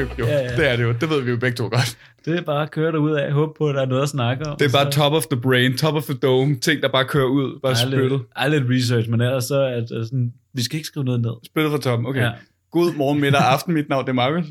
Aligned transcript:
er 0.00 0.04
off-script 0.06 0.18
jo. 0.18 0.26
Ja, 0.26 0.38
ja. 0.42 0.56
Det 0.56 0.68
er 0.70 0.76
det 0.76 0.82
jo. 0.84 0.92
Det 1.00 1.10
ved 1.10 1.22
vi 1.22 1.30
jo 1.30 1.36
begge 1.36 1.56
to 1.56 1.64
godt. 1.64 1.98
Det 2.24 2.36
er 2.38 2.42
bare 2.42 2.62
at 2.62 2.70
køre 2.70 2.92
derud 2.92 3.12
af, 3.12 3.32
håbe 3.32 3.52
på, 3.58 3.68
at 3.68 3.74
der 3.74 3.82
er 3.82 3.86
noget 3.86 4.02
at 4.02 4.08
snakke 4.08 4.46
om. 4.46 4.56
Det 4.58 4.66
er 4.66 4.72
bare 4.72 4.92
så- 4.92 4.98
top 4.98 5.12
of 5.12 5.22
the 5.26 5.40
brain, 5.40 5.76
top 5.76 5.94
of 5.94 6.04
the 6.04 6.14
dome, 6.14 6.56
ting, 6.58 6.82
der 6.82 6.88
bare 6.88 7.04
kører 7.04 7.26
ud, 7.26 7.60
bare 7.62 7.76
spyttet. 7.76 8.22
ej, 8.36 8.48
lidt 8.48 8.64
research, 8.70 9.10
men 9.10 9.20
ellers 9.20 9.44
så 9.44 9.70
det 9.70 9.88
sådan, 9.88 10.32
vi 10.54 10.62
skal 10.62 10.76
ikke 10.76 10.86
skrive 10.86 11.04
noget 11.04 11.20
ned. 11.20 11.32
Spyttet 11.46 11.72
fra 11.72 11.78
toppen, 11.78 12.06
okay. 12.06 12.20
Ja. 12.20 12.30
God 12.70 12.94
morgen, 12.96 13.20
middag, 13.20 13.40
aften. 13.40 13.74
Mit 13.74 13.88
navn 13.88 14.04
det 14.04 14.08
er 14.10 14.14
Markus. 14.14 14.44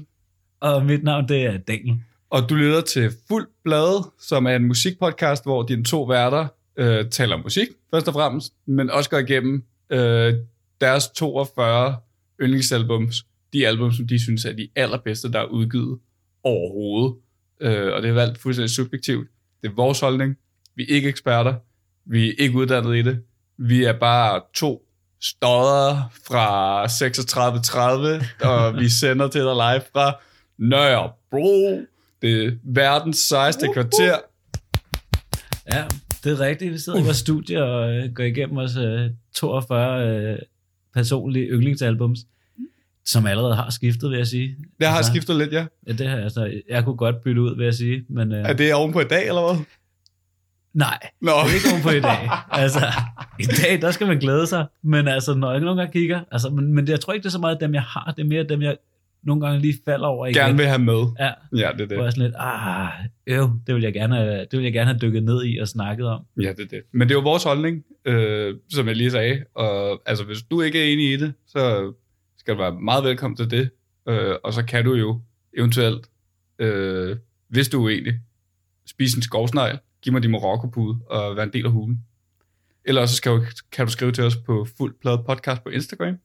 Og 0.61 0.85
mit 0.85 1.03
navn, 1.03 1.27
det 1.29 1.45
er 1.45 1.57
Daniel. 1.57 1.95
Og 2.29 2.49
du 2.49 2.55
lytter 2.55 2.81
til 2.81 3.11
Fuld 3.27 3.47
Blade, 3.63 4.11
som 4.21 4.45
er 4.45 4.55
en 4.55 4.65
musikpodcast, 4.67 5.43
hvor 5.43 5.63
dine 5.63 5.83
to 5.83 6.03
værter 6.03 6.47
øh, 6.77 7.05
taler 7.09 7.35
om 7.35 7.41
musik, 7.43 7.67
først 7.93 8.07
og 8.07 8.13
fremmest, 8.13 8.53
men 8.67 8.89
også 8.91 9.09
går 9.09 9.17
igennem 9.17 9.63
øh, 9.89 10.33
deres 10.81 11.07
42 11.09 11.95
yndlingsalbums, 12.41 13.25
de 13.53 13.67
album, 13.67 13.91
som 13.91 14.07
de 14.07 14.19
synes 14.19 14.45
er 14.45 14.53
de 14.53 14.69
allerbedste, 14.75 15.31
der 15.31 15.39
er 15.39 15.45
udgivet 15.45 15.99
overhovedet. 16.43 17.15
Øh, 17.61 17.93
og 17.93 18.01
det 18.01 18.09
er 18.09 18.13
valgt 18.13 18.37
fuldstændig 18.37 18.69
subjektivt. 18.69 19.27
Det 19.61 19.69
er 19.69 19.73
vores 19.75 19.99
holdning. 19.99 20.37
Vi 20.75 20.83
er 20.83 20.95
ikke 20.95 21.09
eksperter. 21.09 21.55
Vi 22.05 22.29
er 22.29 22.33
ikke 22.37 22.57
uddannet 22.57 22.97
i 22.97 23.01
det. 23.01 23.19
Vi 23.57 23.83
er 23.83 23.99
bare 23.99 24.41
to 24.53 24.85
stodder 25.21 26.11
fra 26.27 26.87
3630, 26.87 28.21
og 28.41 28.79
vi 28.79 28.89
sender 28.99 29.27
til 29.27 29.41
dig 29.41 29.55
live 29.55 29.81
fra 29.93 30.19
Nørrebro. 30.57 31.81
Det 32.21 32.45
er 32.45 32.51
verdens 32.63 33.17
sejeste 33.17 33.67
kvarter. 33.73 34.17
Ja, 35.73 35.85
det 36.23 36.31
er 36.31 36.39
rigtigt. 36.39 36.73
Vi 36.73 36.77
sidder 36.77 36.99
i 36.99 37.03
vores 37.03 37.17
studie 37.17 37.63
og 37.63 37.91
øh, 37.91 38.13
går 38.13 38.23
igennem 38.23 38.55
vores 38.55 38.77
øh, 38.77 39.11
42 39.33 40.07
øh, 40.07 40.39
personlige 40.93 41.45
yndlingsalbums, 41.45 42.19
som 43.11 43.25
allerede 43.25 43.55
har 43.55 43.69
skiftet, 43.69 44.09
vil 44.09 44.17
jeg 44.17 44.27
sige. 44.27 44.55
Det 44.79 44.87
har 44.87 44.97
Altså, 44.97 45.11
skiftet 45.11 45.35
lidt, 45.35 45.51
ja. 45.53 45.65
Ja, 45.87 45.91
det 45.93 46.07
har 46.07 46.15
jeg, 46.15 46.23
altså, 46.23 46.51
jeg 46.69 46.83
kunne 46.85 46.97
godt 46.97 47.23
bytte 47.23 47.41
ud, 47.41 47.55
vil 47.57 47.63
jeg 47.63 47.73
sige. 47.73 48.05
Men, 48.09 48.31
øh, 48.33 48.49
Er 48.49 48.53
det 48.53 48.73
ovenpå 48.73 48.99
i 48.99 49.03
dag, 49.03 49.27
eller 49.27 49.53
hvad? 49.53 49.65
nej, 50.73 50.99
Nå. 51.21 51.31
det 51.31 51.49
er 51.51 51.55
ikke 51.55 51.67
nogen 51.69 51.83
på 51.83 51.89
i 51.89 51.99
dag. 52.11 52.29
Altså, 52.51 52.79
i 53.39 53.43
dag, 53.43 53.81
der 53.81 53.91
skal 53.91 54.07
man 54.07 54.19
glæde 54.19 54.47
sig. 54.47 54.65
Men 54.83 55.07
altså, 55.07 55.33
når 55.33 55.51
jeg 55.51 55.59
nogle 55.61 55.81
gange 55.81 55.93
kigger, 55.93 56.19
altså, 56.31 56.49
men, 56.49 56.73
men 56.73 56.85
det, 56.87 56.91
jeg 56.91 56.99
tror 56.99 57.13
ikke, 57.13 57.23
det 57.23 57.29
er 57.29 57.31
så 57.31 57.39
meget 57.39 57.57
dem, 57.61 57.73
jeg 57.73 57.81
har. 57.81 58.13
Det 58.17 58.23
er 58.23 58.27
mere 58.27 58.43
dem, 58.43 58.61
jeg 58.61 58.77
nogle 59.23 59.45
gange 59.45 59.61
lige 59.61 59.77
falder 59.85 60.07
over 60.07 60.25
igen. 60.25 60.35
Gerne 60.41 60.57
vil 60.57 60.65
have 60.65 60.79
med. 60.79 61.03
Ja, 61.19 61.31
Ja, 61.57 61.69
det 61.77 61.91
er 61.91 61.95
hvor 61.95 61.95
jeg 61.95 62.05
det. 62.05 62.13
sådan 62.13 62.23
lidt, 62.23 62.35
ah, 62.39 62.89
øv, 63.27 63.49
det 63.67 63.75
vil 63.75 63.83
jeg 63.83 63.93
gerne 63.93 64.15
have, 64.15 64.39
det 64.39 64.53
vil 64.53 64.63
jeg 64.63 64.73
gerne 64.73 64.85
have 64.89 64.99
dykket 64.99 65.23
ned 65.23 65.45
i 65.45 65.57
og 65.57 65.67
snakket 65.67 66.07
om. 66.07 66.21
Ja, 66.41 66.49
det 66.49 66.59
er 66.59 66.67
det. 66.69 66.81
Men 66.93 67.01
det 67.09 67.15
er 67.15 67.19
jo 67.19 67.23
vores 67.23 67.43
holdning, 67.43 67.83
øh, 68.05 68.55
som 68.69 68.87
jeg 68.87 68.95
lige 68.95 69.11
sagde. 69.11 69.43
Og 69.55 70.01
altså, 70.05 70.23
hvis 70.23 70.37
du 70.51 70.61
ikke 70.61 70.79
er 70.89 70.93
enig 70.93 71.13
i 71.13 71.17
det, 71.17 71.33
så 71.47 71.93
skal 72.49 72.57
du 72.57 72.61
være 72.61 72.81
meget 72.81 73.03
velkommen 73.03 73.37
til 73.37 73.51
det. 73.51 73.69
Øh, 74.07 74.35
og 74.43 74.53
så 74.53 74.65
kan 74.65 74.85
du 74.85 74.93
jo 74.93 75.21
eventuelt, 75.57 76.09
øh, 76.59 77.17
hvis 77.47 77.69
du 77.69 77.79
er 77.79 77.83
uenig, 77.83 78.13
spise 78.85 79.17
en 79.17 79.21
skovsnegl, 79.21 79.79
giv 80.01 80.13
mig 80.13 80.23
din 80.23 80.31
marokkopude 80.31 80.99
og 81.05 81.35
være 81.35 81.45
en 81.45 81.53
del 81.53 81.65
af 81.65 81.71
hulen. 81.71 82.05
Eller 82.85 83.05
så 83.05 83.15
skal 83.15 83.31
du, 83.31 83.41
kan 83.71 83.85
du 83.85 83.91
skrive 83.91 84.11
til 84.11 84.23
os 84.23 84.37
på 84.37 84.67
fuldplade 84.77 85.23
podcast 85.27 85.63
på 85.63 85.69
Instagram, 85.69 86.15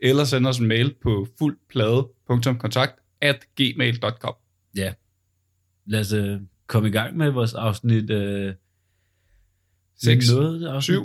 eller 0.00 0.24
sende 0.24 0.48
os 0.48 0.58
en 0.58 0.66
mail 0.66 0.94
på 1.02 1.26
fuldplade.kontakt 1.38 2.92
at 3.20 3.44
gmail.com. 3.56 4.34
Ja. 4.76 4.92
Lad 5.86 6.00
os 6.00 6.12
øh, 6.12 6.40
komme 6.66 6.88
i 6.88 6.92
gang 6.92 7.16
med 7.16 7.30
vores 7.30 7.54
afsnit. 7.54 8.10
Øh, 8.10 8.54
Seks. 10.04 10.30
Noget, 10.32 10.66
afsnit, 10.66 10.98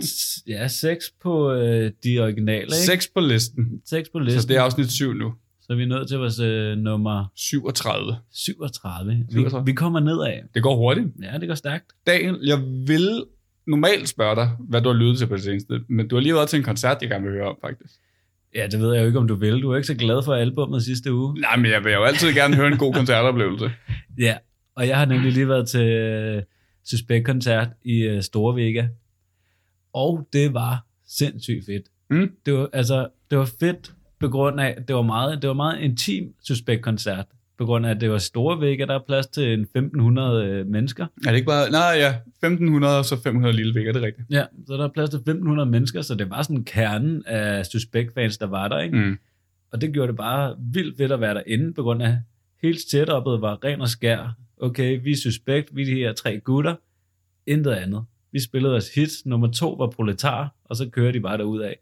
Ja, 0.46 0.68
seks 0.68 1.12
på 1.22 1.52
øh, 1.52 1.90
de 2.04 2.18
originale. 2.18 2.62
Ikke? 2.62 2.74
6 2.74 3.08
på 3.14 3.20
listen. 3.20 3.80
Seks 3.84 4.08
på 4.08 4.18
listen. 4.18 4.42
Så 4.42 4.48
det 4.48 4.56
er 4.56 4.62
afsnit 4.62 4.90
7 4.92 5.12
nu. 5.12 5.34
Så 5.62 5.74
vi 5.74 5.82
er 5.82 5.86
nået 5.86 6.08
til 6.08 6.18
vores 6.18 6.38
øh, 6.40 6.76
nummer 6.78 7.24
37. 7.36 8.16
37. 8.32 9.12
Vi, 9.14 9.24
37. 9.30 9.66
vi 9.66 9.72
kommer 9.72 10.00
nedad. 10.00 10.42
Det 10.54 10.62
går 10.62 10.76
hurtigt. 10.76 11.06
Ja, 11.22 11.38
det 11.38 11.48
går 11.48 11.54
stærkt. 11.54 11.84
Daniel, 12.06 12.38
jeg 12.46 12.58
vil 12.86 13.24
normalt 13.66 14.08
spørge 14.08 14.36
dig, 14.36 14.50
hvad 14.68 14.80
du 14.82 14.88
har 14.88 14.96
lyttet 14.96 15.18
til 15.18 15.26
på 15.26 15.34
det 15.36 15.44
seneste, 15.44 15.80
men 15.88 16.08
du 16.08 16.16
har 16.16 16.20
lige 16.22 16.34
været 16.34 16.48
til 16.48 16.56
en 16.56 16.62
koncert, 16.62 16.96
jeg 17.00 17.10
gerne 17.10 17.24
vil 17.24 17.32
høre 17.32 17.48
om, 17.48 17.56
faktisk. 17.60 17.94
Ja, 18.54 18.66
det 18.66 18.80
ved 18.80 18.94
jeg 18.94 19.00
jo 19.02 19.06
ikke, 19.06 19.18
om 19.18 19.28
du 19.28 19.34
vil. 19.34 19.62
Du 19.62 19.70
er 19.70 19.76
ikke 19.76 19.86
så 19.86 19.94
glad 19.94 20.22
for 20.24 20.34
albummet 20.34 20.82
sidste 20.82 21.12
uge. 21.12 21.40
Nej, 21.40 21.56
men 21.56 21.70
jeg 21.70 21.84
vil 21.84 21.92
jo 21.92 22.04
altid 22.04 22.32
gerne 22.32 22.56
høre 22.56 22.66
en 22.68 22.78
god 22.78 22.94
koncertoplevelse. 23.00 23.70
Ja, 24.18 24.36
og 24.76 24.88
jeg 24.88 24.98
har 24.98 25.04
nemlig 25.04 25.32
lige 25.32 25.48
været 25.48 25.68
til 25.68 26.42
Suspekt-koncert 26.90 27.68
i 27.84 28.02
øh, 28.02 28.22
Store 28.22 28.56
Vega. 28.56 28.88
Og 29.92 30.28
det 30.32 30.54
var 30.54 30.86
sindssygt 31.08 31.66
fedt. 31.66 31.86
Mm. 32.10 32.30
Det 32.46 32.54
var, 32.54 32.68
altså, 32.72 33.08
det 33.30 33.38
var 33.38 33.50
fedt 33.60 33.92
på 34.20 34.28
grund 34.28 34.60
af, 34.60 34.76
det 34.88 34.96
var 34.96 35.02
meget, 35.02 35.42
det 35.42 35.48
var 35.48 35.54
meget 35.54 35.80
intim 35.80 36.34
Suspekt-koncert. 36.42 37.26
På 37.58 37.66
grund 37.66 37.86
af, 37.86 37.90
at 37.90 38.00
det 38.00 38.10
var 38.10 38.18
Store 38.18 38.60
Vega, 38.60 38.84
der 38.84 38.94
er 38.94 39.02
plads 39.06 39.26
til 39.26 39.52
en 39.52 39.60
1500 39.60 40.44
øh, 40.44 40.66
mennesker. 40.66 41.06
Er 41.26 41.30
det 41.30 41.36
ikke 41.36 41.46
bare... 41.46 41.70
Nej, 41.70 41.94
ja. 41.96 42.08
1500 42.08 42.98
og 42.98 43.04
så 43.04 43.22
500 43.22 43.56
lille 43.56 43.74
vækker, 43.74 43.92
det 43.92 44.02
er 44.02 44.06
rigtigt. 44.06 44.26
Ja, 44.30 44.44
så 44.66 44.76
der 44.76 44.84
er 44.84 44.88
plads 44.88 45.10
til 45.10 45.16
1500 45.16 45.70
mennesker, 45.70 46.02
så 46.02 46.14
det 46.14 46.30
var 46.30 46.42
sådan 46.42 46.64
kernen 46.64 47.22
af 47.26 47.66
Suspekt-fans, 47.66 48.38
der 48.38 48.46
var 48.46 48.68
der, 48.68 48.80
ikke? 48.80 48.96
Mm. 48.96 49.18
Og 49.72 49.80
det 49.80 49.92
gjorde 49.92 50.08
det 50.08 50.16
bare 50.16 50.56
vildt 50.58 50.96
fedt 50.96 51.12
at 51.12 51.20
være 51.20 51.34
derinde, 51.34 51.74
på 51.74 51.82
grund 51.82 52.02
af 52.02 52.18
hele 52.62 52.76
setup'et 52.76 53.40
var 53.40 53.64
ren 53.64 53.80
og 53.80 53.88
skær. 53.88 54.34
Okay, 54.62 55.00
vi 55.02 55.10
er 55.10 55.16
suspekt, 55.16 55.76
vi 55.76 55.82
er 55.82 55.86
de 55.86 55.94
her 55.94 56.12
tre 56.12 56.40
gutter. 56.40 56.74
Intet 57.46 57.72
andet. 57.72 58.04
Vi 58.32 58.40
spillede 58.40 58.72
vores 58.72 58.94
hits. 58.94 59.26
Nummer 59.26 59.48
to 59.48 59.72
var 59.72 59.86
Proletar, 59.86 60.54
og 60.64 60.76
så 60.76 60.90
kører 60.90 61.12
de 61.12 61.20
bare 61.20 61.38
derud 61.38 61.60
af. 61.60 61.78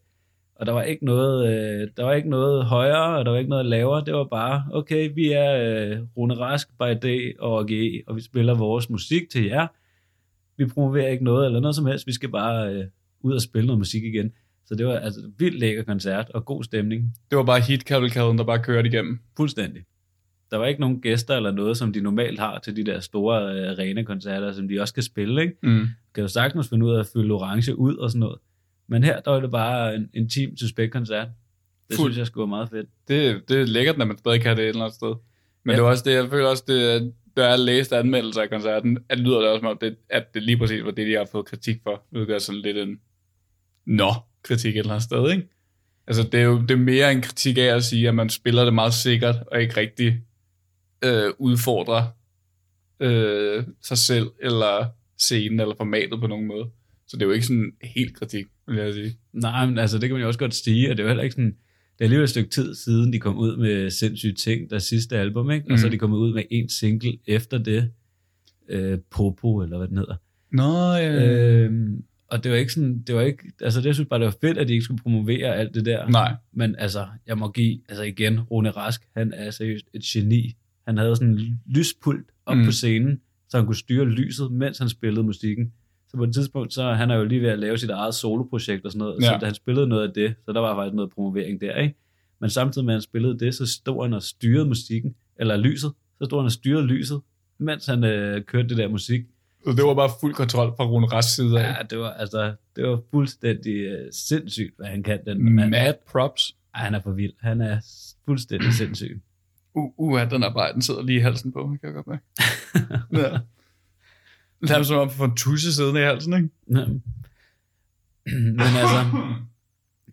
Og 0.54 0.66
der 0.66 0.72
var 0.72 0.82
ikke 0.82 1.04
noget, 1.04 1.48
øh, 1.48 1.88
der 1.96 2.04
var 2.04 2.12
ikke 2.12 2.28
noget 2.28 2.64
højere, 2.64 3.18
og 3.18 3.24
der 3.24 3.30
var 3.30 3.38
ikke 3.38 3.50
noget 3.50 3.66
lavere. 3.66 4.04
Det 4.04 4.14
var 4.14 4.24
bare, 4.24 4.64
okay, 4.72 5.10
vi 5.14 5.32
er 5.32 5.52
øh, 5.52 5.98
Rune 6.16 6.34
Rask, 6.34 6.68
By 6.68 7.08
Day 7.08 7.38
og 7.38 7.52
OGE, 7.52 8.02
og 8.06 8.16
vi 8.16 8.20
spiller 8.20 8.54
vores 8.54 8.90
musik 8.90 9.30
til 9.30 9.44
jer. 9.44 9.66
Vi 10.56 10.66
promoverer 10.66 11.08
ikke 11.08 11.24
noget 11.24 11.46
eller 11.46 11.60
noget 11.60 11.76
som 11.76 11.86
helst. 11.86 12.06
Vi 12.06 12.12
skal 12.12 12.28
bare 12.28 12.74
øh, 12.74 12.84
ud 13.20 13.32
og 13.32 13.42
spille 13.42 13.66
noget 13.66 13.78
musik 13.78 14.04
igen. 14.04 14.32
Så 14.66 14.74
det 14.74 14.86
var 14.86 14.98
altså 14.98 15.20
vildt 15.38 15.58
lækker 15.58 15.82
koncert 15.82 16.30
og 16.30 16.44
god 16.44 16.64
stemning. 16.64 17.14
Det 17.30 17.38
var 17.38 17.44
bare 17.44 17.60
hitkavalkaden, 17.60 18.38
der 18.38 18.44
bare 18.44 18.62
kørte 18.62 18.88
igennem. 18.88 19.18
Fuldstændig. 19.36 19.82
Der 20.50 20.56
var 20.56 20.66
ikke 20.66 20.80
nogen 20.80 21.00
gæster 21.00 21.36
eller 21.36 21.50
noget, 21.50 21.76
som 21.76 21.92
de 21.92 22.00
normalt 22.00 22.38
har 22.40 22.58
til 22.58 22.76
de 22.76 22.84
der 22.84 23.00
store 23.00 23.54
øh, 23.54 23.70
arena-koncerter, 23.70 24.52
som 24.52 24.68
de 24.68 24.80
også 24.80 24.92
skal 24.92 25.02
spille. 25.02 25.42
Ikke? 25.42 25.54
Mm. 25.62 25.86
Kan 26.14 26.22
jo 26.22 26.28
sagtens 26.28 26.68
finde 26.68 26.86
ud 26.86 26.94
af 26.94 27.00
at 27.00 27.06
fylde 27.12 27.34
orange 27.34 27.78
ud 27.78 27.96
og 27.96 28.10
sådan 28.10 28.20
noget. 28.20 28.38
Men 28.88 29.04
her, 29.04 29.20
der 29.20 29.30
var 29.30 29.40
det 29.40 29.50
bare 29.50 29.94
en 29.94 30.10
intim 30.14 30.56
suspekt-koncert. 30.56 31.28
Det 31.88 31.96
Fuld- 31.96 32.06
synes 32.08 32.18
jeg 32.18 32.26
skulle 32.26 32.42
være 32.42 32.48
meget 32.48 32.68
fedt. 32.70 32.86
Det, 33.08 33.48
det 33.48 33.60
er 33.60 33.64
lækkert, 33.66 33.98
når 33.98 34.04
man 34.04 34.18
stadig 34.18 34.40
kan 34.40 34.56
det 34.56 34.62
et 34.62 34.68
eller 34.68 34.82
andet 34.82 34.94
sted. 34.94 35.14
Men 35.64 35.70
Ja. 35.72 35.76
det 35.76 35.82
var 35.84 35.90
også 35.90 36.04
det, 36.06 36.12
jeg 36.14 36.30
føler 36.30 36.46
også, 36.48 36.64
det, 36.68 37.12
der 37.36 37.44
er 37.44 37.56
læst 37.56 37.92
anmeldelser 37.92 38.42
af 38.42 38.50
koncerten, 38.50 38.98
at 39.08 39.18
det 39.18 39.26
lyder 39.26 39.38
det 39.40 39.48
også 39.48 39.60
som 39.60 39.66
om, 39.68 39.78
det, 39.80 39.96
at 40.10 40.34
det 40.34 40.42
lige 40.42 40.58
præcis 40.58 40.84
var 40.84 40.90
det, 40.90 41.06
de 41.06 41.12
har 41.14 41.28
fået 41.32 41.46
kritik 41.46 41.76
for. 41.82 42.02
Det 42.12 42.26
gør 42.26 42.38
sådan 42.38 42.60
lidt 42.60 42.76
en 42.76 42.98
nå-kritik 43.86 44.74
et 44.74 44.78
eller 44.78 44.90
andet 44.92 45.02
sted, 45.04 45.30
ikke? 45.30 45.48
Altså, 46.06 46.22
det 46.22 46.40
er 46.40 46.44
jo 46.44 46.60
det 46.62 46.70
er 46.70 46.76
mere 46.76 47.12
en 47.12 47.22
kritik 47.22 47.58
af 47.58 47.62
at 47.62 47.84
sige, 47.84 48.08
at 48.08 48.14
man 48.14 48.28
spiller 48.28 48.64
det 48.64 48.74
meget 48.74 48.94
sikkert, 48.94 49.36
og 49.52 49.62
ikke 49.62 49.76
rigtig 49.76 50.22
øh, 51.04 51.30
udfordrer 51.38 52.06
øh, 53.00 53.64
sig 53.82 53.98
selv, 53.98 54.26
eller 54.42 54.86
scenen, 55.18 55.60
eller 55.60 55.74
formatet 55.76 56.20
på 56.20 56.26
nogen 56.26 56.46
måde. 56.46 56.66
Så 57.08 57.16
det 57.16 57.22
er 57.22 57.26
jo 57.26 57.32
ikke 57.32 57.46
sådan 57.46 57.72
helt 57.82 58.16
kritik, 58.16 58.46
vil 58.68 58.76
jeg 58.76 58.94
sige. 58.94 59.16
Nej, 59.32 59.66
men 59.66 59.78
altså, 59.78 59.98
det 59.98 60.08
kan 60.08 60.12
man 60.14 60.20
jo 60.22 60.26
også 60.26 60.38
godt 60.38 60.54
sige, 60.54 60.90
og 60.90 60.96
det 60.96 61.02
er 61.02 61.04
jo 61.04 61.08
heller 61.08 61.22
ikke 61.24 61.32
sådan, 61.34 61.50
det 61.98 62.00
er 62.00 62.04
alligevel 62.04 62.24
et 62.24 62.30
stykke 62.30 62.50
tid 62.50 62.74
siden, 62.74 63.12
de 63.12 63.18
kom 63.18 63.38
ud 63.38 63.56
med 63.56 63.90
sindssyge 63.90 64.32
ting, 64.34 64.70
der 64.70 64.78
sidste 64.78 65.18
album, 65.18 65.50
ikke? 65.50 65.66
Og 65.70 65.78
så 65.78 65.86
er 65.86 65.88
Mhm. 65.88 65.92
de 65.92 65.98
kommet 65.98 66.18
ud 66.18 66.34
med 66.34 66.42
en 66.50 66.68
single 66.68 67.18
efter 67.26 67.58
det, 67.58 67.90
øh, 68.68 68.98
Popo, 69.10 69.62
eller 69.62 69.78
hvad 69.78 69.88
den 69.88 69.96
hedder. 69.98 70.16
Nå, 70.52 70.92
ja. 70.94 71.26
Øhm, 71.32 72.02
og 72.30 72.44
det 72.44 72.50
var 72.52 72.58
ikke 72.58 72.72
sådan, 72.72 73.02
det 73.02 73.14
var 73.14 73.20
ikke, 73.22 73.42
altså 73.60 73.80
det 73.80 73.86
jeg 73.86 73.94
synes 73.94 74.08
bare, 74.08 74.20
det 74.20 74.24
var 74.26 74.36
fedt, 74.40 74.58
at 74.58 74.68
de 74.68 74.72
ikke 74.72 74.84
skulle 74.84 75.02
promovere 75.02 75.56
alt 75.56 75.74
det 75.74 75.84
der. 75.86 76.08
Nej. 76.08 76.34
Men 76.52 76.74
altså, 76.78 77.06
jeg 77.26 77.38
må 77.38 77.50
give, 77.50 77.80
altså 77.88 78.02
igen, 78.02 78.40
Rune 78.40 78.70
Rask, 78.70 79.02
han 79.16 79.32
er 79.32 79.50
seriøst 79.50 79.86
et 79.94 80.02
geni. 80.02 80.56
Han 80.88 80.96
havde 80.96 81.16
sådan 81.16 81.32
en 81.32 81.60
lyspult 81.66 82.26
op 82.46 82.56
mm. 82.56 82.64
På 82.64 82.70
scenen, 82.70 83.20
så 83.48 83.56
han 83.56 83.66
kunne 83.66 83.76
styre 83.76 84.04
lyset, 84.04 84.52
mens 84.52 84.78
han 84.78 84.88
spillede 84.88 85.22
musikken. 85.22 85.72
Så 86.08 86.16
på 86.16 86.24
et 86.24 86.34
tidspunkt, 86.34 86.74
så 86.74 86.92
han 86.92 87.10
er 87.10 87.16
jo 87.16 87.24
lige 87.24 87.42
ved 87.42 87.48
at 87.48 87.58
lave 87.58 87.78
sit 87.78 87.90
eget 87.90 88.14
soloprojekt 88.14 88.84
og 88.84 88.92
sådan 88.92 88.98
noget, 88.98 89.22
ja. 89.22 89.26
så 89.26 89.38
da 89.40 89.46
han 89.46 89.54
spillede 89.54 89.86
noget 89.86 90.08
af 90.08 90.14
det, 90.14 90.34
så 90.44 90.52
der 90.52 90.60
var 90.60 90.76
faktisk 90.76 90.94
noget 90.94 91.10
promovering 91.10 91.60
der, 91.60 91.76
ikke? 91.76 91.94
Men 92.40 92.50
samtidig 92.50 92.84
med, 92.84 92.94
at 92.94 92.96
han 92.96 93.02
spillede 93.02 93.38
det, 93.38 93.54
så 93.54 93.66
stod 93.66 94.04
han 94.04 94.12
og 94.12 94.22
styrede 94.22 94.64
musikken, 94.64 95.14
eller 95.36 95.56
lyset, 95.56 95.92
så 96.18 96.24
stod 96.24 96.38
han 96.38 96.44
og 96.44 96.52
styrede 96.52 96.86
lyset, 96.86 97.20
mens 97.58 97.86
han 97.86 98.04
øh, 98.04 98.44
kørte 98.44 98.68
det 98.68 98.76
der 98.76 98.88
musik. 98.88 99.20
Så 99.64 99.70
det 99.76 99.84
var 99.84 99.94
bare 99.94 100.10
fuld 100.20 100.34
kontrol 100.34 100.72
fra 100.76 100.84
Rune 100.84 101.06
Rask 101.06 101.34
side 101.34 101.60
af. 101.60 101.78
Ja, 101.78 101.82
det 101.90 101.98
var, 101.98 102.10
altså, 102.10 102.54
det 102.76 102.84
var 102.84 103.00
fuldstændig 103.10 103.74
øh, 103.74 104.12
sindssygt, 104.12 104.76
hvad 104.76 104.86
han 104.86 105.02
kan, 105.02 105.20
den 105.26 105.54
mand. 105.54 105.70
Mad 105.70 105.94
props. 106.10 106.56
Ej, 106.74 106.84
han 106.84 106.94
er 106.94 107.00
for 107.00 107.12
vild. 107.12 107.32
Han 107.40 107.60
er 107.60 107.78
fuldstændig 108.24 108.72
sindssyg. 108.72 109.22
Uh, 109.78 110.12
uh, 110.12 110.30
den 110.30 110.42
arbejde, 110.42 110.74
den 110.74 110.82
sidder 110.82 111.02
lige 111.02 111.18
i 111.18 111.22
halsen 111.22 111.52
på, 111.52 111.76
kan 111.80 111.80
jeg 111.82 111.92
godt 111.94 112.06
mærke. 112.06 112.24
ja. 113.12 113.38
Det 114.62 114.70
er 114.70 114.82
som 114.82 114.96
om 114.98 115.10
for 115.10 115.24
en 115.24 115.36
tusse 115.36 115.74
siddende 115.74 116.00
i 116.00 116.04
halsen, 116.04 116.32
ikke? 116.34 116.48
Ja. 116.70 116.84
Men 118.36 118.60
altså, 118.60 119.06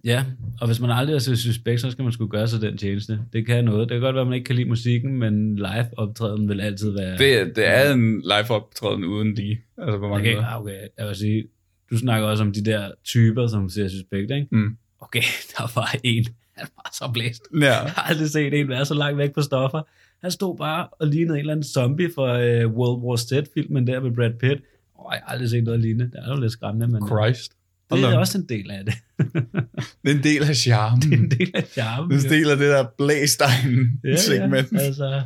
Ja, 0.03 0.25
og 0.61 0.67
hvis 0.67 0.79
man 0.79 0.89
aldrig 0.89 1.13
har 1.13 1.19
set 1.19 1.39
Suspekt, 1.39 1.81
så 1.81 1.91
skal 1.91 2.03
man 2.03 2.11
skulle 2.13 2.29
gøre 2.31 2.47
sig 2.47 2.61
den 2.61 2.77
tjeneste. 2.77 3.19
Det 3.33 3.45
kan 3.45 3.65
noget. 3.65 3.89
Det 3.89 3.95
kan 3.95 4.01
godt 4.01 4.15
være, 4.15 4.21
at 4.21 4.27
man 4.27 4.33
ikke 4.35 4.45
kan 4.45 4.55
lide 4.55 4.67
musikken, 4.69 5.19
men 5.19 5.55
live-optræden 5.55 6.49
vil 6.49 6.61
altid 6.61 6.91
være... 6.91 7.17
Det, 7.17 7.55
det 7.55 7.67
er 7.67 7.93
en 7.93 8.21
live-optræden 8.21 9.03
uden 9.03 9.33
lige. 9.33 9.61
Altså 9.77 9.97
på 9.97 10.07
mange 10.07 10.15
Okay, 10.21 10.35
måder. 10.35 10.47
ah, 10.47 10.61
okay, 10.61 10.79
jeg 10.97 11.07
vil 11.07 11.15
sige, 11.15 11.43
du 11.91 11.97
snakker 11.97 12.27
også 12.27 12.43
om 12.43 12.51
de 12.53 12.65
der 12.65 12.91
typer, 13.03 13.47
som 13.47 13.69
ser 13.69 13.87
Suspekt, 13.87 14.31
ikke? 14.31 14.47
Mm. 14.51 14.77
Okay, 14.99 15.21
der 15.57 15.71
var 15.75 15.95
en, 16.03 16.25
han 16.57 16.67
var 16.75 16.89
så 16.93 17.11
blæst. 17.13 17.41
Ja. 17.53 17.65
Jeg 17.65 17.91
har 17.95 18.01
aldrig 18.01 18.29
set 18.29 18.53
en 18.59 18.69
være 18.69 18.85
så 18.85 18.93
langt 18.93 19.17
væk 19.17 19.33
på 19.33 19.41
stoffer. 19.41 19.81
Han 20.21 20.31
stod 20.31 20.57
bare 20.57 20.87
og 20.87 21.07
lignede 21.07 21.33
en 21.33 21.39
eller 21.39 21.53
anden 21.53 21.63
zombie 21.63 22.09
fra 22.15 22.31
uh, 22.65 22.71
World 22.77 23.01
War 23.03 23.15
Z-filmen 23.17 23.87
der 23.87 23.99
med 23.99 24.11
Brad 24.15 24.33
Pitt. 24.39 24.61
Oh, 24.95 25.11
jeg 25.13 25.21
har 25.25 25.31
aldrig 25.33 25.49
set 25.49 25.63
noget 25.63 25.79
lignende. 25.79 26.05
Det 26.05 26.19
er 26.25 26.33
jo 26.35 26.39
lidt 26.41 26.51
skræmmende, 26.51 26.87
men 26.87 27.07
Christ. 27.07 27.51
det 27.91 28.03
er 28.03 28.17
også 28.17 28.37
en 28.37 28.45
del 28.49 28.71
af 28.71 28.85
det. 28.85 28.93
Det 30.03 30.11
er 30.11 30.15
en 30.15 30.23
del 30.23 30.43
af 30.43 30.55
charmen. 30.55 31.01
det 31.01 31.13
er 31.13 31.17
en 31.17 31.31
del 31.31 31.51
af 31.55 31.63
charmen. 31.63 32.11
Det 32.11 32.21
er 32.25 32.27
en 32.27 32.33
del 32.33 32.49
af 32.49 32.57
det 32.57 32.67
der 32.69 32.83
Blæstein-segment. 32.97 34.71
Ja, 34.71 34.77
ja, 34.77 34.85
altså, 34.85 35.21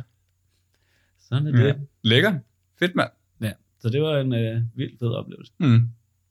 sådan 1.28 1.46
er 1.46 1.60
Ja. 1.60 1.66
det. 1.66 1.76
Lækker. 2.04 2.34
Fedt, 2.78 2.94
mand. 2.94 3.08
Ja. 3.42 3.52
Så 3.80 3.88
det 3.88 4.02
var 4.02 4.18
en 4.18 4.34
øh, 4.34 4.60
vild 4.76 4.90
fed 4.98 5.08
oplevelse. 5.08 5.52
Mm. 5.60 5.88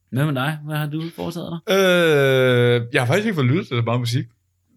Hvad 0.09 0.25
med 0.25 0.33
dig? 0.33 0.57
Hvad 0.65 0.77
har 0.77 0.85
du 0.87 1.03
foretaget 1.15 1.49
dig? 1.67 1.73
Øh, 1.75 2.81
jeg 2.93 3.01
har 3.01 3.05
faktisk 3.07 3.25
ikke 3.25 3.35
fået 3.35 3.47
lyttet 3.47 3.67
til 3.67 3.77
så 3.77 3.81
meget 3.81 3.99
musik, 3.99 4.25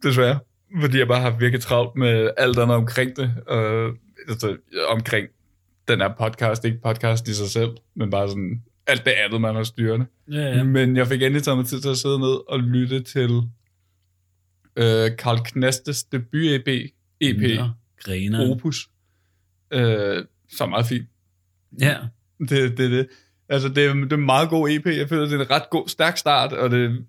desværre. 0.02 0.38
Fordi 0.81 0.99
jeg 0.99 1.08
bare 1.08 1.20
har 1.20 1.31
virkelig 1.38 1.62
travlt 1.62 1.96
med 1.96 2.31
alt 2.37 2.58
andet 2.58 2.76
omkring 2.76 3.16
det. 3.16 3.34
Øh, 3.50 3.93
altså, 4.28 4.56
omkring 4.88 5.28
den 5.88 6.00
her 6.00 6.14
podcast. 6.19 6.64
Ikke 6.64 6.78
podcast 6.84 7.28
i 7.28 7.34
sig 7.34 7.49
selv, 7.49 7.70
men 7.96 8.10
bare 8.10 8.28
sådan 8.28 8.62
alt 8.87 9.04
det 9.04 9.10
andet, 9.10 9.40
man 9.40 9.54
har 9.54 9.62
styrende. 9.62 10.06
Ja, 10.31 10.40
Ja. 10.40 10.62
Men 10.62 10.96
jeg 10.96 11.06
fik 11.06 11.22
endelig 11.22 11.43
taget 11.43 11.58
mig 11.58 11.66
tid 11.66 11.81
til 11.81 11.88
at 11.88 11.96
sidde 11.96 12.19
ned 12.19 12.49
og 12.49 12.60
lytte 12.60 13.00
til 13.02 13.31
øh, 14.76 15.10
Karl 15.19 15.38
Knastes 15.44 16.04
debut-EP, 16.04 16.69
EP, 17.20 17.37
griner. 18.04 18.50
Opus, 18.50 18.88
øh, 19.72 20.25
som 20.56 20.69
er 20.69 20.70
meget 20.70 20.87
fint. 20.87 21.06
Ja. 21.81 21.96
Det, 22.38 22.78
det, 22.78 22.90
det. 22.90 23.08
Altså, 23.49 23.69
det, 23.69 23.84
er- 23.87 23.94
det 23.94 24.12
er 24.12 24.16
en 24.16 24.26
meget 24.26 24.49
god 24.49 24.70
EP. 24.70 24.87
Jeg 24.87 25.08
føler, 25.08 25.25
det 25.25 25.34
er 25.34 25.40
en 25.44 25.50
ret 25.50 25.70
god, 25.70 25.88
stærk 25.88 26.16
start, 26.16 26.52
og 26.52 26.70
det 26.70 27.06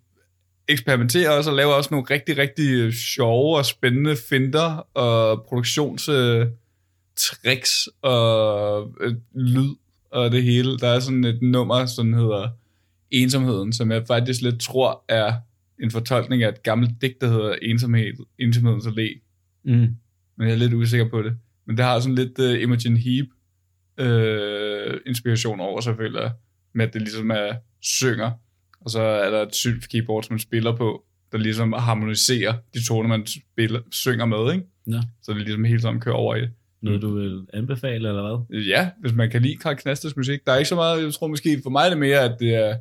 eksperimenterer 0.68 1.30
også 1.30 1.50
og 1.50 1.56
laver 1.56 1.74
også 1.74 1.88
nogle 1.92 2.07
rigtig, 2.10 2.38
rigtig 2.38 2.94
sjove 2.94 3.57
og 3.57 3.65
spændende 3.65 4.15
finder 4.30 4.88
og 4.94 5.45
produktionstricks 5.48 7.89
og 8.01 8.92
øh, 9.01 9.15
lyd 9.36 9.75
og 10.12 10.31
det 10.31 10.44
hele. 10.44 10.77
Der 10.77 10.88
er 10.88 11.00
sådan 11.00 11.24
et 11.24 11.42
nummer, 11.42 11.86
som 11.86 12.13
hedder 12.13 12.50
Ensomheden, 13.12 13.74
som 13.74 13.92
jeg 13.92 14.04
faktisk 14.07 14.42
lidt 14.42 14.60
tror 14.60 15.04
er 15.10 15.33
en 15.83 15.92
fortolkning 15.92 16.44
af 16.44 16.50
et 16.50 16.63
gammelt 16.63 16.92
digt, 17.01 17.21
der 17.21 17.27
hedder 17.27 17.56
Ensomhed, 17.62 18.13
Ensomhedens 18.39 18.86
Allé 18.86 19.19
Mm. 19.66 19.95
men 20.38 20.48
jeg 20.48 20.51
er 20.51 20.56
lidt 20.56 20.74
usikker 20.74 21.09
på 21.09 21.21
det. 21.21 21.38
Men 21.66 21.77
det 21.77 21.86
har 21.86 22.00
sådan 22.00 22.16
lidt 22.16 22.39
uh, 22.39 22.62
Imogen 22.62 22.98
Heap 22.98 23.27
uh, 24.01 24.98
inspiration 25.06 25.59
over 25.59 25.81
sig, 25.81 25.95
føler 25.98 26.31
med 26.74 26.88
at 26.88 26.94
det 26.94 27.01
ligesom 27.01 27.31
er 27.31 27.56
synger, 27.81 28.31
og 28.85 28.91
så 28.91 29.01
er 29.01 29.30
der 29.30 29.41
et 29.41 29.56
synth 29.56 29.88
keyboard, 29.88 30.24
som 30.24 30.33
man 30.33 30.39
spiller 30.39 30.75
på, 30.75 31.03
der 31.31 31.38
ligesom 31.38 31.74
harmoniserer 31.74 32.53
de 32.74 32.85
toner, 32.88 33.09
man 33.09 33.25
spiller, 33.27 33.80
synger 33.91 34.25
med, 34.25 34.53
ikke? 34.53 34.65
Ja. 34.88 35.01
Så 35.24 35.33
det 35.33 35.41
ligesom 35.41 35.63
hele 35.63 35.80
tiden 35.80 36.00
kører 36.00 36.15
over 36.15 36.35
i 36.35 36.41
det. 36.41 36.50
Noget, 36.81 37.01
du 37.01 37.15
vil 37.15 37.45
anbefale, 37.53 38.07
eller 38.09 38.45
hvad? 38.47 38.62
Ja, 38.62 38.89
hvis 39.01 39.13
man 39.13 39.30
kan 39.30 39.41
lide 39.41 39.57
Karl 39.57 39.75
Knastes 39.75 40.15
musik. 40.15 40.45
Der 40.45 40.51
er 40.51 40.57
ikke 40.57 40.69
så 40.69 40.75
meget, 40.75 41.03
jeg 41.03 41.13
tror 41.13 41.27
måske 41.27 41.59
for 41.63 41.69
mig 41.69 41.85
er 41.85 41.89
det 41.89 41.97
mere, 41.97 42.19
at 42.19 42.35
det 42.39 42.56
er, 42.56 42.77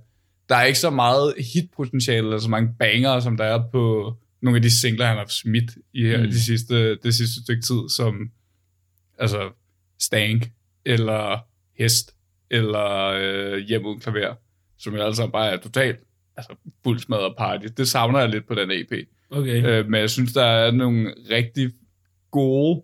der 0.49 0.57
er 0.57 0.65
ikke 0.65 0.79
så 0.79 0.91
meget 0.91 1.35
hitpotentiale, 1.55 2.27
eller 2.27 2.39
så 2.39 2.51
mange 2.51 2.75
banger, 2.79 3.21
som 3.21 3.37
der 3.37 3.45
er 3.45 3.63
på 3.73 4.15
nogle 4.43 4.57
af 4.57 4.63
de 4.63 4.71
singler, 4.71 5.07
han 5.07 5.17
har 5.17 5.27
smidt 5.29 5.71
i 5.93 6.05
her, 6.05 6.17
Mm. 6.19 6.25
mm. 6.25 6.31
de 6.31 6.41
sidste, 6.41 6.97
det 6.97 7.15
sidste 7.15 7.43
stykke 7.43 7.63
tid, 7.63 7.89
som 7.97 8.31
altså 9.19 9.51
Stank, 10.01 10.51
eller 10.85 11.39
Hest, 11.79 12.15
eller 12.51 13.05
øh, 13.21 13.59
Hjem 13.59 13.87
uden 13.87 14.01
klaver, 14.01 14.35
som 14.83 14.95
jo 14.95 15.03
alle 15.03 15.17
sammen 15.17 15.33
bare 15.33 15.51
er 15.53 15.57
totalt 15.57 16.01
altså, 16.37 16.55
fuld 16.85 16.99
smadret 16.99 17.35
party. 17.39 17.67
Det 17.77 17.89
savner 17.89 18.19
jeg 18.19 18.29
lidt 18.29 18.47
på 18.49 18.55
den 18.55 18.71
EP. 18.71 18.93
Okay. 19.31 19.67
Øh, 19.67 19.89
men 19.89 20.01
jeg 20.01 20.11
synes, 20.11 20.33
der 20.33 20.45
er 20.45 20.71
nogle 20.71 21.15
rigtig 21.31 21.73
gode 22.31 22.83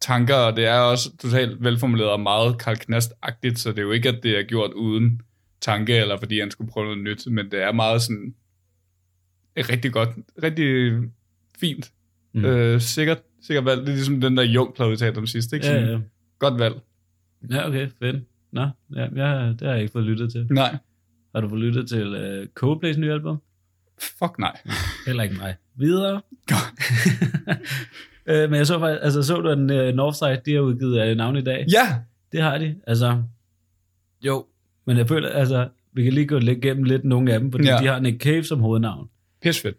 tanker, 0.00 0.34
og 0.34 0.56
det 0.56 0.64
er 0.66 0.78
også 0.78 1.16
totalt 1.16 1.64
velformuleret 1.64 2.10
og 2.10 2.20
meget 2.20 2.58
Karl 2.58 2.76
Knast-agtigt, 2.76 3.54
så 3.58 3.70
det 3.70 3.78
er 3.78 3.82
jo 3.82 3.90
ikke, 3.90 4.08
at 4.08 4.22
det 4.22 4.38
er 4.38 4.42
gjort 4.42 4.72
uden 4.72 5.20
tanke, 5.60 5.96
eller 5.96 6.16
fordi 6.18 6.40
han 6.40 6.50
skulle 6.50 6.70
prøve 6.70 6.86
noget 6.86 7.02
nyt, 7.04 7.26
men 7.26 7.50
det 7.50 7.62
er 7.62 7.72
meget 7.72 8.02
sådan 8.02 8.34
rigtig 9.56 9.92
godt, 9.92 10.08
rigtig 10.42 10.94
fint, 11.60 11.92
Mm. 12.32 12.44
øh, 12.44 12.80
sikkert, 12.80 13.18
sikkert 13.42 13.64
valg. 13.64 13.80
Det 13.80 13.88
er 13.88 13.92
ligesom 13.92 14.20
den 14.20 14.36
der 14.36 14.42
Jung-plade, 14.42 14.90
vi 14.90 14.96
talte 14.96 15.18
om 15.18 15.26
sidst, 15.26 15.52
ikke? 15.52 15.66
Ja, 15.66 15.72
Sådan, 15.72 15.88
ja. 15.88 15.98
Godt 16.38 16.58
valg. 16.58 16.74
Ja, 17.50 17.68
okay, 17.68 17.88
fedt. 17.98 18.16
Nå, 18.52 18.68
ja, 18.94 19.00
jeg, 19.14 19.54
det 19.58 19.66
har 19.66 19.72
jeg 19.72 19.80
ikke 19.80 19.92
fået 19.92 20.04
lyttet 20.04 20.32
til. 20.32 20.46
Nej, 20.50 20.76
Har 21.34 21.40
du 21.40 21.48
fået 21.48 21.60
lyttet 21.60 21.88
til 21.88 22.06
uh, 22.14 22.46
Coldplay's 22.60 22.98
nye 22.98 23.12
album? 23.12 23.36
fuck 24.00 24.38
nej. 24.38 24.60
Heller 25.06 25.22
ikke 25.22 25.36
mig. 25.36 25.56
Videre. 25.74 26.20
øh, 28.26 28.50
men 28.50 28.54
jeg 28.58 28.66
så 28.66 28.78
faktisk, 28.78 29.04
altså 29.04 29.22
så 29.22 29.40
du, 29.40 29.48
at 29.48 29.58
uh, 29.58 29.94
Northside, 29.96 30.40
de 30.46 30.54
har 30.54 30.60
udgivet 30.60 31.10
uh, 31.10 31.16
navn 31.16 31.36
i 31.36 31.42
dag? 31.42 31.66
Ja, 31.72 31.98
Det 32.32 32.42
har 32.42 32.58
de. 32.58 32.76
Altså, 32.86 33.22
jo. 34.26 34.46
Men 34.86 34.96
jeg 34.96 35.08
føler, 35.08 35.28
altså, 35.28 35.68
vi 35.92 36.04
kan 36.04 36.12
lige 36.12 36.26
gå 36.26 36.38
lidt 36.38 36.60
gennem 36.60 36.84
lidt 36.84 37.04
nogle 37.04 37.32
af 37.32 37.40
dem, 37.40 37.52
fordi 37.52 37.64
ja. 37.66 37.74
Ja. 37.74 37.80
de 37.82 37.86
har 37.86 38.00
Nick 38.00 38.22
Cave 38.22 38.44
som 38.44 38.60
hovednavn. 38.60 39.08
pis 39.42 39.60
fedt. 39.60 39.76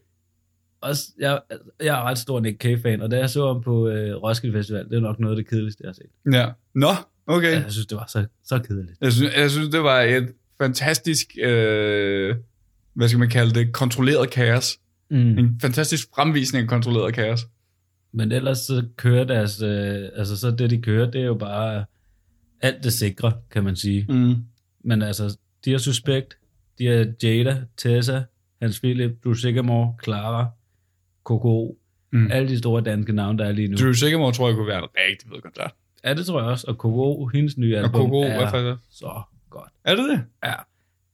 Også, 0.82 1.04
jeg, 1.20 1.40
jeg 1.84 2.00
er 2.00 2.04
ret 2.04 2.18
stor 2.18 2.40
Nick 2.40 2.62
Cave-fan, 2.62 3.02
og 3.02 3.12
da 3.12 3.18
jeg 3.18 3.30
så 3.30 3.48
ham 3.48 3.62
på 3.64 3.88
øh, 3.88 4.16
Roskilde 4.16 4.58
Festival, 4.58 4.90
det 4.90 4.94
er 4.96 5.00
nok 5.00 5.20
noget 5.20 5.34
af 5.34 5.44
det 5.44 5.50
kedeligste, 5.50 5.84
jeg 5.84 5.88
har 5.90 5.94
set. 5.94 6.34
Ja. 6.34 6.50
Nå, 6.76 6.88
okay. 7.28 7.52
Jeg 7.54 7.72
synes, 7.72 7.88
det 7.88 7.98
var 7.98 8.06
så, 8.08 8.26
så 8.44 8.60
kedeligt. 8.60 8.98
Jeg 9.02 9.14
synes, 9.14 9.38
jeg 9.38 9.52
synes, 9.52 9.70
det 9.70 9.84
var 9.84 10.02
et 10.02 10.34
fantastisk, 10.62 11.28
øh, 11.44 12.36
hvad 12.94 13.08
skal 13.08 13.20
man 13.20 13.30
kalde 13.30 13.54
det, 13.60 13.74
kontrolleret 13.74 14.30
kaos. 14.30 14.80
Mm. 15.10 15.38
En 15.38 15.60
fantastisk 15.62 16.08
fremvisning 16.16 16.64
af 16.64 16.70
kontrolleret 16.70 17.14
kaos. 17.14 17.48
Men 18.14 18.32
ellers 18.32 18.58
så 18.58 18.84
kører 18.98 19.24
deres, 19.24 19.62
øh, 19.62 20.10
altså 20.16 20.38
så 20.38 20.52
det 20.52 20.70
de 20.70 20.82
kører, 20.82 21.12
det 21.12 21.22
er 21.22 21.26
jo 21.26 21.34
bare 21.34 21.86
alt 22.62 22.84
det 22.84 22.94
sikre, 22.94 23.34
kan 23.52 23.64
man 23.64 23.76
sige. 23.76 24.06
Mm. 24.10 24.36
Men 24.84 25.02
altså, 25.02 25.38
de 25.66 25.72
har 25.72 25.78
Suspekt, 25.78 26.38
de 26.80 26.86
har 26.88 27.06
Jada, 27.24 27.62
Tessa, 27.78 28.22
Hans 28.62 28.80
Philip, 28.80 29.12
Drew 29.24 29.34
Sigamore, 29.34 29.94
Clara, 30.04 30.48
Coco, 31.24 31.78
Mm. 32.14 32.32
alle 32.32 32.50
de 32.50 32.58
store 32.58 32.82
danske 32.82 33.14
navne, 33.14 33.38
der 33.38 33.46
er 33.46 33.52
lige 33.52 33.68
nu. 33.68 33.78
Drew 33.78 33.92
Sigamore 33.94 34.34
tror 34.34 34.48
jeg 34.48 34.56
kunne 34.56 34.68
være 34.68 34.78
en 34.78 34.88
rigtig 35.10 35.30
fed 35.30 35.42
koncert. 35.42 35.72
Ja, 36.06 36.14
det 36.14 36.26
tror 36.26 36.42
jeg 36.42 36.50
også. 36.50 36.66
Og 36.68 36.76
Coco, 36.76 37.26
hendes 37.26 37.58
nye 37.58 37.76
Og 37.78 37.84
album, 37.84 38.02
Coco, 38.02 38.22
er 38.22 38.62
hvad 38.62 38.76
så 38.90 39.22
godt. 39.52 39.70
Er 39.86 39.96
det 39.96 40.10
det? 40.10 40.22
Ja, 40.44 40.54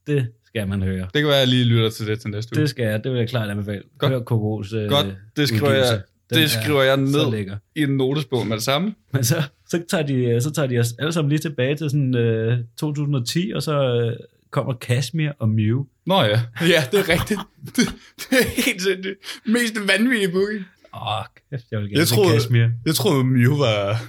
det 0.08 0.32
skal 0.46 0.68
man 0.68 0.82
høre. 0.84 1.02
Det 1.14 1.14
kan 1.14 1.26
være, 1.28 1.34
at 1.36 1.40
jeg 1.40 1.48
lige 1.48 1.64
lytter 1.66 1.90
til 1.90 2.08
det 2.08 2.20
til 2.20 2.30
næste 2.30 2.56
uge. 2.56 2.62
Det 2.62 2.70
skal 2.70 2.86
jeg, 2.86 3.04
det 3.04 3.12
vil 3.12 3.18
jeg 3.20 3.30
klart 3.30 3.50
anbefale. 3.50 3.84
Godt. 3.98 4.12
Hør 4.12 4.20
Cocos 4.20 4.74
øh, 4.74 4.90
Godt, 4.90 5.06
det 5.38 5.48
skriver 5.48 5.70
jeg- 5.72 5.80
udgivelse. 5.82 6.04
Den 6.30 6.38
det 6.38 6.44
er 6.44 6.48
skriver 6.48 6.82
jeg 6.84 6.98
ned 6.98 7.58
i 7.76 7.84
en 7.84 7.90
notesbog 7.98 8.48
med 8.48 8.56
det 8.56 8.64
samme. 8.64 8.96
Men 9.14 9.24
så, 9.24 9.44
så, 9.70 9.84
tager 9.90 10.04
de, 10.06 10.42
så 10.42 10.52
tager 10.52 10.68
de 10.68 10.80
os 10.80 10.94
alle 11.00 11.14
sammen 11.14 11.30
lige 11.30 11.40
tilbage 11.40 11.76
til 11.76 11.90
sådan, 11.90 12.16
øh, 12.16 12.60
2010, 12.80 13.52
og 13.56 13.64
så 13.64 13.84
øh, 13.96 14.18
kommer 14.50 14.74
Kashmir 14.74 15.32
og 15.40 15.50
Mew. 15.50 15.86
Nå 16.06 16.22
ja, 16.22 16.30
ja, 16.62 16.84
det 16.92 17.00
er 17.00 17.10
rigtigt. 17.10 17.40
det, 17.76 17.88
det 18.18 18.38
er 18.42 18.62
helt 18.66 18.82
sindssygt. 18.82 19.18
Mest 19.46 19.76
vanvittige 19.88 20.32
booking. 20.32 20.66
Åh, 20.96 21.24
kæft, 21.52 21.66
jeg 21.72 21.80
vil 21.80 21.90
gerne 21.90 22.00
Jeg 22.00 22.08
troede- 22.08 22.32
Kashmir. 22.34 22.68
Jeg 22.86 22.96
troede, 22.96 23.24
Mew 23.24 23.58
var 23.58 24.02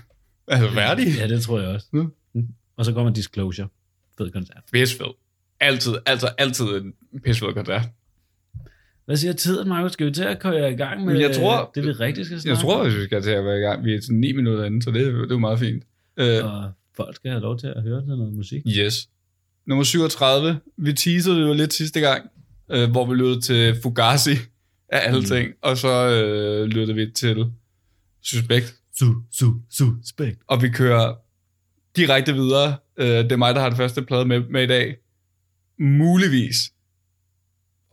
altså, 0.49 0.75
værdig. 0.75 1.07
Ja, 1.19 1.29
det 1.29 1.43
tror 1.43 1.61
jeg 1.61 1.69
også. 1.69 1.87
Mm. 1.93 2.11
Og 2.77 2.85
så 2.85 2.93
kommer 2.93 3.13
Disclosure. 3.13 3.69
Fed 4.19 4.31
koncert. 4.31 4.63
Pissfed. 4.73 5.07
Altid, 5.61 5.93
altså 6.07 6.27
altid 6.39 6.65
en 6.67 6.93
pissfed 7.25 7.53
koncert. 7.55 7.83
Hvad 9.05 9.17
siger 9.17 9.33
tiden, 9.33 9.69
Markus? 9.69 9.93
Skal 9.93 10.07
vi 10.07 10.13
til 10.13 10.23
at 10.25 10.39
køre 10.41 10.73
i 10.73 10.77
gang 10.77 11.05
med 11.05 11.19
Jeg 11.19 11.37
tror- 11.37 11.71
det, 11.75 11.85
vi 11.85 11.91
rigtig 11.93 12.27
skal 12.27 12.41
snakke 12.41 12.57
Jeg 12.57 12.63
tror, 12.65 12.85
vi 12.89 13.05
skal 13.05 13.23
til 13.23 13.31
at 13.31 13.45
være 13.45 13.59
i 13.59 13.61
gang. 13.61 13.85
Vi 13.85 13.95
er 13.95 14.01
sådan 14.01 14.19
9 14.21 14.33
minutter 14.33 14.65
inde, 14.65 14.83
så 14.83 14.91
det, 14.91 15.03
er- 15.07 15.11
det 15.13 15.23
er 15.23 15.27
jo 15.31 15.39
meget 15.39 15.59
fint. 15.59 15.85
Uh, 16.21 16.25
Og 16.27 16.73
folk 16.97 17.17
skal 17.17 17.31
have 17.31 17.41
lov 17.43 17.59
til 17.59 17.67
at 17.67 17.83
høre 17.83 18.07
noget 18.07 18.33
musik. 18.33 18.63
yes. 18.79 19.09
Nummer 19.67 19.85
37. 19.85 20.61
Vi 20.77 20.93
teasede 20.93 21.37
det 21.37 21.43
jo 21.49 21.53
lidt 21.53 21.73
sidste 21.73 22.01
gang, 22.01 22.31
uh, 22.77 22.91
hvor 22.91 23.07
vi 23.07 23.15
lyttede 23.15 23.41
til 23.41 23.77
Fugazi 23.83 24.31
af 24.89 25.01
alle 25.07 25.19
Mm. 25.21 25.25
ting, 25.25 25.55
og 25.63 25.77
så 25.77 25.89
uh, 26.63 26.67
lyttede 26.69 26.95
vi 26.95 27.11
til 27.15 27.47
Suspekt. 28.23 28.75
Su, 28.99 29.15
su, 29.33 29.53
suspekt. 29.71 30.39
Og 30.47 30.63
vi 30.63 30.69
kører 30.69 31.15
direkte 32.07 32.35
videre. 32.35 32.77
Uh, 33.01 33.07
det 33.07 33.33
er 33.33 33.37
mig, 33.37 33.55
der 33.55 33.61
har 33.61 33.69
det 33.69 33.77
første 33.77 34.03
plade 34.03 34.25
med, 34.25 34.41
med 34.51 34.63
i 34.63 34.67
dag. 34.67 34.97
Muligvis. 35.79 36.57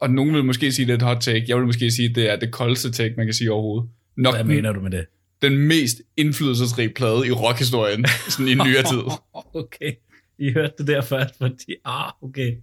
Og 0.02 0.10
nogen 0.10 0.34
vil 0.34 0.46
måske 0.46 0.72
sige, 0.72 0.86
det 0.86 0.92
er 0.92 0.98
et 0.98 1.02
hot 1.02 1.22
take. 1.22 1.46
Jeg 1.48 1.58
vil 1.58 1.66
måske 1.66 1.92
sige, 1.92 2.10
det 2.10 2.32
er 2.32 2.36
det 2.36 2.52
koldeste 2.52 2.92
take, 2.92 3.16
man 3.18 3.28
kan 3.28 3.34
sige 3.34 3.52
overhovedet. 3.52 3.90
Nok 4.18 4.36
Hvad 4.36 4.44
mener 4.44 4.72
du 4.72 4.82
med 4.82 4.92
det? 4.92 5.06
den 5.42 5.58
mest 5.58 6.02
indflydelsesrige 6.18 6.90
plade 6.90 7.28
i 7.28 7.32
rockhistorien, 7.32 8.06
sådan 8.30 8.48
i 8.48 8.54
nyere 8.66 8.84
tid. 8.84 9.02
Okay. 9.54 9.92
I 10.40 10.52
hørte 10.52 10.74
det 10.78 10.88
der 10.88 11.02
først, 11.02 11.38
fordi, 11.38 11.76
ah, 11.86 12.12
okay. 12.22 12.56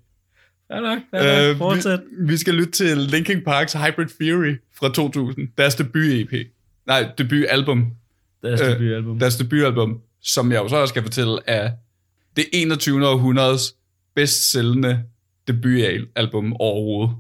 Ja 0.71 0.81
nok, 0.81 0.99
ja 1.13 1.55
nok. 1.59 1.77
Øh, 1.77 1.85
vi, 1.85 2.27
vi 2.33 2.37
skal 2.37 2.55
lytte 2.55 2.73
til 2.73 2.97
Linkin 2.97 3.45
Parks 3.45 3.73
Hybrid 3.73 4.07
Theory 4.21 4.57
fra 4.79 4.93
2000. 4.93 5.49
Deres 5.59 5.75
debut-EP. 5.75 6.47
Nej, 6.87 7.11
debutalbum. 7.19 7.91
Deres 8.43 8.61
øh, 8.61 8.69
debutalbum. 8.69 9.19
Deres 9.19 9.37
debutalbum, 9.37 10.01
som 10.23 10.53
jeg 10.53 10.59
jo 10.59 10.69
så 10.69 10.77
også 10.77 10.93
skal 10.93 11.03
fortælle, 11.03 11.39
er 11.47 11.71
det 12.37 12.45
21. 12.53 13.09
århundredes 13.09 13.75
bedst 14.15 14.51
sælgende 14.53 15.03
debutalbum 15.49 16.53
overhovedet. 16.53 17.17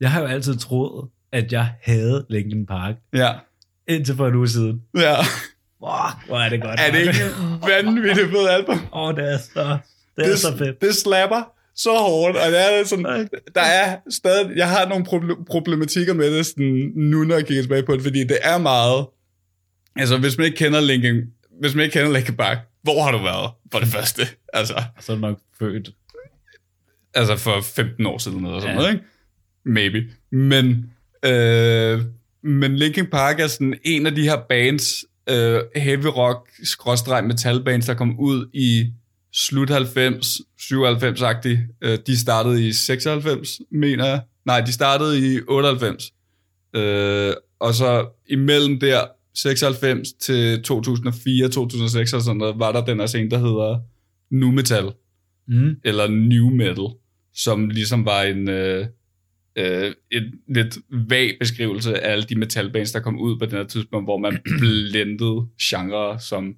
Jeg 0.00 0.10
har 0.10 0.20
jo 0.20 0.26
altid 0.26 0.56
troet, 0.58 1.08
at 1.32 1.52
jeg 1.52 1.72
havde 1.82 2.26
Linkin 2.30 2.66
Park, 2.66 2.94
Ja. 3.14 3.32
indtil 3.88 4.16
for 4.16 4.28
en 4.28 4.34
uge 4.34 4.48
siden. 4.48 4.82
Ja. 4.96 5.20
Fuck, 5.22 6.26
hvor 6.26 6.38
er 6.38 6.48
det 6.48 6.62
godt. 6.62 6.80
Er 6.80 6.90
det 6.92 6.98
ikke 7.00 7.24
vanvittigt 7.66 8.30
fedt 8.30 8.48
album? 8.50 8.74
Åh, 8.92 9.02
oh, 9.08 9.14
det 9.16 9.32
er 9.32 9.38
så, 9.38 9.78
det 10.16 10.32
er 10.32 10.36
så 10.36 10.56
fedt. 10.56 10.80
det 10.80 10.94
slapper 10.94 11.42
så 11.76 11.90
hårdt, 11.98 12.36
og 12.36 12.50
det 12.50 12.60
er 12.80 12.84
sådan, 12.84 13.28
der 13.54 13.60
er 13.60 13.96
stadig, 14.10 14.56
jeg 14.56 14.68
har 14.70 14.88
nogle 14.88 15.04
proble- 15.08 15.44
problematikker 15.44 16.14
med 16.14 16.36
det, 16.36 16.46
sådan, 16.46 16.92
nu 16.96 17.24
når 17.24 17.34
jeg 17.34 17.46
kigger 17.46 17.62
tilbage 17.62 17.82
på 17.82 17.92
det, 17.92 18.02
fordi 18.02 18.20
det 18.24 18.38
er 18.42 18.58
meget, 18.58 19.06
altså 19.96 20.18
hvis 20.18 20.38
man 20.38 20.44
ikke 20.46 20.56
kender 20.56 20.80
Linkin, 20.80 21.14
hvis 21.62 21.74
man 21.74 21.84
ikke 21.84 21.92
kender 21.98 22.12
Linkin 22.12 22.36
Park, 22.36 22.58
hvor 22.82 23.02
har 23.04 23.12
du 23.12 23.18
været, 23.18 23.50
for 23.72 23.78
det 23.78 23.88
første, 23.88 24.22
altså, 24.52 24.74
Så 25.00 25.12
er 25.12 25.16
du 25.16 25.20
nok 25.20 25.38
født. 25.58 25.90
altså 27.14 27.36
for 27.36 27.60
15 27.60 28.06
år 28.06 28.18
siden, 28.18 28.44
eller 28.46 28.60
sådan 28.60 28.74
Ja. 28.76 28.80
noget, 28.80 28.92
ikke? 28.92 29.04
Maybe. 29.64 30.02
Men, 30.32 30.90
øh, 31.24 32.00
men 32.42 32.76
Linkin 32.76 33.06
Park 33.06 33.40
er 33.40 33.46
sådan 33.46 33.74
en 33.84 34.06
af 34.06 34.14
de 34.14 34.22
her 34.22 34.36
bands, 34.48 35.04
øh, 35.30 35.60
heavy 35.76 36.06
rock, 36.06 36.50
skråstreg 36.64 37.24
metal 37.24 37.64
bands, 37.64 37.86
der 37.86 37.94
kom 37.94 38.18
ud 38.20 38.46
i 38.52 38.92
slut 39.32 39.70
90, 39.70 40.40
97-agtigt. 40.60 41.60
Øh, 41.82 41.98
de 42.06 42.18
startede 42.20 42.68
i 42.68 42.72
96, 42.72 43.48
mener 43.70 44.06
jeg. 44.06 44.20
Nej, 44.44 44.60
de 44.60 44.72
startede 44.72 45.34
i 45.34 45.40
98. 45.48 46.12
Øh, 46.76 47.34
og 47.60 47.74
så 47.74 48.06
imellem 48.28 48.80
der, 48.80 49.04
96 49.34 50.12
til 50.12 50.62
2004, 50.62 51.48
2006 51.48 52.12
og 52.12 52.22
sådan 52.22 52.36
noget, 52.36 52.58
var 52.58 52.72
der 52.72 52.84
den 52.84 52.98
her 52.98 53.06
scene, 53.06 53.30
der 53.30 53.38
hedder 53.38 53.80
nu 54.30 54.50
metal 54.50 54.92
Mm. 55.48 55.76
eller 55.84 56.08
new 56.08 56.50
metal, 56.50 56.86
som 57.34 57.68
ligesom 57.68 58.04
var 58.04 58.22
en, 58.22 58.48
øh, 58.48 58.86
øh, 59.58 59.92
en 60.12 60.22
lidt 60.54 60.78
vag 61.10 61.36
beskrivelse 61.40 62.00
af 62.00 62.12
alle 62.12 62.24
de 62.24 62.34
metalbands, 62.38 62.92
der 62.92 63.00
kom 63.00 63.18
ud 63.20 63.38
på 63.38 63.46
den 63.46 63.52
her 63.56 63.64
tidspunkt, 63.64 64.06
hvor 64.06 64.18
man 64.18 64.38
blendede 64.60 65.46
genrer 65.62 66.18
som 66.18 66.54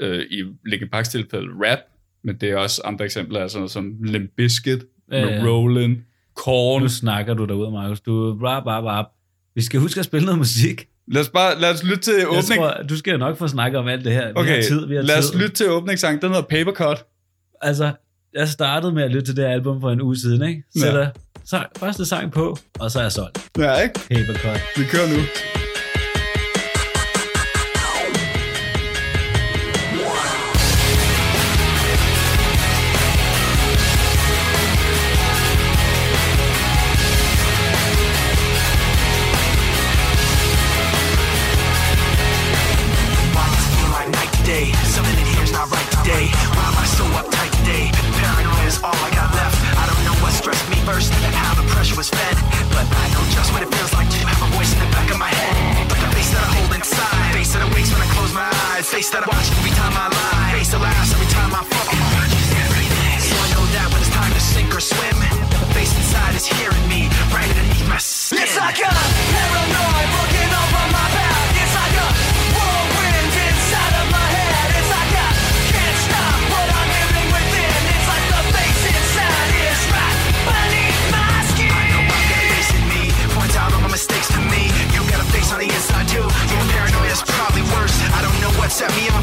øh, 0.00 0.24
i 0.30 0.42
Linkin 0.66 0.88
Parks 0.88 1.08
tilfælde 1.08 1.46
rap, 1.66 1.78
men 2.24 2.36
det 2.40 2.50
er 2.50 2.56
også 2.56 2.82
andre 2.84 3.04
eksempler, 3.04 3.40
altså 3.40 3.58
noget 3.58 3.70
som 3.70 4.02
Limp 4.02 4.30
Bizkit, 4.36 4.78
Ja, 5.12 5.18
ja, 5.18 5.26
ja. 5.26 5.34
ja. 5.34 5.44
Rollin, 5.46 6.02
Korn. 6.34 6.82
Nu 6.82 6.88
snakker 6.88 7.34
du 7.34 7.44
derude, 7.44 7.70
Markus. 7.70 8.00
Du 8.00 8.38
rap, 8.42 8.66
rap, 8.66 8.84
rap. 8.84 9.06
Vi 9.54 9.62
skal 9.62 9.80
huske 9.80 9.98
at 9.98 10.04
spille 10.04 10.24
noget 10.24 10.38
musik. 10.38 10.86
Lad 11.12 11.22
os 11.22 11.28
bare 11.28 11.60
lad 11.60 11.70
os 11.70 11.82
lytte 11.84 12.02
til 12.02 12.14
Jeg 12.18 12.28
åbning. 12.28 12.44
tror, 12.60 12.74
du 12.88 12.96
skal 12.96 13.18
nok 13.18 13.36
få 13.38 13.48
snakket 13.48 13.78
om 13.78 13.88
alt 13.88 14.04
det 14.04 14.12
her. 14.12 14.26
Vi 14.26 14.32
Okay, 14.34 14.54
har 14.54 14.62
tid, 14.62 14.86
vi 14.86 14.94
har 14.94 15.02
lad 15.02 15.18
os 15.18 15.30
tid. 15.30 15.38
lytte 15.38 15.54
til 15.54 15.70
åbningssang. 15.70 16.22
Den 16.22 16.28
hedder 16.30 16.42
Papercut. 16.42 17.04
Altså, 17.62 17.90
jeg 18.34 18.48
startede 18.48 18.92
med 18.92 19.02
at 19.02 19.10
lytte 19.10 19.26
til 19.26 19.36
det 19.36 19.44
album 19.44 19.80
for 19.80 19.90
en 19.90 20.00
uge 20.00 20.16
siden, 20.16 20.42
ikke? 20.48 20.62
Ja. 20.76 20.80
Sætter 20.80 21.08
sang, 21.44 21.66
første 21.78 22.06
sang 22.06 22.32
på, 22.32 22.56
og 22.80 22.90
så 22.90 22.98
er 22.98 23.02
jeg 23.02 23.12
solgt. 23.12 23.48
Ja, 23.58 23.74
ikke? 23.80 23.94
Papercut. 24.10 24.60
Vi 24.76 24.84
kører 24.84 25.08
nu. 25.16 25.20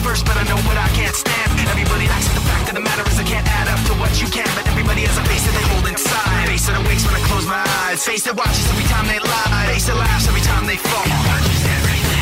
First, 0.07 0.23
but 0.23 0.39
I 0.39 0.43
know 0.47 0.55
what 0.63 0.79
I 0.79 0.87
can't 0.95 1.11
stand. 1.11 1.51
Everybody 1.67 2.07
acts 2.07 2.31
like 2.31 2.39
the 2.39 2.47
fact 2.47 2.65
of 2.71 2.75
the 2.79 2.83
matter 2.83 3.03
is 3.11 3.19
I 3.19 3.27
can't 3.27 3.43
add 3.59 3.67
up 3.67 3.81
to 3.91 3.93
what 3.99 4.15
you 4.23 4.27
can, 4.31 4.47
but 4.55 4.63
everybody 4.71 5.03
has 5.03 5.17
a 5.19 5.23
face 5.27 5.43
that 5.43 5.51
they 5.51 5.65
hold 5.75 5.83
inside. 5.83 6.47
Face 6.47 6.65
that 6.67 6.79
awakes 6.79 7.03
when 7.03 7.15
I 7.19 7.23
close 7.27 7.43
my 7.43 7.59
eyes. 7.83 7.99
Face 8.07 8.23
that 8.23 8.35
watches 8.39 8.63
every 8.71 8.87
time 8.87 9.05
they 9.11 9.19
lie. 9.19 9.67
Face 9.67 9.87
that 9.91 9.99
laughs 9.99 10.25
every 10.31 10.43
time 10.47 10.63
they 10.63 10.79
fall. 10.79 11.11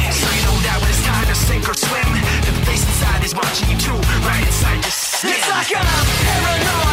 So 0.10 0.26
you 0.34 0.42
know 0.50 0.58
that 0.66 0.78
when 0.82 0.90
it's 0.90 1.06
time 1.06 1.28
to 1.30 1.38
sink 1.38 1.70
or 1.70 1.78
swim, 1.78 2.10
that 2.50 2.54
the 2.58 2.64
face 2.66 2.82
inside 2.90 3.22
is 3.22 3.38
watching 3.38 3.70
you 3.70 3.78
too, 3.78 4.00
right 4.26 4.42
inside 4.42 4.82
your 4.82 4.96
skin. 4.96 5.38
It's 5.38 5.50
like 5.54 5.70
I'm 5.78 5.86
paranoid 6.26 6.85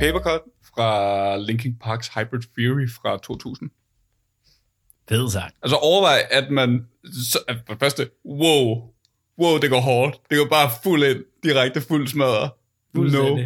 Papercut 0.00 0.40
fra 0.74 1.36
Linkin 1.36 1.74
Parks 1.80 2.08
Hybrid 2.08 2.42
Theory 2.58 2.88
fra 2.88 3.18
2000. 3.18 3.70
Fed 5.08 5.30
sang. 5.30 5.52
Altså 5.62 5.76
overvej, 5.76 6.18
at 6.30 6.50
man... 6.50 6.86
Så, 7.04 7.38
at 7.48 7.56
for 7.66 7.72
det 7.72 7.80
første, 7.80 8.08
wow, 8.26 8.82
wow, 9.40 9.58
det 9.62 9.70
går 9.70 9.80
hårdt. 9.80 10.20
Det 10.30 10.38
går 10.38 10.46
bare 10.50 10.70
fuld 10.82 11.02
ind. 11.02 11.24
direkte 11.42 11.80
fuld 11.80 12.08
smadre. 12.08 12.50
No. 12.94 13.38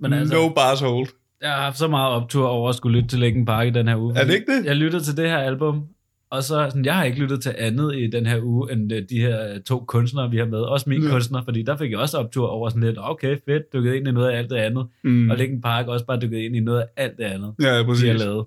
Men 0.00 0.12
altså, 0.12 0.34
no 0.34 0.48
bars 0.48 0.80
hold. 0.80 1.08
jeg 1.40 1.50
har 1.50 1.62
haft 1.62 1.78
så 1.78 1.88
meget 1.88 2.12
optur 2.12 2.48
over 2.48 2.68
at 2.68 2.74
skulle 2.74 2.98
lytte 2.98 3.08
til 3.08 3.18
Linkin 3.18 3.44
Park 3.44 3.66
i 3.66 3.70
den 3.70 3.88
her 3.88 3.96
uge. 3.96 4.18
Er 4.18 4.24
det 4.24 4.34
ikke 4.34 4.52
det? 4.52 4.64
Jeg 4.64 4.76
lyttede 4.76 5.04
til 5.04 5.16
det 5.16 5.30
her 5.30 5.38
album, 5.38 5.86
og 6.30 6.42
så 6.42 6.66
sådan, 6.70 6.84
jeg 6.84 6.94
har 6.96 7.04
ikke 7.04 7.18
lyttet 7.18 7.42
til 7.42 7.54
andet 7.58 7.96
i 7.96 8.06
den 8.06 8.26
her 8.26 8.40
uge, 8.42 8.72
end 8.72 8.92
øh, 8.92 9.02
de 9.10 9.20
her 9.20 9.54
øh, 9.54 9.60
to 9.60 9.84
kunstnere, 9.84 10.30
vi 10.30 10.36
har 10.36 10.44
med. 10.46 10.58
Også 10.58 10.90
min 10.90 11.02
Ja. 11.02 11.10
kunstner, 11.10 11.44
fordi 11.44 11.62
der 11.62 11.76
fik 11.76 11.90
jeg 11.90 11.98
også 11.98 12.18
optur 12.18 12.46
over 12.48 12.68
sådan 12.68 12.82
lidt, 12.82 12.96
okay, 13.00 13.36
fedt, 13.44 13.72
dykket 13.72 13.94
ind 13.94 14.08
i 14.08 14.10
noget 14.10 14.30
af 14.30 14.38
alt 14.38 14.50
det 14.50 14.56
andet. 14.56 14.86
Mm. 15.02 15.30
Og 15.30 15.36
Linkin 15.36 15.60
Park 15.60 15.86
også 15.86 16.04
bare 16.06 16.20
dykket 16.20 16.38
ind 16.38 16.56
i 16.56 16.60
noget 16.60 16.80
af 16.80 16.86
alt 16.96 17.16
det 17.18 17.24
andet, 17.24 17.54
Ja, 17.60 17.66
ja, 17.68 17.78
de 17.78 17.84
præcis. 17.84 18.08
har 18.08 18.12
lavet. 18.18 18.46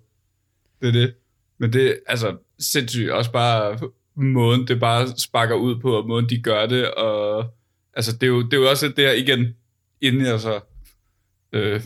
Det 0.81 0.87
er 0.87 0.91
det. 0.91 1.13
Men 1.57 1.73
det 1.73 1.87
er 1.87 1.93
altså 2.07 2.35
sindssygt 2.59 3.09
også 3.11 3.31
bare 3.31 3.79
måden, 4.15 4.67
det 4.67 4.79
bare 4.79 5.07
sparker 5.07 5.55
ud 5.55 5.79
på, 5.79 5.93
og 5.97 6.07
måden 6.07 6.29
de 6.29 6.41
gør 6.41 6.65
det, 6.65 6.91
og 6.91 7.45
altså 7.93 8.11
det 8.17 8.23
er 8.23 8.27
jo, 8.27 8.41
det 8.41 8.53
er 8.53 8.57
jo 8.57 8.69
også 8.69 8.93
der 8.97 9.11
igen, 9.11 9.47
inden 10.01 10.25
jeg 10.25 10.39
så 10.39 10.59
øh, 11.53 11.81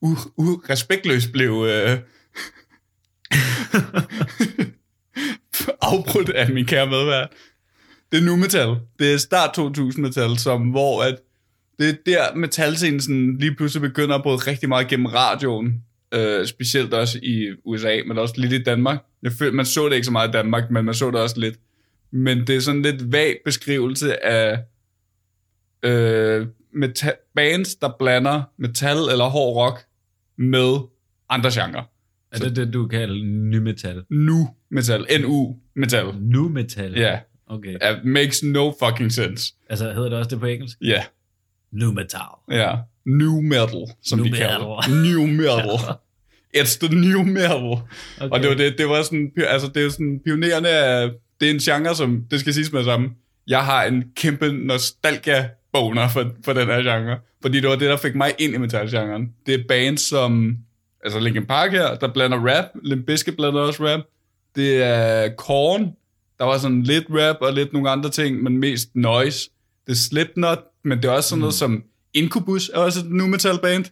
u, 0.00 0.08
u, 0.36 0.44
respektløst 0.70 1.32
blev 1.32 1.66
øh, 1.68 1.98
afbrudt 5.92 6.30
af 6.30 6.50
min 6.50 6.66
kære 6.66 6.86
medvært. 6.86 7.28
Det 8.12 8.18
er 8.18 8.24
nu 8.24 8.36
metal. 8.36 8.76
Det 8.98 9.12
er 9.12 9.18
start 9.18 9.54
2000 9.54 10.06
metal, 10.06 10.38
som 10.38 10.62
hvor 10.62 11.02
at 11.02 11.18
det 11.78 11.88
er 11.88 11.94
der 12.06 12.34
metalscenen 12.34 13.00
sådan 13.00 13.36
lige 13.36 13.54
pludselig 13.54 13.80
begynder 13.80 14.14
at 14.14 14.22
bryde 14.22 14.36
rigtig 14.36 14.68
meget 14.68 14.88
gennem 14.88 15.06
radioen. 15.06 15.82
Øh, 16.14 16.46
specielt 16.46 16.94
også 16.94 17.18
i 17.22 17.48
USA, 17.64 18.00
men 18.06 18.18
også 18.18 18.34
lidt 18.36 18.52
i 18.52 18.62
Danmark. 18.62 18.98
Jeg 19.22 19.32
følte, 19.32 19.56
man 19.56 19.66
så 19.66 19.88
det 19.88 19.94
ikke 19.94 20.04
så 20.04 20.12
meget 20.12 20.28
i 20.28 20.32
Danmark, 20.32 20.70
men 20.70 20.84
man 20.84 20.94
så 20.94 21.10
det 21.10 21.20
også 21.20 21.40
lidt. 21.40 21.54
Men 22.10 22.46
det 22.46 22.56
er 22.56 22.60
sådan 22.60 22.82
lidt 22.82 23.12
vag 23.12 23.36
beskrivelse 23.44 24.24
af 24.24 24.58
øh, 25.82 26.46
meta- 26.72 27.32
bands, 27.34 27.74
der 27.74 27.90
blander 27.98 28.42
metal 28.58 28.96
eller 28.96 29.24
hård 29.24 29.56
rock 29.56 29.84
med 30.38 30.78
andre 31.28 31.50
genrer. 31.52 31.82
Er 32.32 32.38
det 32.38 32.56
det, 32.56 32.72
du 32.72 32.86
kalder 32.86 33.24
ny 33.24 33.56
metal? 33.56 34.04
Nu 34.10 34.48
metal. 34.70 35.06
NU 35.20 35.56
metal. 35.76 36.04
Nu 36.20 36.48
metal? 36.48 36.92
Ja. 36.98 37.18
Okay. 37.46 37.74
Yeah. 37.82 38.04
makes 38.04 38.42
no 38.42 38.72
fucking 38.84 39.12
sense. 39.12 39.54
Altså, 39.70 39.84
hedder 39.92 40.08
det 40.08 40.18
også 40.18 40.30
det 40.30 40.40
på 40.40 40.46
engelsk? 40.46 40.76
Ja. 40.80 40.88
Yeah. 40.88 41.02
Nu 41.72 41.92
metal. 41.92 42.20
Ja. 42.50 42.74
New 43.06 43.40
metal, 43.40 43.86
som 44.04 44.18
Nu 44.18 44.24
de 44.24 44.30
metal. 44.30 44.48
kalder 44.48 44.80
det. 44.80 44.90
New 45.12 45.26
metal. 45.26 45.94
It's 46.56 46.78
the 46.86 46.94
new 46.94 47.22
metal. 47.22 47.52
Okay. 48.20 48.30
Og 48.30 48.40
det 48.40 48.48
var, 48.48 48.54
det, 48.54 48.78
det 48.78 48.88
var 48.88 49.02
sådan, 49.02 49.32
altså 49.36 49.70
det 49.74 49.84
er 49.84 49.88
sådan 49.88 50.20
pionerende 50.24 50.68
af, 50.68 51.10
det 51.40 51.46
er 51.46 51.54
en 51.54 51.58
genre, 51.58 51.94
som, 51.94 52.24
det 52.30 52.40
skal 52.40 52.54
siges 52.54 52.72
med 52.72 52.84
samme, 52.84 53.10
jeg 53.46 53.64
har 53.64 53.84
en 53.84 54.04
kæmpe 54.16 54.52
nostalgia 54.52 55.48
boner 55.72 56.08
for, 56.08 56.32
for 56.44 56.52
den 56.52 56.66
her 56.66 56.82
genre, 56.82 57.18
fordi 57.42 57.60
det 57.60 57.68
var 57.68 57.76
det, 57.76 57.88
der 57.88 57.96
fik 57.96 58.14
mig 58.14 58.32
ind 58.38 58.54
i 58.54 58.58
metalgenren. 58.58 59.28
Det 59.46 59.54
er 59.54 59.58
bands 59.68 60.00
som, 60.00 60.56
altså 61.04 61.20
Linkin 61.20 61.46
Park 61.46 61.72
her, 61.72 61.94
der 61.94 62.12
blander 62.12 62.38
rap, 62.38 62.64
Limp 62.82 63.06
Bizkit 63.06 63.36
blander 63.36 63.60
også 63.60 63.84
rap, 63.86 64.00
det 64.56 64.82
er 64.82 65.28
Korn, 65.28 65.92
der 66.38 66.44
var 66.44 66.58
sådan 66.58 66.82
lidt 66.82 67.04
rap 67.10 67.36
og 67.40 67.52
lidt 67.52 67.72
nogle 67.72 67.90
andre 67.90 68.10
ting, 68.10 68.42
men 68.42 68.58
mest 68.58 68.88
noise. 68.94 69.50
Det 69.86 69.92
er 69.92 69.96
Slipknot, 69.96 70.58
men 70.84 70.98
det 70.98 71.04
er 71.04 71.12
også 71.12 71.28
sådan 71.28 71.40
noget 71.40 71.54
som 71.54 71.82
Incubus, 72.14 72.68
er 72.74 72.78
også 72.78 73.00
et 73.00 73.10
nu 73.10 73.26
metal 73.26 73.58
band. 73.62 73.84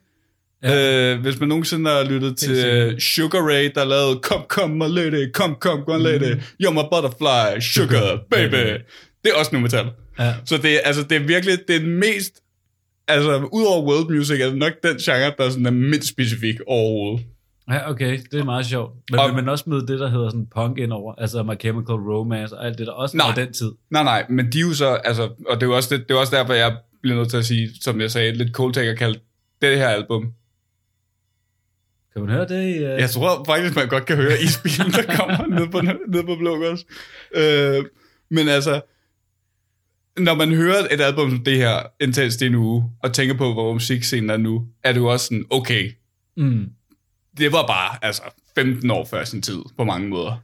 Ja. 0.63 1.13
Øh, 1.13 1.21
hvis 1.21 1.41
man 1.41 1.49
nogensinde 1.49 1.91
har 1.91 2.05
lyttet 2.05 2.37
til 2.37 2.57
sikkert. 2.57 3.03
Sugar 3.03 3.41
Ray, 3.41 3.71
der 3.75 3.85
lavede 3.85 4.21
Come, 4.23 4.45
come, 4.49 4.75
my 4.75 4.95
lady, 4.95 5.33
come, 5.33 5.55
come, 5.61 5.83
come, 5.85 6.03
lady, 6.03 6.41
you're 6.63 6.71
my 6.71 6.83
butterfly, 6.93 7.61
sugar, 7.61 8.19
baby. 8.31 8.81
Det 9.25 9.33
er 9.33 9.39
også 9.39 9.51
nu 9.55 9.61
metal. 9.61 9.87
Ja. 10.19 10.35
Så 10.45 10.57
det 10.57 10.75
er, 10.75 10.79
altså, 10.85 11.03
det 11.03 11.17
er 11.17 11.21
virkelig, 11.21 11.59
det 11.69 11.77
er 11.77 11.87
mest, 11.87 12.41
altså, 13.09 13.49
udover 13.53 13.83
world 13.87 14.15
music, 14.17 14.41
er 14.41 14.47
det 14.47 14.59
nok 14.59 14.73
den 14.83 14.97
genre, 14.97 15.33
der 15.39 15.45
er, 15.45 15.51
sådan, 15.51 15.67
er 15.67 15.71
mindst 15.71 16.09
specifik 16.09 16.57
overhovedet. 16.67 17.27
Ja, 17.71 17.91
okay, 17.91 18.19
det 18.33 18.41
er 18.41 18.45
meget 18.45 18.67
sjovt. 18.67 18.93
Men 19.11 19.21
Og- 19.21 19.27
vil 19.27 19.35
man 19.35 19.49
også 19.49 19.65
møde 19.67 19.87
det, 19.87 20.01
der 20.01 20.09
hedder 20.09 20.29
sådan 20.29 20.47
punk 20.55 20.79
ind 20.79 20.93
over, 20.93 21.15
altså 21.19 21.43
My 21.43 21.61
Chemical 21.61 21.95
Romance 21.95 22.57
og 22.57 22.67
alt 22.67 22.79
det, 22.79 22.87
der 22.87 22.93
også 22.93 23.17
Nej. 23.17 23.27
var 23.27 23.35
den 23.35 23.53
tid. 23.53 23.73
Nej, 23.91 24.03
nej, 24.03 24.27
men 24.29 24.53
de 24.53 24.59
er 24.59 24.63
jo 24.63 24.75
så, 24.75 24.89
altså, 24.95 25.23
og 25.23 25.55
det 25.57 25.63
er 25.63 25.67
jo 25.67 25.77
også, 25.77 25.97
det, 25.97 26.09
det 26.09 26.15
er 26.15 26.19
også 26.19 26.37
derfor, 26.37 26.53
jeg 26.53 26.77
bliver 27.03 27.17
nødt 27.17 27.31
til 27.31 27.37
at 27.37 27.45
sige, 27.47 27.71
som 27.83 28.01
jeg 28.01 28.11
sagde, 28.11 28.33
lidt 28.33 28.53
cold 28.53 28.73
take 28.75 28.91
at 28.91 28.99
kalde 28.99 29.21
det 29.63 29.79
her 29.79 29.89
album. 29.89 30.33
Kan 32.13 32.23
man 32.25 32.31
høre 32.35 32.49
det? 32.49 32.77
Uh... 32.77 33.01
Jeg 33.01 33.11
tror 33.11 33.45
faktisk, 33.45 33.77
man 33.77 33.89
godt 33.89 34.07
kan 34.07 34.17
høre 34.17 34.33
isbilen, 34.43 34.93
der 34.93 35.03
kommer 35.17 35.47
ned 35.59 35.69
på, 35.69 35.81
ned 36.09 36.23
på 36.27 36.37
Blågårds. 36.37 36.85
Øh, 37.35 37.85
men 38.31 38.49
altså, 38.49 38.81
når 40.19 40.35
man 40.35 40.53
hører 40.55 40.87
et 40.91 41.01
album 41.01 41.31
som 41.31 41.45
det 41.45 41.57
her, 41.57 41.83
Intenst 42.01 42.43
i 42.43 42.47
en 42.47 42.55
uge, 42.55 42.85
og 43.03 43.13
tænker 43.13 43.35
på, 43.35 43.53
hvor 43.53 43.73
musikscenen 43.73 44.31
er 44.31 44.37
nu, 44.37 44.65
er 44.85 44.93
det 44.93 45.01
jo 45.01 45.07
også 45.07 45.27
sådan, 45.27 45.45
okay, 45.51 45.91
Mm. 46.37 46.65
det 47.39 47.53
var 47.53 47.67
bare 47.67 47.99
altså 48.05 48.23
15 48.55 48.91
år 48.91 49.05
før 49.05 49.25
sin 49.25 49.43
tid, 49.43 49.59
på 49.79 49.85
mange 49.85 50.09
måder. 50.09 50.43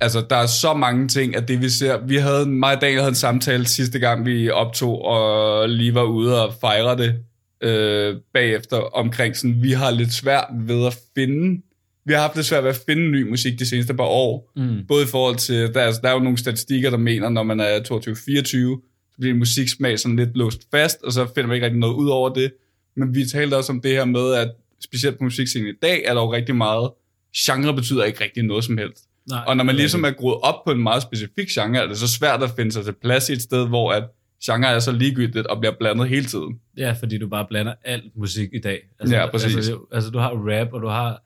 Altså, 0.00 0.26
der 0.30 0.36
er 0.36 0.46
så 0.46 0.74
mange 0.74 1.08
ting, 1.08 1.36
at 1.36 1.48
det 1.48 1.62
vi 1.62 1.68
ser... 1.68 2.06
Vi 2.06 2.16
havde, 2.16 2.46
mig 2.46 2.74
og 2.74 2.80
Daniel 2.80 2.98
havde 2.98 3.08
en 3.08 3.14
samtale 3.14 3.66
sidste 3.66 3.98
gang, 3.98 4.26
vi 4.26 4.50
optog, 4.50 5.04
og 5.04 5.68
lige 5.68 5.94
var 5.94 6.02
ude 6.02 6.46
og 6.46 6.54
fejre 6.60 6.96
det 6.96 7.14
øh, 7.62 8.16
bagefter, 8.34 8.76
omkring 8.76 9.36
sådan, 9.36 9.62
vi 9.62 9.72
har 9.72 9.90
lidt 9.90 10.12
svært 10.12 10.46
ved 10.52 10.86
at 10.86 10.98
finde... 11.14 11.62
Vi 12.06 12.12
har 12.12 12.20
haft 12.20 12.34
lidt 12.36 12.46
svært 12.46 12.64
ved 12.64 12.70
at 12.70 12.80
finde 12.86 13.10
ny 13.10 13.30
musik 13.30 13.58
de 13.58 13.66
seneste 13.66 13.94
par 13.94 14.04
år. 14.04 14.52
Mm. 14.56 14.86
Både 14.88 15.04
i 15.04 15.06
forhold 15.06 15.36
til... 15.36 15.74
Der 15.74 15.80
er, 15.80 15.92
der 15.92 16.08
er 16.08 16.12
jo 16.12 16.18
nogle 16.18 16.38
statistikker, 16.38 16.90
der 16.90 16.96
mener, 16.96 17.28
når 17.28 17.42
man 17.42 17.60
er 17.60 17.78
22-24, 17.78 17.84
så 17.86 18.87
bliver 19.20 19.34
musiksmag 19.34 19.98
sådan 19.98 20.16
lidt 20.16 20.36
låst 20.36 20.68
fast, 20.70 21.02
og 21.02 21.12
så 21.12 21.26
finder 21.34 21.46
man 21.46 21.54
ikke 21.54 21.66
rigtig 21.66 21.80
noget 21.80 21.94
ud 21.94 22.08
over 22.08 22.28
det. 22.28 22.52
Men 22.96 23.14
vi 23.14 23.24
talte 23.26 23.56
også 23.56 23.72
om 23.72 23.80
det 23.80 23.90
her 23.90 24.04
med, 24.04 24.34
at 24.34 24.50
specielt 24.84 25.18
på 25.18 25.24
musikscenen 25.24 25.68
i 25.68 25.76
dag, 25.82 26.02
er 26.04 26.14
der 26.14 26.20
jo 26.20 26.32
rigtig 26.32 26.56
meget... 26.56 26.90
Genre 27.36 27.74
betyder 27.74 28.04
ikke 28.04 28.24
rigtig 28.24 28.42
noget 28.42 28.64
som 28.64 28.78
helst. 28.78 29.04
Nej, 29.30 29.44
Og 29.46 29.56
når 29.56 29.64
man 29.64 29.74
ligesom 29.74 30.04
er 30.04 30.10
groet 30.10 30.38
op 30.42 30.64
på 30.64 30.72
en 30.72 30.82
meget 30.82 31.02
specifik 31.02 31.48
genre, 31.48 31.82
er 31.82 31.86
det 31.86 31.98
så 31.98 32.08
svært 32.08 32.42
at 32.42 32.50
finde 32.56 32.72
sig 32.72 32.84
til 32.84 32.92
plads 32.92 33.28
i 33.28 33.32
et 33.32 33.42
sted, 33.42 33.68
hvor 33.68 33.92
at 33.92 34.04
genre 34.44 34.68
er 34.68 34.78
så 34.78 34.92
ligegyldigt 34.92 35.46
og 35.46 35.60
bliver 35.60 35.74
blandet 35.80 36.08
hele 36.08 36.24
tiden. 36.26 36.60
Ja, 36.76 36.92
fordi 36.92 37.18
du 37.18 37.28
bare 37.28 37.46
blander 37.48 37.74
alt 37.84 38.16
musik 38.16 38.48
i 38.52 38.58
dag. 38.58 38.88
Ja, 39.10 39.30
præcis. 39.30 39.56
Altså, 39.56 39.78
altså 39.92 40.10
du 40.10 40.18
har 40.18 40.30
rap, 40.30 40.72
og 40.72 40.82
du 40.82 40.88
har... 40.88 41.22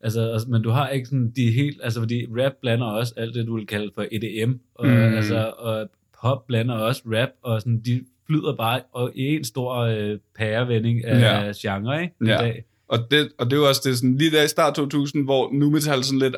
Altså, 0.00 0.32
altså, 0.32 0.48
men 0.48 0.62
du 0.62 0.70
har 0.70 0.88
ikke 0.88 1.06
sådan 1.06 1.32
de 1.36 1.50
helt... 1.50 1.80
Altså, 1.82 2.00
fordi 2.00 2.26
rap 2.30 2.52
blander 2.60 2.86
også 2.86 3.14
alt 3.16 3.34
det, 3.34 3.46
du 3.46 3.56
vil 3.56 3.66
kalde 3.66 3.90
for 3.94 4.06
EDM. 4.12 4.52
Og, 4.74 4.86
mm. 4.86 4.92
altså, 4.92 5.52
og 5.58 5.88
pop 6.26 6.46
blander 6.46 6.74
også 6.74 7.02
rap, 7.06 7.28
og 7.42 7.60
sådan, 7.60 7.80
de 7.84 8.04
flyder 8.26 8.56
bare 8.56 8.80
og 8.92 9.12
i 9.14 9.22
en 9.36 9.44
stor 9.44 9.74
øh, 9.76 10.18
pærevending 10.38 11.04
af 11.04 11.20
Ja. 11.20 11.52
genre, 11.56 12.02
ikke? 12.02 12.14
I 12.24 12.26
Ja. 12.28 12.36
dag. 12.38 12.64
Og 12.88 12.98
det, 13.10 13.28
og 13.38 13.50
det 13.50 13.56
jo 13.56 13.68
også 13.68 13.80
det, 13.84 13.96
sådan, 13.98 14.16
lige 14.18 14.30
der 14.30 14.42
i 14.42 14.48
start 14.48 14.74
2000, 14.74 15.24
hvor 15.24 15.50
nu 15.52 15.70
metal 15.70 16.04
sådan 16.04 16.18
lidt, 16.18 16.36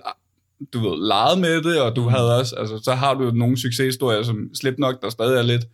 du 0.73 0.79
ved, 0.91 1.07
leget 1.09 1.39
med 1.41 1.63
det, 1.63 1.81
og 1.83 1.97
du 1.97 2.03
Mm. 2.03 2.09
havde 2.09 2.39
også, 2.39 2.57
altså, 2.57 2.79
så 2.79 2.93
har 2.95 3.15
du 3.15 3.25
jo 3.25 3.31
nogle 3.31 3.57
succeshistorier, 3.59 4.23
som 4.23 4.51
Slipknot, 4.55 5.03
der 5.03 5.11
stadig 5.11 5.39
er 5.39 5.43
lidt, 5.43 5.65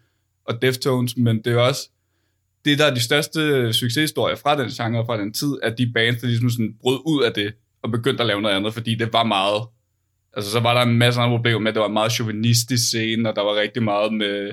og 0.48 0.62
Deftones, 0.62 1.16
men 1.16 1.42
det 1.42 1.53
er 1.53 1.59
også, 1.61 1.88
det 2.64 2.79
der 2.79 2.85
er 2.87 2.94
de 2.94 3.00
største 3.00 3.72
succeshistorier 3.72 4.37
fra 4.37 4.62
den 4.62 4.68
genre, 4.70 5.07
fra 5.07 5.18
den 5.20 5.33
tid, 5.33 5.53
at 5.62 5.79
de 5.79 5.90
bands, 5.94 6.20
der 6.20 6.27
ligesom 6.27 6.50
sådan 6.50 6.74
brød 6.81 6.98
ud 7.07 7.22
af 7.22 7.33
det, 7.33 7.53
og 7.83 7.90
begyndte 7.90 8.20
at 8.22 8.27
lave 8.27 8.42
noget 8.42 8.55
andet, 8.57 8.74
fordi 8.74 8.94
det 8.94 9.12
var 9.12 9.24
meget, 9.24 9.62
altså 10.36 10.50
så 10.50 10.60
var 10.60 10.74
der 10.74 10.82
en 10.82 10.98
masse 10.98 11.20
andre 11.20 11.36
problemer 11.36 11.60
med, 11.60 11.68
at 11.68 11.74
det 11.74 11.80
var 11.80 11.86
en 11.86 11.92
meget 11.92 12.12
chauvinistisk 12.12 12.86
scene, 12.88 13.28
og 13.28 13.36
der 13.36 13.42
var 13.42 13.54
rigtig 13.60 13.82
meget 13.82 14.12
med, 14.12 14.50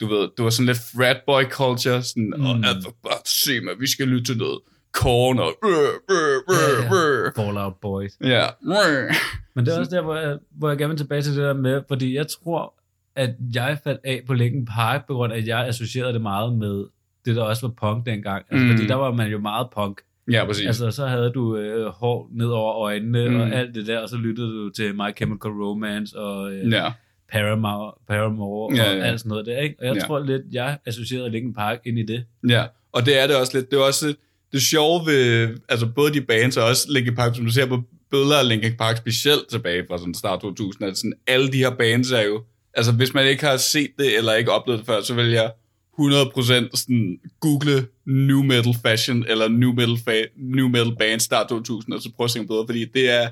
du 0.00 0.06
ved, 0.06 0.28
det 0.36 0.44
var 0.44 0.50
sådan 0.50 0.66
lidt 0.66 0.78
frat 0.96 1.20
boy 1.26 1.42
culture, 1.42 2.02
sådan, 2.02 2.32
mm. 2.36 2.44
og 2.44 2.50
altså, 2.50 2.92
bare 3.02 3.20
se 3.24 3.60
mig, 3.60 3.74
vi 3.80 3.90
skal 3.90 4.08
lytte 4.08 4.24
til 4.24 4.36
noget 4.36 4.58
corn 4.92 5.38
og 5.38 5.52
øh, 5.64 5.70
øh, 6.10 6.36
øh, 6.50 6.84
ja. 6.84 7.26
øh. 7.26 7.32
Fallout 7.36 7.74
Boys. 7.82 8.12
Ja. 8.24 8.46
Øh. 8.46 9.14
Men 9.54 9.66
det 9.66 9.74
er 9.74 9.78
også 9.78 9.96
der, 9.96 10.02
hvor 10.02 10.16
jeg, 10.16 10.38
hvor 10.50 10.68
jeg 10.68 10.78
gerne 10.78 10.88
vil 10.88 10.98
tilbage 10.98 11.22
til 11.22 11.36
det 11.36 11.42
der 11.42 11.54
med, 11.54 11.82
fordi 11.88 12.14
jeg 12.14 12.26
tror, 12.28 12.74
at 13.16 13.30
jeg 13.54 13.78
faldt 13.84 14.00
af 14.04 14.22
på 14.26 14.34
Linkin 14.34 14.66
Park, 14.66 15.06
på 15.06 15.14
grund 15.14 15.32
af, 15.32 15.36
at 15.38 15.46
jeg 15.46 15.66
associerede 15.66 16.12
det 16.12 16.20
meget 16.20 16.58
med 16.58 16.84
det, 17.24 17.36
der 17.36 17.42
også 17.42 17.66
var 17.66 17.74
punk 17.80 18.06
dengang. 18.06 18.44
Altså, 18.50 18.64
mm. 18.64 18.70
Fordi 18.70 18.86
der 18.86 18.94
var 18.94 19.12
man 19.12 19.30
jo 19.30 19.38
meget 19.38 19.66
punk. 19.74 20.00
Ja, 20.30 20.44
præcis. 20.44 20.66
Altså, 20.66 20.90
så 20.90 21.06
havde 21.06 21.30
du 21.34 21.56
øh, 21.56 21.86
hår 21.86 22.28
ned 22.32 22.46
over 22.46 22.74
øjnene 22.74 23.28
Mm. 23.28 23.40
og 23.40 23.48
alt 23.52 23.74
det 23.74 23.86
der, 23.86 23.98
og 23.98 24.08
så 24.08 24.16
lyttede 24.16 24.48
du 24.48 24.68
til 24.70 24.94
My 24.94 25.16
Chemical 25.16 25.50
Romance 25.50 26.18
og 26.18 26.52
øh, 26.52 26.72
ja. 26.72 26.92
Paramore, 27.32 27.92
Paramore 28.08 28.76
Ja, 28.76 28.90
og 28.90 28.96
ja. 28.96 29.02
alt 29.02 29.20
sådan 29.20 29.28
noget 29.30 29.46
der, 29.46 29.58
ikke? 29.58 29.74
Og 29.80 29.86
jeg 29.86 29.94
Ja. 29.94 30.00
tror 30.00 30.18
lidt, 30.24 30.42
jeg 30.52 30.78
associerede 30.86 31.30
Linkin 31.30 31.54
Park 31.54 31.78
ind 31.86 31.98
i 31.98 32.02
det. 32.06 32.24
ja. 32.48 32.64
Og 32.92 33.06
det 33.06 33.22
er 33.22 33.26
det 33.26 33.36
også 33.36 33.58
lidt. 33.58 33.70
Det 33.70 33.76
er 33.78 33.82
også 33.82 34.14
det 34.52 34.62
sjove 34.62 35.06
ved, 35.06 35.48
altså 35.68 35.86
både 35.86 36.12
de 36.14 36.20
bands 36.20 36.56
og 36.56 36.64
også 36.64 36.86
Linkin 36.92 37.14
Park, 37.14 37.34
som 37.36 37.44
du 37.44 37.50
ser 37.52 37.66
på 37.66 37.82
billeder 38.10 38.38
af 38.38 38.48
Linkin 38.48 38.72
Park, 38.78 38.96
specielt 38.96 39.48
tilbage 39.50 39.84
fra 39.90 39.98
sådan 39.98 40.14
start 40.14 40.40
2000, 40.40 40.84
at 40.88 40.96
sådan 40.96 41.12
alle 41.26 41.52
de 41.52 41.56
her 41.58 41.70
bands 41.70 42.12
er 42.12 42.22
jo, 42.22 42.42
altså 42.74 42.92
hvis 42.92 43.14
man 43.14 43.26
ikke 43.26 43.44
har 43.44 43.56
set 43.56 43.90
det 43.98 44.18
eller 44.18 44.34
ikke 44.34 44.50
oplevet 44.50 44.78
det 44.78 44.86
før, 44.86 45.00
så 45.02 45.14
vil 45.14 45.26
jeg 45.30 45.50
100% 45.98 46.76
sådan 46.76 47.18
google 47.40 47.86
new 48.10 48.42
metal 48.42 48.74
fashion 48.82 49.24
eller 49.28 49.48
new 49.48 49.72
metal, 49.72 49.96
fa- 49.96 50.32
new 50.36 50.68
metal 50.68 50.96
band 50.98 51.20
start 51.20 51.48
2000, 51.48 51.94
og 51.94 52.02
så 52.02 52.10
prøve 52.16 52.24
at 52.24 52.30
se 52.30 52.46
bedre, 52.46 52.64
fordi 52.68 52.84
det 52.84 53.10
er 53.10 53.28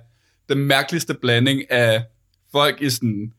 den 0.48 0.58
mærkeligste 0.58 1.14
blanding 1.14 1.70
af 1.70 2.02
folk 2.52 2.82
i 2.82 2.90
sådan 2.90 3.32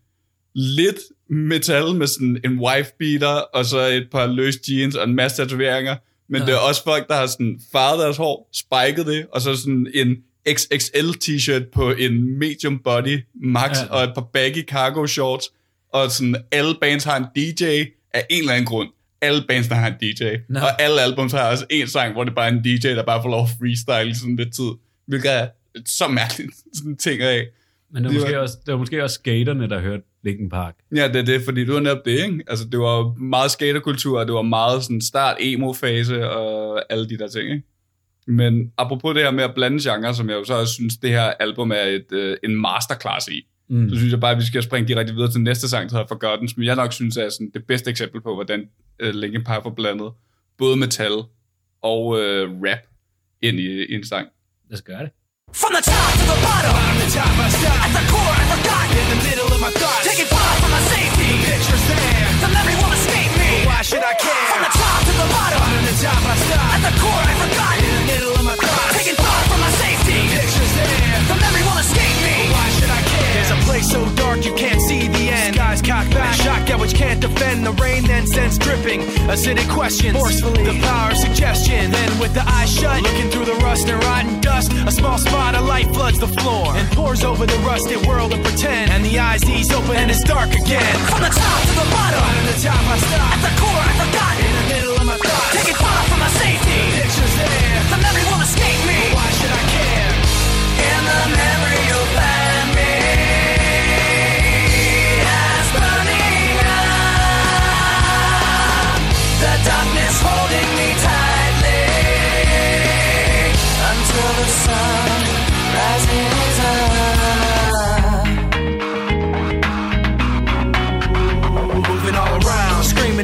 lidt 0.56 0.97
metal 1.30 1.95
med 1.95 2.08
sådan 2.08 2.41
en 2.45 2.60
wife 2.60 2.91
beater, 2.99 3.28
og 3.28 3.65
så 3.65 3.80
et 3.80 4.08
par 4.12 4.28
løs 4.28 4.56
jeans 4.69 4.95
og 4.95 5.10
en 5.10 5.15
masse 5.15 5.38
tatoveringer. 5.38 5.95
Men 6.30 6.41
ja. 6.41 6.45
det 6.45 6.54
er 6.54 6.58
også 6.58 6.84
folk, 6.84 7.08
der 7.08 7.15
har 7.15 7.28
sådan 7.28 7.60
farvet 7.71 7.99
deres 7.99 8.17
hår, 8.17 8.49
spiket 8.54 9.06
det, 9.06 9.28
og 9.32 9.41
så 9.41 9.56
sådan 9.56 9.88
en 9.93 10.17
XXL 10.49 11.10
t-shirt 11.23 11.69
på 11.73 11.91
en 11.91 12.39
medium 12.39 12.80
body 12.84 13.19
max. 13.43 13.78
Ja. 13.78 13.86
og 13.89 14.04
et 14.04 14.12
par 14.15 14.30
baggy 14.34 14.65
cargo 14.65 15.08
shorts, 15.08 15.52
og 15.93 16.12
sådan 16.12 16.36
alle 16.52 16.75
bands 16.82 17.04
har 17.04 17.17
en 17.17 17.25
DJ 17.36 17.63
af 18.13 18.25
en 18.30 18.39
eller 18.39 18.54
anden 18.54 18.65
grund. 18.65 18.89
Alle 19.21 19.43
bands 19.47 19.67
har 19.67 19.88
en 19.88 19.93
DJ. 20.01 20.23
Nå. 20.49 20.60
Og 20.60 20.82
alle 20.82 21.01
albums 21.01 21.32
har 21.32 21.51
også 21.51 21.65
en 21.69 21.88
sang, 21.88 22.13
hvor 22.13 22.23
det 22.23 22.36
bare 22.36 22.47
er 22.47 22.51
en 22.51 22.63
DJ, 22.63 22.88
der 22.88 23.03
bare 23.03 23.21
får 23.21 23.29
lov 23.29 23.43
at 23.43 23.49
freestyle 23.60 24.15
sådan 24.19 24.36
lidt 24.36 24.53
tid. 24.55 24.69
Hvilket 25.08 25.32
er 25.34 25.47
så 25.86 26.08
mærkeligt 26.08 26.51
sådan 26.77 26.97
ting 26.97 27.21
af. 27.21 27.47
Men 27.91 28.03
det 28.03 28.10
var, 28.10 28.10
Det 28.10 28.21
måske 28.21 28.36
var- 28.36 28.41
også, 28.41 28.58
det 28.65 28.71
var 28.71 28.77
måske 28.77 29.03
også 29.03 29.13
skaterne, 29.13 29.69
der 29.69 29.79
hørte 29.79 30.03
Linkin 30.23 30.49
Park. 30.49 30.75
Ja, 30.95 31.08
det 31.08 31.15
er 31.15 31.25
det, 31.25 31.41
fordi 31.45 31.65
det 31.65 31.73
var 31.73 31.79
netop 31.79 32.05
det, 32.05 32.12
ikke? 32.12 32.43
Altså, 32.47 32.65
det 32.65 32.79
var 32.79 33.19
meget 33.19 33.51
skaterkultur, 33.51 34.19
og 34.19 34.25
det 34.25 34.34
var 34.36 34.41
meget 34.41 34.84
sådan 34.84 35.01
start 35.01 35.38
emo-fase 35.39 36.29
og 36.29 36.82
alle 36.89 37.10
de 37.10 37.17
der 37.17 37.27
ting, 37.27 37.43
ikke? 37.51 37.63
Men 38.27 38.71
apropos 38.77 39.13
det 39.15 39.23
her 39.23 39.32
med 39.32 39.43
at 39.43 39.51
blande 39.55 39.79
genre, 39.91 40.13
som 40.15 40.29
jeg 40.29 40.36
jo 40.36 40.43
så 40.43 40.53
også 40.53 40.73
synes, 40.73 40.97
det 40.97 41.10
her 41.10 41.21
album 41.39 41.71
er 41.71 41.75
et, 41.82 42.12
øh, 42.12 42.38
en 42.43 42.55
masterclass 42.55 43.27
i, 43.27 43.45
Mm. 43.69 43.89
så 43.89 43.95
synes 43.95 44.12
jeg 44.12 44.19
bare, 44.19 44.32
at 44.32 44.38
vi 44.38 44.43
skal 44.45 44.63
springe 44.63 44.88
direkte 44.88 45.13
videre 45.13 45.32
til 45.32 45.41
næste 45.41 45.69
sang, 45.69 45.89
der 45.89 45.95
hedder 45.95 46.08
Forgotten, 46.08 46.47
som 46.49 46.63
jeg 46.63 46.75
nok 46.75 46.93
synes 46.93 47.17
er 47.17 47.29
sådan 47.29 47.51
det 47.53 47.63
bedste 47.71 47.89
eksempel 47.89 48.21
på, 48.21 48.34
hvordan 48.34 48.60
øh, 48.99 49.13
Linkin 49.21 49.43
Park 49.43 49.63
får 49.63 49.69
blandet 49.79 50.10
både 50.58 50.75
metal 50.77 51.15
og 51.91 52.01
øh, 52.19 52.43
rap 52.65 52.84
ind 53.41 53.60
i, 53.60 53.67
i 53.91 53.93
en 53.93 54.05
sang. 54.12 54.27
Lad 54.69 54.77
os 54.77 54.82
gøre 54.82 55.01
det. 55.05 55.12
From 55.62 55.71
the 55.77 55.84
top 55.91 56.12
to 56.19 56.25
the 56.32 56.39
bottom, 56.47 56.71
bottom 56.77 56.95
to 57.01 57.08
top 57.17 57.36
I 57.45 57.47
stop. 57.58 57.79
At 57.86 57.91
the 57.97 58.03
core 58.13 58.34
I 58.41 58.45
forgot, 58.53 58.86
in 59.01 59.08
the 59.13 59.19
middle 59.27 59.49
of 59.55 59.60
my 59.65 59.71
thoughts. 59.82 60.03
Taking 60.10 60.29
far 60.36 60.51
from 60.62 60.71
my 60.77 60.82
safety, 60.93 61.27
the 61.34 61.39
picture's 61.49 61.86
there. 61.91 62.27
The 62.43 62.49
memory 62.55 62.75
won't 62.82 62.95
escape 62.99 63.34
me. 63.41 63.49
But 63.53 63.69
why 63.69 63.82
should 63.89 64.03
I 64.12 64.13
care? 64.25 64.45
From 64.53 64.62
the 64.67 64.73
top 64.82 64.99
to 65.08 65.13
the 65.21 65.27
bottom, 65.36 65.60
bottom 65.63 65.84
to 65.89 65.93
top 66.05 66.21
I 66.34 66.36
stop. 66.45 66.69
At 66.75 66.82
the 66.88 66.93
core 67.01 67.23
I 67.32 67.34
forgot, 67.43 67.75
in 67.86 67.91
the 67.97 68.03
middle 68.12 68.34
of 68.39 68.43
my 68.49 68.55
thoughts. 68.63 68.93
Taking 68.97 69.17
far 69.23 69.39
from 69.49 69.60
my 69.65 69.71
safety, 69.84 70.17
the 70.21 70.38
picture's 70.38 70.73
there. 70.79 71.17
The 71.32 71.38
memory 71.43 71.63
won't 71.67 71.82
escape 71.86 72.17
me. 72.27 72.36
But 72.41 72.49
why 72.53 72.65
should 73.49 73.57
I 73.57 73.62
care? 73.62 73.65
There's 73.65 73.65
a 73.65 73.65
place 73.65 73.91
so 73.91 74.05
dark 74.15 74.45
you 74.45 74.53
can't 74.53 74.81
see 74.81 75.07
the 75.07 75.29
end. 75.29 75.55
Skies 75.55 75.81
cocked 75.81 76.12
back, 76.12 76.35
shock 76.35 76.69
at 76.69 76.79
which 76.79 76.93
can't 76.93 77.19
defend. 77.19 77.65
The 77.65 77.71
rain 77.73 78.03
then 78.03 78.27
sends 78.27 78.57
dripping, 78.57 79.01
acidic 79.27 79.69
questions. 79.69 80.17
Forcefully, 80.17 80.63
the 80.63 80.79
power 80.81 81.12
of 81.12 81.17
suggestion. 81.17 81.91
Then 81.91 82.19
with 82.19 82.33
the 82.33 82.43
eyes 82.45 82.73
shut, 82.73 83.01
looking 83.01 83.29
through 83.29 83.45
the 83.45 83.55
rust 83.65 83.88
and 83.88 84.03
rotten 84.03 84.39
dust, 84.41 84.71
a 84.88 84.91
small 84.91 85.17
spot 85.17 85.55
of 85.55 85.65
light 85.65 85.88
floods 85.88 86.19
the 86.19 86.27
floor 86.27 86.75
and 86.75 86.88
pours 86.91 87.23
over 87.23 87.45
the 87.45 87.57
rusted 87.59 88.05
world 88.07 88.33
of 88.33 88.43
pretend. 88.43 88.91
And 88.91 89.03
the 89.05 89.19
eyes 89.19 89.43
ease 89.49 89.71
open 89.71 89.95
and 89.95 90.12
it's 90.12 90.23
dark 90.23 90.51
again. 90.53 90.95
From 91.09 91.21
the 91.21 91.33
top 91.33 91.62
to 91.63 91.73
the 91.73 91.88
bottom, 91.91 92.19
to 92.19 92.53
the 92.53 92.57
top 92.62 92.83
I 92.85 92.97
stop. 92.97 93.33
At 93.33 93.41
the 93.45 93.53
core 93.62 93.83
I 93.89 93.93
forgot, 94.03 94.35
in 94.39 94.51
the 94.59 94.65
middle 94.73 94.95
of 94.97 95.05
my 95.05 95.17
thoughts. 95.17 95.55
Taking 95.55 95.75
far 95.75 96.03
from 96.09 96.19
my 96.19 96.29
safety, 96.38 96.68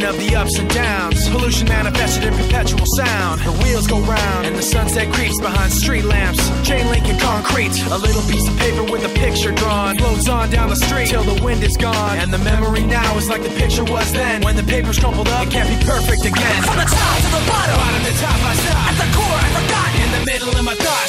of 0.05 0.17
the 0.19 0.35
ups 0.35 0.57
and 0.59 0.69
downs. 0.69 1.27
Pollution 1.29 1.67
manifested 1.67 2.23
in 2.23 2.33
perpetual 2.33 2.85
sound. 2.95 3.41
The 3.41 3.51
wheels 3.63 3.87
go 3.87 3.99
round, 4.01 4.45
and 4.45 4.55
the 4.55 4.61
sunset 4.61 5.11
creeps 5.11 5.39
behind 5.41 5.73
street 5.73 6.05
lamps. 6.05 6.39
Chain 6.67 6.87
link 6.87 7.07
and 7.07 7.19
concrete. 7.19 7.73
A 7.89 7.97
little 7.97 8.21
piece 8.29 8.47
of 8.47 8.55
paper 8.57 8.83
with 8.83 9.03
a 9.03 9.13
picture 9.19 9.51
drawn. 9.51 9.97
Floats 9.97 10.29
on 10.29 10.49
down 10.49 10.69
the 10.69 10.75
street 10.75 11.07
till 11.07 11.23
the 11.23 11.41
wind 11.43 11.63
is 11.63 11.75
gone. 11.77 12.17
And 12.17 12.31
the 12.31 12.37
memory 12.39 12.83
now 12.83 13.17
is 13.17 13.29
like 13.29 13.41
the 13.41 13.55
picture 13.57 13.83
was 13.83 14.11
then. 14.13 14.41
When 14.43 14.55
the 14.55 14.63
paper's 14.63 15.03
up, 15.03 15.15
it 15.17 15.51
can't 15.51 15.69
be 15.69 15.85
perfect 15.85 16.25
again. 16.25 16.61
From 16.63 16.77
the 16.77 16.85
top 16.85 17.17
to 17.17 17.29
the 17.33 17.43
bottom, 17.49 17.75
bottom 17.75 18.01
to 18.05 18.13
top 18.21 18.39
I 18.39 18.53
stop. 18.55 18.85
At 18.89 18.95
the 19.01 19.07
core 19.17 19.39
I 19.45 19.49
forgot. 19.57 19.89
In 20.03 20.09
the 20.19 20.21
middle 20.31 20.49
of 20.49 20.63
my 20.63 20.75
thoughts. 20.75 21.04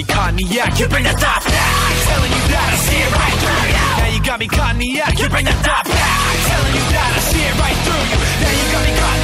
Got 0.00 0.34
me 0.34 0.58
act, 0.58 0.80
you 0.80 0.88
bring 0.88 1.04
the 1.04 1.10
thought 1.10 1.44
back. 1.44 1.92
Telling 2.08 2.32
you 2.32 2.42
that 2.48 2.68
I 2.72 2.76
see 2.80 2.96
it 2.96 3.12
right 3.12 3.36
through 3.36 3.60
you. 3.68 3.76
Now 4.00 4.08
you 4.08 4.20
got 4.24 4.76
me 4.76 5.00
act, 5.00 5.20
you 5.20 5.28
bring 5.28 5.44
the 5.44 5.52
thought 5.52 5.84
back. 5.84 6.36
Telling 6.48 6.74
you 6.74 6.84
that 6.96 7.10
I 7.12 7.20
see 7.20 7.44
it 7.44 7.54
right 7.60 7.78
through 7.84 8.04
you. 8.08 8.18
Now 8.40 8.52
you 8.56 8.64
got 8.72 8.82
me 8.88 8.92
caught 8.96 9.22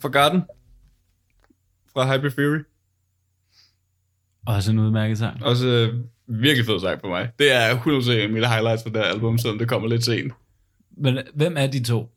Forgotten 0.00 0.42
fra 1.92 2.16
Hyper 2.16 2.30
Fury. 2.30 2.58
Også 4.46 4.70
en 4.70 4.78
udmærket 4.78 5.18
sang. 5.18 5.44
Også 5.44 5.66
øh, 5.66 5.94
virkelig 6.26 6.66
fed 6.66 6.80
sang 6.80 7.00
for 7.00 7.08
mig. 7.08 7.30
Det 7.38 7.52
er 7.52 7.76
100% 7.76 8.10
en 8.10 8.20
af 8.20 8.28
mine 8.28 8.46
highlights 8.46 8.82
for 8.82 8.90
det 8.90 9.00
album, 9.00 9.38
selvom 9.38 9.58
det 9.58 9.68
kommer 9.68 9.88
lidt 9.88 10.04
sent. 10.04 10.32
Men 10.96 11.18
hvem 11.34 11.56
er 11.56 11.66
de 11.66 11.84
to? 11.84 12.08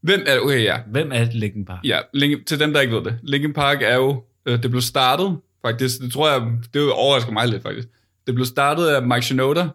Hvem 0.00 0.20
er 0.26 0.40
Okay, 0.40 0.62
ja. 0.62 0.78
Hvem 0.86 1.12
er 1.12 1.24
Linkin 1.32 1.64
Park? 1.64 1.84
Ja, 1.84 1.98
Linkin, 2.14 2.44
til 2.44 2.60
dem, 2.60 2.72
der 2.72 2.80
ikke 2.80 2.94
ved 2.94 3.04
det. 3.04 3.18
Linkin 3.22 3.52
Park 3.52 3.82
er 3.82 3.94
jo, 3.94 4.24
øh, 4.46 4.62
det 4.62 4.70
blev 4.70 4.80
startet, 4.80 5.38
faktisk, 5.62 6.00
det 6.00 6.12
tror 6.12 6.30
jeg, 6.30 6.52
det 6.74 6.92
overrasker 6.92 7.32
mig 7.32 7.48
lidt 7.48 7.62
faktisk. 7.62 7.88
Det 8.26 8.34
blev 8.34 8.44
startet 8.46 8.86
af 8.86 9.02
Mike 9.02 9.22
Shinoda, 9.22 9.68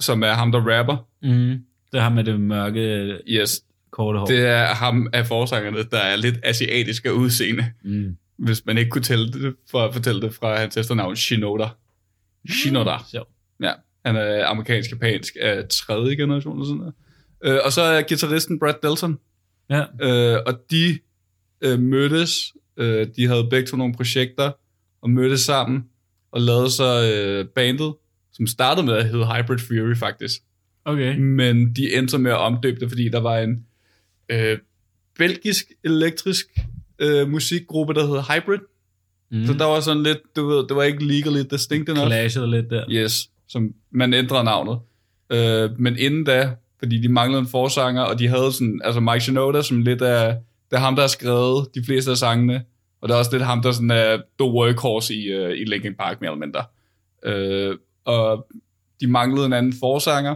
som 0.00 0.22
er 0.22 0.32
ham, 0.32 0.52
der 0.52 0.78
rapper. 0.78 0.96
Mm. 1.22 1.58
Det 1.92 2.00
har 2.00 2.08
med 2.08 2.24
det 2.24 2.40
mørke, 2.40 3.18
Yes, 3.28 3.62
korte 3.92 4.18
hår. 4.18 4.26
det 4.26 4.46
er 4.46 4.66
ham 4.66 5.08
af 5.12 5.26
forsangerne, 5.26 5.82
der 5.90 5.98
er 5.98 6.16
lidt 6.16 6.40
asiatisk 6.42 7.04
af 7.04 7.10
udseende. 7.10 7.72
Mm. 7.84 8.16
Hvis 8.38 8.66
man 8.66 8.78
ikke 8.78 8.90
kunne 8.90 9.02
tælle 9.02 9.32
det, 9.32 9.54
for 9.70 9.80
at 9.84 9.94
fortælle 9.94 10.22
det 10.22 10.34
fra 10.34 10.58
hans 10.58 10.76
efternavn, 10.76 11.16
Shinoda. 11.16 11.68
Shinoda. 12.50 12.96
Sjov. 13.10 13.26
Ja, 13.62 13.72
han 14.06 14.16
er 14.16 14.46
amerikansk-japansk 14.46 15.36
af 15.40 15.64
tredje 15.70 16.16
generation 16.16 16.56
eller 16.56 16.66
sådan 16.66 16.78
noget. 16.78 16.94
Øh, 17.44 17.58
og 17.64 17.72
så 17.72 17.82
er 17.82 18.02
gitarristen 18.02 18.58
Brad 18.58 18.74
Delson. 18.82 19.18
Ja. 19.70 19.80
Øh, 20.02 20.40
og 20.46 20.54
de 20.70 20.98
øh, 21.64 21.78
mødtes, 21.78 22.52
øh, 22.76 23.06
de 23.16 23.26
havde 23.26 23.46
begge 23.50 23.66
to 23.66 23.76
nogle 23.76 23.94
projekter, 23.94 24.50
og 25.02 25.10
mødtes 25.10 25.40
sammen, 25.40 25.84
og 26.32 26.40
lavede 26.40 26.70
så 26.70 27.12
øh, 27.14 27.48
bandet 27.48 27.94
som 28.32 28.46
startede 28.46 28.86
med 28.86 28.94
at 28.94 29.08
hedde 29.08 29.26
Hybrid 29.26 29.58
Fury 29.58 29.94
faktisk. 29.94 30.40
Okay. 30.84 31.16
Men 31.18 31.74
de 31.74 31.94
endte 31.94 32.18
med 32.18 32.30
at 32.30 32.38
omdøbe 32.38 32.80
det, 32.80 32.88
fordi 32.88 33.08
der 33.08 33.20
var 33.20 33.38
en 33.38 33.66
øh, 34.28 34.58
belgisk 35.18 35.66
elektrisk 35.84 36.46
øh, 36.98 37.28
musikgruppe, 37.28 37.94
der 37.94 38.06
hed 38.06 38.22
Hybrid. 38.22 38.58
Mm. 39.30 39.46
Så 39.46 39.52
der 39.52 39.64
var 39.64 39.80
sådan 39.80 40.02
lidt, 40.02 40.18
du 40.36 40.46
ved, 40.46 40.66
det 40.68 40.76
var 40.76 40.82
ikke 40.82 41.04
legally 41.04 41.42
distinct 41.50 41.88
enough. 41.88 42.08
Clashede 42.08 42.50
lidt 42.50 42.70
der. 42.70 42.84
Yes, 42.90 43.30
som 43.48 43.74
man 43.90 44.14
ændrede 44.14 44.44
navnet. 44.44 44.78
Øh, 45.32 45.80
men 45.80 45.98
inden 45.98 46.24
da, 46.24 46.54
fordi 46.78 47.02
de 47.02 47.08
manglede 47.08 47.40
en 47.40 47.48
forsanger, 47.48 48.02
og 48.02 48.18
de 48.18 48.28
havde 48.28 48.52
sådan, 48.52 48.80
altså 48.84 49.00
Mike 49.00 49.20
Shinoda, 49.20 49.62
som 49.62 49.82
lidt 49.82 50.02
af, 50.02 50.36
det 50.70 50.76
er 50.76 50.80
ham, 50.80 50.94
der 50.94 51.02
har 51.02 51.08
skrevet 51.08 51.68
de 51.74 51.84
fleste 51.84 52.10
af 52.10 52.16
sangene, 52.16 52.64
og 53.00 53.08
det 53.08 53.14
er 53.14 53.18
også 53.18 53.32
lidt 53.32 53.42
ham, 53.42 53.62
der 53.62 53.72
sådan 53.72 53.90
er 53.90 54.16
the 54.40 54.50
workhorse 54.50 55.14
i, 55.14 55.44
uh, 55.44 55.50
i 55.50 55.64
Linkin 55.64 55.94
Park, 55.94 56.20
mere 56.20 56.30
eller 56.30 56.46
mindre. 56.46 56.64
Øh, 57.24 57.76
og 58.04 58.46
de 59.00 59.06
manglede 59.06 59.46
en 59.46 59.52
anden 59.52 59.72
forsanger, 59.80 60.34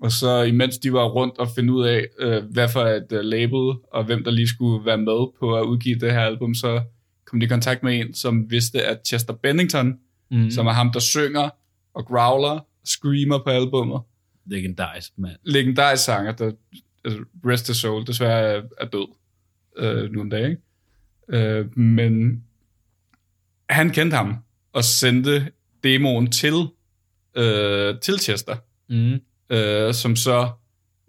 og 0.00 0.12
så 0.12 0.42
imens 0.42 0.78
de 0.78 0.92
var 0.92 1.04
rundt 1.08 1.38
og 1.38 1.48
finde 1.54 1.72
ud 1.72 1.84
af, 1.86 2.06
øh, 2.18 2.44
hvad 2.44 2.68
for 2.68 2.80
et 2.84 3.12
uh, 3.12 3.18
label, 3.18 3.76
og 3.92 4.04
hvem 4.04 4.24
der 4.24 4.30
lige 4.30 4.48
skulle 4.48 4.86
være 4.86 4.98
med 4.98 5.38
på 5.40 5.58
at 5.58 5.64
udgive 5.64 5.98
det 5.98 6.12
her 6.12 6.20
album, 6.20 6.54
så 6.54 6.82
kom 7.24 7.40
de 7.40 7.46
i 7.46 7.48
kontakt 7.48 7.82
med 7.82 8.00
en, 8.00 8.14
som 8.14 8.50
vidste, 8.50 8.82
at 8.82 8.98
Chester 9.06 9.32
Bennington, 9.34 9.98
Mm. 10.30 10.50
som 10.50 10.66
er 10.66 10.72
ham, 10.72 10.92
der 10.92 11.00
synger 11.00 11.48
og 11.94 12.06
growler 12.06 12.50
og 12.50 12.66
screamer 12.84 13.38
på 13.38 13.50
albummet. 13.50 14.00
Legendarisk, 14.46 15.12
mand. 15.18 15.36
Legendarisk 15.44 16.04
sanger, 16.04 16.32
der 16.32 16.52
altså, 17.04 17.20
Rest 17.46 17.66
His 17.68 17.76
Soul 17.76 18.06
desværre 18.06 18.40
er, 18.40 18.62
er 18.80 18.86
død 18.86 19.08
øh, 19.76 20.12
nu 20.12 20.20
om 20.20 20.30
dagen. 20.30 20.50
Ikke? 20.50 20.62
Øh, 21.48 21.78
men 21.78 22.44
han 23.70 23.90
kendte 23.90 24.16
ham 24.16 24.36
og 24.72 24.84
sendte 24.84 25.48
demoen 25.84 26.30
til, 26.30 26.54
øh, 27.34 28.00
til 28.00 28.18
Chester, 28.18 28.56
Mm. 28.90 29.20
Øh, 29.50 29.94
som 29.94 30.16
så 30.16 30.48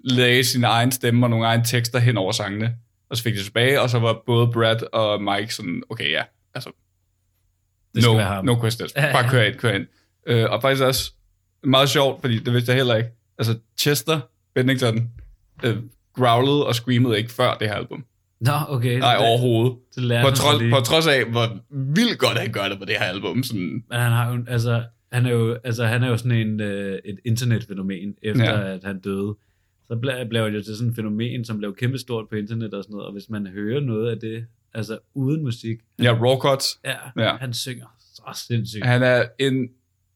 lagde 0.03 0.43
sin 0.43 0.63
egen 0.63 0.91
stemme 0.91 1.25
og 1.25 1.29
nogle 1.29 1.45
egne 1.45 1.63
tekster 1.63 1.99
hen 1.99 2.17
over 2.17 2.31
sangene. 2.31 2.75
Og 3.09 3.17
så 3.17 3.23
fik 3.23 3.33
de 3.33 3.43
tilbage, 3.43 3.81
og 3.81 3.89
så 3.89 3.99
var 3.99 4.21
både 4.25 4.47
Brad 4.47 4.93
og 4.93 5.23
Mike 5.23 5.55
sådan, 5.55 5.83
okay 5.89 6.11
ja, 6.11 6.23
altså 6.55 6.71
Det 7.95 8.03
no, 8.03 8.13
være 8.13 8.25
ham. 8.25 8.45
no 8.45 8.61
questions. 8.61 8.93
Bare 8.93 9.29
kør 9.29 9.41
ind, 9.43 9.55
kør 9.55 9.71
ind. 9.71 9.85
Øh, 10.27 10.45
og 10.49 10.61
faktisk 10.61 10.83
også 10.83 11.11
meget 11.63 11.89
sjovt, 11.89 12.21
fordi 12.21 12.39
det 12.39 12.53
vidste 12.53 12.71
jeg 12.71 12.77
heller 12.77 12.95
ikke. 12.95 13.09
Altså, 13.37 13.57
Chester 13.79 14.19
Bennington 14.55 15.11
øh, 15.63 15.77
growlede 16.15 16.67
og 16.67 16.75
screamede 16.75 17.17
ikke 17.17 17.31
før 17.31 17.53
det 17.53 17.67
her 17.67 17.75
album. 17.75 18.05
Nå, 18.41 18.51
okay. 18.67 18.99
Nej, 18.99 19.15
det, 19.15 19.27
overhovedet. 19.27 19.77
det 19.95 20.21
På 20.21 20.29
trods, 20.29 20.63
på 20.73 20.79
trods 20.79 21.07
af, 21.07 21.25
hvor 21.25 21.57
vildt 21.95 22.19
godt 22.19 22.37
han 22.39 22.51
gør 22.51 22.67
det 22.69 22.79
på 22.79 22.85
det 22.85 22.95
her 22.99 23.05
album. 23.05 23.43
Sådan, 23.43 23.83
Men 23.89 23.99
han 23.99 24.11
har 24.11 24.33
jo, 24.33 24.43
altså, 24.47 24.83
han 25.11 25.25
er 25.25 25.31
jo, 25.31 25.57
altså, 25.63 25.85
han 25.85 26.03
er 26.03 26.07
jo 26.07 26.17
sådan 26.17 26.47
en, 26.47 26.59
øh, 26.61 26.99
et 27.05 27.19
internetfænomen, 27.25 28.15
efter 28.21 28.43
Ja. 28.59 28.73
at 28.73 28.83
han 28.83 28.99
døde. 28.99 29.35
Så 29.87 29.95
blev, 29.95 30.13
blev 30.29 30.45
det 30.45 30.53
jo 30.53 30.61
til 30.63 30.75
sådan 30.75 30.89
et 30.89 30.95
fænomen, 30.95 31.45
som 31.45 31.57
blev 31.57 31.75
kæmpestort 31.75 32.29
på 32.29 32.35
internet 32.35 32.73
og 32.73 32.83
sådan 32.83 32.91
noget, 32.93 33.05
og 33.07 33.13
hvis 33.13 33.29
man 33.29 33.47
hører 33.47 33.79
noget 33.79 34.11
af 34.11 34.19
det, 34.19 34.45
altså 34.73 34.97
uden 35.13 35.43
musik, 35.43 35.79
ja, 36.01 36.11
raw 36.13 36.39
cuts. 36.39 36.79
ja, 36.85 36.95
Ja. 37.17 37.35
han 37.37 37.53
synger 37.53 37.85
så 37.99 38.43
sindssygt, 38.47 38.85
Han 38.85 39.03
er 39.03 39.25
en... 39.39 39.69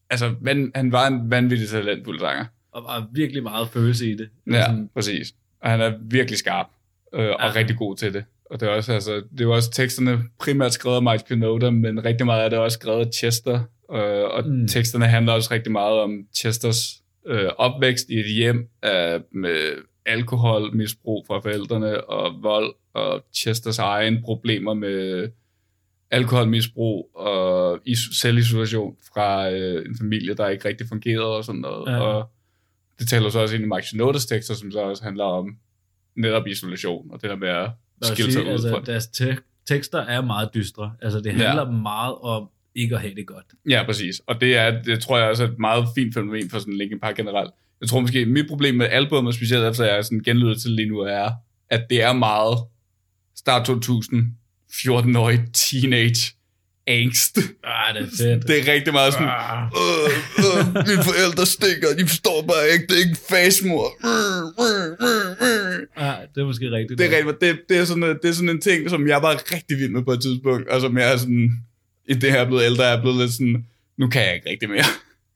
Altså, 0.10 0.36
men, 0.42 0.72
han 0.76 0.92
var 0.92 1.08
en 1.08 1.32
vanvittig 1.32 1.70
talentfuld 1.70 2.20
sanger. 2.20 2.46
og 2.72 2.84
var 2.84 3.08
virkelig 3.14 3.44
meget 3.44 3.68
følelse 3.70 4.12
i 4.12 4.16
det. 4.16 4.30
Ja, 4.52 4.66
Sådan, 4.66 4.90
præcis. 4.94 5.34
Og 5.62 5.70
han 5.70 5.82
er 5.82 5.94
virkelig 6.02 6.38
skarp, 6.38 6.66
øh, 7.14 7.20
og 7.22 7.26
Ja. 7.40 7.56
rigtig 7.56 7.78
god 7.78 7.96
til 7.96 8.14
det. 8.14 8.24
Og 8.46 8.60
det 8.60 8.68
er 8.68 8.72
også, 8.72 8.94
altså, 8.94 9.24
det 9.38 9.48
var 9.48 9.54
også 9.54 9.72
teksterne 9.72 10.24
primært 10.40 10.74
skrevet 10.74 10.96
af 10.96 11.04
Mike 11.04 11.24
Pinoda, 11.28 11.70
men 11.70 12.06
rigtig 12.06 12.26
meget 12.26 12.44
af 12.44 12.50
det 12.50 12.58
er 12.58 12.62
også 12.62 12.76
skrevet 12.76 13.06
af 13.06 13.12
Chester. 13.14 13.60
Øh, 13.92 14.24
og 14.24 14.48
Mm. 14.48 14.68
teksterne 14.68 15.08
handler 15.08 15.34
også 15.34 15.54
rigtig 15.54 15.72
meget 15.72 16.00
om 16.00 16.12
Chesters 16.36 17.02
øh, 17.28 17.50
opvækst 17.58 18.10
i 18.10 18.20
et 18.20 18.34
hjem 18.36 18.70
af, 18.82 19.22
med 19.32 19.72
alkoholmisbrug 20.06 21.26
fra 21.28 21.40
forældrene 21.40 22.04
og 22.10 22.44
vold, 22.44 22.74
og 22.94 23.26
Chesters 23.36 23.80
egen 23.80 24.22
problemer 24.24 24.74
med 24.74 25.30
alkoholmisbrug 26.12 27.10
og 27.16 27.80
is- 27.86 28.20
selvisolation 28.22 28.96
fra 29.14 29.50
øh, 29.52 29.86
en 29.86 29.98
familie, 29.98 30.34
der 30.34 30.48
ikke 30.48 30.68
rigtig 30.68 30.88
fungerede 30.88 31.38
og 31.38 31.44
sådan 31.46 31.62
noget. 31.62 31.92
Ja. 31.92 32.00
Og 32.02 32.30
det 33.00 33.08
taler 33.08 33.30
så 33.30 33.40
også 33.40 33.56
ind 33.56 33.64
i 33.64 33.68
Mike 33.68 33.88
Shinodas 33.88 34.26
tekster, 34.26 34.54
som 34.54 34.72
så 34.72 34.80
også 34.80 35.04
handler 35.04 35.24
om 35.24 35.56
netop 36.16 36.48
isolation, 36.48 37.12
og 37.12 37.22
det 37.22 37.30
der 37.30 37.36
med 37.36 37.48
at 37.50 37.70
skille 38.02 38.32
sig 38.32 38.42
ud 38.42 38.46
fra 38.48 38.52
altså, 38.52 38.76
det. 38.78 38.88
deres 38.88 39.08
te- 39.08 39.38
tekster 39.68 40.00
er 40.00 40.22
meget 40.22 40.50
dystre. 40.54 40.94
Altså, 41.02 41.20
det 41.20 41.32
handler 41.32 41.66
ja. 41.66 41.72
meget 41.72 42.16
om 42.22 42.50
ikke 42.76 42.96
at 42.96 43.02
have 43.02 43.16
det 43.16 43.28
godt. 43.28 43.46
Ja, 43.70 43.84
præcis. 43.86 44.22
Og 44.28 44.42
det 44.42 44.58
er, 44.58 44.84
det 44.84 45.00
tror 45.02 45.18
jeg 45.20 45.30
også 45.30 45.44
er 45.44 45.48
et 45.48 45.60
meget 45.60 45.88
fint 45.96 46.14
fænomen 46.14 46.50
for 46.50 46.60
sådan 46.60 46.74
Linkin 46.78 47.00
Park 47.00 47.16
generelt. 47.16 47.52
Jeg 47.82 47.90
tror 47.90 48.00
måske, 48.00 48.26
mit 48.26 48.48
problem 48.48 48.76
med 48.76 48.86
albumet, 48.92 49.36
specielt 49.36 49.66
efter 49.66 49.86
jeg 49.86 50.06
sådan 50.06 50.20
genlyder 50.26 50.56
til 50.56 50.72
lige 50.72 50.90
nu, 50.90 51.00
er, 51.00 51.32
at 51.70 51.86
det 51.90 52.02
er 52.02 52.14
meget 52.14 52.58
start 53.36 53.66
2000, 53.66 54.26
14-årig 54.72 55.40
teenage 55.54 56.34
angst. 56.88 57.38
Ah, 57.64 57.96
det 57.96 58.02
er 58.02 58.08
fedt. 58.18 58.48
Det 58.48 58.60
er 58.70 58.74
rigtig 58.74 58.94
meget 58.94 59.14
sådan, 59.14 59.28
Ah. 59.28 59.64
øh, 59.66 60.10
øh, 60.46 60.88
mine 60.88 61.04
forældre 61.04 61.46
stikker, 61.46 61.88
de 62.00 62.08
forstår 62.08 62.46
bare 62.48 62.66
ikke, 62.74 62.86
det 62.88 62.96
er 62.96 63.04
ikke 63.06 63.20
fasmor. 63.30 63.86
Ah, 65.96 66.18
det 66.36 66.42
er 66.42 66.46
måske 66.46 66.72
rigtigt. 66.72 66.98
Det 67.00 67.14
er, 67.14 67.18
rigtig, 67.18 67.34
det, 67.42 67.60
det, 67.70 67.78
er 67.78 67.86
sådan, 67.86 68.02
det 68.22 68.26
er 68.30 68.34
sådan 68.34 68.50
en 68.50 68.62
ting, 68.62 68.90
som 68.90 69.08
jeg 69.08 69.22
var 69.22 69.52
rigtig 69.54 69.78
vild 69.78 69.90
med 69.92 70.04
på 70.04 70.12
et 70.12 70.22
tidspunkt, 70.22 70.68
og 70.70 70.82
som 70.82 70.98
jeg 70.98 71.14
er 71.14 71.18
sådan, 71.18 71.50
i 72.08 72.14
det 72.14 72.32
her 72.32 72.40
er 72.40 72.46
blevet 72.46 72.64
ældre, 72.64 72.84
er 72.84 73.02
blevet 73.02 73.18
lidt 73.18 73.32
sådan, 73.32 73.68
nu 73.98 74.08
kan 74.08 74.22
jeg 74.22 74.36
ikke 74.36 74.50
rigtig 74.50 74.70
mere. 74.70 74.90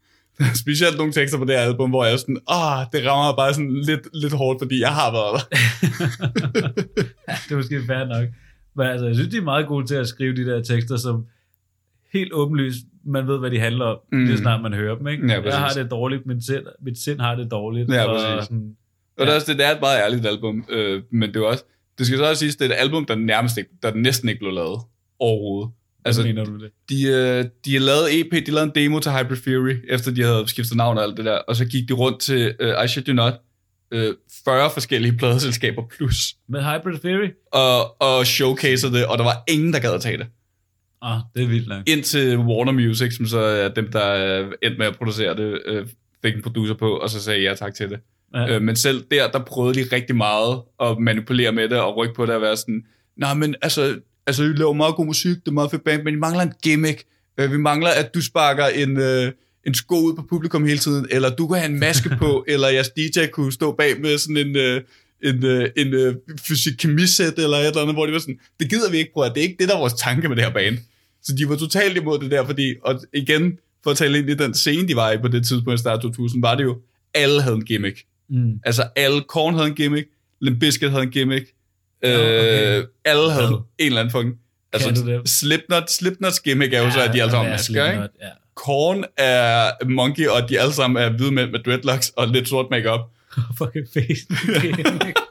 Specielt 0.63 0.97
nogle 0.97 1.13
tekster 1.13 1.37
på 1.37 1.45
det 1.45 1.55
her 1.55 1.61
album, 1.61 1.89
hvor 1.89 2.05
jeg 2.05 2.13
er 2.13 2.17
sådan, 2.17 2.39
ah, 2.47 2.85
det 2.93 3.05
rammer 3.05 3.35
bare 3.35 3.53
sådan 3.53 3.81
lidt, 3.81 4.07
lidt 4.13 4.33
hårdt, 4.33 4.59
fordi 4.61 4.79
jeg 4.79 4.93
har 4.95 5.11
været 5.11 5.33
der. 5.33 5.47
ja, 7.29 7.35
det 7.45 7.51
er 7.51 7.55
måske 7.55 7.81
fair 7.87 8.05
nok. 8.05 8.29
Men 8.75 8.87
altså, 8.87 9.05
jeg 9.05 9.15
synes, 9.15 9.29
de 9.29 9.37
er 9.37 9.41
meget 9.41 9.67
gode 9.67 9.87
til 9.87 9.95
at 9.95 10.07
skrive 10.07 10.35
de 10.35 10.45
der 10.45 10.63
tekster, 10.63 10.97
som 10.97 11.25
helt 12.13 12.33
åbenlyst, 12.33 12.77
man 13.05 13.27
ved, 13.27 13.39
hvad 13.39 13.51
de 13.51 13.59
handler 13.59 13.85
om, 13.85 13.97
mm. 14.11 14.25
Lige 14.25 14.37
snart 14.37 14.61
man 14.61 14.73
hører 14.73 14.95
dem. 14.97 15.07
Ikke? 15.07 15.27
Ja, 15.27 15.39
præcis. 15.39 15.53
jeg 15.53 15.59
har 15.59 15.73
det 15.73 15.91
dårligt, 15.91 16.25
min 16.25 16.41
sind, 16.41 16.65
mit 16.81 16.97
sind 16.97 17.19
har 17.19 17.35
det 17.35 17.51
dårligt. 17.51 17.91
Ja, 17.91 18.03
og 18.03 18.43
sådan, 18.43 18.75
Og 19.17 19.25
det 19.25 19.31
er, 19.31 19.35
også, 19.35 19.51
det, 19.51 19.59
det 19.59 19.67
er 19.67 19.71
et 19.71 19.81
meget 19.81 19.99
ærligt 19.99 20.25
album, 20.25 20.65
øh, 20.69 21.03
men 21.11 21.33
det 21.33 21.35
er 21.35 21.45
også, 21.45 21.63
det 21.97 22.05
skal 22.05 22.19
så 22.19 22.29
også 22.29 22.39
siges, 22.39 22.55
det 22.55 22.71
er 22.71 22.75
et 22.75 22.79
album, 22.79 23.05
der 23.05 23.15
nærmest 23.15 23.57
ikke, 23.57 23.69
der 23.83 23.93
næsten 23.93 24.29
ikke 24.29 24.39
blev 24.39 24.51
lavet 24.51 24.79
overhovedet. 25.19 25.71
Altså, 26.07 26.23
mener 26.23 26.45
du 26.45 26.59
det? 26.59 26.71
de, 26.89 27.03
øh, 27.03 27.45
de 27.65 27.73
har 27.73 27.79
lavet 27.79 28.19
EP, 28.19 28.45
de 28.45 28.51
lavede 28.51 28.63
en 28.63 28.71
demo 28.75 28.99
til 28.99 29.11
Hybrid 29.11 29.37
Fury, 29.37 29.75
efter 29.89 30.11
de 30.11 30.23
havde 30.23 30.43
skiftet 30.47 30.77
navn 30.77 30.97
og 30.97 31.03
alt 31.03 31.17
det 31.17 31.25
der, 31.25 31.37
og 31.37 31.55
så 31.55 31.65
gik 31.65 31.89
de 31.89 31.93
rundt 31.93 32.19
til, 32.21 32.55
øh, 32.59 32.85
I 32.85 32.87
shit 32.87 33.07
you 33.07 33.13
not, 33.13 33.33
øh, 33.91 34.13
40 34.45 34.69
forskellige 34.73 35.17
pladeselskaber 35.17 35.83
plus, 35.97 36.35
Med 36.49 36.61
Hybrid 36.61 36.99
Theory? 36.99 37.29
og, 37.51 38.01
og 38.01 38.25
showcasede 38.25 38.93
det, 38.93 39.05
og 39.05 39.17
der 39.17 39.23
var 39.23 39.43
ingen, 39.47 39.73
der 39.73 39.79
gad 39.79 39.93
at 39.93 40.01
tage 40.01 40.17
det. 40.17 40.27
Ah, 41.01 41.19
det 41.35 41.43
er 41.43 41.47
vildt 41.47 41.67
nok. 41.67 41.83
Indtil 41.87 42.37
Warner 42.37 42.71
Music, 42.71 43.15
som 43.15 43.25
så 43.25 43.39
er 43.39 43.69
dem, 43.69 43.91
der 43.91 44.39
endte 44.63 44.77
med 44.77 44.85
at 44.87 44.97
producere 44.97 45.35
det, 45.35 45.61
fik 46.21 46.35
en 46.35 46.41
producer 46.41 46.73
på, 46.73 46.97
og 46.97 47.09
så 47.09 47.23
sagde 47.23 47.43
jeg 47.43 47.49
ja 47.49 47.55
tak 47.55 47.73
til 47.73 47.89
det. 47.89 47.99
Ja. 48.35 48.55
Øh, 48.55 48.61
men 48.61 48.75
selv 48.75 49.03
der, 49.11 49.31
der 49.31 49.39
prøvede 49.39 49.73
de 49.79 49.95
rigtig 49.95 50.15
meget 50.15 50.61
at 50.81 50.99
manipulere 50.99 51.51
med 51.51 51.69
det, 51.69 51.79
og 51.79 51.97
rykke 51.97 52.13
på 52.13 52.25
det 52.25 52.35
og 52.35 52.41
være 52.41 52.57
sådan, 52.57 52.85
nej, 53.17 53.33
men 53.33 53.55
altså, 53.61 53.99
altså, 54.27 54.43
I 54.43 54.47
laver 54.47 54.73
meget 54.73 54.95
god 54.95 55.05
musik, 55.05 55.35
det 55.35 55.47
er 55.47 55.51
meget 55.51 55.71
fedt 55.71 55.83
band, 55.83 56.03
men 56.03 56.13
I 56.13 56.17
mangler 56.17 56.43
en 56.43 56.53
gimmick. 56.63 57.03
Øh, 57.37 57.51
vi 57.51 57.57
mangler, 57.57 57.89
at 57.89 58.13
du 58.13 58.21
sparker 58.21 58.65
en, 58.65 58.97
øh, 58.97 59.31
en 59.67 59.73
sko 59.73 59.95
ud 60.01 60.15
på 60.15 60.25
publikum 60.29 60.65
hele 60.65 60.79
tiden, 60.79 61.07
eller 61.11 61.29
du 61.29 61.47
kan 61.47 61.57
have 61.57 61.69
en 61.69 61.79
maske 61.79 62.09
på, 62.19 62.43
eller 62.47 62.67
jeres 62.67 62.89
DJ 62.89 63.25
kunne 63.31 63.51
stå 63.51 63.71
bag 63.71 64.01
med 64.01 64.17
sådan 64.17 64.37
en... 64.37 64.55
Øh, 64.55 64.81
en, 65.23 65.45
øh, 65.45 65.69
en 65.77 65.93
øh, 65.93 66.15
fysik-kemisæt 66.47 67.33
eller 67.37 67.57
et 67.57 67.67
eller 67.67 67.81
andet, 67.81 67.95
hvor 67.95 68.05
de 68.05 68.13
var 68.13 68.19
sådan, 68.19 68.39
det 68.59 68.69
gider 68.69 68.91
vi 68.91 68.97
ikke, 68.97 69.11
bror, 69.13 69.25
det 69.25 69.37
er 69.37 69.41
ikke 69.41 69.55
det, 69.59 69.69
der 69.69 69.75
er 69.75 69.79
vores 69.79 69.93
tanke 69.93 70.29
med 70.29 70.35
det 70.35 70.45
her 70.45 70.53
band. 70.53 70.77
Så 71.23 71.35
de 71.35 71.49
var 71.49 71.55
totalt 71.55 71.97
imod 71.97 72.19
det 72.19 72.31
der, 72.31 72.45
fordi, 72.45 72.75
og 72.83 73.01
igen, 73.13 73.59
for 73.83 73.91
at 73.91 73.97
tale 73.97 74.19
ind 74.19 74.29
i 74.29 74.33
den 74.33 74.53
scene, 74.53 74.87
de 74.87 74.95
var 74.95 75.11
i 75.11 75.17
på 75.17 75.27
det 75.27 75.47
tidspunkt 75.47 75.79
i 75.79 75.81
start 75.81 76.01
2000, 76.01 76.41
var 76.41 76.55
det 76.55 76.63
jo, 76.63 76.77
alle 77.13 77.41
havde 77.41 77.55
en 77.55 77.65
gimmick. 77.65 78.03
Mm. 78.29 78.59
Altså, 78.65 78.87
alle, 78.95 79.21
Korn 79.21 79.53
havde 79.53 79.67
en 79.67 79.75
gimmick, 79.75 80.07
Limp 80.41 80.59
Bizkit 80.59 80.89
havde 80.89 81.03
en 81.03 81.09
gimmick, 81.11 81.53
Ja, 82.03 82.15
okay. 82.15 82.77
øh, 82.77 82.85
alle 83.05 83.31
havde 83.31 83.47
Hvad? 83.47 83.57
en 83.79 83.85
eller 83.85 83.99
anden 83.99 84.11
fucking... 84.11 84.35
Altså? 84.73 85.21
Slipknot, 85.25 85.89
Slipknots 85.89 86.39
gimmick 86.39 86.73
er 86.73 86.83
jo 86.83 86.91
så, 86.91 87.01
at 87.01 87.13
de 87.13 87.21
alle 87.21 87.31
sammen 87.31 87.51
er 87.51 87.53
masker, 87.53 87.91
ikke? 87.91 88.01
Ja. 88.01 88.27
Korn 88.55 89.03
er 89.17 89.71
Monkey, 89.85 90.27
og 90.27 90.49
de 90.49 90.59
alle 90.59 90.73
sammen 90.73 91.03
er 91.03 91.09
hvide 91.09 91.31
mænd 91.31 91.51
med 91.51 91.59
dreadlocks 91.59 92.09
og 92.09 92.27
lidt 92.27 92.49
sort 92.49 92.65
makeup. 92.71 92.99
Fucking 93.57 93.87
face. 93.93 94.27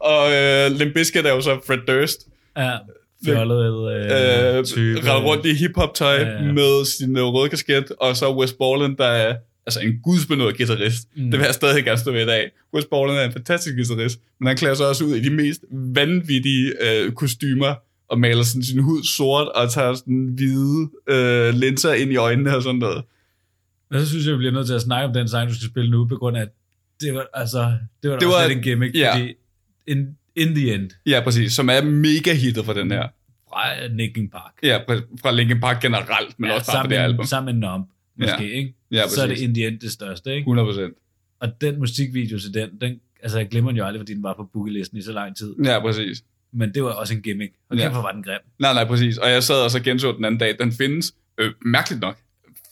Og 0.00 0.32
øh, 0.32 0.70
Limp 0.70 0.94
Bizkit 0.94 1.26
er 1.26 1.30
jo 1.30 1.40
så 1.40 1.60
Fred 1.66 1.78
Durst, 1.88 2.26
ja, 2.56 2.76
fjollet 3.24 3.92
øh, 3.92 4.58
øh, 4.58 4.64
type. 4.64 4.98
render 4.98 5.22
rundt 5.22 5.46
i 5.46 5.54
hip-hop-tøj 5.54 6.14
Ja, 6.14 6.20
ja, 6.20 6.30
ja. 6.30 6.44
ja. 6.44 6.52
med 6.52 6.84
sin 6.84 7.16
øh, 7.16 7.24
røde 7.24 7.48
kasket, 7.48 7.92
og 8.00 8.16
så 8.16 8.34
Wes 8.34 8.52
Borland, 8.52 8.96
der 8.96 9.06
er 9.06 9.36
altså 9.66 9.80
en 9.80 10.00
gudsbenået 10.02 10.56
guitarist. 10.56 11.08
Mm. 11.16 11.22
Det 11.30 11.38
vil 11.38 11.44
jeg 11.46 11.54
stadig 11.54 11.84
gerne 11.84 11.98
stå 11.98 12.12
ved 12.12 12.22
i 12.22 12.26
dag. 12.26 12.50
Wes 12.74 12.84
Borland 12.84 13.18
er 13.18 13.24
en 13.24 13.32
fantastisk 13.32 13.74
guitarist, 13.76 14.20
men 14.40 14.46
han 14.46 14.56
klæder 14.56 14.74
sig 14.74 14.88
også 14.88 15.04
ud 15.04 15.14
i 15.16 15.20
de 15.24 15.30
mest 15.30 15.64
vanvittige 15.72 16.72
øh, 16.88 17.12
kostymer, 17.12 17.74
og 18.08 18.20
maler 18.20 18.42
sådan 18.42 18.62
sin 18.62 18.78
hud 18.82 19.02
sort, 19.16 19.48
og 19.48 19.70
tager 19.70 19.94
sådan 19.94 20.24
hvide 20.36 20.90
øh, 21.08 21.54
linser 21.54 21.92
ind 21.92 22.12
i 22.12 22.16
øjnene 22.16 22.56
og 22.56 22.62
sådan 22.62 22.78
noget. 22.78 23.04
Og 23.90 24.00
så 24.00 24.06
synes 24.08 24.26
jeg, 24.26 24.32
vi 24.32 24.38
bliver 24.38 24.52
nødt 24.52 24.66
til 24.66 24.74
at 24.74 24.80
snakke 24.82 25.06
om 25.08 25.14
den 25.14 25.28
sang, 25.28 25.48
du 25.48 25.54
skal 25.54 25.68
spille 25.68 25.90
nu, 25.90 26.06
på 26.08 26.16
grund 26.16 26.36
af, 26.36 26.40
at 26.42 26.48
det 27.00 27.14
var, 27.14 27.26
altså, 27.34 27.76
det 28.02 28.10
var, 28.10 28.18
Det 28.18 28.28
var- 28.28 28.34
var 28.42 28.48
en 28.48 28.62
gimmick, 28.62 28.96
ja. 28.96 29.14
fordi 29.14 29.32
in, 29.86 30.06
in 30.36 30.54
the 30.54 30.74
end, 30.74 30.90
Ja, 31.06 31.20
præcis. 31.24 31.52
Som 31.52 31.68
er 31.68 31.80
mega 31.82 32.34
hittet 32.34 32.64
for 32.64 32.72
den 32.72 32.90
her. 32.90 33.08
fra 33.48 33.86
Linkin 33.86 34.30
Park. 34.30 34.52
Ja, 34.62 34.78
fra 35.22 35.30
Linkin 35.32 35.60
Park 35.60 35.82
generelt, 35.82 36.38
men 36.40 36.50
ja, 36.50 36.56
også 36.56 36.70
sammen, 36.72 36.90
det 36.90 36.96
album. 36.96 37.26
Sammen 37.26 37.60
med 37.60 37.68
Numb, 37.68 37.86
måske, 38.18 38.44
Ja. 38.44 38.56
ikke? 38.56 38.74
Ja, 38.90 39.08
så 39.08 39.22
er 39.22 39.26
det 39.26 39.32
præcis. 39.34 39.48
in 39.48 39.54
the 39.54 39.66
end 39.66 39.78
det 39.80 39.90
største, 39.92 40.30
ikke? 40.30 40.40
100 40.40 40.66
procent. 40.68 40.94
Og 41.40 41.60
den 41.60 41.78
musikvideo 41.78 42.38
til 42.38 42.54
den, 42.54 42.68
den 42.80 43.00
altså 43.22 43.38
jeg 43.38 43.48
glemmer 43.48 43.70
den 43.70 43.78
jo 43.78 43.84
aldrig, 43.84 44.00
fordi 44.00 44.14
den 44.14 44.22
var 44.22 44.34
på 44.34 44.48
boogie-listen 44.52 44.98
i 44.98 45.02
så 45.02 45.12
lang 45.12 45.36
tid. 45.36 45.54
Ja, 45.64 45.80
præcis. 45.80 46.24
Men 46.52 46.74
det 46.74 46.82
var 46.82 46.90
også 46.90 47.14
en 47.14 47.22
gimmick. 47.22 47.52
Og 47.70 47.76
Ja. 47.76 47.90
hvor 47.90 48.02
var 48.02 48.12
den 48.12 48.22
grim. 48.22 48.38
Nej, 48.58 48.72
nej, 48.74 48.84
præcis. 48.84 49.18
Og 49.18 49.30
jeg 49.30 49.42
sad 49.42 49.56
og 49.64 49.70
så 49.70 49.80
genså 49.80 50.12
den 50.16 50.24
anden 50.24 50.38
dag. 50.40 50.56
Den 50.58 50.72
findes, 50.72 51.12
øh, 51.38 51.50
mærkeligt 51.64 52.00
nok, 52.00 52.18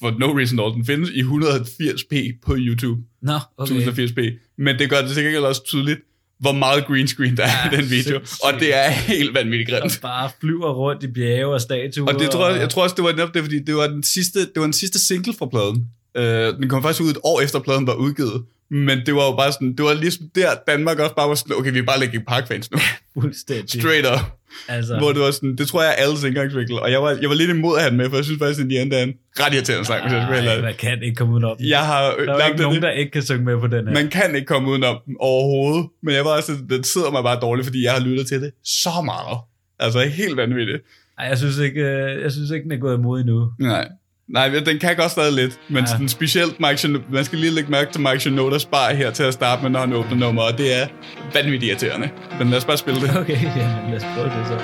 for 0.01 0.11
no 0.19 0.39
reason 0.39 0.59
at 0.59 0.65
all, 0.65 0.75
den 0.75 0.87
findes 0.87 1.11
i 1.11 1.23
180p 1.23 2.39
på 2.47 2.55
YouTube. 2.59 3.03
Nå, 3.23 3.33
okay. 3.57 3.75
1080p. 3.75 4.39
Men 4.57 4.79
det 4.79 4.91
gør 4.91 5.01
det 5.01 5.11
sikkert 5.11 5.43
også 5.43 5.65
tydeligt, 5.65 6.01
hvor 6.41 6.53
meget 6.53 6.87
green 6.87 7.09
screen 7.09 7.37
der 7.37 7.43
er 7.45 7.49
Ja, 7.65 7.73
i 7.73 7.77
den 7.81 7.91
video. 7.91 8.03
sindssygt. 8.19 8.41
Og 8.45 8.61
det 8.61 8.77
er 8.77 8.91
helt 8.91 9.35
vanvittigt 9.35 9.73
Og 9.73 9.81
grimt. 9.81 9.99
bare 10.03 10.31
flyver 10.41 10.73
rundt 10.73 11.03
i 11.03 11.07
bjerge 11.09 11.47
og 11.55 11.61
statuer. 11.61 12.07
Og 12.15 12.21
det 12.21 12.31
tror 12.31 12.49
jeg, 12.51 12.61
jeg 12.61 12.71
tror 12.71 12.83
også, 12.83 12.95
det 12.97 13.05
var 13.05 13.11
netop 13.13 13.35
det, 13.35 13.43
fordi 13.43 13.59
det 13.59 13.75
var 13.75 13.87
den 13.87 14.03
sidste, 14.03 14.41
det 14.41 14.53
var 14.57 14.63
den 14.63 14.73
sidste 14.73 15.07
single 15.07 15.35
fra 15.39 15.47
pladen. 15.47 15.89
Uh, 16.19 16.61
den 16.61 16.69
kom 16.69 16.83
faktisk 16.83 17.03
ud 17.03 17.11
et 17.11 17.19
år 17.25 17.41
efter 17.41 17.59
pladen 17.59 17.87
var 17.87 17.95
udgivet. 17.95 18.45
Men 18.71 18.99
det 19.07 19.15
var 19.15 19.27
jo 19.31 19.37
bare 19.37 19.53
sådan, 19.53 19.77
det 19.77 19.85
var 19.85 19.95
ligesom 19.95 20.25
der, 20.35 20.49
Danmark 20.67 20.99
også 20.99 21.15
bare 21.15 21.29
var 21.29 21.35
sådan, 21.35 21.57
okay, 21.57 21.73
vi 21.73 21.79
er 21.79 21.83
bare 21.83 22.01
Linkin 22.01 22.25
Park-fans 22.29 22.71
nu. 22.71 22.79
fuldstændig. 23.21 23.81
Straight 23.83 24.07
up. 24.07 24.21
Altså, 24.69 24.99
Hvor 24.99 25.13
det 25.13 25.21
var 25.21 25.31
sådan, 25.31 25.57
det 25.57 25.69
tror 25.69 25.83
jeg 25.83 25.91
er 25.91 25.95
alles 26.05 26.25
indgangsvinkel. 26.25 26.79
Og 26.81 26.91
jeg 26.91 27.03
var, 27.03 27.11
jeg 27.11 27.29
var 27.29 27.35
lidt 27.35 27.51
imod 27.51 27.77
at 27.77 27.83
have 27.83 27.91
den 27.91 27.97
med, 27.99 28.09
for 28.09 28.17
jeg 28.17 28.25
synes 28.25 28.39
faktisk, 28.39 28.61
at 28.61 28.65
Indiana 28.65 28.97
er 28.97 29.03
en 29.03 29.15
ret 29.41 29.55
irriterende 29.55 29.85
sang, 29.87 30.03
hvis 30.03 30.13
jeg 30.13 30.43
skal 30.47 30.63
man 30.63 30.75
kan 30.75 31.03
ikke 31.03 31.17
komme 31.17 31.33
udenom 31.33 31.57
den. 31.57 31.69
Jeg 31.69 31.87
har 31.87 32.15
øh, 32.19 32.27
Der 32.27 32.35
er 32.35 32.47
ikke 32.47 32.63
nogen, 32.63 32.83
der 32.83 32.91
ikke 32.91 33.11
kan 33.11 33.23
synge 33.23 33.45
med 33.45 33.61
på 33.61 33.67
den 33.67 33.87
her. 33.87 33.95
Man 33.95 34.09
kan 34.09 34.35
ikke 34.35 34.47
komme 34.47 34.71
udenom 34.71 34.97
den 35.07 35.17
overhovedet. 35.21 35.89
Men 36.03 36.15
jeg 36.15 36.25
var 36.25 36.31
også, 36.31 36.53
den 36.71 36.85
sidder 36.85 37.11
mig 37.11 37.23
bare 37.23 37.41
dårligt, 37.41 37.67
fordi 37.67 37.85
jeg 37.85 37.93
har 37.93 38.01
lyttet 38.01 38.27
til 38.27 38.41
det 38.43 38.51
så 38.65 39.03
meget. 39.05 39.39
Altså 39.79 40.01
helt 40.01 40.37
vanvittigt. 40.37 40.83
Ej, 41.19 41.27
jeg 41.27 41.39
synes 41.39 41.59
ikke, 41.59 41.81
øh, 41.81 42.23
jeg 42.23 42.33
synes 42.33 42.51
ikke, 42.51 42.65
den 42.65 42.73
er 42.73 42.77
gået 42.77 42.99
imod 42.99 43.21
endnu. 43.21 43.51
Nej. 43.61 43.89
Nej, 44.29 44.51
men 44.51 44.67
den 44.67 44.79
kan 44.79 44.97
godt 44.97 45.11
stadig 45.11 45.33
lidt, 45.33 45.61
men 45.69 45.85
Ja. 45.85 45.91
ja. 45.93 45.97
den 45.99 46.09
specielt 46.09 46.61
Mike 46.61 46.77
Shinoda, 46.77 47.05
man 47.11 47.25
skal 47.25 47.39
lige 47.39 47.51
lægge 47.53 47.71
mærke 47.71 47.93
til 47.93 48.01
Mike 48.01 48.21
Shinodas 48.21 48.65
bar 48.65 48.91
her 48.93 49.11
til 49.11 49.23
at 49.23 49.35
starte 49.35 49.63
med, 49.63 49.71
når 49.71 49.81
han 49.81 49.93
åbner 49.93 50.17
nummer, 50.17 50.43
og 50.43 50.59
det 50.59 50.83
er 50.83 50.87
vanvittigt 51.35 51.71
irriterende. 51.71 52.11
Men 52.39 52.51
lad 52.51 52.59
os 52.59 52.65
bare 52.65 52.77
spille 52.77 53.01
det. 53.01 53.17
Okay, 53.21 53.43
jamen 53.57 53.91
lad 53.91 53.97
os 53.97 54.05
prøve 54.15 54.27
det 54.27 54.47
så. 54.49 54.59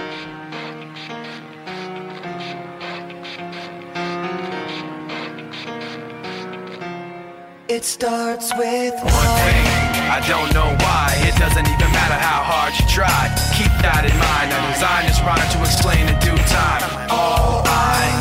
It 7.68 7.84
starts 7.84 8.50
with 8.58 8.92
One 8.98 9.32
thing, 9.46 9.66
I 10.10 10.18
don't 10.26 10.50
know 10.52 10.66
why. 10.82 11.14
It 11.28 11.34
doesn't 11.38 11.66
even 11.70 11.90
matter 11.94 12.18
how 12.18 12.42
hard 12.42 12.72
you 12.74 12.84
try. 12.90 13.30
Keep 13.54 13.70
that 13.86 14.02
in 14.10 14.16
mind. 14.18 14.50
I 14.50 14.58
designed 14.74 15.06
this 15.06 15.20
rhyme 15.22 15.46
to 15.54 15.58
explain 15.62 16.02
in 16.10 16.18
due 16.18 16.40
time. 16.50 16.82
All 17.14 17.62
I 17.62 18.02
know, 18.18 18.19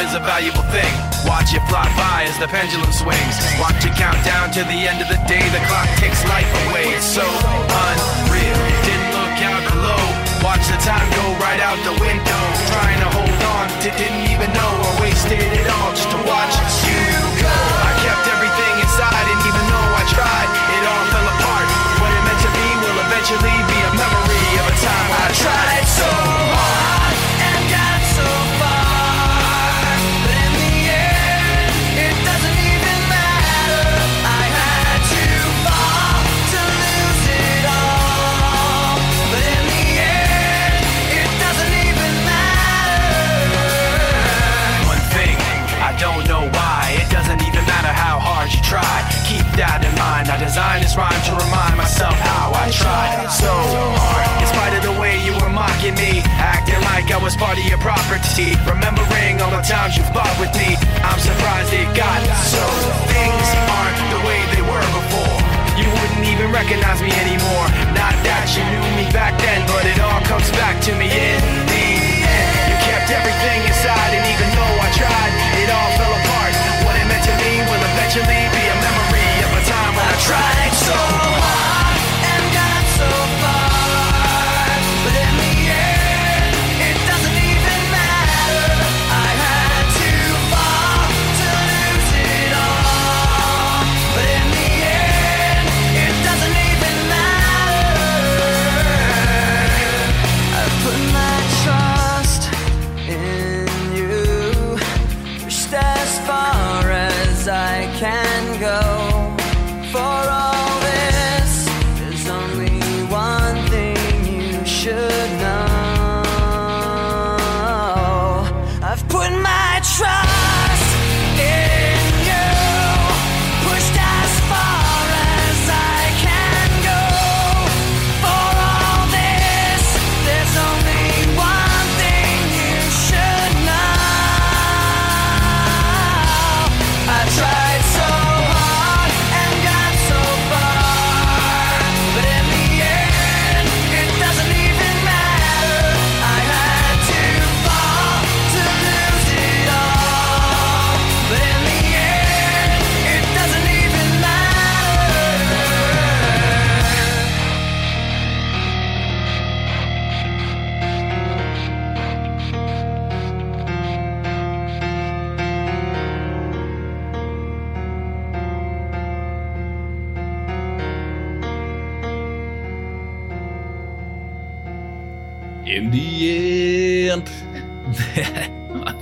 time 0.00 0.08
is 0.08 0.14
a 0.14 0.20
valuable 0.20 0.64
thing. 0.72 0.92
Watch 1.26 1.52
it 1.52 1.62
fly 1.68 1.84
by 1.96 2.24
as 2.24 2.38
the 2.38 2.48
pendulum 2.48 2.92
swings. 2.92 3.36
Watch 3.60 3.84
it 3.84 3.92
count 3.96 4.16
down 4.24 4.50
to 4.56 4.60
the 4.64 4.88
end 4.88 5.00
of 5.00 5.08
the 5.08 5.20
day. 5.28 5.42
The 5.52 5.60
clock 5.68 5.88
takes 6.00 6.24
life 6.28 6.48
away. 6.68 6.88
It's 6.96 7.04
so 7.04 7.24
unreal. 7.24 8.60
Didn't 8.88 9.12
look 9.12 9.38
out 9.44 9.62
below. 9.68 10.02
Watch 10.40 10.64
the 10.72 10.80
time 10.80 11.04
go 11.12 11.24
right 11.44 11.60
out 11.60 11.76
the 11.84 11.96
window. 12.00 12.42
Trying 12.72 13.00
to 13.04 13.08
hold 13.12 13.40
on, 13.60 13.66
di- 13.84 13.96
didn't 14.00 14.24
even 14.32 14.48
know 14.56 14.72
I 14.72 14.90
wasted 15.04 15.36
it 15.36 15.68
all 15.68 15.92
just 15.92 16.08
to 16.08 16.20
watch 16.24 16.54
you 16.88 17.04
go. 17.44 17.52
I 17.84 17.92
kept 18.00 18.24
everything 18.24 18.74
inside, 18.80 19.26
and 19.28 19.40
even 19.44 19.64
though 19.68 19.90
I 20.00 20.04
tried, 20.08 20.49
rhyme 51.00 51.24
to 51.24 51.32
remind 51.32 51.74
myself 51.80 52.12
how 52.20 52.52
I 52.52 52.68
tried 52.68 53.24
so 53.32 53.48
hard. 53.48 54.28
In 54.44 54.46
spite 54.52 54.74
of 54.76 54.84
the 54.84 54.96
way 55.00 55.16
you 55.24 55.32
were 55.40 55.48
mocking 55.48 55.96
me, 55.96 56.20
acting 56.36 56.76
like 56.92 57.08
I 57.08 57.16
was 57.16 57.32
part 57.40 57.56
of 57.56 57.64
your 57.64 57.80
property. 57.80 58.52
Remembering 58.68 59.40
all 59.40 59.48
the 59.48 59.64
times 59.64 59.96
you 59.96 60.04
fought 60.12 60.36
with 60.36 60.52
me, 60.60 60.76
I'm 61.00 61.16
surprised 61.16 61.72
it 61.72 61.88
got 61.96 62.20
so. 62.44 62.60
Things 63.16 63.48
aren't 63.72 64.00
the 64.12 64.20
way 64.28 64.44
they 64.52 64.60
were 64.60 64.88
before. 64.92 65.38
You 65.80 65.88
wouldn't 65.88 66.26
even 66.28 66.52
recognize 66.52 67.00
me 67.00 67.12
anymore. 67.16 67.66
Not 67.96 68.12
that 68.28 68.52
you 68.52 68.60
knew 68.68 68.84
me 69.00 69.08
back 69.08 69.32
then, 69.40 69.64
but 69.72 69.88
it 69.88 69.96
all 70.04 70.20
comes 70.28 70.52
back 70.52 70.84
to 70.84 70.92
me 71.00 71.08
in 71.08 71.40
the 71.64 71.86
end. 72.28 72.52
You 72.68 72.76
kept 72.84 73.08
everything 73.08 73.58
inside, 73.64 74.12
and 74.20 74.24
even 74.36 74.48
though 74.52 74.76
I 74.84 74.88
tried, 74.92 75.32
it 75.64 75.68
all 75.72 75.90
fell 75.96 76.12
apart. 76.12 76.52
What 76.84 76.92
it 77.00 77.08
meant 77.08 77.24
to 77.24 77.34
me 77.40 77.64
will 77.64 77.84
eventually 77.88 78.42
be 78.52 78.64
a 78.68 78.76
memory 78.84 79.32
of 79.48 79.50
a 79.56 79.62
time 79.64 79.92
when 79.96 80.04
I 80.04 80.18
tried 80.28 80.59
so 80.90 81.19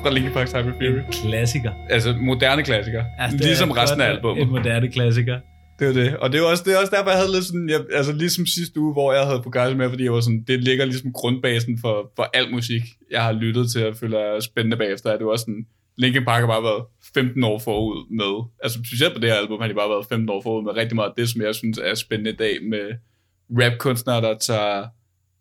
Fra 0.09 0.15
Linkin 0.15 0.33
Park's 0.33 0.57
Hyper 0.57 0.73
Fury. 0.73 1.03
Klassiker. 1.23 1.73
Altså 1.91 2.17
moderne 2.21 2.63
klassiker. 2.63 3.05
Altså, 3.19 3.39
ligesom 3.39 3.71
resten 3.71 4.01
af 4.01 4.09
albumet. 4.09 4.43
En 4.43 4.49
moderne 4.49 4.89
klassiker. 4.89 5.41
Det 5.79 5.87
var 5.87 5.93
det. 5.93 6.17
Og 6.17 6.33
det 6.33 6.41
er 6.41 6.45
også, 6.45 6.63
det 6.67 6.75
er 6.75 6.79
også 6.79 6.93
derfor, 6.97 7.11
jeg 7.11 7.19
havde 7.19 7.33
lidt 7.33 7.45
sådan, 7.45 7.69
jeg, 7.69 7.81
altså 7.93 8.13
ligesom 8.13 8.47
sidste 8.47 8.81
uge, 8.81 8.93
hvor 8.93 9.13
jeg 9.13 9.27
havde 9.27 9.41
Fugazi 9.43 9.75
med, 9.75 9.89
fordi 9.89 10.05
jeg 10.05 10.13
var 10.13 10.21
sådan, 10.21 10.45
det 10.49 10.65
ligger 10.65 10.85
ligesom 10.85 11.13
grundbasen 11.13 11.79
for, 11.81 12.13
for 12.17 12.31
al 12.35 12.51
musik, 12.51 12.83
jeg 13.11 13.23
har 13.23 13.33
lyttet 13.33 13.71
til 13.71 13.87
og 13.87 13.97
føler 13.97 14.19
er 14.19 14.41
spændende 14.41 14.77
bagefter. 14.77 15.17
Det 15.17 15.27
var 15.27 15.33
også 15.33 15.43
sådan, 15.43 15.67
Linkin 15.99 16.25
Park 16.25 16.41
har 16.41 16.47
bare 16.47 16.63
været 16.63 16.85
15 17.15 17.45
år 17.45 17.59
forud 17.59 17.99
med, 18.21 18.49
altså 18.63 18.79
specielt 18.89 19.15
på 19.15 19.21
det 19.21 19.31
her 19.31 19.37
album 19.37 19.61
har 19.61 19.69
de 19.69 19.75
bare 19.75 19.91
været 19.91 20.07
15 20.07 20.29
år 20.31 20.43
forud 20.43 20.65
med 20.65 20.73
rigtig 20.77 20.97
meget 20.97 21.09
af 21.09 21.15
det, 21.17 21.29
som 21.29 21.43
jeg 21.43 21.55
synes 21.55 21.79
er 21.79 21.95
spændende 21.95 22.31
i 22.31 22.37
dag 22.37 22.55
med 22.71 22.87
rapkunstnere, 23.51 24.21
der 24.21 24.39
tager 24.39 24.87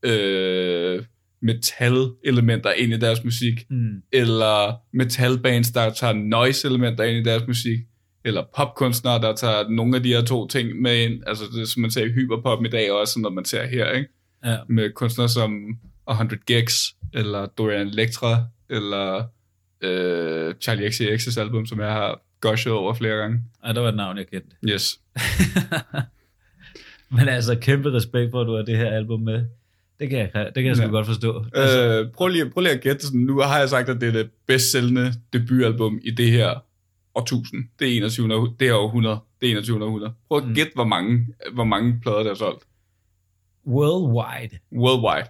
øh, 0.04 1.04
metal-elementer 1.42 2.72
ind 2.72 2.94
i 2.94 2.98
deres 2.98 3.24
musik, 3.24 3.54
Mm. 3.70 4.02
eller 4.12 4.76
metalbands, 4.94 5.72
der 5.72 5.94
tager 5.94 6.14
noise-elementer 6.14 7.04
ind 7.04 7.28
i 7.28 7.30
deres 7.30 7.48
musik, 7.48 7.80
eller 8.26 8.44
popkunstnere, 8.58 9.22
der 9.22 9.36
tager 9.36 9.70
nogle 9.70 9.96
af 9.98 10.04
de 10.04 10.10
her 10.10 10.22
to 10.22 10.48
ting 10.48 10.82
med 10.82 11.04
ind. 11.04 11.24
Altså 11.28 11.44
det, 11.56 11.68
som 11.70 11.82
man 11.82 11.92
ser 11.92 12.06
i 12.06 12.12
hyperpop 12.12 12.66
i 12.66 12.70
dag 12.70 12.92
også, 12.92 13.20
når 13.20 13.30
man 13.30 13.46
ser 13.46 13.68
her, 13.68 13.92
ikke? 13.92 14.10
Ja. 14.46 14.58
Med 14.70 14.90
kunstnere 14.94 15.30
som 15.30 15.78
100 16.10 16.42
Gex, 16.48 16.86
eller 17.14 17.46
Dorian 17.46 17.88
Electra, 17.88 18.46
eller 18.70 19.24
øh, 19.82 20.54
Charlie 20.62 20.88
XCX's 20.88 21.40
album, 21.40 21.66
som 21.66 21.80
jeg 21.80 21.92
har 21.92 22.22
gushet 22.42 22.74
over 22.74 22.94
flere 22.94 23.16
gange. 23.18 23.40
Ej, 23.64 23.72
der 23.74 23.82
var 23.82 23.90
et 23.90 23.96
navn, 23.96 24.18
jeg 24.18 24.28
kendte. 24.28 24.56
Yes. 24.70 25.00
Men 27.18 27.28
altså, 27.30 27.56
kæmpe 27.62 27.94
respekt 27.94 28.32
for, 28.32 28.42
at 28.42 28.48
du 28.48 28.56
har 28.56 28.62
det 28.64 28.78
her 28.78 28.90
album 28.90 29.20
med. 29.22 29.46
Det 30.00 30.10
kan 30.10 30.20
jeg, 30.20 30.32
det 30.34 30.54
kan 30.56 30.66
jeg 30.66 30.76
sgu 30.76 30.86
Ja. 30.86 30.92
godt 30.92 31.06
forstå. 31.06 31.46
Altså, 31.54 31.80
Øh, 32.04 32.12
prøv, 32.12 32.28
lige, 32.28 32.50
prøv 32.50 32.62
lige 32.62 32.74
at 32.74 32.82
gætte 32.82 33.06
sådan, 33.06 33.22
nu 33.22 33.40
har 33.40 33.60
jeg 33.60 33.70
sagt, 33.70 33.90
at 33.90 34.02
det 34.02 34.08
er 34.08 34.12
det 34.14 34.30
bedst 34.48 34.72
sælgende 34.72 35.14
debutalbum 35.34 36.00
i 36.04 36.12
det 36.12 36.32
her 36.32 36.64
årtusind. 37.16 37.64
Det 37.80 37.88
er 37.92 37.98
21. 37.98 38.34
århu- 38.36 38.56
det 38.60 38.68
er 38.68 38.74
århundrede. 38.74 39.20
Det 39.42 39.48
er 39.48 39.52
21. 39.52 39.84
århundrede. 39.86 40.14
Prøv 40.28 40.38
at 40.38 40.48
Mm. 40.48 40.54
gætte, 40.56 40.72
hvor 40.76 40.84
mange, 40.86 41.28
hvor 41.54 41.64
mange 41.64 42.00
plader, 42.02 42.24
der 42.24 42.30
er 42.32 42.36
solgt. 42.36 42.64
worldwide, 43.68 44.58
Worldwide. 44.72 45.28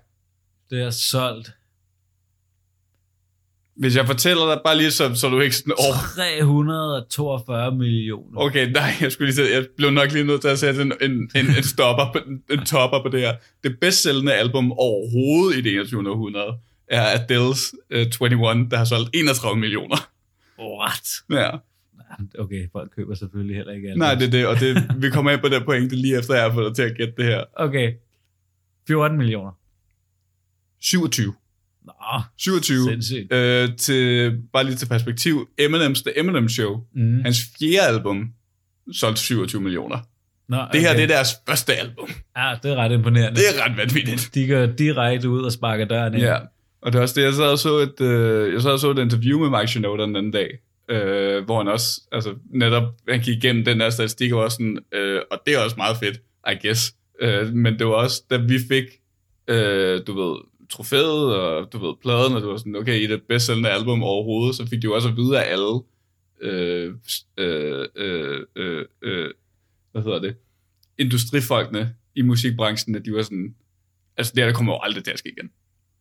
det 0.69 0.81
er 0.81 0.89
solgt 0.89 1.51
Hvis 3.79 3.95
jeg 3.95 4.05
fortæller 4.05 4.53
dig, 4.53 4.61
bare 4.65 4.77
lige 4.77 4.91
så, 4.91 5.15
så 5.15 5.29
du 5.29 5.39
ikke 5.39 5.55
sådan, 5.55 5.73
åh, 5.73 6.15
342 6.15 7.75
millioner. 7.75 8.41
okay, 8.41 8.71
nej, 8.71 8.91
jeg 9.01 9.11
skulle 9.11 9.27
lige 9.27 9.35
sige, 9.35 9.55
jeg 9.55 9.67
blev 9.77 9.89
nok 9.89 10.11
lige 10.11 10.25
nødt 10.25 10.41
til 10.41 10.47
at 10.47 10.59
sætte 10.59 10.81
en, 10.81 10.93
en, 11.01 11.11
en, 11.11 11.45
en 11.57 11.63
stopper, 11.63 12.11
på, 12.13 12.19
en, 12.27 12.43
en 12.49 12.65
topper 12.65 13.01
på 13.01 13.09
det 13.09 13.19
her. 13.19 13.35
Det 13.63 13.79
bedst 13.81 14.03
sælgende 14.03 14.33
album 14.33 14.71
overhovedet 14.71 15.57
i 15.57 15.61
det 15.61 15.73
21. 15.73 16.09
århundrede 16.09 16.57
er 16.87 17.03
Adele's 17.15 17.73
uh, 17.95 18.27
21, 18.31 18.69
der 18.71 18.77
har 18.77 18.85
solgt 18.85 19.09
31 19.13 19.59
millioner. 19.59 20.09
What? 20.59 21.07
Ja. 21.31 21.49
Okay, 22.39 22.67
folk 22.71 22.91
køber 22.95 23.15
selvfølgelig 23.15 23.55
heller 23.55 23.73
ikke 23.73 23.89
alt. 23.89 23.97
Nej, 23.97 24.15
det 24.15 24.27
er 24.27 24.31
det, 24.31 24.47
og 24.47 24.59
det, 24.59 24.83
vi 25.01 25.09
kommer 25.09 25.31
ind 25.31 25.41
på 25.41 25.49
det 25.49 25.65
pointe 25.65 25.95
lige 25.95 26.17
efter, 26.17 26.33
jeg 26.33 26.43
har 26.43 26.53
fået 26.53 26.65
dig 26.65 26.75
til 26.75 26.83
at 26.83 26.97
gætte 26.97 27.13
det 27.17 27.25
her. 27.25 27.43
Okay. 27.55 27.93
14 28.87 29.17
millioner. 29.17 29.51
27. 30.81 31.33
Nå, 31.87 32.21
27. 32.37 32.83
sindssygt. 32.89 33.33
Øh, 33.33 33.69
til, 33.77 34.31
bare 34.53 34.63
lige 34.63 34.75
til 34.75 34.87
perspektiv, 34.87 35.47
Eminem's 35.61 36.03
The 36.03 36.19
Eminem 36.19 36.49
Show, 36.49 36.79
Mm. 36.95 37.21
hans 37.21 37.37
fjerde 37.59 37.87
album, 37.87 38.29
solgte 38.91 39.21
27 39.21 39.61
millioner. 39.61 39.97
Nå, 40.49 40.57
Det 40.73 40.81
her, 40.81 40.89
okay. 40.89 40.97
det 40.97 41.03
er 41.03 41.07
deres 41.15 41.29
første 41.49 41.75
album. 41.75 42.09
Ja, 42.37 42.55
det 42.63 42.71
er 42.71 42.75
ret 42.75 42.91
imponerende. 42.91 43.39
Det 43.39 43.45
er 43.59 43.65
ret 43.65 43.77
vanvittigt. 43.77 44.29
De 44.33 44.47
går 44.47 44.65
direkte 44.65 45.29
ud 45.29 45.41
og 45.43 45.51
sparker 45.51 45.85
døren 45.85 46.13
ind. 46.13 46.23
Ja, 46.23 46.37
og 46.81 46.93
det 46.93 46.97
er 46.99 47.01
også 47.01 47.15
det, 47.19 47.25
jeg 47.25 47.33
sad 47.33 47.45
og 47.45 47.59
så 47.59 47.77
et, 47.77 48.01
øh, 48.01 48.53
jeg 48.53 48.61
sad 48.61 48.71
og 48.71 48.79
så 48.79 48.91
et 48.91 48.99
interview 48.99 49.39
med 49.49 49.59
Mike 49.59 49.71
Shinoda 49.71 50.03
den 50.03 50.15
anden 50.15 50.31
dag, 50.31 50.49
øh, 50.89 51.45
hvor 51.45 51.57
han 51.57 51.67
også, 51.67 52.01
altså 52.11 52.33
netop, 52.53 52.83
han 53.09 53.19
gik 53.19 53.37
igennem 53.43 53.65
den 53.65 53.79
der 53.79 53.89
statistik 53.89 54.33
og 54.33 54.51
sådan, 54.51 54.77
øh, 54.93 55.21
og 55.31 55.39
det 55.45 55.53
er 55.55 55.59
også 55.59 55.75
meget 55.77 55.97
fedt, 55.97 56.17
I 56.51 56.67
guess. 56.67 56.93
Øh, 57.21 57.53
men 57.53 57.79
det 57.79 57.87
var 57.87 57.93
også, 57.93 58.23
da 58.29 58.37
vi 58.37 58.59
fik, 58.69 58.83
øh, 59.47 60.01
du 60.07 60.21
ved, 60.21 60.37
trofæet 60.69 61.35
og 61.35 61.73
du 61.73 61.77
ved, 61.85 61.93
pladen, 62.01 62.33
og 62.33 62.41
det 62.41 62.49
var 62.49 62.57
sådan, 62.57 62.75
okay, 62.75 62.99
i 63.01 63.07
det 63.07 63.21
bedst 63.29 63.45
sælgende 63.45 63.69
album 63.69 64.03
overhovedet, 64.03 64.55
så 64.55 64.67
fik 64.67 64.81
de 64.81 64.85
jo 64.85 64.95
også 64.95 65.09
at 65.09 65.17
vide 65.17 65.43
af 65.43 65.51
alle, 65.51 65.81
øh, 66.41 66.93
øh, 67.37 67.85
øh, 67.95 68.41
øh, 68.55 68.85
øh, 69.01 69.29
hvad 69.91 70.03
hedder 70.03 70.19
det, 70.19 70.35
industrifolkene 70.97 71.93
i 72.15 72.21
musikbranchen, 72.21 72.95
at 72.95 73.05
de 73.05 73.13
var 73.13 73.21
sådan, 73.21 73.55
altså 74.17 74.33
det 74.35 74.43
her, 74.43 74.49
der 74.49 74.55
kommer 74.55 74.73
jo 74.73 74.79
aldrig 74.83 75.03
til 75.03 75.11
at 75.11 75.19
ske 75.19 75.29
igen. 75.37 75.49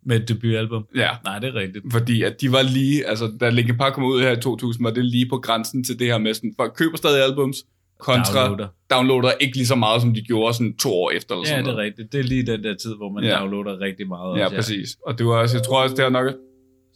Med 0.02 0.20
et 0.20 0.28
debutalbum. 0.28 0.86
Ja, 0.94 1.10
Nej, 1.24 1.38
det 1.38 1.48
er 1.48 1.54
rigtigt. 1.54 1.84
fordi 1.90 2.22
at 2.22 2.40
de 2.40 2.52
var 2.52 2.62
lige, 2.62 3.06
altså 3.06 3.32
da 3.40 3.50
Linkin 3.50 3.76
Park 3.76 3.92
kom 3.92 4.04
ud 4.04 4.20
her 4.20 4.36
i 4.38 4.40
2000, 4.40 4.84
var 4.84 4.90
det 4.90 5.04
lige 5.04 5.28
på 5.28 5.38
grænsen 5.38 5.84
til 5.84 5.98
det 5.98 6.06
her 6.06 6.18
med 6.18 6.34
sådan, 6.34 6.54
folk 6.56 6.72
køber 6.76 6.96
stadig 6.96 7.24
albums, 7.24 7.56
kontra 7.98 8.40
Downloader. 8.48 8.68
downloader 8.90 9.32
ikke 9.40 9.56
lige 9.56 9.66
så 9.66 9.74
meget, 9.74 10.02
som 10.02 10.14
de 10.14 10.20
gjorde 10.20 10.54
sådan 10.54 10.76
to 10.76 10.92
år 10.94 11.10
efter. 11.10 11.34
Eller 11.34 11.44
Ja, 11.48 11.50
sådan 11.50 11.64
det 11.64 11.70
er 11.70 11.74
noget. 11.74 11.86
rigtigt. 11.86 12.12
Det 12.12 12.20
er 12.20 12.24
lige 12.24 12.46
den 12.46 12.64
der 12.64 12.74
tid, 12.74 12.94
hvor 12.96 13.08
man 13.12 13.24
Ja. 13.24 13.30
downloader 13.38 13.80
rigtig 13.80 14.08
meget. 14.08 14.38
Ja, 14.38 14.44
også, 14.44 14.56
præcis. 14.56 14.88
Og 15.06 15.18
det 15.18 15.26
var 15.26 15.32
også, 15.32 15.56
jeg 15.56 15.64
tror 15.66 15.82
også, 15.82 15.94
det 15.96 16.02
har 16.04 16.10
nok, 16.10 16.32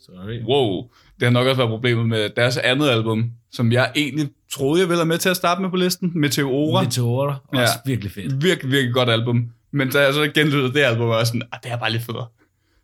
Sorry. 0.07 0.43
wow, 0.45 0.83
det 1.21 1.23
har 1.27 1.31
nok 1.31 1.47
også 1.47 1.57
været 1.57 1.71
problemet 1.71 2.09
med 2.09 2.31
deres 2.37 2.57
andet 2.57 2.89
album, 2.89 3.31
som 3.53 3.73
jeg 3.73 3.93
egentlig 3.97 4.29
troede, 4.53 4.81
jeg 4.81 4.89
ville 4.89 4.99
have 5.01 5.07
med 5.09 5.19
til 5.19 5.29
at 5.29 5.37
starte 5.37 5.63
med 5.63 5.71
på 5.71 5.77
listen, 5.77 6.13
Meteora. 6.15 6.83
Meteorer. 6.83 7.35
Også 7.49 7.63
Ja. 7.63 7.67
virkelig 7.91 8.13
fedt. 8.13 8.45
Virkelig, 8.45 8.73
virkelig 8.73 8.95
godt 8.95 9.09
album. 9.11 9.49
Men 9.73 9.91
da 9.91 10.01
jeg 10.03 10.15
så 10.15 10.31
genlyttede 10.35 10.73
det 10.75 10.81
album, 10.81 11.09
var 11.09 11.17
jeg 11.17 11.27
sådan, 11.27 11.43
ah, 11.53 11.59
det 11.65 11.73
er 11.73 11.77
bare 11.77 11.91
lidt 11.93 12.03
federe. 12.03 12.27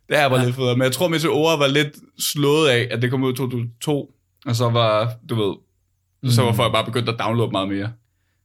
Det 0.09 0.17
er 0.17 0.29
bare 0.29 0.37
Ja. 0.37 0.41
ja. 0.41 0.45
lidt 0.45 0.55
federe. 0.55 0.75
Men 0.75 0.81
jeg 0.83 0.91
tror, 0.91 1.07
Meteora 1.07 1.57
var 1.57 1.67
lidt 1.67 1.95
slået 2.19 2.69
af, 2.69 2.87
at 2.91 3.01
det 3.01 3.11
kom 3.11 3.23
ud 3.23 3.33
i 3.33 3.35
2002, 3.35 4.13
og 4.45 4.55
så 4.55 4.69
var, 4.69 5.13
du 5.29 5.35
ved, 5.35 5.55
så 6.31 6.41
var 6.41 6.51
Mm. 6.51 6.55
folk 6.57 6.73
bare 6.73 6.85
begyndt 6.85 7.09
at 7.09 7.15
downloade 7.19 7.51
meget 7.51 7.69
mere. 7.69 7.89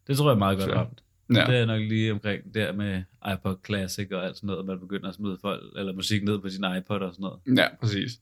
Det 0.07 0.17
tror 0.17 0.31
jeg 0.31 0.39
meget 0.39 0.59
godt 0.59 0.71
ramt. 0.71 1.03
Ja. 1.35 1.45
Det 1.47 1.57
er 1.57 1.67
nok 1.67 1.81
lige 1.81 2.13
omkring 2.13 2.55
der 2.55 2.73
med 2.73 3.03
iPod 3.33 3.57
Classic 3.67 4.09
og 4.13 4.25
alt 4.25 4.37
sådan 4.37 4.47
noget, 4.47 4.61
at 4.61 4.67
man 4.67 4.81
begynder 4.81 5.09
at 5.09 5.15
smide 5.15 5.39
folk, 5.41 5.63
eller 5.77 5.93
musik 5.93 6.25
ned 6.25 6.39
på 6.39 6.49
sin 6.49 6.65
iPod 6.79 7.01
og 7.01 7.13
sådan 7.15 7.23
noget. 7.23 7.59
Ja, 7.59 7.67
præcis. 7.81 8.21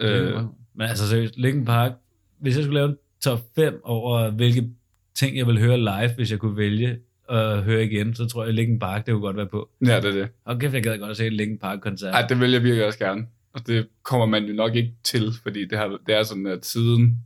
Øh, 0.00 0.34
Men 0.74 0.88
altså 0.88 1.08
seriøst, 1.08 1.36
Linkin 1.38 1.64
Park, 1.64 1.92
hvis 2.38 2.56
jeg 2.56 2.64
skulle 2.64 2.78
lave 2.80 2.88
en 2.88 2.96
top 3.20 3.40
5 3.54 3.80
over, 3.84 4.30
hvilke 4.30 4.70
ting 5.14 5.36
jeg 5.36 5.46
ville 5.46 5.60
høre 5.60 5.78
live, 5.78 6.14
hvis 6.16 6.30
jeg 6.30 6.38
kunne 6.38 6.56
vælge 6.56 6.98
at 7.28 7.62
høre 7.62 7.84
igen, 7.84 8.14
så 8.14 8.26
tror 8.26 8.44
jeg, 8.44 8.54
Linkin 8.54 8.78
Park, 8.78 9.06
det 9.06 9.12
kunne 9.12 9.22
godt 9.22 9.36
være 9.36 9.46
på. 9.46 9.70
ja, 9.86 9.96
det 10.00 10.04
er 10.04 10.12
det. 10.12 10.28
Og 10.44 10.58
kæft, 10.58 10.74
jeg 10.74 10.82
gad 10.82 10.98
godt 10.98 11.10
at 11.10 11.16
se 11.16 11.26
en 11.26 11.32
Linkin 11.32 11.58
Park-koncert. 11.58 12.14
Ej, 12.14 12.26
det 12.26 12.40
vil 12.40 12.52
jeg 12.52 12.62
virkelig 12.62 12.86
også 12.86 12.98
gerne. 12.98 13.26
Og 13.52 13.66
det 13.66 13.88
kommer 14.02 14.26
man 14.26 14.44
jo 14.44 14.54
nok 14.54 14.74
ikke 14.74 14.94
til, 15.04 15.32
fordi 15.42 15.64
det, 15.66 15.78
har, 15.78 15.98
det 16.06 16.14
er 16.14 16.22
sådan, 16.22 16.46
at 16.46 16.66
siden 16.66 17.18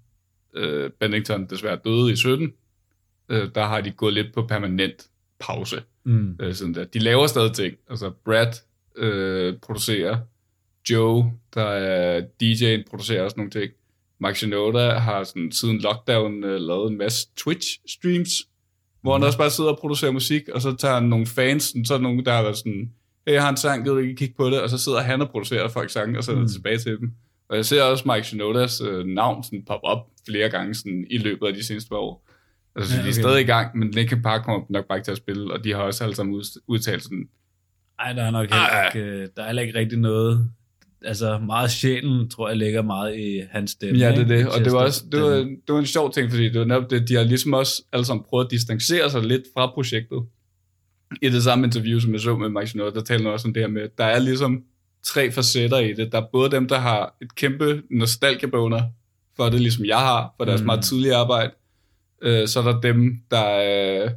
øh, 0.54 0.90
Bennington 1.00 1.46
desværre 1.46 1.78
døde 1.84 2.12
i 2.12 2.16
17, 2.16 2.52
øh, 3.28 3.48
der 3.54 3.64
har 3.64 3.80
de 3.80 3.90
gået 3.90 4.14
lidt 4.14 4.34
på 4.34 4.42
permanent 4.46 5.06
pause. 5.40 5.82
Mm. 6.04 6.36
Øh, 6.40 6.54
sådan 6.54 6.74
der. 6.74 6.84
De 6.84 6.98
laver 6.98 7.26
stadig 7.26 7.52
ting. 7.52 7.74
Altså 7.90 8.10
Brad 8.24 8.52
øh, 8.96 9.54
producerer, 9.62 10.18
Joe, 10.90 11.32
der 11.54 11.64
er 11.64 12.20
DJ'en, 12.42 12.90
producerer 12.90 13.22
også 13.22 13.34
nogle 13.36 13.50
ting. 13.50 13.72
Mike 14.20 14.38
Shinoda 14.38 14.88
har 14.98 15.24
sådan, 15.24 15.52
siden 15.52 15.78
lockdown 15.78 16.44
øh, 16.44 16.60
lavet 16.60 16.90
en 16.90 16.98
masse 16.98 17.28
Twitch-streams, 17.40 18.46
hvor 19.02 19.12
han 19.12 19.22
også 19.22 19.38
bare 19.38 19.50
sidder 19.50 19.70
og 19.70 19.78
producerer 19.78 20.10
musik, 20.12 20.48
og 20.48 20.62
så 20.62 20.76
tager 20.76 20.94
han 20.94 21.02
nogle 21.02 21.26
fans, 21.26 21.62
sådan, 21.64 21.84
så 21.84 21.94
er 21.94 21.98
der 21.98 22.02
nogen, 22.02 22.24
der 22.26 22.32
har 22.32 22.42
været 22.42 22.56
sådan, 22.56 22.92
hey, 23.26 23.34
jeg 23.34 23.42
har 23.42 23.50
en 23.50 23.56
sang, 23.56 23.82
gider 23.84 23.94
du 23.94 24.00
ikke 24.00 24.14
kigge 24.14 24.34
på 24.36 24.50
det? 24.50 24.60
Og 24.60 24.70
så 24.70 24.78
sidder 24.78 25.00
han 25.00 25.22
og 25.22 25.30
producerer 25.30 25.68
folk 25.68 25.90
sange, 25.90 26.18
og 26.18 26.24
sender 26.24 26.38
Mm. 26.38 26.42
mm. 26.42 26.46
det 26.46 26.54
tilbage 26.54 26.78
til 26.78 26.98
dem. 26.98 27.12
Og 27.48 27.56
jeg 27.56 27.64
ser 27.64 27.82
også 27.82 28.12
Mike 28.12 28.26
Shinodas 28.26 28.80
øh, 28.80 29.06
navn 29.06 29.44
sådan 29.44 29.64
pop 29.64 29.80
op 29.82 30.06
flere 30.28 30.48
gange 30.50 30.74
sådan, 30.74 31.06
i 31.10 31.18
løbet 31.18 31.46
af 31.46 31.54
de 31.54 31.64
seneste 31.64 31.88
par 31.88 31.96
år. 31.96 32.25
Altså, 32.76 32.94
Ja, 32.94 33.00
okay. 33.00 33.04
de 33.04 33.08
er 33.08 33.22
stadig 33.22 33.40
i 33.40 33.44
gang, 33.44 33.78
men 33.78 33.90
Linkin 33.90 34.22
Park 34.22 34.44
kommer 34.44 34.66
nok 34.70 34.84
bare 34.88 34.98
ikke 34.98 35.06
til 35.06 35.12
at 35.12 35.16
spille, 35.16 35.52
og 35.52 35.64
de 35.64 35.72
har 35.72 35.80
også 35.82 36.04
alle 36.04 36.16
sammen 36.16 36.34
ud- 36.34 36.60
udtalt 36.66 37.02
sådan, 37.02 37.28
Ej, 37.98 38.12
der 38.12 38.22
er 38.22 38.30
nok 38.30 38.42
heller 38.50 38.86
ikke, 38.94 39.10
øh, 39.10 39.28
der 39.36 39.42
er 39.42 39.46
heller 39.46 39.62
ikke 39.62 39.78
rigtig 39.78 39.98
noget. 39.98 40.50
Altså, 41.02 41.38
meget 41.38 41.70
sjælen, 41.70 42.30
tror 42.30 42.48
jeg, 42.48 42.56
ligger 42.56 42.82
meget 42.82 43.16
i 43.18 43.42
hans 43.50 43.70
stemme. 43.70 43.98
Ja, 44.00 44.10
det 44.10 44.16
er 44.16 44.20
ikke? 44.22 44.34
det. 44.38 44.48
Og 44.48 44.64
det 44.64 44.72
var 44.72 44.78
også 44.78 45.04
det 45.12 45.20
var, 45.22 45.28
det 45.28 45.60
var 45.68 45.78
en 45.78 45.86
sjov 45.86 46.12
ting, 46.12 46.30
fordi 46.30 46.44
det 46.48 46.58
var 46.58 46.64
netop 46.64 46.90
det, 46.90 47.08
de 47.08 47.14
har 47.14 47.22
ligesom 47.22 47.52
også 47.52 47.82
alle 47.92 48.04
sammen 48.04 48.24
prøvet 48.28 48.44
at 48.44 48.50
distancere 48.50 49.10
sig 49.10 49.22
lidt 49.22 49.42
fra 49.54 49.66
projektet. 49.74 50.22
I 51.22 51.28
det 51.28 51.42
samme 51.42 51.66
interview, 51.66 51.98
som 51.98 52.12
jeg 52.12 52.20
så 52.20 52.36
med 52.36 52.48
Mike 52.48 52.66
Shinoda, 52.66 52.90
der 52.90 53.00
talte 53.00 53.22
han 53.24 53.32
også 53.32 53.48
om 53.48 53.54
det 53.54 53.62
her 53.62 53.68
med, 53.68 53.82
at 53.82 53.98
der 53.98 54.04
er 54.04 54.18
ligesom 54.18 54.62
tre 55.06 55.30
facetter 55.32 55.78
i 55.78 55.92
det. 55.92 56.12
Der 56.12 56.20
er 56.20 56.26
både 56.32 56.50
dem, 56.50 56.68
der 56.68 56.78
har 56.78 57.16
et 57.22 57.34
kæmpe 57.34 57.82
nostalgiebøvner 57.90 58.82
for 59.36 59.48
det, 59.48 59.60
ligesom 59.60 59.84
jeg 59.84 59.98
har, 59.98 60.34
for 60.36 60.44
deres 60.44 60.60
mm. 60.60 60.66
meget 60.66 60.84
tidlige 60.84 61.14
arbejde. 61.14 61.50
Øh, 62.22 62.48
så 62.48 62.60
er 62.60 62.72
der 62.72 62.80
dem, 62.80 63.12
der 63.30 63.38
er 63.38 64.10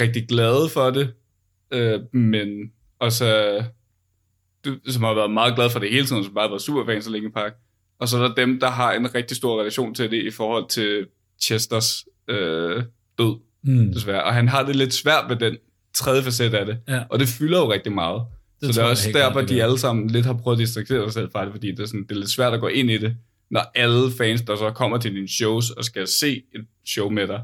rigtig 0.00 0.28
glade 0.28 0.68
for 0.68 0.90
det, 0.90 1.12
øh, 1.72 2.00
men 2.14 2.48
også 3.00 3.64
du, 4.64 4.76
som 4.88 5.02
har 5.02 5.14
været 5.14 5.30
meget 5.30 5.54
glad 5.56 5.70
for 5.70 5.78
det 5.78 5.90
hele 5.90 6.06
tiden, 6.06 6.24
som 6.24 6.34
bare 6.34 6.44
har 6.44 6.48
været 6.50 6.62
super 6.62 6.84
fans 6.86 7.06
af 7.06 7.12
Linkin 7.12 7.32
Park. 7.32 7.52
Og 8.00 8.08
så 8.08 8.18
er 8.18 8.28
der 8.28 8.34
dem, 8.34 8.60
der 8.60 8.70
har 8.70 8.92
en 8.92 9.14
rigtig 9.14 9.36
stor 9.36 9.60
relation 9.60 9.94
til 9.94 10.10
det 10.10 10.22
i 10.26 10.30
forhold 10.30 10.68
til 10.68 11.06
Chesters 11.42 12.04
øh, 12.28 12.82
død, 13.18 13.40
Mm. 13.64 13.92
desværre. 13.92 14.24
Og 14.24 14.34
han 14.34 14.48
har 14.48 14.62
det 14.62 14.76
lidt 14.76 14.94
svært 14.94 15.24
med 15.28 15.36
den 15.36 15.56
tredje 15.94 16.22
facet 16.22 16.54
af 16.54 16.66
det. 16.66 16.78
Ja. 16.88 17.02
Og 17.10 17.18
det 17.18 17.28
fylder 17.28 17.58
jo 17.58 17.72
rigtig 17.72 17.92
meget. 17.92 18.22
Det 18.60 18.74
så 18.74 18.80
det 18.80 18.86
er 18.86 18.90
også 18.90 19.10
derfor, 19.12 19.40
det 19.40 19.48
de 19.48 19.62
alle 19.62 19.78
sammen 19.78 20.08
lidt 20.10 20.26
har 20.26 20.32
prøvet 20.32 20.56
at 20.56 20.60
distrahere 20.60 21.04
sig 21.04 21.12
selv 21.12 21.30
fra 21.32 21.44
det, 21.44 21.52
fordi 21.52 21.70
det 21.70 21.80
er, 21.80 21.86
sådan, 21.86 22.02
det 22.02 22.10
er 22.10 22.14
lidt 22.14 22.30
svært 22.30 22.52
at 22.54 22.60
gå 22.60 22.66
ind 22.68 22.90
i 22.90 22.98
det, 22.98 23.16
når 23.52 23.70
alle 23.74 24.10
fans, 24.18 24.42
der 24.42 24.56
så 24.56 24.70
kommer 24.70 24.98
til 24.98 25.14
dine 25.14 25.28
shows 25.28 25.70
og 25.70 25.84
skal 25.84 26.06
se 26.06 26.42
et 26.54 26.66
show 26.86 27.08
med 27.10 27.26
dig, 27.26 27.42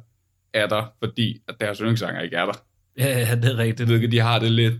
er 0.52 0.66
der, 0.66 0.92
fordi 0.98 1.42
at 1.48 1.54
deres 1.60 1.78
yndlingssanger 1.78 2.20
ikke 2.22 2.36
er 2.36 2.44
der. 2.46 2.64
Ja, 2.98 3.18
ja, 3.18 3.34
det 3.34 3.44
er 3.44 3.58
rigtigt. 3.58 3.88
Det 3.88 3.94
ikke, 3.94 4.10
de 4.10 4.18
har 4.20 4.38
det 4.38 4.52
lidt 4.52 4.74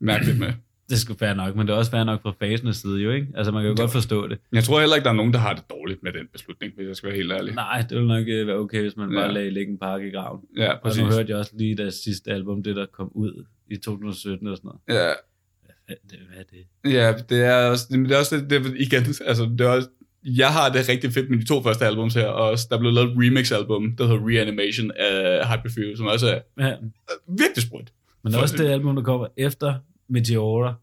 mærkeligt 0.00 0.38
med. 0.38 0.52
Det 0.90 0.98
sgu 0.98 1.14
fair 1.14 1.34
nok, 1.34 1.56
men 1.56 1.66
det 1.66 1.72
er 1.72 1.76
også 1.76 1.90
fair 1.90 2.04
nok 2.04 2.22
fra 2.22 2.34
fasenes 2.40 2.76
side 2.76 2.98
jo, 3.00 3.10
ikke? 3.10 3.26
Altså, 3.34 3.52
man 3.52 3.62
kan 3.62 3.70
jo 3.70 3.76
godt 3.82 3.92
forstå 3.92 4.28
det. 4.28 4.38
Jeg 4.52 4.64
tror 4.64 4.80
heller 4.80 4.96
ikke, 4.96 5.04
der 5.04 5.10
er 5.10 5.14
nogen, 5.14 5.32
der 5.32 5.38
har 5.38 5.54
det 5.54 5.64
dårligt 5.70 6.02
med 6.02 6.12
den 6.12 6.26
beslutning, 6.32 6.72
hvis 6.76 6.86
jeg 6.88 6.96
skal 6.96 7.08
være 7.08 7.16
helt 7.16 7.32
ærlig. 7.32 7.54
Nej, 7.54 7.80
det 7.88 7.90
ville 7.96 8.08
nok 8.08 8.28
øh, 8.28 8.46
være 8.46 8.56
okay, 8.56 8.80
hvis 8.82 8.96
man 8.96 9.08
bare 9.14 9.26
Ja. 9.26 9.32
lagde 9.32 9.50
Linkin 9.50 9.78
Park 9.78 10.02
i 10.02 10.10
graven. 10.10 10.40
Ja, 10.56 10.72
Og 10.72 10.80
præcis. 10.82 11.02
nu 11.02 11.06
hørte 11.06 11.30
jeg 11.30 11.38
også 11.38 11.52
lige 11.58 11.76
deres 11.76 11.94
sidste 11.94 12.30
album, 12.30 12.62
det 12.62 12.76
der 12.76 12.86
kom 12.92 13.10
ud 13.14 13.44
i 13.70 13.76
2017 13.76 14.48
og 14.48 14.56
sådan 14.56 14.68
noget. 14.88 15.00
Ja, 15.02 15.12
Hvad, 15.86 15.96
det, 16.10 16.18
hvad 16.28 16.38
er 16.38 16.42
det? 16.50 16.92
ja, 16.94 17.14
det 17.28 17.44
er 17.44 17.70
også, 17.70 17.86
det 17.90 18.12
er 18.12 18.18
også 18.18 18.36
det, 18.36 18.50
det 18.50 18.74
igen, 18.78 19.02
altså, 19.30 19.44
det 19.58 19.60
er 19.60 19.68
også, 19.70 19.88
jeg 20.24 20.48
har 20.48 20.68
det 20.72 20.88
rigtig 20.88 21.12
fedt 21.12 21.30
med 21.30 21.38
de 21.38 21.44
to 21.44 21.62
første 21.62 21.86
albums 21.86 22.14
her, 22.14 22.26
og 22.26 22.58
der 22.70 22.78
blev 22.78 22.92
lavet 22.92 23.10
et 23.10 23.16
remix-album, 23.18 23.96
der 23.98 24.06
hedder 24.06 24.28
Reanimation 24.28 24.90
af 24.96 25.48
Hyperfuse, 25.48 25.96
som 25.96 26.06
også 26.06 26.26
er 26.56 26.64
Ja, 26.66 26.74
virkelig 27.28 27.62
sprødt. 27.62 27.92
men 28.24 28.34
også 28.34 28.56
det 28.56 28.66
album, 28.66 28.96
der 28.96 29.02
kommer 29.02 29.26
efter 29.36 29.74
Meteora. 30.08 30.74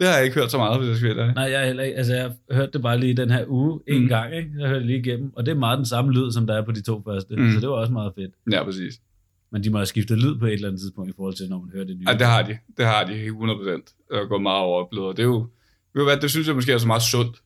Det 0.00 0.08
har 0.10 0.16
jeg 0.16 0.24
ikke 0.24 0.40
hørt 0.40 0.50
så 0.50 0.58
meget, 0.58 0.78
hvis 0.78 0.88
jeg 0.88 0.96
skal 0.96 1.16
være. 1.16 1.34
Nej, 1.34 1.44
jeg, 1.44 1.66
heller 1.66 1.82
ikke, 1.82 1.96
altså, 1.96 2.14
jeg 2.14 2.32
hørte 2.50 2.72
det 2.72 2.82
bare 2.82 2.98
lige 2.98 3.14
den 3.14 3.30
her 3.30 3.44
uge 3.48 3.80
en 3.88 4.02
Mm. 4.02 4.08
gang, 4.08 4.34
ikke? 4.36 4.50
Jeg 4.58 4.68
hørte 4.68 4.78
det 4.80 4.86
lige 4.86 4.98
igennem, 4.98 5.32
og 5.36 5.46
det 5.46 5.52
er 5.52 5.56
meget 5.58 5.76
den 5.78 5.86
samme 5.86 6.12
lyd, 6.12 6.30
som 6.32 6.46
der 6.46 6.54
er 6.56 6.62
på 6.64 6.72
de 6.72 6.82
to 6.82 7.02
første, 7.04 7.36
Mm. 7.36 7.50
så 7.52 7.60
det 7.60 7.68
var 7.68 7.74
også 7.74 7.92
meget 7.92 8.12
fedt. 8.14 8.30
Ja, 8.52 8.64
præcis. 8.64 9.00
Men 9.52 9.64
de 9.64 9.70
må 9.70 9.78
have 9.78 9.86
skiftet 9.86 10.18
lyd 10.18 10.38
på 10.38 10.46
et 10.46 10.52
eller 10.52 10.68
andet 10.68 10.80
tidspunkt 10.80 11.10
i 11.10 11.12
forhold 11.16 11.34
til, 11.34 11.48
når 11.48 11.58
man 11.58 11.70
hører 11.74 11.84
det 11.84 11.96
nye. 11.96 12.04
Ja, 12.08 12.12
det 12.18 12.26
har 12.26 12.42
de. 12.42 12.58
Det 12.76 12.84
har 12.86 13.04
de 13.04 13.26
100%. 13.26 13.94
Og 14.10 14.28
går 14.28 14.38
meget 14.38 14.58
over 14.62 14.84
oplevet. 14.84 15.16
Det 15.16 15.22
er 15.22 15.26
jo, 15.26 15.38
ved 15.94 16.00
du 16.00 16.04
hvad, 16.04 16.16
det 16.16 16.30
synes 16.30 16.46
jeg 16.46 16.54
måske 16.54 16.72
er 16.72 16.78
så 16.78 16.86
meget 16.86 17.02
sundt, 17.02 17.36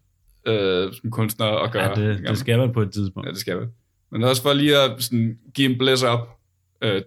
øh, 0.47 0.93
som 0.93 1.11
kunstner 1.11 1.47
at 1.47 1.73
gøre. 1.73 2.01
ja, 2.01 2.09
det, 2.09 2.29
det 2.29 2.39
skal 2.39 2.59
man 2.59 2.73
på 2.73 2.83
et 2.83 2.93
tidspunkt. 2.93 3.27
Ja, 3.27 3.33
det 3.33 3.41
skal 3.41 3.61
vi. 3.61 3.67
Men 4.13 4.25
også 4.25 4.43
for 4.43 4.53
lige 4.53 4.79
at 4.79 5.03
sådan, 5.03 5.39
give 5.55 5.71
en 5.73 5.79
blæs 5.79 6.03
op 6.03 6.39
øh, 6.83 7.03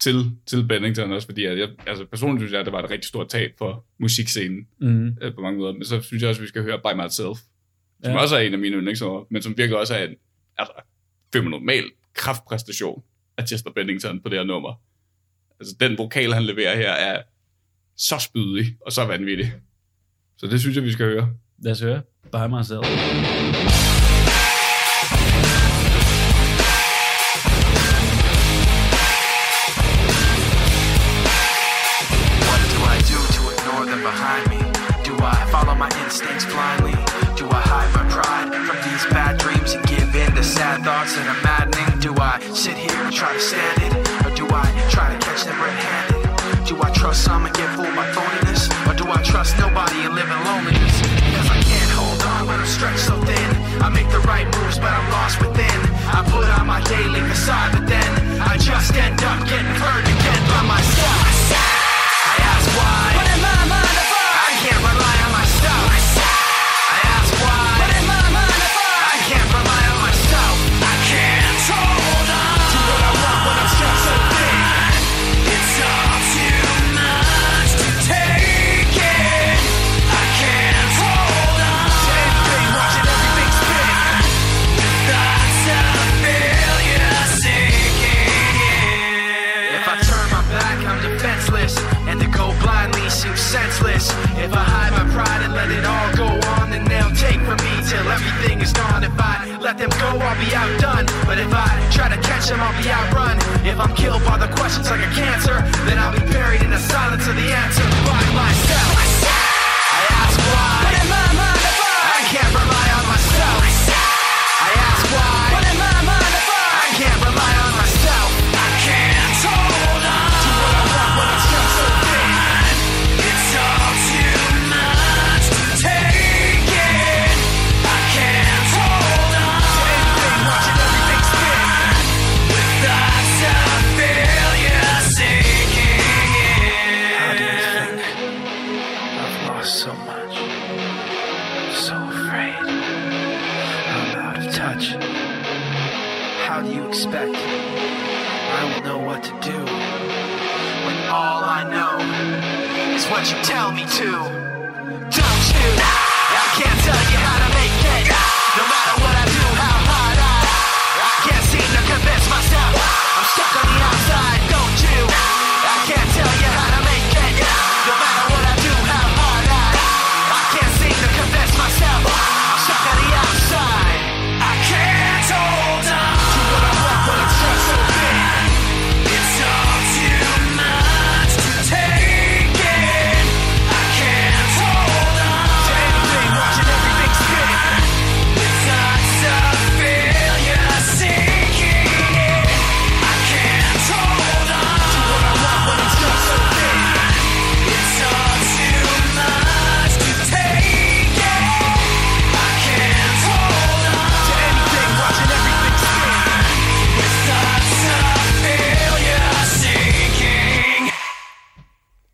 til, 0.00 0.14
til 0.46 0.66
Bennington, 0.68 1.12
også 1.12 1.26
fordi 1.26 1.44
at 1.44 1.58
jeg, 1.58 1.68
altså 1.86 2.04
personligt 2.06 2.40
synes 2.40 2.52
jeg, 2.52 2.60
at 2.60 2.66
det 2.66 2.72
var 2.72 2.82
et 2.82 2.90
rigtig 2.90 3.08
stort 3.08 3.28
tab 3.28 3.50
for 3.58 3.84
musikscenen 3.98 4.66
Mm. 4.78 5.16
øh, 5.22 5.34
på 5.34 5.40
mange 5.40 5.58
måder. 5.58 5.72
Men 5.72 5.84
så 5.84 6.00
synes 6.00 6.22
jeg 6.22 6.28
også, 6.28 6.40
at 6.40 6.42
vi 6.42 6.48
skal 6.48 6.62
høre 6.62 6.78
By 6.78 6.94
Myself, 7.04 7.38
som 8.04 8.12
ja. 8.12 8.18
også 8.20 8.36
er 8.36 8.40
en 8.40 8.52
af 8.52 8.58
mine 8.58 8.76
yndlingsår, 8.76 9.26
men 9.30 9.42
som 9.42 9.54
virkelig 9.58 9.78
også 9.78 9.94
er 9.94 10.04
en 10.04 10.14
altså, 10.58 10.72
fenomenal 11.32 11.84
kraftpræstation 12.14 13.02
af 13.36 13.48
Chester 13.48 13.70
Bennington 13.70 14.20
på 14.20 14.28
det 14.28 14.38
her 14.38 14.44
nummer. 14.44 14.74
Altså 15.60 15.76
den 15.80 15.98
vokal, 15.98 16.32
han 16.32 16.42
leverer 16.42 16.76
her, 16.76 16.90
er 16.90 17.22
så 17.96 18.18
spydig 18.18 18.76
og 18.86 18.92
så 18.92 19.04
vanvittig. 19.04 19.52
Så 20.38 20.46
det 20.46 20.60
synes 20.60 20.76
jeg, 20.76 20.84
vi 20.84 20.92
skal 20.92 21.06
høre. 21.06 21.34
Lad 21.62 21.72
os 21.72 21.80
høre. 21.80 22.02
By 22.30 22.46
myself. 22.46 23.89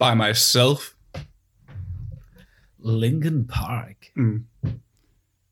By 0.07 0.15
Myself. 0.15 0.81
Linkin 2.85 3.47
Park. 3.47 3.97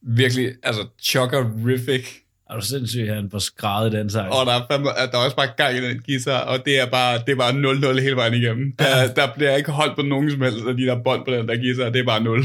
Virkelig, 0.02 0.52
altså, 0.62 0.86
chockerific. 1.02 2.08
Er 2.50 2.54
du 2.54 2.60
sindssygt, 2.60 3.14
han 3.14 3.30
får 3.30 3.38
skrevet 3.38 3.92
den 3.92 4.10
sang? 4.10 4.32
Og 4.32 4.46
der 4.46 4.52
er, 4.52 4.66
fandme, 4.70 4.88
der 4.88 5.18
er 5.18 5.24
også 5.24 5.36
bare 5.36 5.48
gang 5.56 5.76
i 5.76 5.88
den 5.88 6.02
guitar, 6.06 6.40
og 6.40 6.64
det 6.64 6.80
er 6.80 6.90
bare, 6.90 7.18
det 7.18 7.28
er 7.28 7.36
bare 7.36 7.92
0-0 7.94 8.00
hele 8.00 8.16
vejen 8.16 8.34
igennem. 8.34 8.72
Der, 8.78 9.14
der 9.14 9.34
bliver 9.34 9.56
ikke 9.56 9.70
holdt 9.70 9.96
på 9.96 10.02
nogen 10.02 10.30
som 10.30 10.40
helst 10.40 10.66
af 10.66 10.76
de 10.76 10.82
der 10.82 11.02
bånd 11.02 11.24
på 11.24 11.30
den 11.30 11.48
der 11.48 11.56
guitar, 11.56 11.90
det 11.90 12.00
er 12.00 12.04
bare 12.04 12.22
0. 12.22 12.44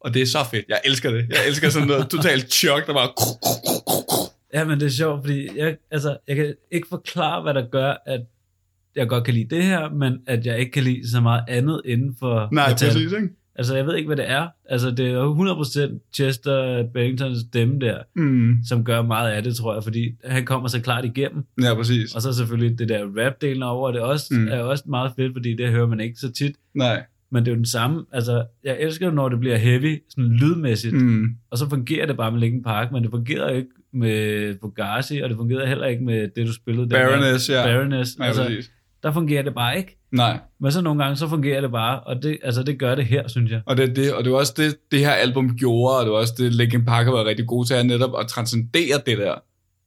Og 0.00 0.14
det 0.14 0.22
er 0.22 0.26
så 0.26 0.44
fedt. 0.50 0.64
Jeg 0.68 0.80
elsker 0.84 1.10
det. 1.10 1.26
Jeg 1.28 1.46
elsker 1.46 1.68
sådan 1.68 1.88
noget 1.88 2.08
totalt 2.08 2.52
chok, 2.52 2.86
der 2.86 2.92
bare... 2.92 3.08
Ja, 4.54 4.64
men 4.64 4.80
det 4.80 4.86
er 4.86 4.90
sjovt, 4.90 5.20
fordi 5.22 5.58
jeg, 5.58 5.76
altså, 5.90 6.16
jeg 6.28 6.36
kan 6.36 6.54
ikke 6.70 6.88
forklare, 6.88 7.42
hvad 7.42 7.54
der 7.54 7.68
gør, 7.70 8.02
at 8.06 8.20
jeg 8.96 9.08
godt 9.08 9.24
kan 9.24 9.34
lide 9.34 9.54
det 9.56 9.64
her, 9.64 9.90
men 9.90 10.18
at 10.26 10.46
jeg 10.46 10.58
ikke 10.58 10.72
kan 10.72 10.82
lide 10.82 11.10
så 11.10 11.20
meget 11.20 11.42
andet 11.48 11.80
inden 11.84 12.16
for 12.18 12.48
Nej, 12.52 12.68
metal. 12.70 12.88
præcis, 12.88 13.12
ikke? 13.12 13.28
Altså, 13.56 13.76
jeg 13.76 13.86
ved 13.86 13.96
ikke, 13.96 14.06
hvad 14.06 14.16
det 14.16 14.30
er. 14.30 14.46
Altså, 14.68 14.90
det 14.90 15.06
er 15.06 15.10
jo 15.12 15.34
100% 15.34 15.98
Chester 16.14 16.84
Benningtons 16.94 17.38
stemme 17.38 17.78
der, 17.80 17.98
Mm. 18.16 18.56
som 18.68 18.84
gør 18.84 19.02
meget 19.02 19.30
af 19.32 19.42
det, 19.42 19.56
tror 19.56 19.74
jeg, 19.74 19.82
fordi 19.82 20.12
han 20.24 20.44
kommer 20.44 20.68
så 20.68 20.80
klart 20.80 21.04
igennem. 21.04 21.44
Ja, 21.62 21.74
præcis. 21.74 22.14
Og 22.14 22.22
så 22.22 22.32
selvfølgelig 22.32 22.78
det 22.78 22.88
der 22.88 23.04
rap-delen 23.04 23.62
over, 23.64 23.90
det 23.92 24.00
også, 24.00 24.26
Mm. 24.30 24.48
er 24.48 24.58
også 24.60 24.84
meget 24.86 25.12
fedt, 25.18 25.32
fordi 25.34 25.56
det 25.56 25.68
hører 25.68 25.86
man 25.86 26.00
ikke 26.00 26.16
så 26.20 26.32
tit. 26.32 26.52
Nej. 26.74 27.02
Men 27.30 27.44
det 27.44 27.50
er 27.50 27.52
jo 27.54 27.56
den 27.56 27.66
samme, 27.66 28.04
altså, 28.12 28.44
jeg 28.64 28.76
elsker 28.80 29.06
jo, 29.06 29.12
når 29.12 29.28
det 29.28 29.40
bliver 29.40 29.56
heavy, 29.56 30.02
sådan 30.10 30.30
lydmæssigt, 30.32 30.94
mm. 30.94 31.24
Og 31.50 31.58
så 31.58 31.68
fungerer 31.68 32.06
det 32.06 32.16
bare 32.16 32.32
med 32.32 32.40
Linkin 32.40 32.62
Park, 32.62 32.92
men 32.92 33.02
det 33.02 33.10
fungerer 33.10 33.50
jo 33.50 33.56
ikke 33.56 33.68
med 33.92 34.54
Fugazi, 34.60 35.18
og 35.18 35.28
det 35.28 35.36
fungerer 35.36 35.66
heller 35.66 35.86
ikke 35.86 36.04
med 36.04 36.28
det, 36.36 36.46
du 36.46 36.52
spillede 36.52 36.90
der. 36.90 37.08
Baroness, 37.08 37.50
ja. 37.50 37.62
Baroness. 37.66 38.16
Ja, 38.18 38.24
altså, 38.24 38.42
præcis. 38.44 38.70
Der 39.02 39.12
fungerer 39.12 39.42
det 39.42 39.54
bare 39.54 39.78
ikke. 39.78 39.98
Nej. 40.12 40.38
Men 40.60 40.72
så 40.72 40.80
nogle 40.80 41.02
gange, 41.02 41.16
så 41.16 41.28
fungerer 41.28 41.60
det 41.60 41.70
bare, 41.70 42.00
og 42.00 42.22
det, 42.22 42.38
altså, 42.42 42.62
det 42.62 42.78
gør 42.78 42.94
det 42.94 43.04
her, 43.04 43.28
synes 43.28 43.50
jeg. 43.50 43.60
Og 43.66 43.76
det, 43.76 43.96
det, 43.96 44.12
og 44.12 44.24
det 44.24 44.32
var 44.32 44.38
også 44.38 44.54
det, 44.56 44.76
det 44.90 44.98
her 44.98 45.10
album 45.12 45.56
gjorde, 45.56 45.98
og 45.98 46.04
det 46.04 46.12
var 46.12 46.18
også 46.18 46.34
det, 46.38 46.54
Linkin 46.54 46.84
Park 46.84 47.06
har 47.06 47.12
været 47.12 47.26
rigtig 47.26 47.46
god 47.46 47.66
til, 47.66 47.74
at 47.74 47.86
netop 47.86 48.10
at 48.20 48.26
transcendere 48.26 49.00
det 49.06 49.18
der, 49.18 49.34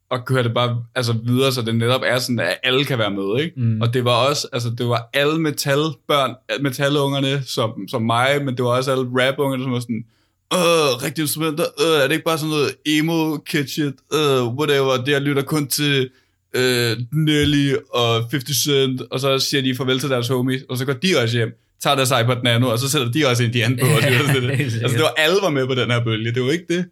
og 0.10 0.26
køre 0.26 0.44
det 0.44 0.54
bare 0.54 0.84
altså, 0.96 1.14
videre, 1.24 1.52
så 1.52 1.62
det 1.62 1.76
netop 1.76 2.02
er 2.06 2.18
sådan, 2.18 2.40
at 2.40 2.58
alle 2.64 2.86
kan 2.86 3.00
være 3.00 3.12
med, 3.12 3.44
ikke? 3.44 3.60
Mm. 3.60 3.82
Og 3.82 3.94
det 3.94 4.06
var 4.06 4.28
også, 4.30 4.48
altså 4.54 4.70
det 4.78 4.88
var 4.88 5.10
alle 5.14 5.42
metalbørn, 5.42 6.36
metalungerne 6.62 7.44
som, 7.44 7.88
som 7.88 8.02
mig, 8.02 8.46
men 8.46 8.58
det 8.58 8.66
var 8.66 8.72
også 8.72 8.92
alle 8.92 9.10
rapungerne, 9.14 9.64
som 9.64 9.72
var 9.72 9.80
sådan, 9.80 10.06
øh, 10.54 11.04
rigtige 11.04 11.24
instrumenter, 11.24 11.64
øh, 11.64 12.04
er 12.04 12.08
det 12.08 12.12
ikke 12.12 12.26
bare 12.26 12.38
sådan 12.38 12.50
noget 12.50 12.76
emo 12.86 13.38
shit, 13.68 13.96
øh, 14.14 14.48
whatever, 14.58 15.04
det 15.06 15.12
jeg 15.12 15.22
lytter 15.22 15.44
kun 15.44 15.68
til 15.68 16.10
øh, 16.56 16.98
Nelly 17.12 17.74
og 17.94 18.30
50 18.32 18.64
Cent, 18.64 19.02
og 19.12 19.20
så 19.20 19.40
siger 19.40 19.62
de 19.62 19.76
farvel 19.76 20.00
til 20.00 20.10
deres 20.10 20.28
homies, 20.28 20.62
og 20.70 20.78
så 20.78 20.86
går 20.86 20.94
de 20.94 21.08
også 21.24 21.38
hjem, 21.38 21.60
tager 21.84 21.96
deres 21.96 22.12
iPod 22.22 22.44
Nano, 22.44 22.68
og 22.68 22.80
så 22.80 22.90
sætter 22.90 23.12
de 23.12 23.26
også 23.30 23.44
Indian 23.44 23.78
på, 23.82 23.86
og 23.86 24.02
til 24.34 24.42
det. 24.44 24.52
Altså 24.52 24.88
det 24.98 25.02
var 25.02 25.14
alle 25.18 25.38
var 25.42 25.50
med 25.50 25.68
på 25.68 25.76
den 25.76 25.92
her 25.92 26.04
bølge, 26.04 26.34
det 26.34 26.44
var 26.44 26.52
ikke 26.52 26.66
det. 26.78 26.86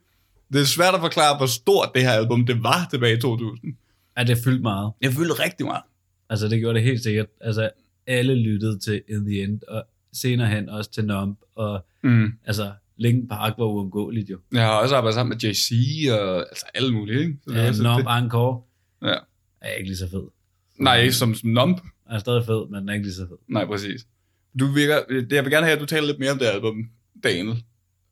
Det 0.53 0.61
er 0.61 0.65
svært 0.65 0.93
at 0.93 0.99
forklare, 0.99 1.37
hvor 1.37 1.45
stort 1.45 1.89
det 1.95 2.01
her 2.01 2.11
album 2.11 2.45
det 2.45 2.63
var 2.63 2.87
tilbage 2.91 3.17
i 3.17 3.21
2000. 3.21 3.73
Ja, 4.17 4.23
det 4.23 4.37
fyldte 4.43 4.61
meget. 4.61 4.91
Jeg 5.01 5.13
følte 5.13 5.33
rigtig 5.33 5.65
meget. 5.65 5.81
Altså, 6.29 6.47
det 6.47 6.59
gjorde 6.59 6.75
det 6.75 6.83
helt 6.83 7.03
sikkert. 7.03 7.25
Altså, 7.41 7.69
alle 8.07 8.35
lyttede 8.35 8.79
til 8.79 9.01
In 9.09 9.25
The 9.25 9.43
End, 9.43 9.59
og 9.67 9.83
senere 10.13 10.47
hen 10.47 10.69
også 10.69 10.91
til 10.91 11.05
Numb, 11.05 11.37
og 11.55 11.85
Mm. 12.03 12.27
altså, 12.45 12.71
Linkin 12.97 13.27
Park 13.27 13.53
var 13.57 13.65
uundgåeligt 13.65 14.29
jo. 14.29 14.37
Jeg 14.53 14.61
har 14.61 14.69
også 14.71 14.95
arbejdet 14.95 15.13
sammen 15.15 15.29
med 15.41 15.49
JC 15.49 15.71
og 16.11 16.37
altså 16.37 16.65
alle 16.73 16.93
mulige, 16.93 17.19
ikke? 17.19 17.37
Så 17.47 17.53
det 17.53 17.59
Ja, 17.59 17.71
Numb 17.83 18.07
det. 18.07 18.17
Encore 18.23 18.61
Ja. 19.03 19.15
Er 19.63 19.73
ikke 19.73 19.89
lige 19.89 19.97
så 19.97 20.09
fed. 20.09 20.23
Nej, 20.79 20.99
ikke 21.01 21.13
som, 21.13 21.35
som. 21.35 21.75
Den 21.75 21.81
er 22.09 22.19
stadig 22.19 22.45
fed, 22.45 22.69
men 22.69 22.79
den 22.81 22.89
er 22.89 22.93
ikke 22.93 23.05
lige 23.05 23.15
så 23.15 23.27
fed. 23.29 23.37
Nej, 23.47 23.65
præcis. 23.65 24.05
Du 24.59 24.65
virker, 24.65 24.95
det- 25.09 25.31
jeg 25.31 25.43
vil 25.43 25.51
gerne 25.51 25.65
have, 25.65 25.75
at 25.75 25.81
du 25.81 25.85
taler 25.85 26.07
lidt 26.07 26.19
mere 26.19 26.31
om 26.31 26.37
det 26.39 26.45
album, 26.45 26.85
Daniel. 27.23 27.63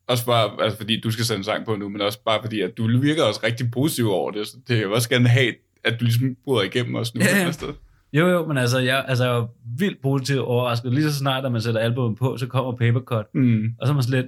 Også 0.06 0.26
bare, 0.26 0.62
altså 0.64 0.78
fordi 0.78 1.00
du 1.00 1.10
skal 1.10 1.24
sende 1.24 1.38
en 1.38 1.44
sang 1.44 1.64
på 1.64 1.76
nu, 1.76 1.88
men 1.88 2.00
også 2.00 2.18
bare 2.24 2.40
fordi, 2.42 2.60
at 2.60 2.76
du 2.76 2.98
virker 3.00 3.22
også 3.22 3.40
rigtig 3.44 3.70
positiv 3.70 4.10
over 4.10 4.30
det. 4.30 4.46
Så 4.46 4.56
det 4.68 4.76
vil 4.78 4.86
også 4.86 5.08
gerne 5.08 5.28
have, 5.28 5.54
at 5.84 6.00
du 6.00 6.04
ligesom 6.04 6.36
bryder 6.44 6.62
igennem 6.62 6.94
os 6.94 7.14
nu. 7.14 7.20
Ja, 7.20 7.44
ja. 7.44 7.52
sted. 7.52 7.68
Jo, 8.12 8.28
jo, 8.28 8.46
men 8.46 8.58
altså, 8.58 8.78
jeg, 8.78 9.04
altså, 9.08 9.24
jeg 9.24 9.34
var 9.34 9.48
vildt 9.78 10.02
positivt 10.02 10.38
overrasket. 10.40 10.92
Lige 10.94 11.04
så 11.10 11.14
snart, 11.18 11.44
at 11.44 11.52
man 11.52 11.60
sætter 11.60 11.80
albumet 11.80 12.18
på, 12.18 12.36
så 12.36 12.46
kommer 12.46 12.76
Papercut. 12.76 13.26
Mm. 13.34 13.64
Og 13.80 13.86
så 13.86 13.92
er 13.92 13.94
man 13.94 14.04
lidt, 14.08 14.26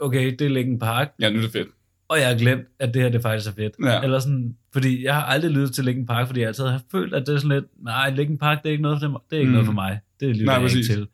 okay, 0.00 0.32
det 0.38 0.40
er 0.40 0.48
Linkin 0.48 0.78
Park, 0.78 1.12
Ja, 1.20 1.30
nu 1.30 1.38
er 1.38 1.42
det 1.42 1.52
fedt. 1.52 1.68
Og 2.10 2.18
jeg 2.18 2.28
har 2.28 2.34
glemt, 2.38 2.64
at 2.78 2.94
det 2.94 3.02
her 3.02 3.08
det 3.08 3.22
faktisk 3.22 3.50
er 3.50 3.54
fedt. 3.54 3.74
Ja. 3.84 4.02
Eller 4.02 4.18
sådan, 4.18 4.56
fordi 4.72 5.04
jeg 5.04 5.14
har 5.14 5.22
aldrig 5.22 5.50
lyttet 5.50 5.72
til 5.74 5.84
Linkin 5.84 6.06
Park, 6.06 6.26
fordi 6.26 6.40
jeg 6.40 6.48
altid 6.48 6.64
har 6.64 6.82
følt, 6.92 7.14
at 7.14 7.26
det 7.26 7.34
er 7.34 7.38
sådan 7.38 7.56
lidt, 7.56 7.84
nej, 7.84 8.10
Linkin 8.10 8.38
Park, 8.38 8.62
det 8.62 8.68
er 8.68 8.72
ikke 8.72 8.82
noget 8.82 9.00
for, 9.00 9.06
dem, 9.06 9.16
det 9.30 9.36
er 9.36 9.40
ikke 9.40 9.46
Mm. 9.48 9.50
mm. 9.50 9.52
noget 9.54 9.66
for 9.66 9.72
mig. 9.72 10.00
Det 10.20 10.28
lytter 10.28 10.44
Nej, 10.44 10.54
jeg 10.54 10.62
ikke 10.62 10.66
præcis. 10.78 10.88
til. 10.88 11.06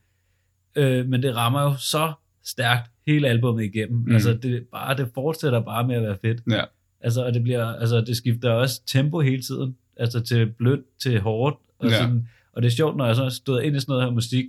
Øh, 0.77 1.07
men 1.09 1.23
det 1.23 1.37
rammer 1.37 1.63
jo 1.63 1.75
så 1.79 2.13
stærkt 2.45 2.91
hele 3.07 3.29
albumet 3.29 3.65
igennem. 3.65 3.99
Mm. 3.99 4.05
Mm. 4.07 4.13
Altså, 4.15 4.35
det, 4.43 4.67
bare, 4.73 4.97
det 4.97 5.09
fortsætter 5.15 5.61
bare 5.61 5.87
med 5.87 5.95
at 5.97 6.03
være 6.03 6.17
fedt. 6.23 6.41
Ja. 6.51 6.63
Altså, 7.01 7.25
og 7.25 7.35
det, 7.35 7.43
bliver, 7.43 7.65
altså, 7.67 8.01
det 8.01 8.17
skifter 8.17 8.51
også 8.51 8.81
tempo 8.87 9.21
hele 9.21 9.43
tiden. 9.43 9.77
Altså 9.97 10.21
til 10.21 10.47
blødt, 10.59 10.81
til 11.03 11.21
hårdt. 11.21 11.57
Og, 11.79 11.89
Ja. 11.91 11.97
sådan, 11.97 12.29
og 12.53 12.63
det 12.63 12.69
er 12.69 12.73
sjovt, 12.73 12.97
når 12.97 13.07
jeg 13.07 13.17
så 13.17 13.31
stod 13.31 13.63
ind 13.63 13.77
i 13.77 13.81
sådan 13.81 13.93
noget 13.93 14.05
her 14.05 14.11
musik, 14.11 14.45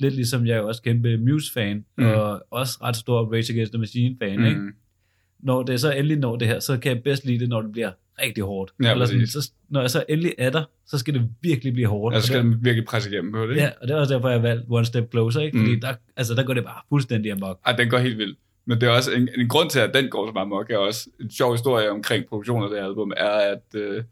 lidt 0.00 0.14
ligesom 0.14 0.46
jeg 0.46 0.52
er 0.54 0.58
jo 0.58 0.68
også 0.68 0.82
kæmpe 0.82 1.16
Muse-fan, 1.18 1.76
Mm. 1.76 2.04
mm. 2.04 2.10
og 2.10 2.46
også 2.50 2.78
ret 2.82 2.96
stor 2.96 3.32
Rage 3.32 3.52
Against 3.52 3.72
the 3.72 3.78
Machine-fan, 3.78 4.38
mm. 4.38 4.44
ikke? 4.46 4.60
Når 5.40 5.62
det 5.62 5.80
så 5.80 5.92
endelig 5.92 6.16
når 6.18 6.36
det 6.36 6.48
her, 6.48 6.60
så 6.60 6.76
kan 6.78 6.92
jeg 6.94 7.02
bedst 7.02 7.24
lide 7.24 7.38
det, 7.38 7.48
når 7.48 7.62
det 7.62 7.72
bliver 7.72 7.90
rigtig 8.22 8.44
hårdt. 8.44 8.72
Ja, 8.82 8.92
Eller 8.92 9.06
sådan, 9.06 9.26
så, 9.26 9.50
når 9.68 9.80
jeg 9.80 9.90
så 9.90 10.04
endelig 10.08 10.34
er 10.38 10.50
der, 10.50 10.64
så 10.86 10.98
skal 10.98 11.14
det 11.14 11.28
virkelig 11.42 11.72
blive 11.72 11.88
hårdt. 11.88 12.14
Altså 12.14 12.32
Og 12.32 12.38
skal 12.38 12.50
det, 12.52 12.64
virkelig 12.64 12.84
presse 12.86 13.10
igennem 13.10 13.32
på 13.32 13.42
det, 13.42 13.50
ikke? 13.50 13.62
ja, 13.62 13.70
og 13.80 13.88
det 13.88 13.94
er 13.96 14.00
også 14.00 14.14
derfor, 14.14 14.28
jeg 14.28 14.38
har 14.40 14.42
valgt 14.48 14.64
One 14.68 14.84
Step 14.86 15.10
Closer, 15.10 15.40
ikke? 15.40 15.58
Fordi 15.58 15.74
Mm. 15.74 15.80
der, 15.80 15.94
altså, 16.16 16.34
der 16.34 16.42
går 16.42 16.54
det 16.54 16.64
bare 16.64 16.80
fuldstændig 16.88 17.32
amok. 17.32 17.60
Ej, 17.66 17.72
den 17.72 17.90
går 17.90 17.98
helt 17.98 18.18
vildt. 18.18 18.38
Men 18.66 18.80
det 18.80 18.86
er 18.86 18.90
også 18.90 19.12
en, 19.12 19.28
en 19.38 19.48
grund 19.48 19.70
til, 19.70 19.78
at 19.78 19.90
den 19.94 20.08
går 20.08 20.28
så 20.28 20.32
meget 20.32 20.48
mok, 20.48 20.70
er 20.70 20.76
også 20.78 21.08
en 21.20 21.30
sjov 21.30 21.52
historie 21.54 21.90
omkring 21.90 22.26
produktionen 22.28 22.64
af 22.64 22.70
det 22.70 22.78
album, 22.78 23.12
er, 23.16 23.30
at 23.30 23.62
øh, 23.74 24.02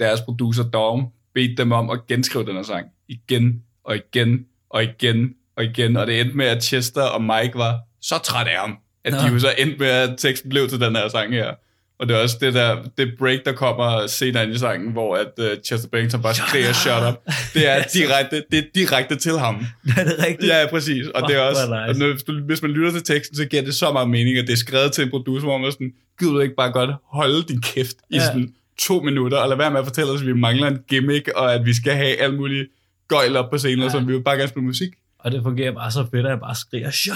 deres 0.00 0.20
producer 0.20 0.64
Dom 0.70 1.06
bedte 1.34 1.54
dem 1.56 1.72
om 1.72 1.90
at 1.90 2.06
genskrive 2.06 2.44
den 2.46 2.54
her 2.54 2.62
sang 2.62 2.86
igen 3.08 3.62
og 3.84 3.96
igen 3.96 4.46
og 4.70 4.82
igen 4.82 5.34
og 5.56 5.64
igen, 5.64 5.96
og 5.96 6.06
det 6.06 6.20
endte 6.20 6.36
med, 6.36 6.46
at 6.46 6.64
Chester 6.64 7.02
og 7.02 7.22
Mike 7.22 7.54
var 7.54 7.80
så 8.00 8.14
træt 8.24 8.46
af 8.46 8.56
ham, 8.60 8.76
at 9.04 9.12
de 9.12 9.26
Nå. 9.28 9.32
jo 9.34 9.38
så 9.38 9.54
endte 9.58 9.76
med, 9.78 9.86
at 9.88 10.14
teksten 10.18 10.50
blev 10.50 10.68
til 10.68 10.80
den 10.80 10.96
her 10.96 11.08
sang 11.08 11.32
her. 11.32 11.52
Og 11.98 12.08
det 12.08 12.16
er 12.16 12.20
også 12.20 12.36
det 12.40 12.54
der 12.54 12.76
det 12.98 13.12
break, 13.18 13.38
der 13.44 13.52
kommer 13.52 14.06
senere 14.06 14.48
i 14.50 14.58
sangen, 14.58 14.92
hvor 14.92 15.16
at 15.16 15.28
uh, 15.38 15.62
Chester 15.66 15.88
Bennington 15.88 16.22
bare 16.22 16.34
skriger 16.34 16.72
shut 16.72 17.02
up. 17.08 17.14
Det 17.54 17.68
er 17.68 17.82
direkte, 17.94 18.44
det 18.50 18.58
er 18.58 18.62
direkte 18.74 19.16
til 19.16 19.38
ham. 19.38 19.54
er 19.98 20.04
det 20.04 20.16
rigtigt? 20.26 20.48
Ja, 20.52 20.66
præcis. 20.70 21.06
Og 21.06 21.20
Fuck, 21.20 21.28
det 21.28 21.36
er 21.36 21.40
også, 21.40 21.62
nice. 21.62 21.74
og 21.74 21.96
når, 22.32 22.46
hvis, 22.46 22.62
man 22.62 22.70
lytter 22.70 22.90
til 22.92 23.02
teksten, 23.02 23.36
så 23.36 23.44
giver 23.44 23.62
det 23.62 23.74
så 23.74 23.92
meget 23.92 24.10
mening, 24.10 24.38
at 24.38 24.46
det 24.46 24.52
er 24.52 24.56
skrevet 24.56 24.92
til 24.92 25.04
en 25.04 25.10
producer, 25.10 25.46
hvor 25.46 25.58
man 25.58 25.66
er 25.66 25.70
sådan, 25.70 25.92
gider 26.18 26.32
du 26.32 26.40
ikke 26.40 26.54
bare 26.56 26.72
godt 26.72 26.90
holde 27.12 27.42
din 27.42 27.60
kæft 27.62 27.96
i 28.10 28.14
Ja. 28.14 28.26
sådan 28.26 28.54
to 28.78 29.00
minutter, 29.00 29.38
og 29.38 29.48
lad 29.48 29.56
være 29.56 29.70
med 29.70 29.78
at 29.80 29.86
fortælle 29.86 30.10
os, 30.12 30.20
at 30.20 30.26
vi 30.26 30.32
mangler 30.32 30.66
en 30.66 30.78
gimmick, 30.88 31.28
og 31.36 31.54
at 31.54 31.66
vi 31.66 31.74
skal 31.74 31.92
have 31.94 32.16
alt 32.20 32.34
muligt 32.34 32.68
gøjl 33.08 33.36
op 33.36 33.50
på 33.50 33.58
scenen, 33.58 33.78
ja. 33.84 33.90
Så 33.90 33.98
vi 33.98 34.12
vil 34.12 34.22
bare 34.22 34.36
gerne 34.36 34.48
spille 34.48 34.66
musik. 34.66 34.88
Og 35.18 35.32
det 35.32 35.42
fungerer 35.42 35.72
bare 35.72 35.90
så 35.90 36.06
fedt, 36.10 36.26
at 36.26 36.30
jeg 36.30 36.40
bare 36.40 36.54
skriger, 36.54 36.90
shut 36.90 37.14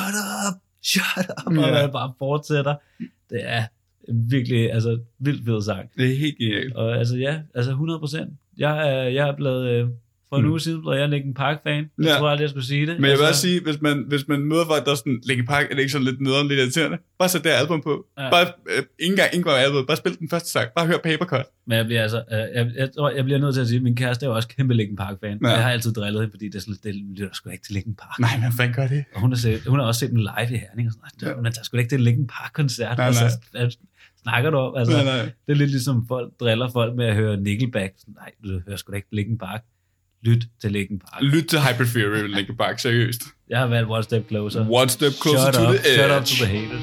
up, 0.48 0.54
shut 0.86 1.26
up, 1.46 1.46
og 1.46 1.52
Ja. 1.54 1.72
man 1.82 1.92
bare 1.92 2.12
fortsætter. 2.18 2.74
Det 3.30 3.40
er 3.42 3.62
virkelig, 4.12 4.72
altså, 4.72 4.98
vildt 5.18 5.44
fed 5.44 5.62
sang. 5.62 5.90
Det 5.96 6.12
er 6.12 6.16
helt 6.18 6.38
genialt. 6.38 6.74
Og 6.74 6.96
altså, 6.98 7.16
ja, 7.16 7.40
altså 7.54 7.70
100 7.70 7.98
procent. 7.98 8.30
Jeg 8.58 8.88
er, 8.98 9.02
jeg 9.02 9.28
er 9.28 9.36
blevet, 9.36 9.68
øh, 9.68 9.88
for 10.28 10.36
en 10.36 10.44
Mm. 10.44 10.50
uge 10.50 10.60
siden 10.60 10.80
blev 10.82 10.92
jeg 10.92 11.08
Linkin 11.08 11.34
Park-fan. 11.34 11.90
Jeg 11.98 12.04
Ja. 12.04 12.14
tror 12.18 12.28
aldrig, 12.28 12.42
jeg 12.42 12.50
skulle 12.50 12.66
sige 12.66 12.86
det. 12.86 12.94
Men 13.00 13.04
jeg 13.04 13.18
vil 13.18 13.24
altså, 13.24 13.28
også 13.28 13.40
sige, 13.40 13.60
hvis 13.62 13.80
man, 13.80 14.04
hvis 14.08 14.28
man 14.28 14.40
møder 14.40 14.66
folk, 14.66 14.84
der 14.84 14.90
er 14.90 14.94
sådan, 14.94 15.20
Linkin 15.26 15.46
Park, 15.46 15.64
er 15.70 15.74
det 15.74 15.78
ikke 15.78 15.92
sådan 15.92 16.04
lidt 16.04 16.20
nederen, 16.20 16.48
lidt 16.48 16.60
irriterende? 16.60 16.98
Bare 17.18 17.28
sæt 17.28 17.44
det 17.44 17.50
album 17.50 17.82
på. 17.82 18.06
Ja. 18.18 18.30
Bare, 18.30 18.46
øh, 18.46 18.76
ikke 18.76 19.12
engang, 19.12 19.28
ikke 19.32 19.36
engang 19.36 19.56
album, 19.58 19.86
bare 19.86 19.96
spil 19.96 20.18
den 20.18 20.28
første 20.28 20.50
sang. 20.50 20.68
Bare 20.76 20.86
hør 20.86 20.98
Papercut. 21.04 21.44
Men 21.66 21.78
jeg 21.78 21.84
bliver 21.86 22.02
altså, 22.02 22.22
øh, 22.32 22.38
jeg, 22.38 22.70
jeg, 22.76 22.88
tror, 22.96 23.10
jeg 23.10 23.24
bliver 23.24 23.38
nødt 23.38 23.54
til 23.54 23.60
at 23.60 23.66
sige, 23.68 23.76
at 23.76 23.82
min 23.82 23.96
kæreste 23.96 24.26
er 24.26 24.30
jo 24.30 24.36
også 24.36 24.48
kæmpe 24.48 24.74
Linkin 24.74 24.96
Park-fan. 24.96 25.38
Ja. 25.42 25.48
Jeg 25.48 25.62
har 25.62 25.70
altid 25.70 25.92
drillet 25.92 26.22
hende, 26.22 26.32
fordi 26.32 26.46
det 26.46 26.54
er 26.54 26.60
sådan, 26.60 26.76
det 26.84 26.94
lytter 26.94 27.28
sgu 27.34 27.50
ikke 27.50 27.64
til 27.64 27.74
Linkin 27.74 27.94
Park. 27.94 28.18
Nej, 28.20 28.30
men 28.42 28.52
fanden 28.56 28.74
gør 28.74 28.86
det? 28.86 29.04
Og 29.14 29.20
hun 29.20 29.30
har, 29.32 29.36
set, 29.38 29.62
hun 29.66 29.78
har 29.78 29.86
også 29.86 29.98
set 29.98 30.10
en 30.10 30.20
live 30.20 30.50
i 30.50 30.56
Herning, 30.56 30.88
og 30.88 30.92
sådan, 30.92 31.10
Ja. 31.22 31.28
ja. 31.28 31.36
men 31.36 31.44
der 31.52 31.60
er 31.60 31.64
sgu 31.64 31.76
ikke 31.76 31.88
til 31.90 31.98
en 31.98 32.04
Linkin 32.04 32.26
Park-koncert. 32.26 32.96
Nej, 32.98 33.08
og 33.08 33.14
nej. 33.14 33.28
så 33.28 33.38
hvad 33.52 33.70
snakker 34.22 34.50
du 34.50 34.56
om? 34.56 34.76
Altså, 34.76 34.94
Nej, 34.96 35.04
nej. 35.04 35.22
Det 35.46 35.52
er 35.52 35.54
lidt 35.54 35.70
ligesom 35.70 36.04
folk 36.08 36.32
driller 36.40 36.68
folk 36.72 36.94
med 36.96 37.06
at 37.06 37.14
høre 37.14 37.36
Nickelback. 37.36 37.92
Sådan, 37.98 38.14
Nej, 38.14 38.30
du 38.44 38.60
hører 38.66 38.76
sgu 38.76 38.90
da 38.92 38.96
ikke 38.96 39.08
Linkin 39.12 39.38
Park. 39.38 39.64
Lyt 40.22 40.44
til 40.60 40.72
Linkin 40.72 40.98
Park. 40.98 41.22
Lyt 41.22 41.44
til 41.44 41.58
Hyper 41.58 41.84
Fury 41.84 42.20
med 42.20 42.28
Linkin 42.28 42.56
Park, 42.56 42.78
seriøst. 42.78 43.22
Jeg 43.48 43.58
har 43.58 43.66
valgt 43.66 43.90
One 43.90 44.02
Step 44.02 44.28
Closer. 44.28 44.66
One 44.70 44.88
step 44.88 45.12
closer 45.22 45.42
shut 45.44 45.54
to 45.54 45.60
up, 45.62 45.74
the 45.74 45.78
edge. 45.88 45.96
Shut 45.98 46.10
up 46.20 46.24
to 46.24 46.34
the 46.44 46.46
haters. 46.46 46.82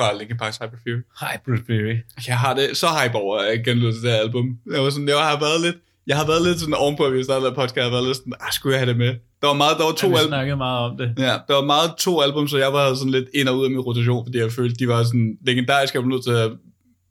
Fra 0.00 0.18
Linkin 0.18 0.38
Park's 0.42 0.58
Hyper 0.60 0.78
Fury. 0.84 1.00
Hybrid 1.22 1.60
Theory. 1.68 1.96
Jeg 2.30 2.38
har 2.44 2.52
det 2.54 2.76
så 2.82 2.86
hype 2.98 3.14
over, 3.22 3.38
at 3.38 3.46
jeg 3.48 3.64
til 3.64 4.02
det 4.04 4.10
her 4.14 4.20
album. 4.26 4.46
Jeg, 4.72 4.82
var 4.82 4.90
sådan, 4.90 5.08
jeg 5.08 5.16
har 5.32 5.40
været 5.46 5.60
lidt, 5.66 5.76
jeg 6.06 6.16
har 6.16 6.26
været 6.26 6.42
lidt 6.46 6.58
sådan 6.60 6.74
ovenpå, 6.74 7.04
at 7.06 7.12
vi 7.12 7.24
startede 7.24 7.52
podcast, 7.52 7.76
jeg 7.76 7.84
har 7.84 7.90
været 7.90 8.06
lidt 8.06 8.16
sådan, 8.16 8.32
ah, 8.40 8.52
skulle 8.52 8.72
jeg 8.74 8.80
have 8.80 8.90
det 8.92 8.98
med? 9.04 9.12
Der 9.40 9.46
var 9.46 9.54
meget, 9.62 9.74
der 9.78 9.84
var 9.84 9.92
to 9.92 10.06
Ja, 10.06 10.12
vi 10.12 10.18
album. 10.18 10.30
snakkede 10.30 10.56
meget 10.56 10.80
om 10.90 10.96
det. 11.00 11.08
Ja, 11.18 11.34
der 11.48 11.54
var 11.60 11.64
meget 11.74 11.90
to 11.98 12.12
album, 12.26 12.48
så 12.48 12.56
jeg 12.64 12.72
var 12.72 12.94
sådan 12.94 13.10
lidt 13.18 13.28
ind 13.34 13.48
og 13.48 13.54
ud 13.58 13.64
af 13.64 13.70
min 13.70 13.80
rotation, 13.80 14.26
fordi 14.26 14.38
jeg 14.38 14.52
følte, 14.52 14.74
de 14.82 14.88
var 14.88 15.02
sådan 15.02 15.28
legendariske, 15.46 15.96
jeg 15.96 16.02
var 16.04 16.08
nødt 16.14 16.24
til 16.24 16.36
at 16.44 16.50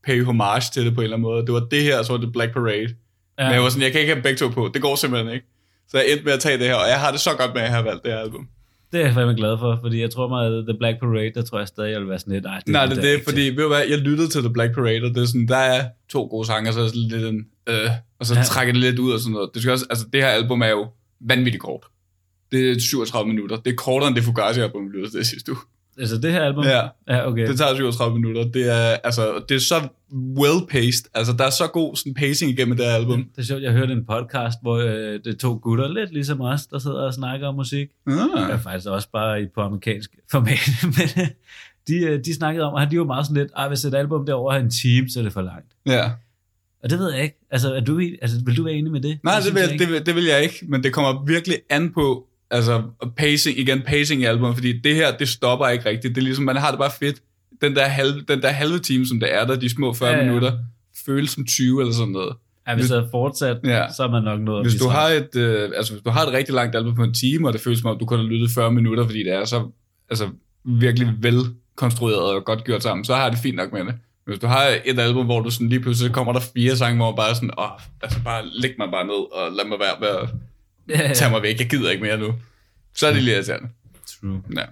pay 0.06 0.24
homage 0.24 0.66
til 0.74 0.86
det 0.86 0.96
på 0.96 1.02
en 1.02 1.04
eller 1.04 1.18
anden 1.18 1.30
måde. 1.30 1.46
Det 1.46 1.54
var 1.54 1.60
det 1.74 1.84
her, 1.84 2.00
og 2.00 2.06
så 2.06 2.12
var 2.14 2.20
det 2.20 2.32
Black 2.32 2.52
Parade. 2.54 2.90
Ja. 3.40 3.44
Men 3.46 3.54
jeg 3.54 3.62
var 3.64 3.70
sådan, 3.70 3.84
jeg 3.84 3.92
kan 3.92 4.02
ikke 4.02 4.14
have 4.14 4.24
begge 4.24 4.38
to 4.38 4.48
på. 4.48 4.72
Det 4.74 4.82
går 4.82 4.96
simpelthen 4.96 5.34
ikke. 5.34 5.46
Så 5.90 5.98
jeg 5.98 6.06
endte 6.12 6.26
med 6.26 6.34
at 6.34 6.40
tage 6.40 6.58
det 6.58 6.66
her, 6.68 6.76
og 6.76 6.88
jeg 6.90 7.00
har 7.00 7.12
det 7.12 7.20
så 7.20 7.30
godt 7.40 7.54
med, 7.54 7.62
at 7.62 7.68
jeg 7.68 7.76
har 7.76 7.84
valgt 7.84 8.04
det 8.04 8.12
her 8.12 8.20
album. 8.20 8.48
Det 8.92 9.02
er 9.02 9.06
jeg 9.06 9.14
fandme 9.14 9.36
glad 9.36 9.58
for, 9.58 9.80
fordi 9.82 10.02
jeg 10.02 10.12
tror 10.12 10.28
mig, 10.28 10.46
at 10.48 10.66
The 10.68 10.78
Black 10.78 11.00
Parade, 11.00 11.32
der 11.36 11.42
tror 11.42 11.58
jeg 11.58 11.68
stadig, 11.68 11.92
jeg 11.92 12.00
vil 12.02 12.10
være 12.10 12.20
sådan 12.20 12.34
lidt, 12.34 12.44
nej, 12.44 12.60
det, 12.60 12.68
Nej, 12.68 12.86
det 12.86 12.98
er 12.98 13.02
det, 13.02 13.22
fordi, 13.24 13.44
til." 13.46 13.56
ved 13.56 13.64
du 13.64 13.70
hvad, 13.70 13.82
jeg 13.90 13.98
lyttede 13.98 14.30
til 14.30 14.42
The 14.42 14.54
Black 14.54 14.74
Parade, 14.74 15.04
og 15.04 15.16
det 15.16 15.22
er 15.22 15.26
sådan, 15.26 15.48
der 15.48 15.58
er 15.58 15.90
to 16.10 16.28
gode 16.32 16.48
sange, 16.48 16.70
og 16.70 16.74
så 16.74 16.82
er 16.82 16.88
sådan 16.88 17.02
lidt 17.02 17.26
en, 17.26 17.46
øh, 17.70 17.90
og 18.20 18.26
så 18.26 18.36
ja. 18.36 18.44
trækker 18.44 18.74
det 18.74 18.82
lidt 18.82 19.00
ud 19.00 19.12
og 19.12 19.20
sådan 19.20 19.34
noget. 19.34 19.50
Det, 19.54 19.62
skal 19.62 19.72
også, 19.72 19.86
altså, 19.90 20.06
det 20.14 20.22
her 20.24 20.30
album 20.30 20.62
er 20.62 20.68
jo 20.68 20.88
vanvittigt 21.22 21.62
kort. 21.62 21.84
Det 22.52 22.72
er 22.72 22.80
37 22.80 23.28
minutter. 23.34 23.58
Det 23.58 23.72
er 23.72 23.76
kortere 23.76 24.08
end 24.08 24.16
det 24.16 24.24
Fugazi-album, 24.24 24.86
vi 24.86 24.98
lyttede 24.98 25.18
til 25.18 25.26
sidste 25.26 25.52
uge. 25.52 25.62
Altså 26.00 26.18
det 26.18 26.32
her 26.32 26.42
album? 26.44 26.64
Ja. 26.64 26.82
Ja, 27.08 27.28
okay. 27.28 27.48
Det 27.48 27.58
tager 27.58 27.76
37 27.76 28.16
minutter. 28.20 28.44
Det 28.44 28.72
er, 28.72 28.98
altså, 29.04 29.44
det 29.50 29.56
er 29.56 29.60
så 29.60 29.76
well-paced. 30.40 31.10
Altså, 31.14 31.34
der 31.38 31.44
er 31.46 31.50
så 31.50 31.68
god 31.74 31.96
sådan, 31.96 32.14
pacing 32.14 32.52
igennem 32.52 32.78
det 32.78 32.86
her 32.86 32.94
album. 32.94 33.18
Det 33.36 33.42
er 33.42 33.46
sjovt, 33.46 33.62
jeg 33.64 33.72
hørte 33.72 33.94
en 33.94 34.06
podcast, 34.06 34.58
hvor 34.62 34.78
øh, 34.78 35.20
det 35.26 35.40
to 35.40 35.60
gutter, 35.62 35.88
lidt 35.88 36.14
ligesom 36.14 36.42
os, 36.42 36.68
der 36.68 36.80
sidder 36.80 37.02
og 37.02 37.14
snakker 37.14 37.48
om 37.48 37.56
musik. 37.56 37.90
Ah. 38.08 38.14
Jeg 38.36 38.52
er 38.52 38.58
faktisk 38.58 38.88
også 38.90 39.08
bare 39.14 39.42
i, 39.42 39.46
på 39.56 39.62
amerikansk 39.62 40.12
format, 40.32 40.70
men 40.98 41.24
øh, 41.24 41.28
de, 41.88 42.06
øh, 42.06 42.26
de 42.26 42.34
snakkede 42.36 42.66
om, 42.66 42.76
at 42.82 42.92
de 42.92 43.00
var 43.00 43.06
meget 43.06 43.26
sådan 43.26 43.42
lidt, 43.42 43.52
"Ej, 43.58 43.68
hvis 43.68 43.86
et 43.86 43.94
album 43.96 44.26
derovre 44.26 44.56
er 44.56 44.60
en 44.60 44.70
time, 44.72 45.10
så 45.10 45.20
er 45.20 45.24
det 45.24 45.34
for 45.34 45.42
langt. 45.42 45.72
Ja. 45.86 46.12
Og 46.84 46.90
det 46.90 47.00
ved 47.00 47.14
jeg 47.14 47.24
ikke. 47.24 47.40
Altså, 47.52 47.74
er 47.76 47.80
du, 47.80 48.02
altså 48.22 48.38
vil 48.46 48.58
du 48.58 48.64
være 48.64 48.74
enig 48.74 48.92
med 48.92 49.02
det? 49.02 49.20
Nej, 49.24 49.36
det 49.36 49.44
synes 49.44 49.56
vil, 49.56 49.62
jeg 49.70 49.80
det, 49.80 49.90
vil, 49.90 50.06
det 50.06 50.16
vil 50.16 50.26
jeg 50.26 50.44
ikke, 50.44 50.66
men 50.68 50.84
det 50.84 50.94
kommer 50.94 51.26
virkelig 51.26 51.58
an 51.70 51.94
på, 51.94 52.28
altså 52.52 52.84
pacing, 53.18 53.60
igen 53.60 53.82
pacing 53.82 54.22
i 54.22 54.26
albumet, 54.26 54.56
fordi 54.56 54.80
det 54.80 54.96
her, 54.96 55.18
det 55.18 55.28
stopper 55.30 55.68
ikke 55.68 55.90
rigtigt. 55.90 56.16
Det 56.16 56.22
er 56.22 56.26
ligesom, 56.26 56.46
man 56.46 56.56
har 56.56 56.70
det 56.72 56.80
bare 56.80 56.92
fedt. 57.00 57.22
Den 57.62 57.76
der, 57.76 57.86
halve, 57.86 58.22
den 58.28 58.42
der 58.42 58.50
halve 58.50 58.80
time, 58.80 59.06
som 59.08 59.20
det 59.20 59.36
er 59.36 59.46
der, 59.46 59.56
de 59.56 59.70
små 59.70 59.94
40 59.94 60.10
Ja, 60.10 60.18
ja, 60.18 60.24
minutter, 60.26 60.52
føles 61.06 61.32
som 61.32 61.46
20 61.46 61.82
eller 61.82 61.94
sådan 61.94 62.12
noget. 62.14 62.36
Ja, 62.68 62.76
hvis 62.76 62.86
det 62.86 62.98
havde 62.98 63.08
fortsat, 63.12 63.58
Ja. 63.64 63.86
så 63.98 64.04
er 64.04 64.12
man 64.12 64.24
nok 64.24 64.40
noget 64.42 64.66
Hvis 64.66 64.76
du, 64.82 64.88
har 64.88 65.08
et, 65.08 65.36
øh, 65.36 65.70
altså, 65.78 65.94
hvis 65.94 66.04
du 66.04 66.10
har 66.10 66.26
et 66.26 66.34
rigtig 66.34 66.54
langt 66.56 66.76
album 66.76 66.96
på 66.96 67.04
en 67.04 67.14
time, 67.14 67.48
og 67.48 67.54
det 67.54 67.62
føles 67.62 67.80
som 67.80 67.90
om, 67.90 68.00
du 68.00 68.06
kun 68.06 68.20
har 68.20 68.26
lyttet 68.26 68.50
40 68.52 68.72
minutter, 68.72 69.06
fordi 69.06 69.20
det 69.24 69.34
er 69.34 69.46
så 69.46 69.68
altså, 70.10 70.30
virkelig 70.66 71.14
velkonstrueret 71.20 72.18
og 72.36 72.46
godt 72.46 72.64
gjort 72.64 72.84
sammen, 72.84 73.06
så 73.06 73.16
har 73.16 73.30
det 73.30 73.40
fint 73.40 73.56
nok 73.56 73.72
med 73.72 73.80
det. 73.80 73.86
Men 73.88 73.96
hvis 74.26 74.40
du 74.40 74.48
har 74.48 74.64
et 74.86 75.00
album, 75.00 75.26
hvor 75.26 75.40
du 75.42 75.50
sådan 75.50 75.70
lige 75.70 75.80
pludselig 75.80 76.14
kommer 76.14 76.34
der 76.34 76.40
fire 76.56 76.76
sange, 76.76 76.98
hvor 76.98 77.16
bare 77.16 77.30
er 77.30 77.34
sådan, 77.34 77.52
åh, 77.60 77.66
altså 78.02 78.20
bare 78.24 78.44
læg 78.54 78.72
mig 78.78 78.88
bare 78.92 79.06
ned, 79.06 79.34
og 79.34 79.52
lad 79.58 79.66
mig 79.66 79.78
være 79.80 79.96
med 80.00 80.08
at 80.08 80.30
ja, 80.90 81.14
tage 81.14 81.32
mig 81.32 81.42
væk, 81.42 81.60
jeg 81.60 81.70
gider 81.70 81.90
ikke 81.92 82.04
mere 82.04 82.18
nu. 82.18 82.34
Så 82.96 83.08
er 83.08 83.14
det 83.14 83.24
lige 83.24 83.36
irriterende. 83.36 83.70
True. 84.22 84.42
Ja. 84.56 84.64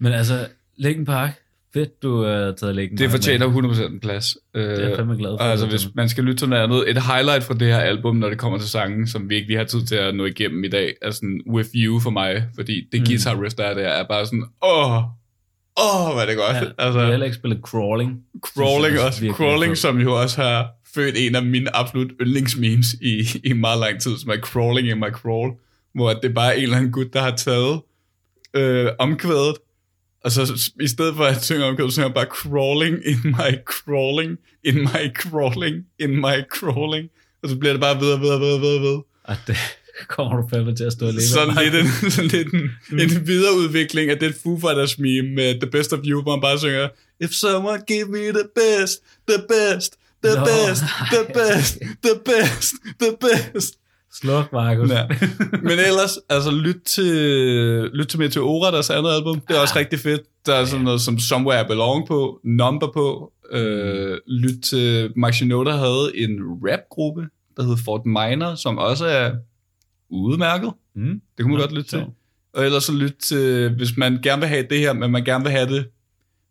Men 0.00 0.12
altså, 0.12 0.46
Linkin 0.76 1.04
Park, 1.04 1.30
fedt, 1.74 2.02
du 2.02 2.22
har 2.24 2.52
taget 2.60 2.74
Linkin 2.76 2.98
Det 2.98 3.04
Park 3.04 3.10
fortjener 3.10 3.48
med. 3.62 3.70
100% 3.76 3.92
en 3.92 4.00
plads. 4.00 4.36
Øh, 4.54 4.62
Det 4.64 4.84
er 4.84 4.88
jeg 4.88 4.96
fandme 4.96 5.16
glad 5.16 5.30
for. 5.38 5.44
altså, 5.44 5.66
hvis 5.66 5.88
man 5.94 6.08
skal 6.08 6.24
lytte 6.24 6.38
til 6.38 6.48
noget 6.48 6.62
andet, 6.62 6.90
et 6.90 7.02
highlight 7.02 7.44
fra 7.44 7.54
det 7.54 7.68
her 7.68 7.78
album, 7.78 8.16
når 8.16 8.28
det 8.28 8.38
kommer 8.38 8.58
til 8.58 8.68
sangen, 8.68 9.06
som 9.06 9.30
vi 9.30 9.34
ikke 9.34 9.46
lige 9.48 9.56
har 9.58 9.64
tid 9.64 9.86
til 9.86 9.94
at 9.94 10.14
nå 10.14 10.24
igennem 10.24 10.64
i 10.64 10.68
dag, 10.68 10.94
er 11.02 11.10
sådan 11.10 11.40
With 11.50 11.68
You 11.74 12.00
for 12.00 12.10
mig, 12.10 12.44
fordi 12.54 12.88
det 12.92 13.00
Mm. 13.00 13.06
guitar 13.06 13.42
riff, 13.42 13.54
der 13.54 13.64
er 13.64 13.74
der, 13.74 13.88
er 13.88 14.04
bare 14.08 14.26
sådan, 14.26 14.44
åh, 14.64 14.96
åh, 14.96 16.14
hvad 16.14 16.22
er 16.22 16.26
det 16.26 16.36
godt. 16.36 16.56
Ja, 16.56 16.84
altså, 16.84 16.98
du 16.98 17.04
har 17.04 17.10
heller 17.10 17.26
ikke 17.26 17.36
spillet 17.36 17.60
Crawling. 17.62 18.20
Crawling 18.42 18.94
jeg 18.96 19.04
også. 19.06 19.32
Crawling, 19.36 19.76
som 19.76 19.98
jo 20.00 20.20
også 20.20 20.42
har 20.42 20.70
født 20.94 21.14
en 21.18 21.34
af 21.34 21.44
mine 21.44 21.76
absolut 21.76 22.10
yndlingsmemes 22.20 22.86
i, 23.00 23.40
i 23.44 23.52
meget 23.52 23.80
lang 23.80 24.00
tid, 24.00 24.18
som 24.18 24.30
er 24.30 24.36
Crawling 24.36 24.88
in 24.88 24.98
my 24.98 25.10
crawl, 25.12 25.52
hvor 25.94 26.12
det 26.12 26.24
er 26.30 26.34
bare 26.34 26.56
en 26.56 26.62
eller 26.62 26.76
anden 26.76 26.92
gut, 26.92 27.12
der 27.12 27.20
har 27.20 27.36
taget 27.36 27.80
øh, 28.54 28.86
omkvædet, 28.98 29.56
og 30.24 30.32
så 30.32 30.70
i 30.80 30.88
stedet 30.88 31.16
for 31.16 31.24
at 31.24 31.44
synge 31.44 31.64
omkvædet, 31.64 31.92
så 31.92 31.94
synger 31.94 32.08
bare 32.14 32.26
crawling 32.26 32.96
in 33.06 33.18
my 33.24 33.52
crawling, 33.66 34.38
in 34.64 34.74
my 34.80 35.14
crawling, 35.16 35.84
in 35.98 36.10
my 36.16 36.36
crawling. 36.52 37.08
Og 37.42 37.48
så 37.48 37.56
bliver 37.56 37.72
det 37.72 37.80
bare 37.80 38.00
videre, 38.00 38.20
videre, 38.20 38.40
videre, 38.40 38.60
videre, 38.60 38.80
videre. 38.80 39.02
Og 39.24 39.36
det 39.46 39.56
kommer 40.08 40.36
du 40.42 40.48
fandme 40.48 40.74
til 40.76 40.84
at 40.84 40.92
stå 40.92 41.06
og 41.06 41.12
leve 41.12 41.22
Sådan 41.22 41.54
lidt 41.64 41.74
en, 41.74 42.10
sådan 42.10 42.30
lidt 42.30 42.54
en, 42.54 42.70
Mm. 42.90 42.98
en 42.98 43.26
videreudvikling 43.26 44.10
af 44.10 44.18
det 44.18 44.34
Foo 44.42 44.58
Fighters 44.60 44.98
meme 44.98 45.28
med 45.34 45.60
The 45.60 45.70
Best 45.70 45.92
of 45.92 45.98
You, 46.04 46.22
hvor 46.22 46.32
han 46.32 46.40
bare 46.40 46.58
synger, 46.58 46.88
If 47.20 47.30
someone 47.30 47.82
give 47.86 48.04
me 48.06 48.18
the 48.18 48.48
best, 48.54 49.02
the 49.28 49.42
best, 49.48 49.97
the 50.24 50.34
Nå, 50.38 50.44
best, 50.44 50.82
the 51.12 51.24
best, 51.38 51.78
the 52.02 52.14
best, 52.24 52.74
the 53.00 53.16
best. 53.20 53.74
Sluk, 54.12 54.52
Markus. 54.52 54.90
Ja. 54.90 55.06
Men 55.62 55.70
ellers, 55.78 56.18
altså 56.28 56.50
lyt 56.50 56.76
til, 56.86 57.14
lyt 57.94 58.06
til 58.06 58.18
Meteora, 58.18 58.70
deres 58.72 58.90
andet 58.90 59.10
album. 59.10 59.40
Det 59.48 59.56
er 59.56 59.60
også 59.60 59.74
rigtig 59.76 59.98
fedt. 59.98 60.20
Der 60.46 60.54
er 60.54 60.64
sådan 60.64 60.84
noget 60.84 61.00
som 61.00 61.18
Somewhere 61.18 61.60
I 61.60 61.64
Belong 61.68 62.06
på, 62.06 62.40
Number 62.44 62.92
på. 62.92 63.32
Øh, 63.52 64.18
lyt 64.26 64.62
til 64.62 65.12
Mike 65.16 65.36
Shinoda 65.36 65.70
havde 65.70 66.12
en 66.14 66.30
rapgruppe, 66.42 67.26
der 67.56 67.62
hed 67.62 67.76
Fort 67.84 68.06
Minor, 68.06 68.54
som 68.54 68.78
også 68.78 69.06
er 69.06 69.30
udmærket. 70.10 70.72
Mm. 70.96 71.02
Det 71.36 71.44
kunne 71.44 71.48
man 71.52 71.56
Nå, 71.58 71.62
godt 71.62 71.72
lytte 71.74 71.90
til. 71.90 71.98
sjovt. 71.98 72.12
Og 72.54 72.64
ellers 72.64 72.84
så 72.84 72.92
lyt 72.92 73.14
til, 73.22 73.74
hvis 73.76 73.96
man 73.96 74.18
gerne 74.22 74.40
vil 74.40 74.48
have 74.48 74.66
det 74.70 74.78
her, 74.78 74.92
men 74.92 75.10
man 75.10 75.24
gerne 75.24 75.44
vil 75.44 75.52
have 75.52 75.66
det 75.74 75.86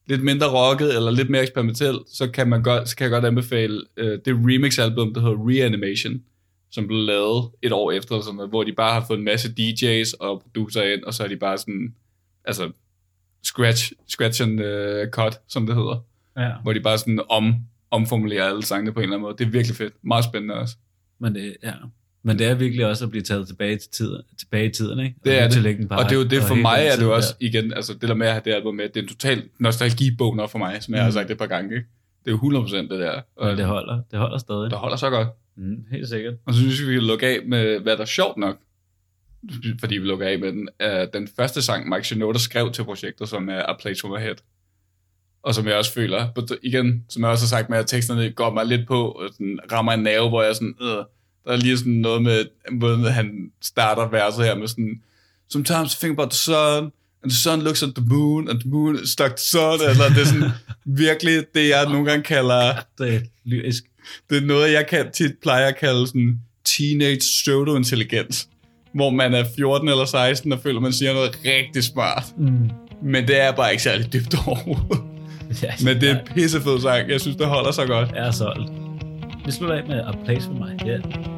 lidt 0.07 0.23
mindre 0.23 0.47
rocket 0.47 0.95
eller 0.95 1.11
lidt 1.11 1.29
mere 1.29 1.41
eksperimentelt, 1.41 2.09
så 2.09 2.27
kan, 2.31 2.47
man 2.49 2.63
godt, 2.63 2.89
så 2.89 2.95
kan 2.95 3.03
jeg 3.03 3.11
godt 3.11 3.25
anbefale 3.25 3.81
øh, 3.97 4.19
det 4.25 4.33
remix-album, 4.33 5.13
der 5.13 5.21
hedder 5.21 5.47
Reanimation, 5.49 6.21
som 6.71 6.87
blev 6.87 6.99
lavet 6.99 7.49
et 7.61 7.71
år 7.71 7.91
efter, 7.91 8.11
eller 8.15 8.23
sådan 8.23 8.35
noget, 8.35 8.49
hvor 8.49 8.63
de 8.63 8.73
bare 8.73 8.93
har 8.93 9.07
fået 9.07 9.17
en 9.17 9.25
masse 9.25 9.53
DJ's 9.59 10.11
og 10.19 10.41
producer 10.41 10.81
ind, 10.83 11.03
og 11.03 11.13
så 11.13 11.23
er 11.23 11.27
de 11.27 11.35
bare 11.37 11.57
sådan, 11.57 11.95
altså, 12.45 12.71
scratch, 13.43 13.91
scratch 14.07 14.41
and 14.43 14.59
uh, 14.59 15.09
cut, 15.11 15.39
som 15.47 15.65
det 15.67 15.75
hedder, 15.75 16.05
Ja. 16.37 16.51
hvor 16.63 16.73
de 16.73 16.79
bare 16.79 16.97
sådan 16.97 17.19
om, 17.29 17.55
omformulerer 17.91 18.43
alle 18.49 18.63
sangene 18.63 18.93
på 18.93 18.99
en 18.99 19.03
eller 19.03 19.15
anden 19.15 19.21
måde. 19.21 19.35
Det 19.37 19.45
er 19.47 19.51
virkelig 19.51 19.75
fedt. 19.75 19.93
Meget 20.01 20.23
spændende 20.25 20.55
også. 20.55 20.75
Men 21.19 21.35
det, 21.35 21.57
ja. 21.63 21.73
Men 22.27 22.39
det 22.39 22.47
er 22.47 22.53
virkelig 22.55 22.85
også 22.85 23.05
at 23.05 23.11
blive 23.11 23.23
taget 23.23 23.47
tilbage, 23.47 23.77
til 23.77 23.89
tiden, 23.91 24.21
tilbage 24.39 24.65
i 24.65 24.69
tiden, 24.69 24.99
ikke? 24.99 25.15
Det 25.23 25.31
Og 25.37 25.37
er 25.43 25.49
det. 25.49 25.89
Park, 25.89 25.99
Og 25.99 26.05
det 26.09 26.11
er 26.11 26.19
jo 26.19 26.23
det, 26.27 26.43
for 26.43 26.55
mig 26.55 26.79
er 26.91 26.95
det 26.95 27.03
jo 27.03 27.15
også, 27.15 27.35
der. 27.39 27.45
igen, 27.47 27.73
altså 27.73 27.93
det 27.93 28.09
der 28.09 28.13
med 28.15 28.27
at 28.27 28.33
have 28.33 28.41
det 28.45 28.51
album 28.53 28.75
med, 28.75 28.89
det 28.89 28.97
er 28.97 29.01
en 29.01 29.07
total 29.07 29.43
nostalgibog 29.59 30.49
for 30.49 30.57
mig, 30.59 30.83
som 30.83 30.93
jeg 30.93 31.01
Mm. 31.01 31.03
har 31.03 31.11
sagt 31.11 31.27
det 31.27 31.33
et 31.33 31.37
par 31.39 31.45
gange. 31.47 31.75
Ikke? 31.75 31.87
Det 32.25 32.27
er 32.27 32.31
jo 32.31 32.37
100% 32.37 32.75
det 32.89 32.99
der. 32.99 33.21
Og 33.35 33.47
Men 33.47 33.57
det 33.57 33.65
holder. 33.65 34.01
Det 34.11 34.19
holder 34.19 34.37
stadig. 34.37 34.69
det 34.71 34.77
holder 34.79 34.97
så 34.97 35.09
godt. 35.09 35.27
Mm, 35.57 35.85
helt 35.91 36.07
sikkert. 36.09 36.33
Og 36.45 36.53
så 36.53 36.59
synes 36.59 36.81
vi, 36.81 36.85
vi 36.87 36.93
kan 36.93 37.03
lukke 37.03 37.27
af 37.27 37.39
med, 37.47 37.79
hvad 37.79 37.95
der 37.95 38.01
er 38.01 38.05
sjovt 38.05 38.37
nok, 38.37 38.57
fordi 39.79 39.97
vi 39.97 40.07
lukker 40.07 40.27
af 40.27 40.39
med 40.39 40.51
den, 40.51 40.69
er 40.79 41.05
den 41.05 41.29
første 41.35 41.61
sang, 41.61 41.89
Mike 41.89 42.07
Shinoda 42.07 42.39
skrev 42.39 42.71
til 42.71 42.83
projektet, 42.83 43.29
som 43.29 43.49
er 43.49 43.61
A 43.63 43.75
Place 43.79 44.01
for 44.01 44.07
My 44.17 44.21
Head. 44.21 44.35
Og 45.43 45.55
som 45.55 45.67
jeg 45.67 45.75
også 45.75 45.93
føler, 45.93 46.27
but 46.35 46.51
igen, 46.63 47.05
som 47.09 47.21
jeg 47.23 47.31
også 47.31 47.45
har 47.45 47.47
sagt 47.57 47.69
med, 47.69 47.77
at 47.77 47.87
teksterne 47.87 48.31
går 48.31 48.53
mig 48.53 48.65
lidt 48.65 48.87
på, 48.87 49.11
og 49.11 49.29
sådan, 49.31 49.59
rammer 49.71 49.91
en 49.91 49.99
nerve, 50.03 50.29
hvor 50.29 50.43
jeg 50.43 50.55
sådan, 50.55 50.75
øh, 50.81 51.03
der 51.47 51.53
er 51.53 51.57
lige 51.57 51.77
sådan 51.77 51.93
noget 51.93 52.21
med, 52.21 52.45
måden 52.71 53.03
han 53.05 53.51
starter 53.61 54.09
verset 54.09 54.45
her 54.45 54.55
med 54.55 54.67
sådan, 54.67 55.01
Sometimes 55.49 55.93
I 55.93 55.97
think 55.99 56.19
about 56.19 56.29
the 56.29 56.37
sun, 56.37 56.83
and 57.23 57.31
the 57.31 57.37
sun 57.37 57.61
looks 57.61 57.83
at 57.83 57.89
the 57.95 58.05
moon, 58.05 58.49
and 58.49 58.59
the 58.59 58.69
moon 58.69 58.99
is 59.03 59.09
stuck 59.09 59.29
to 59.35 59.37
sun, 59.43 59.79
eller 59.89 60.09
det 60.09 60.21
er 60.21 60.25
sådan 60.25 60.49
virkelig 61.05 61.43
det, 61.55 61.69
jeg 61.69 61.85
nogle 61.85 62.05
gange 62.05 62.23
kalder, 62.23 62.73
Det 62.97 63.13
er 63.15 63.19
lyrisk. 63.45 63.83
det 64.29 64.37
er 64.37 64.41
noget, 64.45 64.73
jeg 64.73 64.87
kan, 64.87 65.11
tit 65.13 65.31
plejer 65.41 65.67
at 65.67 65.77
kalde 65.79 66.07
sådan 66.07 66.39
teenage 66.65 67.19
pseudo-intelligens, 67.19 68.47
hvor 68.93 69.09
man 69.09 69.33
er 69.33 69.45
14 69.55 69.89
eller 69.89 70.05
16 70.05 70.51
og 70.51 70.59
føler, 70.59 70.79
man 70.79 70.93
siger 70.93 71.13
noget 71.13 71.39
rigtig 71.45 71.83
smart. 71.83 72.23
Mm. 72.37 72.69
Men 73.03 73.27
det 73.27 73.41
er 73.41 73.51
bare 73.51 73.71
ikke 73.71 73.83
særlig 73.83 74.13
dybt 74.13 74.35
overhovedet. 74.47 75.03
Ja, 75.63 75.73
Men 75.83 76.01
det 76.01 76.09
er 76.09 76.19
en 76.19 76.27
pissefed 76.35 76.79
sang. 76.81 77.09
Jeg 77.09 77.21
synes, 77.21 77.37
det 77.37 77.47
holder 77.47 77.71
så 77.71 77.85
godt. 77.85 78.09
Jeg 78.11 78.27
er 78.27 78.31
solgt. 78.31 78.71
Vi 79.45 79.51
slutter 79.51 79.75
af 79.75 79.87
med 79.87 79.99
A 79.99 80.11
Place 80.25 80.47
for 80.47 80.53
My 80.53 80.81
Head. 80.83 81.36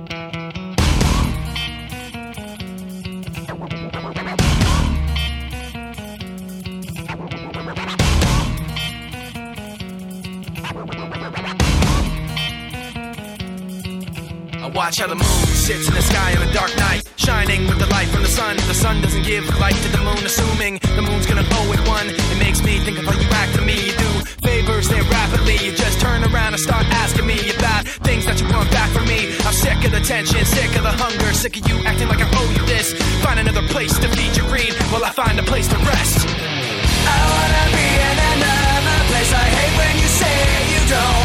Watch 14.79 15.03
how 15.03 15.11
the 15.11 15.19
moon 15.19 15.43
sits 15.59 15.91
in 15.91 15.93
the 15.93 16.01
sky 16.01 16.39
on 16.39 16.41
a 16.47 16.53
dark 16.55 16.71
night, 16.77 17.03
shining 17.17 17.67
with 17.67 17.83
the 17.83 17.89
light 17.91 18.07
from 18.07 18.23
the 18.23 18.31
sun. 18.31 18.55
The 18.71 18.73
sun 18.73 19.01
doesn't 19.01 19.27
give 19.27 19.43
light 19.59 19.75
to 19.75 19.89
the 19.91 19.99
moon, 19.99 20.23
assuming 20.23 20.79
the 20.95 21.03
moon's 21.03 21.27
gonna 21.27 21.43
go 21.51 21.59
with 21.67 21.83
one. 21.83 22.07
It 22.07 22.39
makes 22.39 22.63
me 22.63 22.79
think 22.79 22.97
of 22.97 23.03
how 23.03 23.11
you 23.11 23.27
act 23.43 23.59
to 23.59 23.61
me. 23.61 23.75
You 23.75 23.91
do 23.91 24.11
favors 24.39 24.87
there 24.87 25.03
rapidly. 25.03 25.59
You 25.59 25.75
just 25.75 25.99
turn 25.99 26.23
around 26.23 26.55
and 26.55 26.63
start 26.63 26.87
asking 27.03 27.27
me 27.27 27.51
about 27.59 27.91
things 28.07 28.23
that 28.23 28.39
you 28.39 28.47
want 28.47 28.71
back 28.71 28.87
from 28.95 29.03
me. 29.03 29.35
I'm 29.43 29.51
sick 29.51 29.83
of 29.83 29.91
the 29.91 29.99
tension, 29.99 30.39
sick 30.45 30.71
of 30.79 30.87
the 30.87 30.95
hunger, 30.95 31.27
sick 31.35 31.59
of 31.59 31.67
you 31.67 31.75
acting 31.83 32.07
like 32.07 32.23
I 32.23 32.31
owe 32.39 32.49
you 32.55 32.63
this. 32.63 32.95
Find 33.19 33.37
another 33.37 33.67
place 33.75 33.91
to 33.99 34.07
feed 34.07 34.31
your 34.39 34.47
greed 34.47 34.71
while 34.95 35.03
I 35.03 35.11
find 35.11 35.35
a 35.43 35.43
place 35.43 35.67
to 35.67 35.77
rest. 35.91 36.23
I 36.23 37.19
wanna 37.35 37.65
be 37.75 37.83
in 37.83 38.17
another 38.31 38.99
place. 39.11 39.31
I 39.43 39.43
hate 39.43 39.75
when 39.75 39.95
you 39.99 40.07
say 40.07 40.35
you 40.71 40.81
don't. 40.87 41.18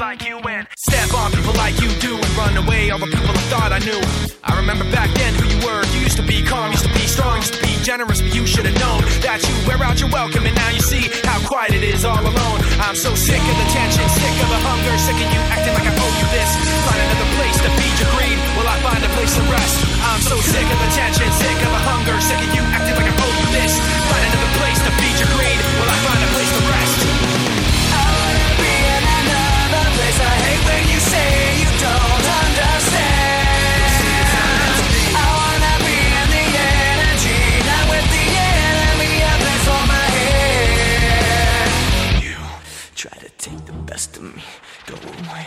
Like 0.00 0.22
you 0.22 0.38
and 0.46 0.66
step 0.78 1.10
on 1.14 1.32
people 1.32 1.54
like 1.58 1.74
you 1.82 1.90
do 1.98 2.14
and 2.14 2.30
run 2.38 2.54
away 2.56 2.90
all 2.90 2.98
the 2.98 3.10
people 3.10 3.34
I 3.34 3.44
thought 3.50 3.72
I 3.74 3.80
knew. 3.82 3.98
I 4.46 4.54
remember 4.54 4.86
back 4.94 5.10
then 5.18 5.34
who 5.34 5.44
you 5.50 5.58
were. 5.66 5.82
You 5.90 6.06
used 6.06 6.16
to 6.22 6.26
be 6.26 6.42
calm, 6.46 6.70
used 6.70 6.86
to 6.86 6.94
be 6.94 7.02
strong, 7.08 7.42
used 7.42 7.54
to 7.58 7.62
be 7.66 7.74
generous, 7.82 8.22
but 8.22 8.30
you 8.30 8.46
should 8.46 8.66
have 8.66 8.78
known 8.78 9.02
that 9.26 9.42
you 9.42 9.54
wear 9.66 9.80
out 9.82 9.98
your 9.98 10.10
welcome 10.14 10.46
and 10.46 10.54
now 10.54 10.70
you 10.70 10.78
see 10.78 11.02
how 11.26 11.42
quiet 11.46 11.74
it 11.74 11.82
is 11.82 12.04
all 12.06 12.20
alone. 12.20 12.58
I'm 12.78 12.94
so 12.94 13.10
sick 13.18 13.42
of 13.42 13.56
the 13.58 13.68
tension, 13.74 14.06
sick 14.06 14.36
of 14.38 14.48
the 14.54 14.60
hunger, 14.62 14.94
sick 15.02 15.18
of 15.18 15.28
you 15.34 15.40
acting 15.50 15.74
like 15.74 15.88
I 15.90 15.94
owe 15.94 16.14
you 16.14 16.26
this. 16.30 16.50
Find 16.86 17.00
another 17.02 17.28
place 17.34 17.58
to 17.58 17.68
feed 17.74 17.96
your 17.98 18.10
greed. 18.14 18.38
Will 18.54 18.70
I 18.70 18.78
find 18.86 19.02
a 19.02 19.10
place 19.18 19.34
to 19.34 19.42
rest? 19.50 19.76
I'm 20.04 20.22
so 20.22 20.36
sick 20.38 20.68
of 20.68 20.78
the 20.78 20.90
tension, 20.94 21.26
sick 21.42 21.58
of 21.58 21.70
the 21.74 21.82
hunger, 21.90 22.16
sick 22.22 22.38
of 22.38 22.50
you 22.54 22.62
acting 22.70 22.94
like 22.94 23.08
I 23.10 23.14
owe 23.18 23.34
you 23.34 23.48
this. 23.50 23.72
Find 23.82 24.22
another 24.30 24.52
place 24.62 24.78
to 24.78 24.90
feed 24.94 25.16
your 25.18 25.30
greed. 25.34 25.67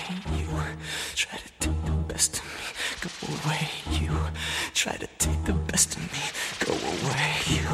You 0.09 0.47
try 1.15 1.37
to 1.37 1.51
take 1.59 1.85
the 1.85 1.91
best 1.91 2.37
of 2.37 2.45
me, 2.45 2.67
go 3.01 3.09
away. 3.47 3.69
You 3.91 4.17
try 4.73 4.93
to 4.93 5.07
take 5.19 5.43
the 5.45 5.53
best 5.53 5.95
of 5.95 6.01
me, 6.11 6.19
go 6.65 6.73
away. 6.73 7.33
You 7.47 7.67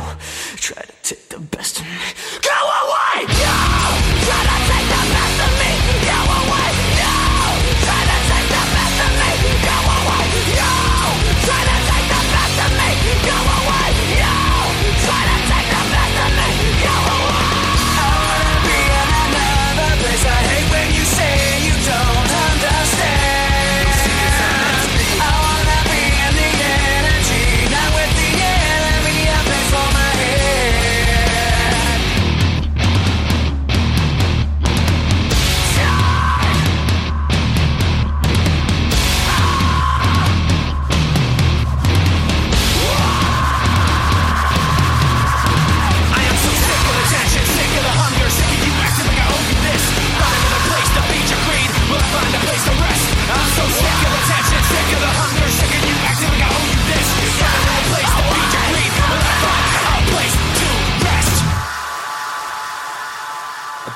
try 0.58 0.82
to 0.84 0.94
take 1.04 1.30
the 1.30 1.40
best 1.40 1.80
of 1.80 1.86
me, 1.86 1.98
go 2.42 2.52
away. 2.52 3.34
You 3.34 3.67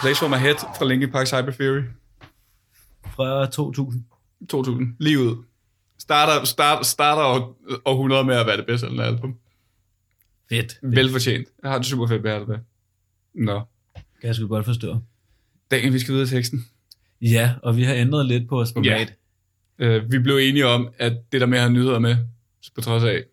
Place 0.01 0.19
for 0.19 0.27
My 0.27 0.35
Head 0.35 0.55
fra 0.77 0.85
Linkin 0.85 1.11
Park 1.11 1.27
Cyber 1.27 1.51
Theory. 1.51 1.81
Fra 3.15 3.45
2000. 3.45 4.03
2000. 4.49 4.95
Lige 4.99 5.19
ud. 5.19 5.43
Starter, 5.99 6.45
start, 6.45 6.85
starter 6.85 7.23
år, 7.23 7.61
århundrede 7.85 8.23
med 8.23 8.35
at 8.35 8.47
være 8.47 8.57
det 8.57 8.65
bedste 8.65 8.87
af 8.87 9.05
album. 9.05 9.35
Fedt. 10.49 10.79
Velfortjent. 10.83 11.47
Jeg 11.63 11.71
har 11.71 11.77
det 11.77 11.87
super 11.87 12.07
fedt 12.07 12.23
med 12.23 12.39
det. 12.39 12.59
Nå. 13.33 13.61
Kan 13.95 14.27
jeg 14.27 14.35
sgu 14.35 14.47
godt 14.47 14.65
forstå. 14.65 14.99
Daniel, 15.71 15.93
vi 15.93 15.99
skal 15.99 16.13
videre 16.13 16.27
i 16.27 16.29
teksten. 16.29 16.65
Ja, 17.21 17.53
og 17.63 17.77
vi 17.77 17.83
har 17.83 17.93
ændret 17.93 18.25
lidt 18.25 18.49
på 18.49 18.55
vores 18.55 18.73
format. 18.73 19.13
Uh, 19.83 20.11
vi 20.11 20.19
blev 20.19 20.37
enige 20.37 20.67
om, 20.67 20.89
at 20.97 21.13
det 21.31 21.41
der 21.41 21.47
med 21.47 21.57
at 21.57 21.63
have 21.63 21.73
nyheder 21.73 21.99
med, 21.99 22.17
på 22.75 22.81
trods 22.81 23.03
af 23.03 23.23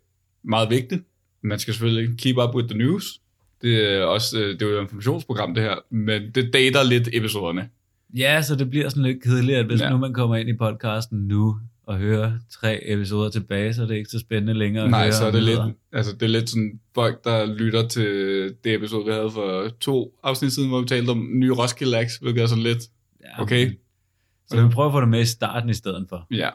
meget 0.43 0.71
vigtigt, 0.71 1.03
man 1.43 1.59
skal 1.59 1.75
selvfølgelig 1.75 2.19
keep 2.19 2.37
up 2.37 2.55
with 2.55 2.69
the 2.69 2.79
news. 2.79 3.21
Det 3.63 3.93
er 3.93 4.03
også 4.05 4.39
øh, 4.41 4.49
det 4.53 4.63
er 4.63 4.67
jo 4.67 4.77
et 4.79 4.83
informationsprogram, 4.83 5.55
det 5.55 5.63
her, 5.63 5.75
men 5.91 6.23
det 6.35 6.51
dater 6.53 6.83
lidt 6.83 7.09
episoderne. 7.13 7.69
Ja, 8.17 8.43
så 8.43 8.57
det 8.57 8.71
bliver 8.71 8.89
sådan 8.89 9.03
lidt 9.03 9.23
kedeligt, 9.23 9.59
at 9.59 9.67
hvis 9.67 9.81
Ja. 9.81 9.91
nu 9.91 9.97
man 9.99 10.15
kommer 10.15 10.37
ind 10.37 10.49
i 10.49 10.57
podcasten 10.57 11.19
nu 11.19 11.57
og 11.87 11.97
hører 11.99 12.33
tre 12.51 12.81
episoder 12.93 13.31
tilbage, 13.31 13.75
så 13.75 13.83
er 13.83 13.87
det 13.87 13.97
ikke 13.97 14.11
så 14.11 14.19
spændende 14.19 14.55
længere 14.55 14.85
at 14.85 14.91
Nej, 14.91 15.03
høre 15.03 15.13
så 15.13 15.25
er 15.27 15.31
det 15.31 15.43
lidt, 15.43 15.61
altså 15.93 16.13
det 16.13 16.23
er 16.23 16.27
lidt 16.27 16.51
sådan 16.51 16.81
folk, 16.95 17.25
der 17.25 17.47
lytter 17.47 17.89
til 17.89 18.07
det 18.65 18.75
episode, 18.75 19.07
vi 19.07 19.13
havde 19.13 19.31
for 19.31 19.69
to 19.81 20.19
afsnit 20.23 20.53
siden, 20.53 20.69
hvor 20.69 20.81
vi 20.81 20.87
talte 20.87 21.11
om 21.11 21.29
nye 21.33 21.53
Roskilde 21.53 21.99
Acts, 21.99 22.17
hvilket 22.17 22.43
er 22.43 22.47
sådan 22.47 22.65
lidt, 22.65 22.79
Ja, 23.25 23.43
okay, 23.43 23.71
Så 24.49 24.63
vi 24.63 24.69
prøver 24.73 24.89
at 24.89 24.93
få 24.93 25.01
det 25.01 25.09
med 25.09 25.21
i 25.21 25.25
starten 25.25 25.71
i 25.71 25.75
stedet 25.75 26.07
for. 26.09 26.27
ja. 26.31 26.49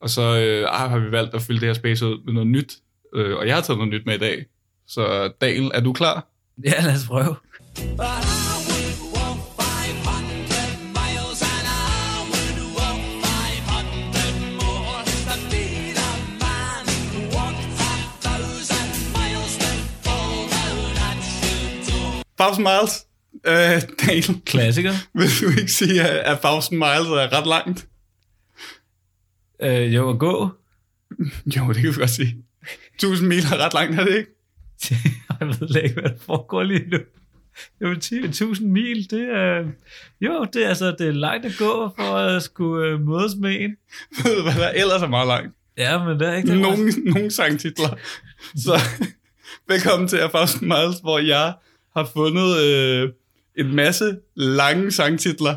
Og 0.00 0.10
så 0.10 0.22
øh, 0.22 0.68
har 0.68 0.98
vi 0.98 1.10
valgt 1.10 1.34
at 1.34 1.42
fylde 1.42 1.60
det 1.60 1.68
her 1.68 1.72
space 1.74 2.06
ud 2.06 2.24
med 2.24 2.32
noget 2.32 2.46
nyt, 2.46 2.72
øh, 3.14 3.36
og 3.36 3.46
jeg 3.46 3.54
har 3.54 3.62
taget 3.62 3.78
noget 3.78 3.92
nyt 3.92 4.06
med 4.06 4.14
i 4.14 4.18
dag. 4.18 4.44
Så 4.86 5.32
Daniel, 5.40 5.70
er 5.74 5.80
du 5.80 5.92
klar? 5.92 6.29
Ja, 6.64 6.84
lad 6.84 6.94
os 6.94 7.06
prøve. 7.06 7.36
Thousand 22.38 22.62
Miles. 22.62 23.06
Øh, 23.46 23.82
Daniel, 24.06 24.40
Klassiker. 24.46 24.92
vil 25.18 25.28
du 25.40 25.60
ikke 25.60 25.72
sige, 25.72 26.02
at, 26.02 26.32
at 26.32 26.40
Thousand 26.40 26.78
Miles 26.78 27.08
er 27.08 27.32
ret 27.32 27.46
langt? 27.46 27.88
Øh, 29.62 29.94
jo, 29.94 30.10
at 30.10 30.18
gå. 30.18 30.48
Jo, 31.56 31.68
det 31.68 31.76
kan 31.76 31.88
vi 31.88 31.94
godt 31.94 32.10
sige. 32.10 32.36
1000 32.94 33.28
mil 33.28 33.44
er 33.44 33.64
ret 33.64 33.74
langt, 33.74 34.00
er 34.00 34.04
det 34.04 34.16
ikke? 34.16 34.39
jeg 35.40 35.48
ved 35.48 35.82
ikke, 35.82 36.00
hvad 36.00 36.10
der 36.10 36.18
foregår 36.18 36.62
lige 36.62 36.88
nu. 36.90 36.98
Jo, 37.80 37.92
10.000 37.92 38.64
mil, 38.64 39.10
det 39.10 39.22
er... 39.22 39.64
Jo, 40.20 40.46
det 40.52 40.64
er 40.64 40.68
altså 40.68 40.96
det 40.98 41.08
er 41.08 41.12
langt 41.12 41.46
at 41.46 41.52
gå 41.58 41.90
for 41.98 42.14
at 42.16 42.42
skulle 42.42 42.86
øh, 42.86 43.00
mødes 43.00 43.36
med 43.36 43.60
en. 43.60 43.76
Ved 44.24 44.36
du, 44.36 44.42
hvad 44.42 44.54
der 44.54 44.68
ellers 44.68 45.02
er 45.02 45.08
meget 45.08 45.26
langt? 45.26 45.56
Ja, 45.78 46.04
men 46.04 46.20
det 46.20 46.28
er 46.28 46.34
ikke 46.34 46.48
det. 46.48 46.58
Nogle, 46.58 46.90
nogle 46.90 47.30
sangtitler. 47.30 47.88
Så 48.64 48.80
velkommen 49.68 50.08
til 50.08 50.18
Thousand 50.18 50.62
Miles, 50.62 50.98
hvor 51.02 51.18
jeg 51.18 51.54
har 51.96 52.10
fundet 52.14 52.56
øh, 52.62 53.08
en 53.58 53.74
masse 53.74 54.16
lange 54.34 54.90
sangtitler, 54.90 55.56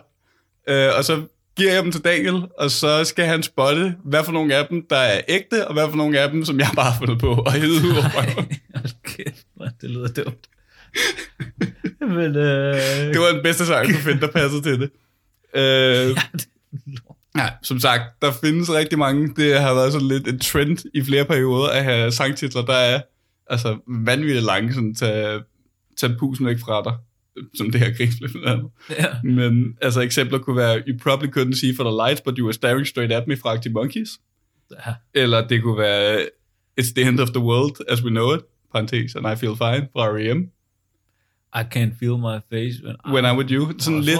øh, 0.70 0.90
og 0.98 1.04
så 1.04 1.22
giver 1.56 1.74
jeg 1.74 1.84
dem 1.84 1.92
til 1.92 2.02
Daniel, 2.02 2.44
og 2.58 2.72
så 2.72 3.04
skal 3.04 3.26
han 3.26 3.44
spotte, 3.44 3.96
hvad 4.04 4.24
for 4.24 4.32
nogle 4.32 4.56
af 4.56 4.68
dem, 4.68 4.86
der 4.90 4.98
er 4.98 5.22
ægte, 5.28 5.68
og 5.68 5.74
hvad 5.74 5.90
for 5.90 5.98
nogle 5.98 6.20
af 6.20 6.30
dem, 6.32 6.46
som 6.46 6.60
jeg 6.60 6.70
bare 6.76 6.92
har 6.92 6.98
fundet 7.00 7.20
på, 7.20 7.34
og 7.34 7.52
hede 7.52 7.72
ud 7.72 7.92
over 7.92 8.10
røven. 8.16 8.52
Hold 8.76 9.04
kæft, 9.04 9.46
hvor 9.56 9.68
det 9.84 9.92
lyder 9.92 10.08
dumt. 10.08 10.48
men, 12.00 12.36
øh... 12.36 12.76
Det 13.14 13.20
var 13.20 13.32
den 13.34 13.44
bedste 13.44 13.66
sang, 13.66 13.88
du 13.88 13.98
fandt, 13.98 14.22
der 14.22 14.28
passede 14.28 14.62
til 14.62 14.80
det. 14.80 14.90
Øh, 15.56 16.10
Ja, 16.10 16.22
det... 16.34 16.48
Ja, 17.38 17.50
som 17.64 17.80
sagt, 17.80 18.02
der 18.22 18.32
findes 18.32 18.74
rigtig 18.74 19.00
mange. 19.00 19.34
Det 19.36 19.60
har 19.60 19.74
været 19.74 19.92
sådan 19.92 20.08
lidt 20.08 20.28
en 20.28 20.40
trend 20.40 20.78
i 20.94 21.04
flere 21.04 21.26
perioder 21.26 21.70
at 21.70 21.84
have 21.84 22.12
sangtitler, 22.12 22.66
der 22.66 22.74
er 22.74 23.02
altså 23.48 23.78
vanvittigt 23.88 24.46
lange, 24.46 24.74
sådan 24.74 24.96
tage, 24.96 25.42
tage 25.98 26.16
pusen 26.20 26.46
væk 26.46 26.60
fra 26.60 26.82
dig, 26.84 26.94
som 27.58 27.72
det 27.72 27.82
her 27.82 27.98
gris 27.98 28.16
blandt 28.20 28.48
andet. 28.48 28.70
Ja. 28.90 29.08
Men 29.24 29.78
altså 29.82 30.02
eksempler 30.02 30.40
kunne 30.40 30.58
være, 30.58 30.84
you 30.88 30.98
probably 31.04 31.28
couldn't 31.38 31.60
see 31.60 31.76
for 31.76 31.84
the 31.84 32.08
lights, 32.08 32.22
but 32.22 32.38
you 32.38 32.46
were 32.46 32.54
staring 32.54 32.88
straight 32.88 33.14
at 33.14 33.28
me 33.28 33.38
fra 33.38 33.50
Arctic 33.50 33.72
Monkeys. 33.74 34.10
ja. 34.72 34.94
Eller 35.14 35.48
det 35.48 35.64
kunne 35.64 35.78
være, 35.78 36.28
it's 36.82 36.94
the 36.96 37.08
end 37.08 37.20
of 37.20 37.30
the 37.30 37.40
world 37.40 37.76
as 37.90 38.04
we 38.04 38.10
know 38.10 38.34
it, 38.36 38.42
parentes, 38.74 39.16
and 39.16 39.26
I 39.28 39.36
feel 39.36 39.56
fine 39.56 39.88
fra 39.94 40.08
R.E.M. 40.08 40.40
I 41.56 41.64
can't 41.76 42.00
feel 42.00 42.18
my 42.18 42.38
face 42.52 42.76
when, 42.86 42.96
When 43.14 43.26
I'm 43.26 43.38
with 43.38 43.52
you. 43.52 43.74
Sådan 43.80 44.02
lidt, 44.02 44.20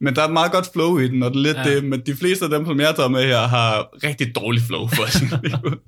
men 0.00 0.14
der 0.16 0.22
er 0.22 0.26
et 0.26 0.32
meget 0.32 0.52
godt 0.52 0.68
flow 0.72 0.98
i 0.98 1.08
den, 1.08 1.22
og 1.22 1.30
det 1.30 1.36
er 1.38 1.42
lidt 1.42 1.56
ja. 1.56 1.74
Det, 1.74 1.84
men 1.84 2.00
de 2.06 2.14
fleste 2.14 2.44
af 2.44 2.50
dem, 2.50 2.66
som 2.66 2.78
jeg 2.80 2.86
har 2.88 2.94
taget 2.94 3.10
med 3.10 3.22
her, 3.26 3.38
har 3.46 3.88
rigtig 4.04 4.34
dårlig 4.34 4.62
flow 4.62 4.86
for 4.88 5.02
det 5.04 5.40
ligeud. 5.42 5.78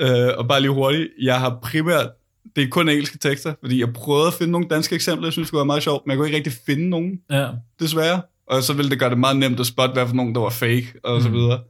øh, 0.00 0.38
Og 0.38 0.48
bare 0.48 0.60
lige 0.60 0.70
hurtigt, 0.70 1.08
jeg 1.22 1.40
har 1.40 1.58
primært, 1.62 2.08
det 2.56 2.64
er 2.64 2.68
kun 2.68 2.88
engelske 2.88 3.18
tekster, 3.18 3.54
fordi 3.60 3.80
jeg 3.80 3.92
prøvede 3.92 4.26
at 4.26 4.34
finde 4.34 4.52
nogle 4.52 4.68
danske 4.68 4.94
eksempler, 4.94 5.26
jeg 5.26 5.32
synes 5.32 5.48
det 5.50 5.56
være 5.56 5.66
meget 5.66 5.82
sjovt, 5.82 6.06
men 6.06 6.10
jeg 6.10 6.18
kunne 6.18 6.26
ikke 6.28 6.36
rigtig 6.36 6.52
finde 6.66 6.88
nogen, 6.88 7.20
Ja. 7.30 7.48
desværre. 7.80 8.22
Og 8.46 8.62
så 8.62 8.72
ville 8.72 8.90
det 8.90 8.98
gøre 8.98 9.10
det 9.10 9.18
meget 9.18 9.36
nemt 9.36 9.60
at 9.60 9.66
spotte, 9.66 9.92
hvad 9.92 10.06
for 10.06 10.14
nogen, 10.14 10.34
der 10.34 10.40
var 10.40 10.50
fake, 10.50 10.86
og 11.04 11.22
så 11.22 11.28
Mm. 11.28 11.34
videre. 11.34 11.60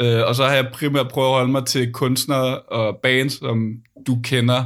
Øh, 0.00 0.22
og 0.26 0.34
så 0.34 0.44
har 0.44 0.54
jeg 0.54 0.68
primært 0.72 1.08
prøvet 1.08 1.28
at 1.28 1.34
holde 1.34 1.52
mig 1.52 1.64
til 1.66 1.92
kunstnere 1.92 2.58
og 2.58 2.96
bands, 3.02 3.38
som 3.38 3.72
du 4.06 4.18
kender 4.24 4.64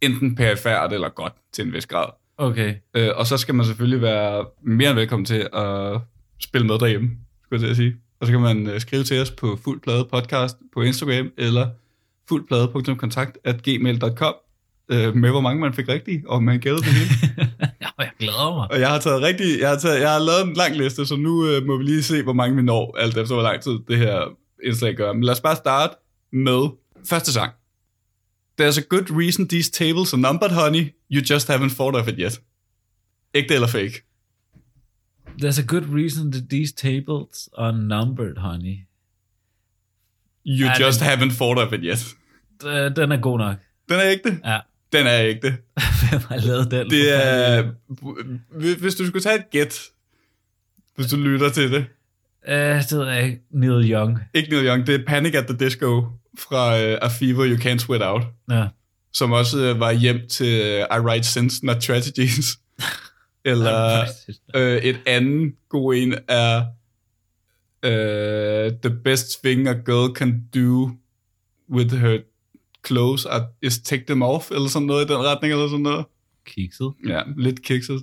enten 0.00 0.34
perifært 0.34 0.92
eller 0.92 1.08
godt 1.08 1.32
til 1.52 1.66
en 1.66 1.72
vis 1.72 1.86
grad. 1.86 2.06
Okay. 2.36 2.74
Øh, 2.94 3.08
og 3.16 3.26
så 3.26 3.36
skal 3.36 3.54
man 3.54 3.66
selvfølgelig 3.66 4.02
være 4.02 4.46
mere 4.62 4.90
end 4.90 4.98
velkommen 4.98 5.24
til 5.24 5.48
at 5.52 6.00
spille 6.40 6.66
med 6.66 6.78
derhjemme, 6.78 7.10
skulle 7.44 7.60
jeg 7.60 7.60
til 7.60 7.70
at 7.70 7.76
sige. 7.76 7.96
Og 8.20 8.26
så 8.26 8.32
kan 8.32 8.40
man 8.40 8.66
øh, 8.66 8.80
skrive 8.80 9.04
til 9.04 9.20
os 9.20 9.30
på 9.30 9.58
fuldplade 9.64 10.08
podcast 10.12 10.56
på 10.74 10.82
Instagram, 10.82 11.30
eller 11.38 11.68
fuldplade.kontakt 12.28 13.38
at 13.44 13.62
gmail.com 13.62 14.34
øh, 14.90 15.16
med 15.16 15.30
hvor 15.30 15.40
mange 15.40 15.60
man 15.60 15.72
fik 15.72 15.88
rigtigt, 15.88 16.26
og 16.26 16.42
man 16.42 16.60
gættede 16.60 16.84
det 16.84 16.92
hele. 16.92 17.10
Ja, 17.80 17.88
jeg 17.98 18.10
glæder 18.18 18.54
mig. 18.56 18.70
Og 18.70 18.80
jeg 18.80 18.88
har 18.88 18.98
taget 18.98 19.22
rigtig, 19.22 19.60
jeg 19.60 19.68
har, 19.68 19.76
taget, 19.76 20.00
jeg 20.00 20.10
har 20.10 20.18
lavet 20.18 20.46
en 20.46 20.54
lang 20.54 20.76
liste, 20.76 21.06
så 21.06 21.16
nu 21.16 21.46
øh, 21.46 21.66
må 21.66 21.76
vi 21.76 21.84
lige 21.84 22.02
se, 22.02 22.22
hvor 22.22 22.32
mange 22.32 22.56
vi 22.56 22.62
når, 22.62 22.96
alt 22.98 23.16
efter 23.16 23.34
hvor 23.34 23.42
lang 23.42 23.60
tid 23.60 23.78
det 23.88 23.98
her 23.98 24.22
indslag 24.64 24.94
gør. 24.94 25.12
Men 25.12 25.24
lad 25.24 25.32
os 25.32 25.40
bare 25.40 25.56
starte 25.56 25.94
med 26.32 26.68
første 27.08 27.32
sang. 27.32 27.52
There's 28.58 28.78
a 28.78 28.82
good 28.88 29.10
reason 29.10 29.46
these 29.46 29.70
tables 29.70 30.12
are 30.12 30.20
numbered, 30.20 30.50
honey. 30.52 30.94
You 31.08 31.20
just 31.20 31.48
haven't 31.48 31.70
thought 31.70 31.94
of 32.00 32.08
it 32.08 32.18
yet. 32.18 32.40
Ægte 33.34 33.54
eller 33.54 33.68
fake? 33.68 34.04
There's 35.42 35.58
a 35.58 35.66
good 35.66 35.84
reason 35.94 36.32
that 36.32 36.48
these 36.50 36.72
tables 36.72 37.48
are 37.58 37.72
numbered, 37.72 38.38
honey. 38.38 38.86
You 40.44 40.66
Ej, 40.66 40.78
just 40.78 41.00
men- 41.00 41.10
haven't 41.10 41.32
thought 41.36 41.58
of 41.58 41.72
it 41.72 41.80
yet. 41.82 42.14
D- 42.62 42.94
Den 42.96 43.12
er 43.12 43.20
god 43.20 43.38
nok. 43.38 43.56
Den 43.88 43.96
er 43.98 44.04
ægte? 44.10 44.40
Ja. 44.44 44.58
Den 44.92 45.06
er 45.06 45.20
ægte. 45.24 45.48
Hvem 46.10 46.20
har 46.28 46.36
lavet 46.46 46.70
den? 46.70 46.90
Det 46.90 47.24
er... 47.24 47.70
Hvis 48.58 48.74
hvis 48.74 48.94
du 48.94 49.06
skulle 49.06 49.22
tage 49.22 49.38
et 49.38 49.50
gæt, 49.50 49.80
hvis 50.96 51.06
du 51.06 51.16
lytter 51.16 51.48
til 51.50 51.72
det. 51.72 51.86
Uh, 52.48 52.54
det 52.54 52.92
ved 52.98 53.06
jeg 53.08 53.24
ikke. 53.24 53.40
Neil 53.50 53.90
Young. 53.92 54.18
Ikke 54.34 54.50
Neil 54.50 54.66
Young, 54.66 54.86
det 54.86 54.94
er 54.94 55.04
Panic 55.06 55.34
at 55.34 55.46
the 55.46 55.56
Disco 55.58 56.06
fra 56.38 56.74
uh, 56.74 56.98
A 57.02 57.08
Fever 57.08 57.46
You 57.46 57.56
Can't 57.56 57.78
Sweat 57.78 58.02
Out. 58.02 58.22
Ja. 58.50 58.68
som 59.12 59.32
også 59.32 59.58
øh, 59.58 59.80
var 59.80 59.92
hjem 59.92 60.20
til 60.30 60.60
øh, 60.60 60.80
I 60.96 61.00
Write 61.00 61.26
Sense, 61.26 61.66
Not 61.66 61.76
Tragedies. 61.76 62.58
Eller 63.44 64.04
øh, 64.54 64.76
et 64.76 65.00
andet 65.06 65.54
god 65.68 65.94
en 65.94 66.14
er 66.28 66.64
øh, 67.82 68.72
The 68.82 68.90
best 69.04 69.42
thing 69.44 69.68
a 69.68 69.72
girl 69.72 70.14
can 70.16 70.44
do 70.54 70.90
with 71.70 71.94
her 71.94 72.18
clothes 72.86 73.26
are, 73.26 73.46
is 73.62 73.78
take 73.78 74.04
them 74.06 74.22
off, 74.22 74.50
eller 74.50 74.68
sådan 74.68 74.86
noget 74.86 75.04
i 75.04 75.12
den 75.12 75.24
retning, 75.24 75.52
eller 75.52 75.68
sådan 75.68 75.82
noget. 75.82 76.06
Kikset. 76.46 76.92
Ja, 77.08 77.22
lidt 77.36 77.62
kikset. 77.62 78.02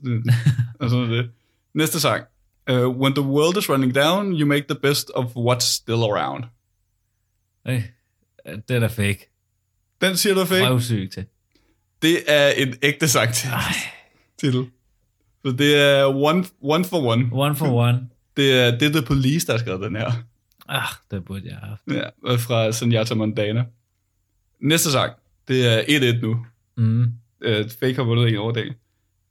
og 0.79 0.89
sådan 0.89 1.11
det. 1.11 1.29
Næste 1.73 1.99
sang. 1.99 2.23
Uh, 2.71 2.75
When 2.75 3.13
the 3.13 3.23
world 3.23 3.57
is 3.57 3.69
running 3.69 3.95
down, 3.95 4.33
you 4.33 4.47
make 4.47 4.65
the 4.69 4.79
best 4.81 5.11
of 5.15 5.25
what's 5.35 5.65
still 5.65 6.03
around. 6.03 6.43
Hey. 7.65 7.81
Den 8.69 8.83
er 8.83 8.87
fake. 8.87 9.31
Den 10.01 10.17
siger 10.17 10.33
du 10.33 10.45
fake. 10.45 10.69
Røvsyg 10.69 11.09
til. 11.13 11.25
Det 12.01 12.17
er 12.27 12.49
en 12.49 12.75
ægte 12.81 13.07
sang 13.07 13.33
til 13.33 13.49
titel. 14.39 14.65
Så 15.45 15.51
det 15.51 15.75
er 15.75 16.05
one, 16.05 16.45
one 16.61 16.85
for 16.85 16.97
one. 16.97 17.29
One 17.31 17.55
for 17.55 17.87
one. 17.87 17.99
Det 18.37 18.53
er, 18.53 18.77
det 18.77 18.87
er 18.87 18.91
The 18.91 19.01
Police, 19.01 19.47
der 19.47 19.53
har 19.53 19.57
skrevet 19.57 19.81
den 19.81 19.95
her. 19.95 20.11
Ah, 20.67 20.87
den 21.11 21.23
burde 21.23 21.41
jeg 21.45 21.55
have 21.55 21.69
haft. 21.69 21.81
Ja, 22.27 22.35
fra 22.35 22.71
Senjata 22.71 23.13
Mondana. 23.13 23.65
Næste 24.61 24.91
sang. 24.91 25.13
Det 25.47 25.67
er 25.67 26.13
1-1 26.17 26.21
nu. 26.21 26.45
Mm. 26.77 27.03
Uh, 27.47 27.69
fake 27.79 27.95
har 27.95 28.03
vundet 28.03 28.27
en 28.27 28.37
overdag. 28.37 28.73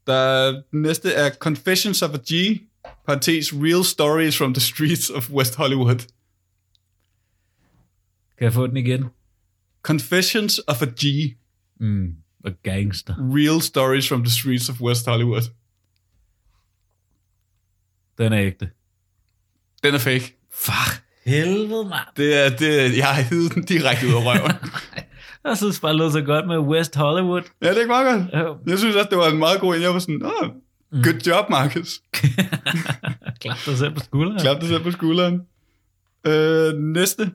Der 0.06 0.62
næste 0.72 1.12
er 1.12 1.30
Confessions 1.30 2.02
of 2.02 2.10
a 2.14 2.18
G, 2.32 2.60
parentes 3.06 3.54
Real 3.54 3.84
Stories 3.84 4.38
from 4.38 4.54
the 4.54 4.60
Streets 4.60 5.10
of 5.10 5.30
West 5.30 5.56
Hollywood. 5.56 6.06
Kan 8.38 8.44
jeg 8.44 8.52
få 8.52 8.66
den 8.66 8.76
igen? 8.76 9.04
Confessions 9.82 10.60
of 10.66 10.82
a 10.82 10.86
G, 10.86 11.34
Mm. 11.80 12.08
Og 12.44 12.52
gangster. 12.62 13.14
Real 13.18 13.60
Stories 13.62 14.08
from 14.08 14.24
the 14.24 14.30
Streets 14.30 14.68
of 14.68 14.80
West 14.80 15.06
Hollywood. 15.06 15.42
Den 18.18 18.32
er 18.32 18.40
ægte. 18.40 18.70
Den 19.84 19.94
er 19.94 19.98
fake. 19.98 20.36
Fuck. 20.52 21.02
Helvede, 21.26 21.84
mand. 21.84 22.06
Det 22.16 22.34
er, 22.46 22.56
det, 22.56 22.96
jeg 22.96 23.06
har 23.14 23.22
hivet 23.22 23.54
den 23.54 23.64
direkte 23.64 24.06
ud 24.06 24.12
af 24.12 24.24
røven. 24.24 24.52
Jeg 25.44 25.56
synes 25.56 25.80
bare, 25.80 25.92
det 25.92 25.98
lød 25.98 26.10
så 26.12 26.22
godt 26.22 26.46
med 26.46 26.58
West 26.58 26.96
Hollywood. 26.96 27.42
ja, 27.62 27.68
det 27.68 27.76
er 27.76 27.80
ikke 27.80 27.88
meget 27.88 28.30
godt. 28.32 28.58
Jeg 28.66 28.78
synes 28.78 28.96
også, 28.96 29.08
det 29.10 29.18
var 29.18 29.28
en 29.28 29.38
meget 29.38 29.60
god 29.60 29.76
en. 29.76 29.82
Jeg 29.82 29.90
var 29.90 29.98
sådan, 29.98 30.22
oh, 30.22 30.48
good 30.92 31.20
job, 31.26 31.50
Marcus. 31.50 32.00
Klap 33.40 33.56
dig 33.66 33.78
selv 33.78 33.94
på 33.94 34.00
skulderen. 34.00 34.40
Klap 34.40 34.60
dig 34.60 34.68
selv 34.68 34.82
på 34.82 34.90
skulderen. 34.90 35.42
Øh, 36.26 36.74
næste 36.78 37.30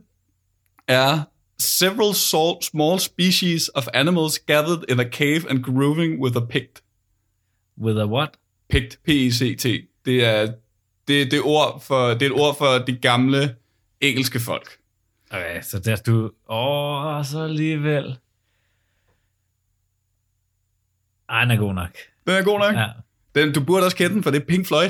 er 0.90 1.24
Several 1.62 2.14
small 2.62 3.00
species 3.00 3.70
of 3.76 3.88
animals 3.94 4.40
gathered 4.40 4.86
in 4.90 5.00
a 5.00 5.04
cave 5.04 5.46
and 5.50 5.64
grooving 5.64 6.22
with 6.22 6.38
a 6.38 6.46
pict. 6.46 6.82
With 7.78 7.98
a 7.98 8.06
what? 8.06 8.38
Pict, 8.70 9.00
P-I-C-T. 9.06 9.88
Det 10.06 10.26
er, 10.26 10.54
det, 11.08 11.32
det, 11.32 11.42
ord 11.44 11.82
for, 11.82 12.08
det 12.10 12.22
er 12.22 12.26
et 12.26 12.42
ord 12.42 12.58
for 12.58 12.78
de 12.88 12.96
gamle 12.96 13.56
engelske 14.02 14.40
folk. 14.40 14.78
Okay, 15.32 15.62
så 15.62 15.80
der 15.80 15.96
du... 15.96 16.32
Åh, 16.50 17.26
så 17.26 17.44
alligevel. 17.44 18.18
Ej, 21.30 21.42
den 21.42 21.52
er 21.52 21.58
god 21.58 21.74
nok. 21.74 21.98
Den 22.28 22.36
er 22.36 22.44
god 22.44 22.60
nok. 22.60 22.76
Ja, 22.76 22.88
Den, 23.36 23.54
du 23.54 23.64
burde 23.64 23.86
også 23.86 23.98
kende 23.98 24.14
den, 24.16 24.24
for 24.24 24.32
det 24.32 24.42
er 24.42 24.46
Pink 24.46 24.68
Floyd. 24.68 24.90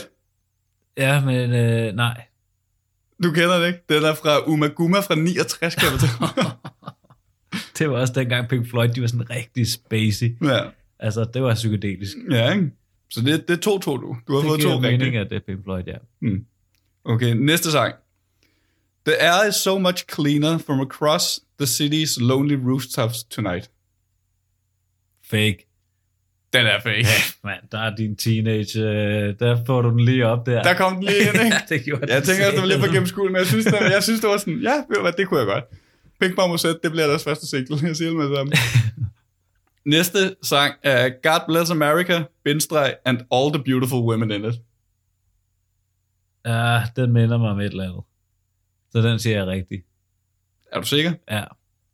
ja 0.98 1.26
men 1.26 1.54
øh, 1.54 1.96
nej. 1.96 2.26
Du 3.24 3.32
kender 3.32 3.60
det 3.60 3.68
ikke? 3.68 3.80
Den 3.90 4.04
er 4.04 4.14
fra 4.14 4.48
Umaguma 4.50 5.00
fra 5.00 5.16
69, 5.16 5.76
kan. 5.76 5.88
Det 7.78 7.90
var 7.90 8.00
også 8.00 8.14
dengang 8.14 8.50
Pink 8.50 8.70
Floyd, 8.70 8.90
de 8.90 9.02
var 9.02 9.08
sådan 9.08 9.30
rigtig 9.30 9.72
spacey. 9.72 10.38
ja. 10.44 10.60
Altså, 11.00 11.26
det 11.34 11.42
var 11.44 11.54
psykedelisk. 11.56 12.18
ja, 12.32 12.52
ikke? 12.54 12.72
Så 13.10 13.22
det, 13.22 13.48
det 13.48 13.54
er 13.58 13.62
to, 13.62 13.80
to, 13.80 13.98
du. 13.98 14.18
Du 14.28 14.34
har 14.34 14.40
Det 14.40 14.48
fået 14.48 14.62
to 14.62 14.68
giver 14.70 14.82
mening, 14.82 15.02
rigtige. 15.04 15.20
at 15.20 15.30
det 15.30 15.36
er 15.36 15.40
Pink 15.48 15.64
Floyd, 15.64 15.84
ja. 15.88 15.98
Okay, 17.06 17.34
næste 17.34 17.72
sang. 17.72 17.94
The 19.06 19.22
air 19.22 19.50
is 19.50 19.56
so 19.56 19.78
much 19.78 20.06
cleaner 20.16 20.58
from 20.58 20.80
across 20.80 21.40
the 21.60 21.66
city's 21.66 22.24
lonely 22.26 22.56
rooftops 22.56 23.24
tonight. 23.24 23.72
Fake. 25.26 25.69
Den 26.54 26.66
er 26.66 26.80
fake. 26.80 27.08
Mand, 27.44 27.60
der 27.72 27.80
er 27.80 27.96
din 27.96 28.16
teenage, 28.16 28.80
øh, 28.80 29.36
der 29.40 29.66
får 29.66 29.82
du 29.82 29.90
den 29.90 30.00
lige 30.00 30.28
op 30.28 30.46
der. 30.46 30.64
Der 30.64 30.74
kom 30.74 30.96
den 30.96 31.04
lige 31.04 31.20
ind, 31.20 31.44
ikke? 31.46 31.58
det 31.70 31.84
gjorde 31.86 32.14
Jeg 32.14 32.24
tænker, 32.24 32.46
at 32.46 32.54
det 32.54 32.62
var 32.62 32.68
lidt 32.68 32.80
for 32.80 32.88
gennemskueligt, 32.88 33.32
men 33.32 33.40
jeg 33.40 33.48
synes, 33.48 33.66
det, 33.66 33.80
jeg 33.80 34.04
synes, 34.04 34.20
det 34.20 34.30
var 34.30 34.38
sådan, 34.38 34.60
ja, 34.60 34.74
ved 34.74 34.96
du 34.96 35.02
hvad, 35.02 35.14
det 35.14 35.28
kunne 35.28 35.40
jeg 35.40 35.48
godt. 35.48 35.64
Pink 36.20 36.38
Marmoset, 36.38 36.80
det 36.84 36.92
bliver 36.92 37.08
deres 37.08 37.24
første 37.24 37.48
single, 37.48 37.78
jeg 37.88 37.96
siger 37.96 38.10
det 38.10 38.18
med 38.18 38.30
det 38.30 38.38
samme. 38.38 38.52
Næste 39.86 40.36
sang 40.44 40.74
er 40.84 41.10
God 41.10 41.40
Bless 41.48 41.72
America, 41.72 42.24
bindestreg, 42.44 42.96
and 43.06 43.18
all 43.32 43.54
the 43.54 43.64
beautiful 43.64 44.00
women 44.00 44.32
in 44.32 44.46
it. 44.46 44.56
Ja, 46.46 46.84
den 46.96 47.14
minder 47.14 47.38
mig 47.38 47.50
om 47.50 47.60
et 47.60 47.66
eller 47.66 47.84
andet. 47.84 48.04
Så 48.92 49.02
den 49.02 49.20
siger 49.20 49.38
jeg 49.38 49.48
rigtigt. 49.48 49.86
Er 50.72 50.80
du 50.80 50.86
sikker? 50.86 51.14
Ja, 51.32 51.44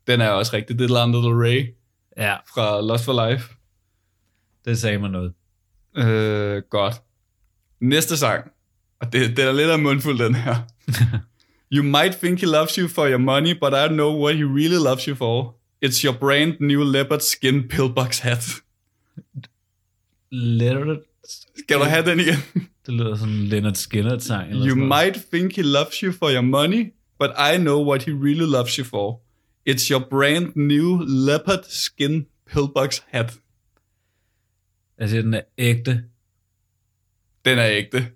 Den 0.08 0.22
er 0.22 0.30
også 0.30 0.56
rigtig. 0.56 0.80
Det 0.80 0.92
er 0.92 0.94
Lana 0.94 1.18
Del 1.18 1.34
Rey 1.34 1.76
ja, 2.18 2.36
fra 2.54 2.82
Lost 2.82 3.06
for 3.06 3.30
Life. 3.30 3.55
Det 4.66 4.78
sagde 4.80 4.98
mig 4.98 5.10
noget. 5.10 5.34
Øh, 5.98 6.62
godt. 6.70 6.96
Næste 7.82 8.18
sang. 8.18 8.52
Og 9.00 9.14
det, 9.14 9.38
det 9.38 9.46
er 9.46 9.52
lidt 9.52 9.70
af 9.70 9.80
mundfuld, 9.80 10.20
den 10.20 10.36
her. 10.36 10.56
you 11.76 11.84
might 11.84 12.16
think 12.24 12.40
he 12.40 12.46
loves 12.46 12.76
you 12.76 12.88
for 12.88 13.08
your 13.10 13.18
money, 13.18 13.54
but 13.62 13.74
I 13.74 13.88
know 13.94 14.24
what 14.24 14.36
he 14.36 14.44
really 14.44 14.78
loves 14.86 15.04
you 15.06 15.16
for. 15.16 15.56
It's 15.86 16.04
your 16.06 16.14
brand 16.14 16.54
new 16.60 16.84
leopard 16.84 17.20
skin 17.20 17.68
pillbox 17.68 18.20
hat. 18.20 18.44
Leonard, 20.32 20.98
Skal 21.58 21.80
du 21.80 21.84
have 21.84 22.06
den 22.06 22.20
igen? 22.20 22.36
det 22.86 22.94
lyder 22.94 23.16
sådan 23.16 23.34
en 23.34 23.44
Leonard 23.48 23.74
Skinner 23.76 24.18
sang. 24.18 24.50
Eller 24.50 24.66
you 24.66 24.70
sådan 24.70 24.84
noget. 24.88 25.06
might 25.14 25.26
think 25.34 25.56
he 25.56 25.62
loves 25.62 26.00
you 26.00 26.12
for 26.12 26.30
your 26.32 26.42
money, 26.42 26.94
but 27.20 27.30
I 27.54 27.58
know 27.58 27.90
what 27.90 28.04
he 28.04 28.12
really 28.12 28.46
loves 28.52 28.76
you 28.76 28.86
for. 28.86 29.22
It's 29.70 29.92
your 29.92 30.04
brand 30.10 30.56
new 30.56 31.02
leopard 31.08 31.64
skin 31.70 32.26
pillbox 32.52 33.02
hat. 33.08 33.38
Altså, 34.98 35.18
den 35.18 35.34
er 35.34 35.42
ægte. 35.58 36.04
Den 37.46 37.58
er 37.60 37.68
ægte. 37.70 38.08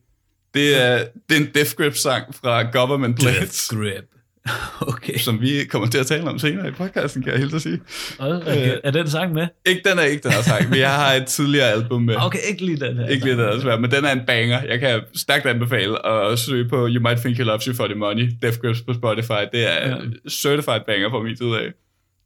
Det 0.53 0.82
er, 0.84 1.05
det 1.30 1.38
er 1.38 1.41
en 1.41 1.49
Death 1.53 1.71
Grip 1.75 1.95
sang 1.95 2.36
fra 2.36 2.71
Government 2.71 3.19
Blades. 3.19 3.67
grip. 3.67 4.05
Okay. 4.82 5.17
som 5.17 5.41
vi 5.41 5.65
kommer 5.69 5.88
til 5.88 5.97
at 5.97 6.05
tale 6.07 6.23
om 6.30 6.39
senere 6.39 6.67
i 6.67 6.71
podcasten, 6.71 7.23
kan 7.23 7.32
jeg 7.32 7.39
helt 7.39 7.53
at 7.53 7.61
sige. 7.61 7.82
Okay. 8.19 8.77
Er 8.84 8.91
den 8.91 9.09
sang 9.09 9.34
med? 9.34 9.47
Ikke 9.65 9.89
den 9.89 9.99
er 9.99 10.03
ikke 10.03 10.23
den 10.23 10.32
her 10.32 10.41
sang, 10.41 10.69
men 10.69 10.80
jeg 10.80 10.95
har 10.95 11.13
et 11.13 11.25
tidligere 11.27 11.65
album 11.71 12.01
med. 12.01 12.15
Okay, 12.17 12.39
ikke 12.49 12.65
lige 12.65 12.77
den 12.80 12.97
her. 12.97 13.07
Ikke 13.07 13.25
lidt 13.25 13.39
af 13.39 13.57
det, 13.61 13.82
men 13.82 13.91
den 13.91 14.05
er 14.05 14.11
en 14.11 14.21
banger. 14.27 14.63
Jeg 14.63 14.80
kan 14.80 15.01
stærkt 15.15 15.45
anbefale 15.45 16.05
at 16.05 16.39
søge 16.39 16.69
på 16.69 16.88
You 16.88 17.01
Might 17.01 17.19
Think 17.19 17.38
He 17.38 17.43
Loves 17.43 17.65
You 17.65 17.73
For 17.75 17.86
The 17.88 17.95
Money, 17.95 18.30
Death 18.41 18.57
Grips 18.59 18.82
på 18.82 18.93
Spotify. 18.93 19.41
Det 19.51 19.73
er 19.84 19.88
Ja. 19.89 19.95
certified 20.30 20.80
banger 20.88 21.09
fra 21.09 21.23
min 21.23 21.36
tid 21.36 21.47
af. 21.47 21.71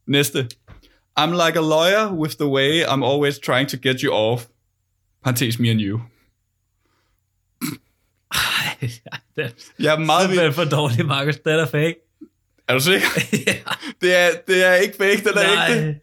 Næste. 0.06 0.48
I'm 1.20 1.30
like 1.46 1.56
a 1.56 1.62
lawyer 1.62 2.12
with 2.22 2.36
the 2.36 2.48
way 2.48 2.82
I'm 2.84 3.02
always 3.04 3.38
trying 3.38 3.68
to 3.68 3.76
get 3.76 4.00
you 4.02 4.12
off. 4.12 4.46
Parentes 5.24 5.58
me 5.58 5.70
and 5.70 5.80
you. 5.80 6.00
Ej, 8.34 8.90
den 9.36 9.50
Jeg 9.78 9.94
er 9.94 9.98
meget 9.98 10.30
vild. 10.30 10.52
for 10.52 10.64
dårlig, 10.64 11.06
Markus. 11.06 11.36
Den 11.36 11.52
er 11.58 11.66
fake. 11.66 11.94
Er 12.68 12.74
du 12.74 12.80
sikker? 12.80 13.06
det, 14.00 14.16
er, 14.16 14.28
det 14.46 14.64
er 14.66 14.74
ikke 14.74 14.94
fake, 14.96 15.20
den 15.28 15.38
er 15.38 15.68
ægte. 15.70 15.84
Nej. 15.84 15.94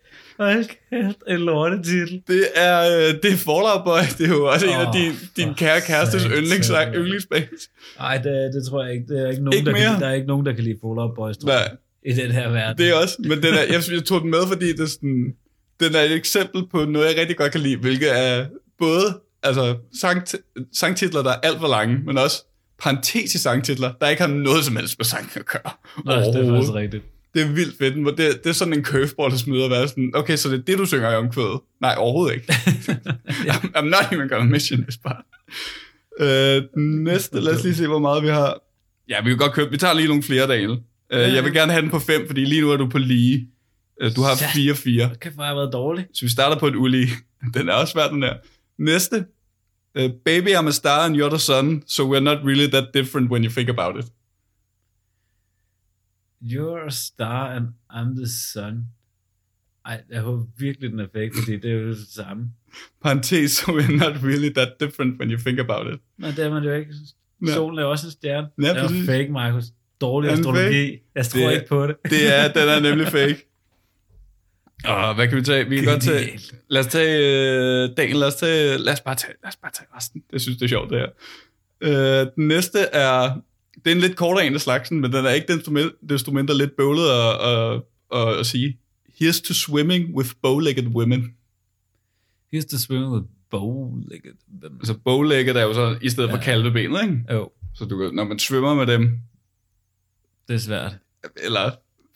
Hold 0.54 0.66
kæft, 0.90 1.18
en 1.28 1.38
lortetitel. 1.38 2.24
Det 2.28 2.44
er, 2.56 2.80
øh, 2.82 3.14
det 3.24 3.32
er 3.34 3.38
Fallout 3.38 3.84
Boy. 3.86 4.00
Det 4.18 4.26
er 4.26 4.30
jo 4.30 4.46
også 4.46 4.66
oh, 4.68 4.74
en 4.74 4.80
af 4.80 4.94
din, 4.94 5.12
din 5.38 5.54
kære 5.56 5.82
kærestes 5.82 6.24
yndlingssang, 6.24 6.96
yndlingsbands. 6.96 7.62
Nej, 7.98 8.18
det, 8.18 8.54
det 8.54 8.66
tror 8.70 8.84
jeg 8.84 8.94
ikke. 8.94 9.06
Det 9.08 9.22
er 9.26 9.30
ikke 9.30 9.44
nogen, 9.44 9.58
Ikke 9.58 9.66
der, 9.66 9.72
mere? 9.78 9.92
kan, 9.92 10.02
der 10.02 10.08
er 10.08 10.14
ikke 10.14 10.28
nogen, 10.28 10.46
der 10.46 10.54
kan 10.54 10.64
lide 10.64 10.78
Fall 10.82 11.00
Out 11.00 11.16
Boys, 11.16 11.38
tror 11.38 11.52
jeg, 11.52 11.68
Nej, 11.68 11.78
i 12.06 12.14
den 12.14 12.32
her 12.32 12.50
verden. 12.50 12.78
det 12.78 12.90
er 12.90 12.96
også, 12.96 13.16
men 13.20 13.44
den 13.44 13.54
er, 13.54 13.62
jeg, 13.62 13.82
jeg 13.92 14.04
tog 14.06 14.22
den 14.22 14.30
med, 14.32 14.48
fordi 14.48 14.68
det 14.68 14.80
er 14.80 14.86
sådan, 14.86 15.36
den 15.80 15.96
er 15.96 16.00
et 16.02 16.12
eksempel 16.12 16.68
på 16.72 16.86
noget, 16.86 17.08
jeg 17.08 17.18
rigtig 17.18 17.38
godt 17.38 17.52
kan 17.52 17.62
lide, 17.62 17.78
hvilket 17.78 18.20
er 18.20 18.46
både 18.80 19.20
altså, 19.44 19.78
sang, 20.02 20.24
sangtitler, 20.74 21.24
der 21.24 21.30
er 21.30 21.40
alt 21.44 21.60
for 21.60 21.68
lange, 21.68 22.00
men 22.06 22.18
også 22.18 22.44
parentes 22.80 23.36
i 23.36 23.38
sangtitler, 23.38 23.92
der 24.02 24.08
ikke 24.08 24.22
har 24.22 24.30
noget 24.30 24.66
som 24.66 24.76
helst 24.76 25.00
med 25.00 25.06
sang 25.06 25.32
at 25.36 25.46
gøre. 25.46 25.72
Nå, 26.06 26.12
det 26.12 26.48
er 26.48 26.56
faktisk 26.56 26.74
rigtigt. 26.74 27.04
Det 27.34 27.42
er 27.42 27.48
vildt 27.48 27.78
fedt. 27.78 27.98
men 27.98 28.06
Det, 28.06 28.18
det 28.18 28.46
er 28.50 28.54
sådan 28.54 28.74
en 28.74 28.84
curveball, 28.86 29.32
der 29.32 29.38
smider 29.38 29.66
at 29.66 29.72
være 29.72 29.88
sådan, 29.88 30.12
okay, 30.16 30.36
så 30.36 30.50
det 30.50 30.60
er 30.60 30.64
det, 30.64 30.78
du 30.78 30.86
synger 30.86 31.12
i 31.12 31.16
omkvædet. 31.16 31.60
Nej, 31.82 31.96
overhovedet 31.98 32.36
ikke. 32.36 32.54
I'm, 33.52 33.78
I'm 33.78 33.86
not 33.86 34.12
even 34.12 34.28
gonna 34.30 34.46
mention 34.46 34.84
this 34.84 34.98
part. 34.98 35.24
Øh, 36.20 36.64
den 36.74 37.04
næste, 37.04 37.40
lad 37.40 37.54
os 37.54 37.64
lige 37.64 37.76
se, 37.76 37.88
hvor 37.88 38.00
meget 38.00 38.24
vi 38.24 38.28
har. 38.28 38.60
Ja, 39.10 39.22
vi 39.24 39.30
kan 39.30 39.38
godt 39.38 39.54
købe. 39.54 39.72
Vi 39.72 39.78
tager 39.78 39.94
lige 39.94 40.08
nogle 40.08 40.24
flere, 40.24 40.48
Daniel. 40.48 40.78
Øh, 41.14 41.34
jeg 41.34 41.44
vil 41.44 41.54
gerne 41.54 41.72
have 41.72 41.82
den 41.82 41.92
på 41.92 42.00
5, 42.00 42.28
fordi 42.28 42.46
lige 42.46 42.62
nu 42.62 42.70
er 42.72 42.78
du 42.78 42.90
på 42.90 42.98
lige. 42.98 43.50
Øh, 44.02 44.16
du 44.16 44.22
har 44.22 44.30
Ja. 44.42 44.74
4-4. 44.74 45.18
Kan 45.18 45.34
for 45.34 45.44
have 45.44 45.56
været 45.56 45.74
dårlig. 45.74 46.08
Så 46.14 46.26
vi 46.26 46.30
starter 46.30 46.60
på 46.60 46.68
et 46.68 46.76
ulige. 46.76 47.08
Den 47.54 47.70
er 47.70 47.74
også 47.74 47.92
svær, 47.92 48.08
den 48.10 48.24
her. 48.24 48.34
Næste. 48.78 49.26
Uh, 50.00 50.10
baby, 50.26 50.48
I'm 50.48 50.68
a 50.68 50.72
star 50.72 51.06
and 51.06 51.16
you're 51.16 51.30
the 51.30 51.40
sun, 51.40 51.84
so 51.88 52.14
we're 52.14 52.20
not 52.24 52.38
really 52.46 52.68
that 52.72 52.88
different 52.94 53.32
when 53.32 53.44
you 53.44 53.52
think 53.52 53.70
about 53.70 54.04
it. 54.04 54.12
You're 56.42 56.86
a 56.88 56.90
star, 56.92 57.52
and 57.56 57.68
I'm 57.94 58.16
the 58.16 58.28
sun. 58.54 58.88
Ej, 59.86 60.02
jeg 60.10 60.22
håber 60.22 60.46
virkelig, 60.58 60.92
den 60.92 61.00
er 61.00 61.08
fake, 61.14 61.32
fordi 61.40 61.58
det 61.58 61.72
er 61.72 61.76
jo 61.76 61.90
det 61.90 62.08
samme. 62.16 62.52
Parentes, 63.04 63.52
so 63.58 63.72
we're 63.72 63.92
not 63.92 64.24
really 64.24 64.50
that 64.54 64.70
different 64.80 65.20
when 65.20 65.32
you 65.32 65.38
think 65.40 65.60
about 65.60 65.94
it. 65.94 66.00
Men 66.18 66.32
det 66.36 66.46
er 66.46 66.50
man 66.50 66.64
jo 66.64 66.74
ikke. 66.74 66.94
Solen 67.48 67.80
er 67.80 67.84
også 67.84 68.08
en 68.08 68.12
stjerne. 68.12 68.48
Ja, 68.62 68.74
det 68.74 69.02
er 69.02 69.06
fake, 69.06 69.32
Markus. 69.32 69.64
Dårlig 70.02 70.30
den 70.32 70.40
astrologi. 70.40 70.98
Jeg 71.16 71.26
tror 71.26 71.48
Det- 71.48 71.54
ikke 71.56 71.68
på 71.70 71.88
det. 71.88 71.96
Det 72.10 72.36
er, 72.40 72.54
den 72.54 72.70
er 72.70 72.80
nemlig 72.80 73.08
fake. 73.08 73.48
Og 74.86 75.16
hvad 75.16 75.28
kan 75.28 75.38
vi 75.38 75.42
tage? 75.44 75.70
Vi 75.70 75.76
kan 75.76 75.86
godt 75.86 76.02
tage, 76.04 76.40
lad 76.70 76.82
os 76.82 76.88
tage, 76.88 77.18
øh, 77.84 77.90
Daniel, 77.98 78.16
lad 78.18 78.28
os, 78.28 78.36
tage, 78.36 78.78
lad 78.78 78.94
os 78.94 79.02
bare 79.02 79.16
tage, 79.16 79.34
lad 79.44 79.50
os 79.50 79.56
bare 79.56 79.72
tage 79.72 79.88
resten. 79.98 80.24
Jeg 80.32 80.42
synes, 80.42 80.58
det 80.58 80.64
er 80.66 80.70
sjovt, 80.70 80.90
det 80.90 81.00
her. 81.00 81.08
Øh, 82.22 82.28
den 82.36 82.48
næste 82.48 82.80
er, 82.80 83.42
det 83.86 83.92
er 83.92 83.96
en 83.96 84.02
lidt 84.02 84.16
kortere 84.16 84.46
en 84.48 84.54
af 84.54 84.62
slagsen, 84.62 85.02
men 85.02 85.14
den 85.14 85.26
er 85.26 85.30
ikke 85.30 85.62
mindre, 85.68 85.92
desto 86.10 86.32
mindre 86.32 86.58
lidt 86.58 86.76
bøvlet 86.78 87.04
at, 87.10 87.50
at, 87.50 87.82
at, 88.22 88.40
at 88.40 88.46
sige. 88.46 88.78
Here's 89.22 89.42
to 89.48 89.54
swimming 89.54 90.16
with 90.16 90.30
bow-legged 90.48 90.88
women. 90.88 91.34
Here's 92.56 92.68
the 92.70 92.78
swimming 92.80 93.12
with 93.12 93.26
bow-legged 93.52 94.38
women. 94.64 94.78
Altså 94.80 94.94
bow-legged 94.94 95.58
er 95.58 95.62
jo 95.62 95.74
så 95.74 95.96
i 96.02 96.10
stedet 96.10 96.30
for 96.30 96.38
Ja. 96.38 96.44
kalvebenet, 96.44 97.02
ikke? 97.04 97.18
Jo, 97.32 97.50
Så 97.76 97.86
du 97.86 98.12
når 98.14 98.24
man 98.24 98.40
svømmer 98.40 98.74
med 98.76 98.88
dem, 98.88 99.20
det 100.48 100.54
er 100.54 100.60
svært. 100.60 100.98
eller 101.44 101.72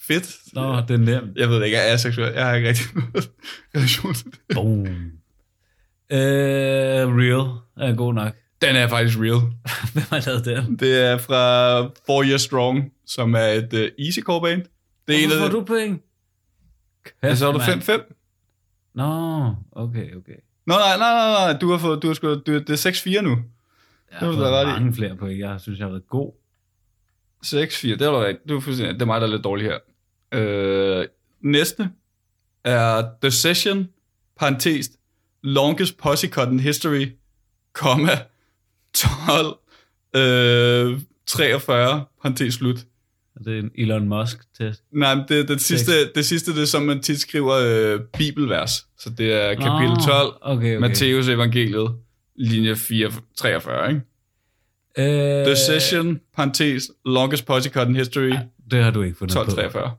fedt. 0.07 0.37
Nå, 0.53 0.75
det 0.87 0.91
er 0.91 0.97
nemt. 0.97 1.37
Jeg 1.37 1.49
ved 1.49 1.63
ikke, 1.63 1.77
jeg 1.77 1.91
er 1.91 1.97
seksuel. 1.97 2.33
Jeg 2.33 2.45
har 2.45 2.55
ikke 2.55 2.69
rigtig 2.69 2.85
noget 2.95 3.31
relation 3.75 4.13
til 4.13 4.25
det. 4.25 4.39
Boom. 4.53 4.85
Øh, 6.11 7.17
real 7.17 7.57
er 7.89 7.95
god 7.95 8.13
nok. 8.13 8.33
Den 8.61 8.75
er 8.75 8.87
faktisk 8.87 9.17
real. 9.19 9.41
Hvem 9.93 10.03
har 10.09 10.23
lavet 10.25 10.45
den? 10.45 10.75
Det 10.75 11.05
er 11.05 11.17
fra 11.17 11.81
Four 12.05 12.23
Years 12.23 12.41
Strong, 12.41 12.91
som 13.05 13.33
er 13.33 13.47
et 13.47 13.73
uh, 13.73 14.05
easycore 14.05 14.41
band. 14.41 14.61
Det 15.07 15.23
er 15.23 15.27
Hvorfor 15.27 15.45
får 15.45 15.59
du 15.59 15.65
point? 15.65 16.01
Ja, 17.23 17.35
så 17.35 17.47
er 17.47 17.51
du 17.51 17.57
mand. 17.57 17.81
5-5. 17.81 18.91
Nå, 18.95 19.53
okay, 19.71 20.15
okay. 20.15 20.35
Nå, 20.67 20.73
nej, 20.73 20.97
nej, 20.97 21.13
nej, 21.13 21.51
nej. 21.51 21.59
Du 21.59 21.71
har 21.71 21.77
fået, 21.77 22.01
du 22.01 22.07
har 22.07 22.13
sgu, 22.13 22.27
du, 22.27 22.39
det 22.45 22.69
er 22.69 23.19
6-4 23.19 23.21
nu. 23.21 23.29
Jeg 24.11 24.19
har 24.19 24.33
fået 24.33 24.67
mange 24.67 24.93
flere 24.93 25.15
point. 25.15 25.39
Jeg 25.39 25.61
synes, 25.61 25.79
jeg 25.79 25.85
har 25.85 25.91
været 25.91 26.07
god. 26.07 26.33
6-4, 27.45 27.87
det 27.87 28.01
er 28.01 28.11
du 28.11 28.17
rigtigt. 28.17 28.49
Du 28.49 28.57
er 28.57 28.61
fuldstændig- 28.61 28.93
det 28.93 29.01
er 29.01 29.05
mig, 29.05 29.21
der 29.21 29.27
er 29.27 29.31
lidt 29.31 29.43
dårlig 29.43 29.65
her. 29.65 29.77
Øh, 30.33 31.05
næste 31.41 31.89
er 32.63 33.03
The 33.21 33.31
Session, 33.31 33.87
parentes, 34.39 34.89
longest 35.43 35.97
pussycut 35.97 36.47
in 36.51 36.59
history, 36.59 37.07
komma, 37.73 38.11
12, 38.93 39.57
øh, 40.15 40.99
43, 41.27 42.05
parentes 42.21 42.53
slut. 42.53 42.77
Det 43.45 43.55
er 43.55 43.59
en 43.59 43.71
Elon 43.77 44.07
Musk-test. 44.07 44.83
Nej, 44.91 45.15
men 45.15 45.23
det, 45.29 45.47
det, 45.47 45.61
sidste, 45.61 46.13
det 46.15 46.25
sidste, 46.25 46.53
det 46.55 46.61
er 46.61 46.65
som 46.65 46.81
man 46.83 47.01
tit 47.01 47.19
skriver 47.19 47.53
øh, 47.53 47.99
bibelvers. 48.17 48.71
Så 48.99 49.09
det 49.09 49.33
er 49.33 49.47
kapitel 49.53 49.89
Nå, 49.89 50.01
12, 50.05 50.33
Okay, 50.41 50.57
okay. 50.57 50.77
Matteus 50.77 51.27
evangeliet, 51.27 51.95
linje 52.35 52.75
4, 52.75 53.11
43, 53.37 53.89
ikke? 53.89 54.01
Øh, 54.97 55.05
The 55.45 55.55
Session, 55.55 56.19
parentes, 56.35 56.91
longest 57.05 57.45
pussycut 57.45 57.87
in 57.87 57.95
history, 57.95 58.33
Det 58.71 58.83
har 58.83 58.91
du 58.91 59.01
ikke 59.01 59.17
fundet 59.17 59.33
12, 59.33 59.49
på. 59.49 59.55
43. 59.55 59.91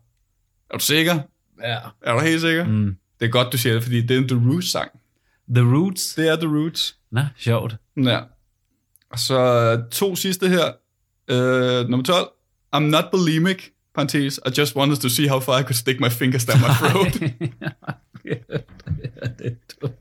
Er 0.70 0.78
du 0.78 0.85
sikker? 0.85 1.18
Ja. 1.62 1.78
Er 2.02 2.12
du 2.12 2.20
helt 2.20 2.40
sikker? 2.40 2.64
Mm. 2.66 2.97
Det 3.20 3.27
er 3.27 3.31
godt, 3.31 3.52
du 3.52 3.59
siger 3.59 3.73
det, 3.73 3.82
fordi 3.82 4.01
det 4.01 4.10
er 4.10 4.18
en 4.18 4.28
The 4.28 4.51
Roots-sang. 4.51 4.90
The 5.55 5.64
Roots. 5.64 6.14
Det 6.14 6.28
er 6.28 6.36
The 6.36 6.48
Roots. 6.48 6.97
Nå, 7.12 7.20
sjovt. 7.36 7.77
Ja. 7.97 8.20
Og 9.10 9.18
så 9.18 9.39
øh, 9.39 9.90
to 9.90 10.16
sidste 10.16 10.48
her. 10.48 10.73
Øh, 11.31 11.89
nummer 11.89 12.05
12. 12.05 12.28
I'm 12.77 12.78
not 12.78 13.05
bulimic, 13.12 13.62
parentes, 13.94 14.40
I 14.47 14.51
just 14.59 14.77
wanted 14.77 14.97
to 14.97 15.09
see 15.09 15.28
how 15.28 15.40
far 15.40 15.59
I 15.60 15.62
could 15.62 15.74
stick 15.74 16.01
my 16.01 16.09
fingers 16.10 16.44
down 16.44 16.59
my 16.60 16.66
throat. 16.90 17.12
det 19.39 19.47
er 19.47 19.51
dumt. 19.81 19.94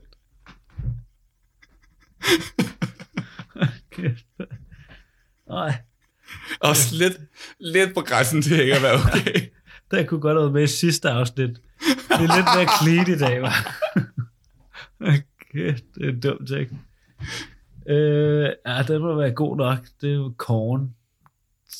Kæft. 3.90 4.25
Nej, 5.48 5.74
Også 6.60 6.94
lidt, 6.94 7.20
lidt 7.60 7.94
på 7.94 8.00
grænsen 8.00 8.42
til 8.42 8.60
ikke 8.60 8.74
at 8.76 8.82
være 8.82 8.94
okay. 8.94 9.40
det 9.90 10.08
kunne 10.08 10.20
godt 10.20 10.34
have 10.34 10.42
været 10.42 10.52
med 10.52 10.62
i 10.62 10.66
sidste 10.66 11.10
afsnit. 11.10 11.48
Det 11.48 11.60
er 12.10 12.36
lidt 12.36 12.46
mere 12.56 12.68
clean 12.82 13.16
i 13.16 13.18
dag, 13.18 13.42
var. 13.42 13.82
Kæft, 15.52 15.84
det 15.94 16.04
er 16.04 16.08
en 16.08 16.20
dum 16.20 16.46
ting. 16.46 16.86
Øh, 17.88 18.50
ja, 18.66 18.82
den 18.88 19.00
må 19.02 19.14
være 19.14 19.30
god 19.30 19.56
nok. 19.56 19.78
Det 20.00 20.10
er 20.10 20.14
jo 20.14 20.34
korn. 20.38 20.90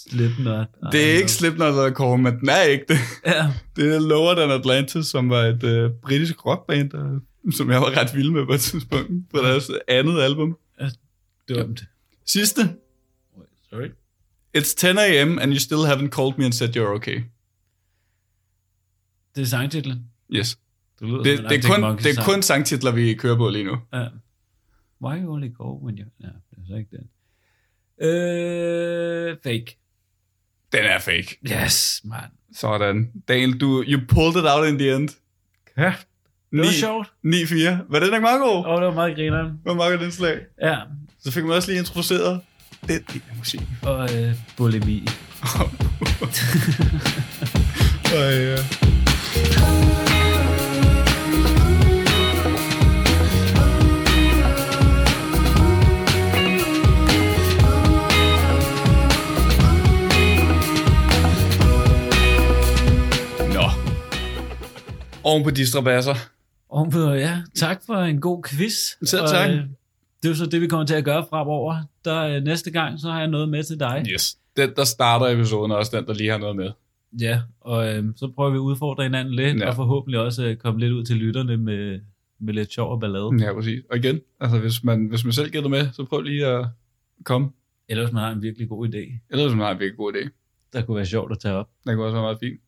Slipknot. 0.08 0.66
Det 0.92 1.10
er 1.12 1.16
ikke 1.16 1.32
Slipknot 1.32 1.68
eller 1.68 1.90
Korn, 1.90 2.22
men 2.22 2.40
den 2.40 2.48
er 2.48 2.62
ikke 2.62 2.84
det. 2.88 2.98
Ja, 3.26 3.52
Det 3.76 3.94
er 3.94 4.00
Lower 4.00 4.34
Than 4.34 4.50
Atlantis, 4.50 5.06
som 5.06 5.30
var 5.30 5.42
et 5.42 5.64
øh, 5.64 5.90
britisk 6.02 6.46
rockband, 6.46 6.90
der, 6.90 7.20
som 7.52 7.70
jeg 7.70 7.80
var 7.80 8.00
ret 8.00 8.14
vild 8.14 8.30
med 8.30 8.46
på 8.46 8.52
et 8.52 8.60
tidspunkt, 8.60 9.10
på 9.34 9.38
deres 9.42 9.70
andet 9.88 10.20
album. 10.20 10.56
dumt. 11.48 11.84
Sidste. 12.26 12.60
Sorry. 13.76 13.90
It's 14.54 14.74
10 14.74 14.98
a.m. 14.98 15.38
and 15.38 15.52
you 15.52 15.58
still 15.58 15.84
haven't 15.84 16.10
called 16.10 16.38
me 16.38 16.44
and 16.44 16.52
said 16.54 16.74
you're 16.76 16.94
okay. 16.94 17.22
Det 19.34 19.42
er 19.42 19.46
sangtitlen. 19.46 20.10
Yes. 20.32 20.58
Du 21.00 21.06
lyder 21.06 21.22
Det, 21.22 21.38
det, 21.50 21.64
er 21.64 21.68
kun, 21.68 21.98
det 21.98 22.18
er 22.18 22.24
kun 22.24 22.42
sangtitler, 22.42 22.90
vi 22.90 23.14
kører 23.14 23.36
på 23.36 23.48
lige 23.48 23.64
nu. 23.64 23.76
Ja. 23.92 24.06
Why 25.02 25.22
you 25.22 25.32
only 25.32 25.48
go 25.54 25.78
when 25.84 25.98
you... 25.98 26.04
Ja, 26.20 26.26
det 26.26 26.58
er 26.58 26.62
så 26.68 26.74
ikke 26.76 26.96
den. 26.96 27.08
Øh, 28.08 29.36
fake. 29.42 29.78
Den 30.72 30.84
er 30.84 30.98
fake. 30.98 31.38
Yes, 31.64 32.00
man. 32.04 32.20
Sådan. 32.54 33.12
Daniel, 33.28 33.58
du, 33.60 33.84
you 33.86 34.00
pulled 34.08 34.36
it 34.42 34.48
out 34.50 34.68
in 34.68 34.78
the 34.78 34.94
end. 34.96 35.08
Ja, 35.76 35.94
det 36.50 36.58
var 36.58 36.64
Ni- 36.64 36.72
sjovt. 36.72 37.06
9-4. 37.06 37.92
Var 37.92 37.98
det 37.98 38.06
ikke 38.06 38.20
meget 38.20 38.40
god? 38.40 38.64
Åh, 38.66 38.66
oh, 38.72 38.80
det 38.80 38.86
var 38.88 38.94
meget 38.94 39.14
grineren. 39.16 39.60
Hvor 39.62 39.74
meget 39.74 40.00
den 40.00 40.12
slag? 40.12 40.40
Ja, 40.62 40.78
Så 41.18 41.30
fik 41.30 41.44
man 41.44 41.52
også 41.52 41.70
lige 41.70 41.78
introduceret 41.78 42.40
den 42.88 43.00
del 43.12 43.22
af 43.30 43.36
musik. 43.38 43.60
og 43.82 44.14
øh, 44.14 44.34
bulimi. 44.56 45.08
Og. 48.14 48.62
Nå. 63.54 63.70
Oven 65.24 65.44
på 65.44 65.50
de 65.50 65.66
strabasser. 65.66 66.14
Ovenpå, 66.70 67.10
ja, 67.10 67.38
tak 67.56 67.80
for 67.86 67.94
en 67.94 68.20
god 68.20 68.42
quiz. 68.42 68.74
Selv 69.06 69.22
Og, 69.22 69.28
tak. 69.30 69.50
øh, 69.50 69.60
det 70.22 70.28
er 70.28 70.28
jo 70.28 70.34
så 70.36 70.46
det, 70.46 70.60
vi 70.60 70.66
kommer 70.66 70.86
til 70.86 70.94
at 70.94 71.04
gøre 71.04 71.26
fremover. 71.30 71.76
Der, 72.04 72.22
øh, 72.22 72.42
næste 72.42 72.70
gang, 72.70 73.00
så 73.00 73.10
har 73.10 73.18
jeg 73.18 73.28
noget 73.28 73.48
med 73.48 73.62
til 73.64 73.80
dig. 73.80 74.04
Yes. 74.12 74.38
Den, 74.56 74.70
der 74.76 74.84
starter 74.84 75.26
episoden, 75.26 75.72
også 75.72 75.96
den, 75.96 76.06
der 76.06 76.14
lige 76.14 76.30
har 76.30 76.38
noget 76.38 76.56
med. 76.56 76.70
Ja, 77.20 77.40
og 77.60 77.94
øh, 77.96 78.04
så 78.16 78.32
prøver 78.34 78.50
vi 78.50 78.56
at 78.56 78.60
udfordre 78.60 79.02
hinanden 79.02 79.34
lidt, 79.34 79.58
Ja. 79.60 79.68
og 79.68 79.74
forhåbentlig 79.76 80.20
også 80.20 80.44
øh, 80.44 80.56
komme 80.56 80.80
lidt 80.80 80.92
ud 80.92 81.04
til 81.04 81.16
lytterne 81.16 81.56
med, 81.56 82.00
med 82.38 82.54
lidt 82.54 82.72
sjov 82.72 82.92
og 82.92 83.00
ballade. 83.00 83.30
Ja, 83.40 83.52
præcis. 83.52 83.82
Og 83.90 83.96
igen, 83.96 84.20
altså 84.40 84.58
hvis 84.58 84.84
man, 84.84 85.06
hvis 85.06 85.24
man 85.24 85.32
selv 85.32 85.50
gætter 85.50 85.68
med, 85.70 85.88
så 85.92 86.04
prøv 86.04 86.20
lige 86.20 86.46
at 86.46 86.66
komme. 87.24 87.50
Eller 87.88 88.04
hvis 88.04 88.12
man 88.12 88.22
har 88.22 88.30
en 88.32 88.42
virkelig 88.42 88.68
god 88.68 88.88
idé. 88.88 89.18
Ved, 89.36 89.42
hvis 89.46 89.56
man 89.56 89.60
har 89.66 89.70
en 89.70 89.78
virkelig 89.80 89.96
god 89.96 90.12
idé. 90.12 90.28
der 90.72 90.82
kunne 90.82 90.96
være 90.96 91.06
sjovt 91.06 91.32
at 91.32 91.38
tage 91.38 91.54
op. 91.54 91.68
Det 91.86 91.94
kunne 91.94 92.04
også 92.06 92.14
være 92.14 92.22
meget 92.22 92.38
fint. 92.40 92.60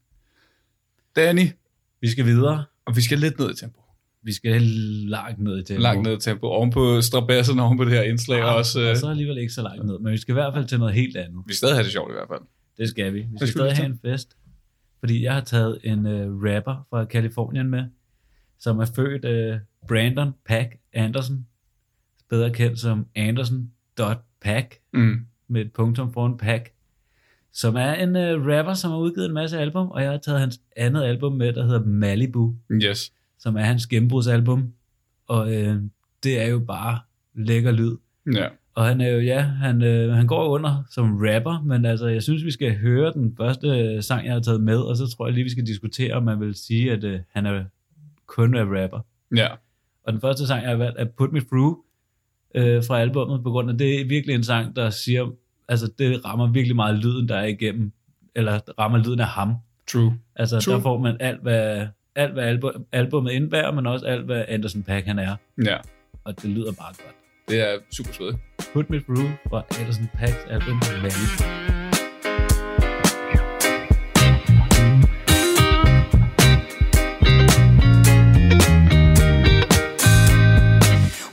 Danny, 1.17 1.47
Vi 2.01 2.09
skal 2.09 2.25
videre. 2.25 2.65
og 2.85 2.97
vi 2.97 3.01
skal 3.01 3.19
lidt 3.19 3.39
ned 3.39 3.51
i 3.51 3.57
tempo. 3.57 3.81
Vi 4.23 4.33
skal 4.33 4.63
langt 4.63 5.39
ned 5.39 5.59
i 5.59 5.63
tempo. 5.63 5.83
Langt 5.83 6.03
ned 6.03 6.17
i 6.17 6.21
tempo. 6.21 6.47
Oven 6.47 6.71
på 6.71 7.01
strabasserne, 7.01 7.63
oven 7.63 7.79
på 7.79 7.85
det 7.85 7.93
her 7.93 8.03
indslag. 8.03 8.39
Ja, 8.39 8.45
og 8.45 8.57
også, 8.57 8.81
øh, 8.81 8.91
og 8.91 8.97
så 8.97 9.09
alligevel 9.09 9.39
ikke 9.39 9.53
så 9.53 9.63
langt 9.63 9.87
ned. 9.87 9.99
Men 9.99 10.13
vi 10.13 10.17
skal 10.19 10.33
i 10.33 10.35
hvert 10.35 10.55
fald 10.55 10.65
til 10.67 10.79
noget 10.79 10.95
helt 10.95 11.17
andet. 11.17 11.43
vi 11.47 11.53
skal 11.53 11.57
stadig 11.57 11.75
have 11.75 11.85
det 11.85 11.93
sjovt 11.93 12.11
i 12.11 12.15
hvert 12.15 12.29
fald. 12.29 12.41
Det 12.79 12.89
skal 12.89 13.15
vi. 13.15 13.19
Vi 13.19 13.37
skal 13.37 13.49
stadig 13.49 13.77
have 13.77 13.87
en 13.87 13.99
fest. 14.05 14.37
Fordi 15.01 15.23
jeg 15.25 15.35
har 15.35 15.41
taget 15.41 15.79
en 15.85 15.99
uh, 16.07 16.43
rapper 16.45 16.87
fra 16.91 17.05
Kalifornien 17.05 17.71
med, 17.71 17.85
som 18.59 18.79
er 18.79 18.85
født 18.97 19.25
uh, 19.25 19.61
Brandon 19.89 20.33
Pack 20.47 20.77
Anderson, 20.95 21.47
bedre 22.31 22.51
kendt 22.51 22.79
som 22.81 23.07
Anderson.pack, 23.17 24.79
Mm. 24.93 25.17
med 25.49 25.61
et 25.61 25.73
punktum 25.73 26.13
foran 26.13 26.37
pack, 26.39 26.73
som 27.53 27.77
er 27.77 27.93
en 27.95 28.09
uh, 28.17 28.47
rapper, 28.47 28.75
som 28.75 28.91
har 28.91 28.99
udgivet 28.99 29.27
en 29.27 29.35
masse 29.35 29.59
album, 29.59 29.89
og 29.91 30.03
jeg 30.03 30.11
har 30.11 30.19
taget 30.19 30.41
hans 30.41 30.61
andet 30.77 31.03
album 31.05 31.33
med, 31.33 31.53
der 31.53 31.65
hedder 31.65 31.85
Malibu, 31.85 32.55
Yes. 32.73 33.13
Som 33.39 33.57
er 33.57 33.63
hans 33.63 33.87
gennembrudsalbum, 33.87 34.73
og 35.29 35.55
øh, 35.55 35.83
det 36.23 36.43
er 36.43 36.47
jo 36.47 36.59
bare 36.59 36.99
lækker 37.35 37.73
lyd. 37.73 37.97
Ja. 38.35 38.49
Og 38.75 38.85
han 38.85 39.01
er 39.01 39.09
jo, 39.09 39.21
ja, 39.21 39.41
han, 39.41 39.83
øh, 39.83 40.15
han 40.15 40.27
går 40.27 40.49
under 40.49 40.83
som 40.91 41.17
rapper, 41.17 41.63
men 41.63 41.85
altså, 41.85 42.07
jeg 42.07 42.23
synes, 42.23 42.45
vi 42.45 42.51
skal 42.51 42.79
høre 42.79 43.13
den 43.13 43.37
første 43.37 43.69
øh, 43.69 44.03
sang, 44.03 44.27
jeg 44.27 44.33
har 44.33 44.41
taget 44.41 44.61
med, 44.61 44.77
og 44.77 44.97
så 44.97 45.07
tror 45.17 45.27
jeg 45.27 45.35
lige, 45.35 45.45
vi 45.45 45.51
skal 45.51 45.67
diskutere, 45.67 46.15
om 46.15 46.23
man 46.23 46.41
vil 46.41 46.55
sige, 46.55 46.93
at 46.93 47.05
øh, 47.05 47.21
han 47.33 47.47
er 47.47 47.65
kun 48.27 48.55
er 48.55 48.83
rapper. 48.83 49.01
Ja. 49.37 49.49
Og 50.05 50.13
den 50.13 50.21
første 50.21 50.47
sang, 50.47 50.63
jeg 50.63 50.71
har 50.71 50.77
valgt, 50.77 50.99
er 50.99 51.05
Put 51.05 51.33
Me 51.33 51.41
Through 51.41 51.77
øh, 52.55 52.85
fra 52.85 53.01
albummet, 53.01 53.43
på 53.43 53.51
grund 53.51 53.71
af, 53.71 53.79
det 53.79 54.01
er 54.01 54.05
virkelig 54.05 54.35
en 54.35 54.45
sang, 54.45 54.77
der 54.77 54.91
siger, 54.91 55.31
altså 55.69 55.93
det 55.99 56.25
rammer 56.25 56.47
virkelig 56.47 56.77
meget 56.77 56.99
lyden, 56.99 57.29
der 57.29 57.37
er 57.37 57.47
igennem, 57.47 57.93
eller 58.35 58.61
rammer 58.79 58.99
lyden 58.99 59.21
af 59.21 59.27
ham. 59.27 59.55
True. 59.87 60.19
Altså, 60.37 60.61
True. 60.61 60.75
der 60.75 60.81
får 60.81 60.99
man 60.99 61.17
alt, 61.21 61.43
hvad, 61.43 61.87
alt, 62.19 62.33
hvad 62.33 62.45
album, 62.45 62.87
albumet 62.93 63.33
indbærer, 63.33 63.71
men 63.73 63.87
også 63.87 64.07
alt, 64.07 64.25
hvad 64.25 64.45
Anderson 64.49 64.83
Paak 64.83 65.05
han 65.05 65.19
er. 65.19 65.37
Ja. 65.65 65.77
Og 66.25 66.43
det 66.43 66.51
lyder 66.51 66.73
bare 66.73 66.95
godt. 67.05 67.15
Det 67.49 67.61
er 67.61 67.79
super 67.97 68.13
svedigt. 68.13 68.39
Put 68.73 68.91
Me 68.91 69.01
Through 69.01 69.31
fra 69.51 69.63
Anderson 69.81 70.11
Paaks 70.19 70.45
album 70.51 70.81
Valley. 71.03 71.29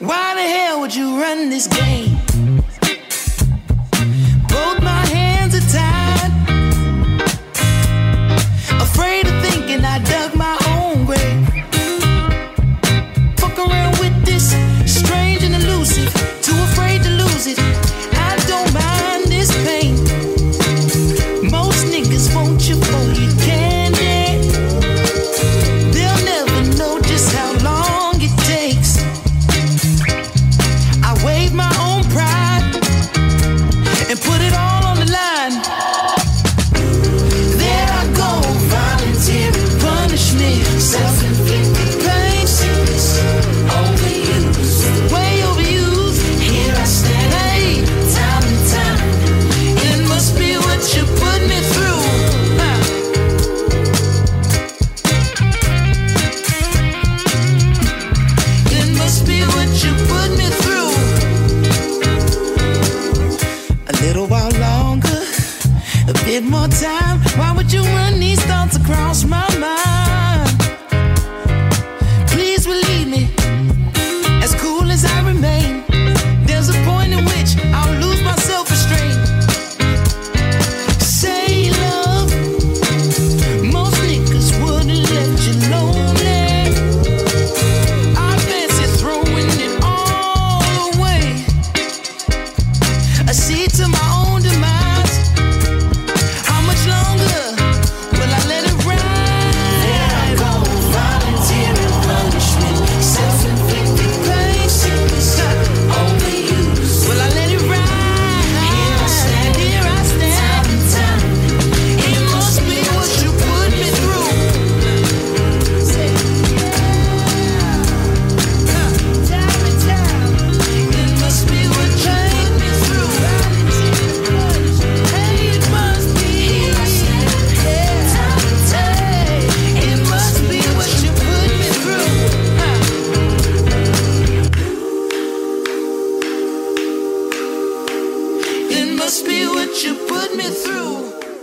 Why 0.10 0.28
the 0.40 0.48
hell 0.56 0.76
would 0.80 0.96
you 0.96 1.08
run 1.24 1.50
this 1.50 1.68
game? 1.68 2.05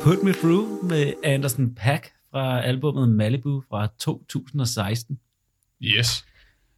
Put 0.04 0.22
Me 0.22 0.32
Through 0.32 0.84
med 0.84 1.12
Anderson 1.24 1.74
Pack 1.74 2.10
fra 2.30 2.62
albumet 2.64 3.08
Malibu 3.08 3.62
fra 3.70 3.88
2016. 4.00 5.18
Yes. 5.82 6.24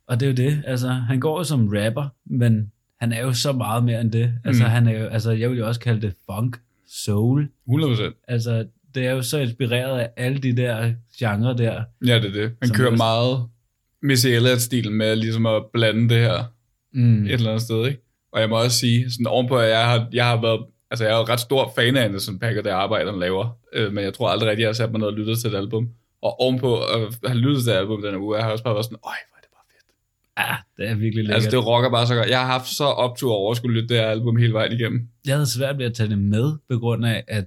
Og 0.08 0.20
det 0.20 0.26
er 0.26 0.30
jo 0.30 0.50
det, 0.50 0.62
altså 0.66 0.88
han 0.88 1.20
går 1.20 1.38
jo 1.38 1.44
som 1.44 1.68
rapper, 1.68 2.08
men 2.26 2.72
han 3.00 3.12
er 3.12 3.20
jo 3.20 3.32
så 3.32 3.52
meget 3.52 3.84
mere 3.84 4.00
end 4.00 4.12
det. 4.12 4.32
Altså 4.44 4.62
Mm. 4.64 4.70
han 4.70 4.88
er 4.88 4.98
jo, 4.98 5.06
altså 5.06 5.30
jeg 5.30 5.50
vil 5.50 5.58
jo 5.58 5.66
også 5.66 5.80
kalde 5.80 6.02
det 6.02 6.14
funk, 6.30 6.56
soul. 6.88 7.48
100%. 7.66 8.14
Altså 8.28 8.66
det 8.94 9.06
er 9.06 9.10
jo 9.10 9.22
så 9.22 9.38
inspireret 9.38 10.00
af 10.00 10.10
alle 10.16 10.38
de 10.38 10.56
der 10.56 10.92
genrer 11.18 11.52
der. 11.56 11.84
Ja, 12.06 12.18
det 12.18 12.24
er 12.24 12.32
det. 12.42 12.52
Han 12.62 12.70
kører 12.70 12.90
også- 12.90 12.96
meget 12.96 13.46
Missy 14.02 14.26
Elliott-stilen 14.26 14.94
med 14.94 15.16
ligesom 15.16 15.46
at 15.46 15.62
blande 15.72 16.08
det 16.14 16.18
her 16.22 16.44
Mm. 16.92 17.24
et 17.26 17.32
eller 17.32 17.50
andet 17.50 17.62
sted, 17.62 17.86
ikke? 17.86 18.00
Og 18.32 18.40
jeg 18.40 18.48
må 18.48 18.62
også 18.62 18.78
sige, 18.78 19.10
sådan 19.10 19.26
ovenpå, 19.26 19.58
at 19.58 19.70
jeg 19.70 19.84
har, 19.90 20.08
jeg 20.12 20.26
har 20.26 20.40
været, 20.40 20.60
altså 20.94 21.04
jeg 21.04 21.14
er 21.14 21.18
jo 21.18 21.24
ret 21.24 21.40
stor 21.40 21.72
fan 21.76 21.96
af 21.96 22.04
Anderson 22.04 22.38
Paak 22.38 22.56
og 22.56 22.64
det 22.64 22.70
arbejde, 22.70 23.10
han 23.10 23.20
laver, 23.20 23.58
øh, 23.72 23.92
men 23.92 24.04
jeg 24.04 24.14
tror 24.14 24.28
aldrig 24.28 24.48
rigtig, 24.50 24.62
jeg 24.62 24.68
har 24.68 24.72
sat 24.72 24.90
mig 24.90 24.98
ned 24.98 25.06
og 25.06 25.12
lyttet 25.12 25.38
til 25.38 25.50
et 25.50 25.56
album. 25.56 25.88
Og 26.22 26.40
ovenpå 26.40 26.84
at 26.84 27.18
have 27.26 27.38
lyttet 27.38 27.62
til 27.64 27.72
et 27.72 27.76
album 27.76 28.02
den 28.02 28.10
her 28.10 28.20
uge, 28.20 28.36
jeg 28.36 28.44
har 28.44 28.52
også 28.52 28.64
bare 28.64 28.74
været 28.74 28.84
sådan, 28.84 28.98
øj, 29.04 29.18
hvor 29.28 29.36
er 29.36 29.40
det 29.40 29.50
bare 29.56 29.66
fedt. 29.72 29.86
Ja, 30.38 30.82
det 30.82 30.90
er 30.90 30.94
virkelig 30.94 31.24
lækkert. 31.24 31.34
Altså 31.34 31.50
det 31.50 31.66
rocker 31.66 31.90
bare 31.90 32.06
så 32.06 32.14
godt. 32.14 32.28
Jeg 32.28 32.40
har 32.40 32.46
haft 32.46 32.68
så 32.68 32.84
optur 32.84 33.32
over 33.32 33.50
at 33.50 33.56
skulle 33.56 33.74
lytte 33.80 33.94
det 33.94 34.02
her 34.02 34.06
album 34.06 34.36
hele 34.36 34.52
vejen 34.52 34.72
igennem. 34.72 35.08
jeg 35.26 35.34
havde 35.34 35.46
svært 35.46 35.78
ved 35.78 35.86
at 35.86 35.94
tage 35.94 36.08
det 36.08 36.18
med, 36.18 36.52
på 36.70 36.78
grund 36.78 37.06
af, 37.06 37.24
at 37.28 37.44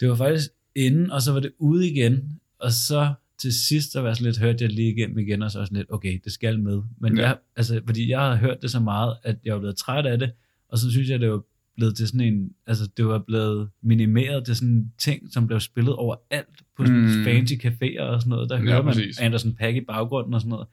det 0.00 0.08
var 0.08 0.14
faktisk 0.14 0.50
inden, 0.74 1.10
og 1.10 1.22
så 1.22 1.32
var 1.32 1.40
det 1.40 1.52
ude 1.58 1.88
igen, 1.88 2.40
og 2.58 2.72
så 2.72 3.12
til 3.38 3.52
sidst, 3.68 3.92
så 3.92 4.00
var 4.00 4.08
jeg 4.08 4.16
sådan 4.16 4.26
lidt, 4.26 4.38
hørte 4.38 4.64
jeg 4.64 4.72
lige 4.72 4.92
igennem 4.92 5.18
igen, 5.18 5.42
og 5.42 5.50
så 5.50 5.64
sådan 5.64 5.76
lidt, 5.76 5.92
okay, 5.92 6.20
det 6.24 6.32
skal 6.32 6.58
med. 6.60 6.82
Men 7.00 7.16
ja. 7.16 7.26
jeg, 7.26 7.36
altså, 7.56 7.80
fordi 7.86 8.10
jeg 8.10 8.20
havde 8.20 8.36
hørt 8.36 8.62
det 8.62 8.70
så 8.70 8.80
meget, 8.80 9.16
at 9.22 9.36
jeg 9.44 9.54
var 9.54 9.60
blevet 9.60 9.76
træt 9.76 10.06
af 10.06 10.18
det, 10.18 10.30
og 10.68 10.78
så 10.78 10.90
synes 10.90 11.08
jeg, 11.08 11.20
det 11.20 11.30
var 11.30 11.42
blevet 11.78 11.96
til 11.96 12.06
sådan 12.08 12.20
en, 12.20 12.52
altså 12.66 12.88
det 12.96 13.06
var 13.06 13.18
blevet 13.18 13.68
minimeret 13.82 14.44
til 14.44 14.56
sådan 14.56 14.68
en 14.68 14.92
ting, 14.98 15.32
som 15.32 15.46
blev 15.46 15.60
spillet 15.60 15.94
overalt 15.94 16.48
på 16.76 16.86
sådan 16.86 17.00
Mm. 17.18 17.24
fancy 17.24 17.52
caféer 17.54 18.00
og 18.02 18.20
sådan 18.20 18.30
noget, 18.30 18.50
der 18.50 18.56
Ja, 18.56 18.62
hører 18.62 18.82
man 18.82 18.94
præcis. 18.94 19.18
Anderson 19.20 19.54
Paak 19.54 19.74
i 19.74 19.80
baggrunden 19.80 20.34
og 20.34 20.40
sådan 20.40 20.50
noget. 20.50 20.66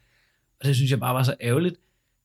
Og 0.60 0.66
det 0.66 0.76
synes 0.76 0.92
jeg 0.92 1.00
bare 1.00 1.14
var 1.16 1.24
så 1.24 1.36
ærgerligt, 1.42 1.76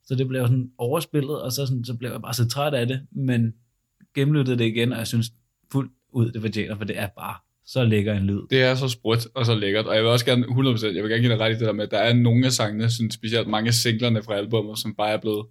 så 0.05 0.15
det 0.15 0.28
blev 0.28 0.43
sådan 0.47 0.70
overspillet, 0.78 1.43
og 1.43 1.52
så, 1.52 1.66
sådan, 1.66 1.85
så 1.85 1.94
blev 1.94 2.11
jeg 2.11 2.23
bare 2.23 2.35
så 2.35 2.48
træt 2.48 2.74
af 2.74 2.86
det, 2.86 3.01
men 3.12 3.55
gennemlyttede 4.15 4.59
det 4.59 4.65
igen, 4.65 4.93
og 4.93 4.98
jeg 4.98 5.07
synes 5.07 5.32
fuldt 5.73 5.93
ud, 6.12 6.31
det 6.32 6.40
fortjener, 6.43 6.77
for 6.77 6.85
det 6.85 6.98
er 6.98 7.07
bare 7.07 7.35
så 7.65 7.85
lækker 7.85 8.15
en 8.15 8.27
lyd. 8.27 8.40
Det 8.51 8.62
er 8.62 8.74
så 8.74 8.89
sprødt 8.89 9.27
og 9.35 9.47
så 9.47 9.55
lækkert, 9.55 9.86
og 9.86 9.94
jeg 9.94 10.02
vil 10.02 10.11
også 10.11 10.24
gerne 10.24 10.44
100%, 10.47 10.86
jeg 10.86 11.02
vil 11.02 11.11
gerne 11.11 11.20
give 11.23 11.32
dig 11.32 11.40
ret 11.40 11.51
i 11.51 11.52
det 11.59 11.61
der 11.61 11.73
med, 11.73 11.85
at 11.85 11.90
der 11.90 11.98
er 11.98 12.12
nogle 12.15 12.47
af 12.47 12.52
sangene, 12.52 12.90
sådan 12.90 13.11
specielt 13.11 13.48
mange 13.48 13.73
singlerne 13.73 14.23
fra 14.23 14.35
albumet, 14.35 14.78
som 14.78 14.94
bare 14.94 15.11
er 15.11 15.16
blevet 15.20 15.47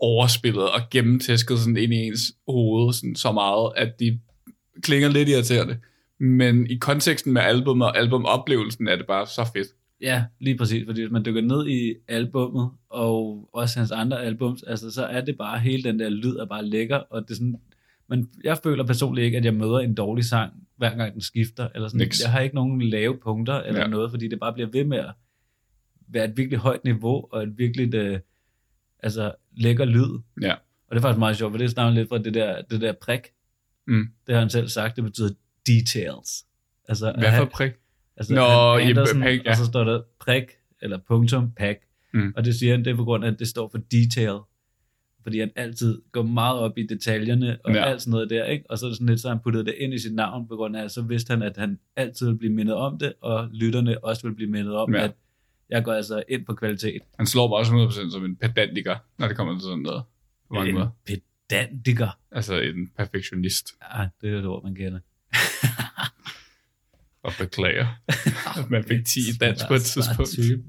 overspillet 0.00 0.62
og 0.70 0.80
gennemtæsket 0.90 1.58
sådan 1.58 1.76
ind 1.76 1.92
i 1.94 1.96
ens 1.96 2.20
hoved 2.48 2.92
sådan 2.92 3.16
så 3.16 3.32
meget, 3.32 3.72
at 3.76 4.00
de 4.00 4.18
klinger 4.82 5.08
lidt 5.08 5.28
irriterende. 5.28 5.78
Men 6.20 6.70
i 6.70 6.74
konteksten 6.76 7.32
med 7.32 7.42
albumet 7.42 7.86
og 7.88 7.98
albumoplevelsen 7.98 8.88
er 8.88 8.96
det 8.96 9.06
bare 9.06 9.26
så 9.26 9.50
fedt. 9.54 9.68
Ja, 10.00 10.24
lige 10.40 10.56
præcis, 10.56 10.84
fordi 10.86 11.00
hvis 11.00 11.10
man 11.12 11.24
dykker 11.24 11.40
ned 11.42 11.66
i 11.68 11.94
albummet, 12.08 12.70
og 12.90 13.48
også 13.52 13.78
hans 13.78 13.90
andre 13.90 14.22
albums, 14.22 14.62
altså, 14.62 14.90
så 14.90 15.04
er 15.04 15.20
det 15.20 15.38
bare, 15.38 15.58
hele 15.58 15.82
den 15.82 15.98
der 15.98 16.08
lyd 16.08 16.36
er 16.36 16.46
bare 16.46 16.64
lækker, 16.64 16.96
og 16.96 17.22
det 17.22 17.30
er 17.30 17.34
sådan, 17.34 17.56
men 18.08 18.28
jeg 18.44 18.58
føler 18.62 18.84
personligt 18.86 19.24
ikke, 19.24 19.38
at 19.38 19.44
jeg 19.44 19.54
møder 19.54 19.78
en 19.78 19.94
dårlig 19.94 20.24
sang, 20.24 20.52
hver 20.76 20.96
gang 20.96 21.12
den 21.12 21.20
skifter, 21.20 21.68
eller 21.74 21.88
sådan, 21.88 21.98
Niks. 21.98 22.22
jeg 22.22 22.30
har 22.32 22.40
ikke 22.40 22.54
nogen 22.54 22.82
lave 22.82 23.16
punkter, 23.22 23.54
eller 23.60 23.80
Ja. 23.80 23.86
noget, 23.86 24.10
fordi 24.10 24.28
det 24.28 24.40
bare 24.40 24.52
bliver 24.52 24.68
ved 24.72 24.84
med 24.84 24.98
at 24.98 25.12
være 26.08 26.24
et 26.24 26.36
virkelig 26.36 26.58
højt 26.58 26.84
niveau, 26.84 27.26
og 27.32 27.42
et 27.42 27.58
virkelig, 27.58 27.94
øh, 27.94 28.18
altså, 29.02 29.32
lækker 29.58 29.84
lyd, 29.84 30.20
Ja. 30.42 30.52
og 30.52 30.90
det 30.90 30.96
er 30.96 31.00
faktisk 31.00 31.18
meget 31.18 31.36
sjovt, 31.36 31.52
for 31.52 31.58
det 31.58 31.70
stammer 31.70 31.94
lidt 31.94 32.08
fra 32.08 32.18
det 32.18 32.34
der, 32.34 32.62
det 32.62 32.80
der 32.80 32.92
prik, 32.92 33.20
Mm. 33.86 34.06
det 34.26 34.34
har 34.34 34.40
han 34.40 34.50
selv 34.50 34.68
sagt, 34.68 34.96
det 34.96 35.04
betyder 35.04 35.28
details. 35.66 36.44
Altså, 36.88 37.12
Hvad 37.18 37.36
for 37.36 37.44
prik? 37.44 37.72
Altså, 38.16 38.34
Nå, 38.34 38.40
Nå, 38.40 38.76
i 38.78 38.82
Andersen, 38.82 39.20
pack, 39.20 39.44
ja. 39.44 39.50
og 39.50 39.56
så 39.56 39.64
står 39.64 39.84
der 39.84 40.02
prik, 40.20 40.44
eller 40.82 40.98
punktum, 41.08 41.50
pack. 41.56 41.78
Mm. 42.14 42.32
Og 42.36 42.44
det 42.44 42.54
siger 42.54 42.72
han, 42.72 42.84
det 42.84 42.90
er 42.90 42.96
på 42.96 43.04
grund 43.04 43.24
af, 43.24 43.28
at 43.30 43.38
det 43.38 43.48
står 43.48 43.68
for 43.68 43.78
detail. 43.78 44.38
Fordi 45.22 45.38
han 45.40 45.50
altid 45.56 46.02
går 46.12 46.22
meget 46.22 46.58
op 46.58 46.78
i 46.78 46.86
detaljerne, 46.86 47.58
og 47.64 47.74
Ja. 47.74 47.84
alt 47.84 48.02
sådan 48.02 48.10
noget 48.10 48.30
der, 48.30 48.44
ikke? 48.44 48.64
Og 48.70 48.78
så 48.78 48.86
er 48.86 48.90
det 48.90 48.96
sådan 48.96 49.06
lidt, 49.08 49.20
så 49.20 49.28
han 49.28 49.38
puttet 49.44 49.66
det 49.66 49.74
ind 49.78 49.94
i 49.94 49.98
sit 49.98 50.14
navn, 50.14 50.48
på 50.48 50.56
grund 50.56 50.76
af, 50.76 50.84
at 50.84 50.90
så 50.90 51.02
vidste 51.02 51.30
han, 51.30 51.42
at 51.42 51.56
han 51.56 51.78
altid 51.96 52.26
vil 52.26 52.36
blive 52.38 52.52
mindet 52.52 52.74
om 52.74 52.98
det, 52.98 53.12
og 53.20 53.48
lytterne 53.52 54.04
også 54.04 54.22
vil 54.28 54.34
blive 54.34 54.50
mindet 54.50 54.74
om, 54.74 54.94
ja. 54.94 55.04
at 55.04 55.12
jeg 55.70 55.84
går 55.84 55.92
altså 55.92 56.22
ind 56.28 56.46
på 56.46 56.54
kvalitet. 56.54 57.02
Han 57.18 57.26
slår 57.26 57.48
mig 57.48 57.56
også 57.56 58.02
100% 58.06 58.12
som 58.12 58.24
en 58.24 58.36
pedantiker, 58.36 58.96
når 59.18 59.28
det 59.28 59.36
kommer 59.36 59.54
til 59.54 59.62
sådan 59.62 59.78
noget. 59.78 60.02
På 60.48 60.54
mange 60.54 60.68
en 60.68 60.74
måder. 60.74 60.88
pedantiker. 61.06 62.18
Altså 62.32 62.60
en 62.60 62.90
perfektionist 62.96 63.68
Ja, 63.94 64.06
det 64.20 64.34
er 64.34 64.38
et 64.38 64.46
ord, 64.46 64.64
man 64.64 64.74
kender. 64.74 64.98
og 67.24 67.32
beklager, 67.38 67.86
at 68.58 68.70
man 68.74 68.84
fik 68.84 69.04
10 69.06 69.20
i 69.20 69.32
dansk 69.40 69.68
på 69.68 69.74
et 69.74 69.82
tidspunkt. 69.82 70.30
Type. 70.30 70.62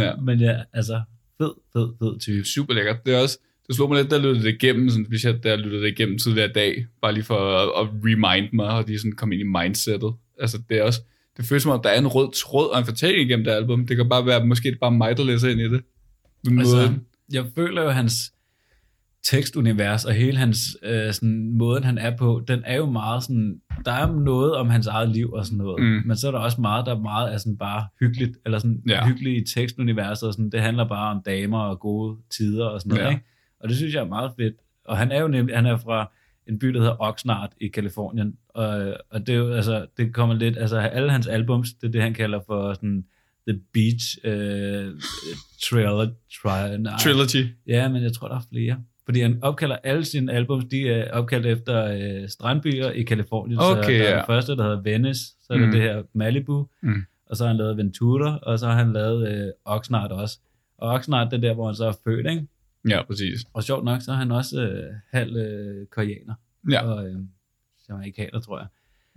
Ja. 0.00 0.16
Men 0.16 0.40
ja, 0.40 0.62
altså, 0.72 1.02
fed, 1.38 1.52
fed, 1.72 1.88
fed 1.98 2.20
type. 2.20 2.44
super 2.44 2.74
lækkert. 2.74 3.06
Det 3.06 3.14
er 3.14 3.20
også, 3.20 3.38
det 3.66 3.76
slog 3.76 3.88
mig 3.88 4.02
lidt, 4.02 4.12
jeg 4.12 4.20
lyttede 4.20 4.44
det 4.44 4.54
igennem, 4.62 4.90
sådan 4.90 5.06
specielt 5.06 5.44
da 5.44 5.48
jeg 5.48 5.58
lyttede 5.58 5.82
det 5.82 5.88
igennem 5.88 6.18
tidligere 6.18 6.50
i 6.50 6.52
dag, 6.52 6.86
bare 7.02 7.12
lige 7.12 7.24
for 7.24 7.38
at, 7.58 7.86
at 7.86 7.92
remind 8.04 8.52
mig, 8.52 8.66
og 8.68 8.84
lige 8.86 8.98
sådan 8.98 9.12
komme 9.12 9.34
ind 9.34 9.40
i 9.40 9.46
mindsetet. 9.46 10.14
Altså 10.40 10.62
det 10.68 10.78
er 10.78 10.82
også, 10.82 11.00
det 11.36 11.44
føles 11.44 11.62
som 11.62 11.72
om, 11.72 11.80
der 11.82 11.90
er 11.90 11.98
en 11.98 12.06
rød 12.06 12.32
tråd 12.32 12.70
og 12.72 12.78
en 12.78 12.84
fortælling 12.84 13.28
igennem 13.28 13.44
det 13.44 13.52
album. 13.52 13.86
Det 13.86 13.96
kan 13.96 14.08
bare 14.08 14.26
være, 14.26 14.46
måske 14.46 14.70
det 14.70 14.80
bare 14.80 14.90
mig, 14.92 15.16
der 15.16 15.24
læser 15.24 15.48
ind 15.48 15.60
i 15.60 15.68
det. 15.68 15.80
Altså, 16.58 16.76
måden. 16.76 17.06
jeg 17.32 17.44
føler 17.56 17.82
jo, 17.82 17.88
hans 17.90 18.32
tekstunivers 19.22 20.04
og 20.04 20.12
hele 20.14 20.38
hans 20.38 20.58
øh, 20.82 21.12
sådan, 21.12 21.50
måden, 21.58 21.84
han 21.84 21.98
er 21.98 22.16
på, 22.16 22.42
den 22.48 22.62
er 22.66 22.76
jo 22.76 22.90
meget 22.90 23.22
sådan, 23.22 23.60
der 23.84 23.92
er 23.92 24.12
noget 24.12 24.54
om 24.54 24.70
hans 24.70 24.86
eget 24.86 25.08
liv 25.08 25.32
og 25.32 25.44
sådan 25.46 25.58
noget, 25.58 25.82
Mm. 25.82 26.02
men 26.06 26.16
så 26.16 26.26
er 26.26 26.30
der 26.32 26.38
også 26.38 26.60
meget, 26.60 26.86
der 26.86 26.94
er 26.94 27.00
meget 27.00 27.34
er 27.34 27.38
sådan 27.38 27.56
bare 27.56 27.86
hyggeligt, 28.00 28.38
eller 28.44 28.58
sådan 28.58 28.82
Ja. 28.88 29.08
i 29.26 29.44
tekstuniverset, 29.54 30.26
og 30.28 30.32
sådan, 30.34 30.50
det 30.50 30.60
handler 30.60 30.88
bare 30.88 31.10
om 31.16 31.22
damer 31.26 31.58
og 31.60 31.80
gode 31.80 32.16
tider 32.30 32.66
og 32.66 32.80
sådan 32.80 32.90
noget, 32.90 33.04
ja. 33.04 33.10
ikke? 33.10 33.24
Og 33.60 33.68
det 33.68 33.76
synes 33.76 33.94
jeg 33.94 34.00
er 34.00 34.08
meget 34.08 34.30
fedt. 34.40 34.54
Og 34.84 34.96
han 34.98 35.12
er 35.12 35.20
jo 35.20 35.28
nemlig, 35.28 35.56
han 35.56 35.66
er 35.66 35.76
fra 35.76 36.12
en 36.48 36.58
by, 36.58 36.66
der 36.66 36.78
hedder 36.80 36.96
Oxnard 37.00 37.52
i 37.60 37.68
Kalifornien, 37.68 38.36
og, 38.48 38.96
og 39.10 39.26
det 39.26 39.28
er 39.28 39.36
jo, 39.38 39.52
altså, 39.52 39.86
det 39.96 40.14
kommer 40.14 40.34
lidt, 40.34 40.58
altså 40.58 40.76
alle 40.78 41.10
hans 41.10 41.26
albums, 41.26 41.72
det 41.72 41.86
er 41.86 41.92
det, 41.92 42.02
han 42.02 42.14
kalder 42.14 42.40
for 42.46 42.74
sådan, 42.74 43.04
The 43.48 43.60
Beach 43.72 44.18
øh, 44.24 44.92
Trailer, 45.70 46.08
tri, 46.42 46.78
nej, 46.78 46.92
Trilogy. 47.00 47.48
Ja, 47.66 47.88
men 47.88 48.02
jeg 48.02 48.12
tror, 48.12 48.28
der 48.28 48.36
er 48.36 48.40
flere. 48.52 48.76
Fordi 49.04 49.20
han 49.20 49.38
opkalder 49.42 49.76
alle 49.84 50.04
sine 50.04 50.32
albums, 50.32 50.64
de 50.64 50.88
er 50.88 51.12
opkaldt 51.12 51.46
efter 51.46 51.84
øh, 52.22 52.28
strandbyer 52.28 52.90
i 52.90 53.02
Kalifornien. 53.02 53.58
så 53.60 53.76
Okay, 53.78 53.98
der 53.98 54.04
er 54.04 54.10
ja. 54.10 54.16
den 54.16 54.24
første, 54.26 54.56
der 54.56 54.62
hedder 54.62 54.80
Venice, 54.82 55.20
så 55.42 55.52
er 55.52 55.56
Mm. 55.58 55.62
der 55.64 55.70
det 55.70 55.80
her 55.80 56.02
Malibu, 56.14 56.68
Mm. 56.82 57.02
og 57.30 57.36
så 57.36 57.44
har 57.44 57.48
han 57.48 57.56
lavet 57.56 57.76
Ventura, 57.76 58.38
og 58.42 58.58
så 58.58 58.66
har 58.66 58.74
han 58.74 58.92
lavet 58.92 59.28
øh, 59.46 59.52
Oxnard 59.64 60.10
også. 60.10 60.38
Og 60.78 60.90
Oxnard, 60.94 61.30
det 61.30 61.36
er 61.36 61.40
der, 61.40 61.54
hvor 61.54 61.66
han 61.66 61.74
så 61.74 61.84
er 61.86 61.92
født, 62.04 62.26
ikke? 62.30 62.46
Ja, 62.88 63.02
præcis. 63.02 63.40
Og 63.52 63.64
sjovt 63.64 63.84
nok, 63.84 64.02
så 64.02 64.12
er 64.12 64.16
han 64.16 64.30
også 64.30 64.62
øh, 64.62 64.92
halv 65.12 65.36
øh, 65.36 65.86
koreaner. 65.86 66.34
Ja. 66.70 66.82
Og 66.82 67.06
øh, 67.06 67.18
amerikaner, 67.90 68.40
tror 68.40 68.58
jeg. 68.58 68.66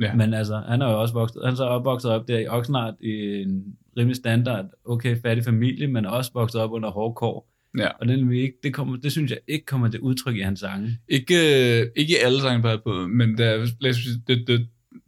Ja. 0.01 0.13
Men 0.13 0.33
altså, 0.33 0.63
han 0.67 0.81
er 0.81 0.89
jo 0.89 1.01
også 1.01 1.13
vokset, 1.13 1.41
han 1.43 1.51
er 1.51 1.55
så 1.55 1.63
opvokset 1.63 2.11
op 2.11 2.27
der 2.27 2.39
i 2.39 2.47
Oxnard 2.47 2.95
i 3.01 3.41
en 3.41 3.77
rimelig 3.97 4.15
standard, 4.15 4.65
okay, 4.85 5.21
fattig 5.21 5.43
familie, 5.43 5.87
men 5.87 6.05
også 6.05 6.31
vokset 6.33 6.61
op 6.61 6.71
under 6.71 6.89
hårde 6.89 7.15
kår. 7.15 7.53
Ja. 7.77 7.87
Og 7.87 8.07
det, 8.07 8.19
nemlig 8.19 8.41
ikke, 8.41 8.57
det, 8.63 8.73
kommer, 8.73 8.97
det 8.97 9.11
synes 9.11 9.31
jeg 9.31 9.39
ikke 9.47 9.65
kommer 9.65 9.87
til 9.87 9.99
udtryk 9.99 10.35
i 10.35 10.41
hans 10.41 10.59
sange. 10.59 10.99
Ikke, 11.07 11.35
øh, 11.35 11.87
ikke 11.95 12.13
i 12.13 12.17
alle 12.25 12.41
sange 12.41 12.79
på 12.83 12.91
men 13.07 13.37
det 13.37 13.45
er, 13.45 13.65
det, 14.27 14.47
det, 14.47 14.67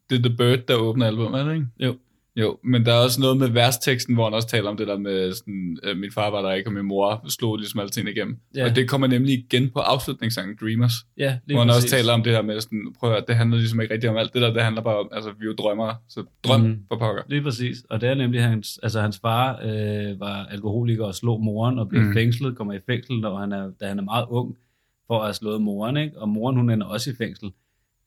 det 0.09 0.23
The 0.23 0.35
Bird, 0.37 0.59
der 0.67 0.75
åbner 0.75 1.07
albumet, 1.07 1.39
er 1.39 1.43
det 1.43 1.53
ikke? 1.53 1.67
Jo. 1.79 1.97
Jo, 2.39 2.57
men 2.63 2.85
der 2.85 2.93
er 2.93 2.97
også 2.97 3.21
noget 3.21 3.37
med 3.37 3.47
versteksten, 3.49 4.15
hvor 4.15 4.23
han 4.23 4.33
også 4.33 4.47
taler 4.47 4.69
om 4.69 4.77
det 4.77 4.87
der 4.87 4.97
med, 4.97 5.33
sådan, 5.33 5.77
øh, 5.83 5.97
min 5.97 6.11
far 6.11 6.29
var 6.29 6.41
der 6.41 6.53
ikke, 6.53 6.69
og 6.69 6.73
min 6.73 6.85
mor 6.85 7.25
slog 7.29 7.57
ligesom 7.57 7.79
alle 7.79 7.89
tingene 7.89 8.11
igennem. 8.11 8.37
Ja. 8.55 8.65
Og 8.65 8.75
det 8.75 8.89
kommer 8.89 9.07
nemlig 9.07 9.33
igen 9.33 9.69
på 9.69 9.79
afslutningssangen 9.79 10.57
Dreamers, 10.61 10.93
Ja, 11.17 11.37
lige 11.45 11.55
hvor 11.55 11.61
han 11.61 11.69
også 11.69 11.79
præcis. 11.79 11.91
taler 11.91 12.13
om 12.13 12.23
det 12.23 12.33
her 12.33 12.41
med, 12.41 12.61
sådan, 12.61 12.93
prøv 12.99 13.09
at 13.09 13.15
høre, 13.15 13.23
det 13.27 13.35
handler 13.35 13.57
ligesom 13.57 13.81
ikke 13.81 13.93
rigtig 13.93 14.09
om 14.09 14.17
alt 14.17 14.33
det 14.33 14.41
der, 14.41 14.53
det 14.53 14.63
handler 14.63 14.81
bare 14.81 14.97
om, 14.97 15.09
altså 15.11 15.29
vi 15.29 15.43
er 15.43 15.45
jo 15.45 15.53
drømmere, 15.53 15.95
så 16.09 16.23
drøm 16.43 16.61
mm. 16.61 16.77
For 16.87 16.97
pokker. 16.97 17.21
Lige 17.29 17.41
præcis. 17.41 17.77
Og 17.89 18.01
det 18.01 18.09
er 18.09 18.13
nemlig, 18.13 18.43
hans, 18.43 18.79
altså 18.83 19.01
hans 19.01 19.19
far 19.19 19.59
øh, 19.63 20.19
var 20.19 20.45
alkoholiker 20.45 21.05
og 21.05 21.15
slog 21.15 21.43
moren 21.43 21.79
og 21.79 21.89
blev 21.89 22.01
mm. 22.01 22.13
fængslet, 22.13 22.57
kommer 22.57 22.73
i 22.73 22.79
fængsel, 22.85 23.19
når 23.19 23.37
han 23.37 23.51
er, 23.51 23.71
da 23.81 23.87
han 23.87 23.99
er 23.99 24.03
meget 24.03 24.25
ung, 24.29 24.55
for 25.07 25.19
at 25.19 25.25
have 25.25 25.33
slået 25.33 25.61
moren. 25.61 25.97
Ikke? 25.97 26.19
Og 26.19 26.29
moren, 26.29 26.55
hun 26.55 26.69
ender 26.69 26.87
også 26.87 27.09
i 27.11 27.13
fængsel 27.17 27.51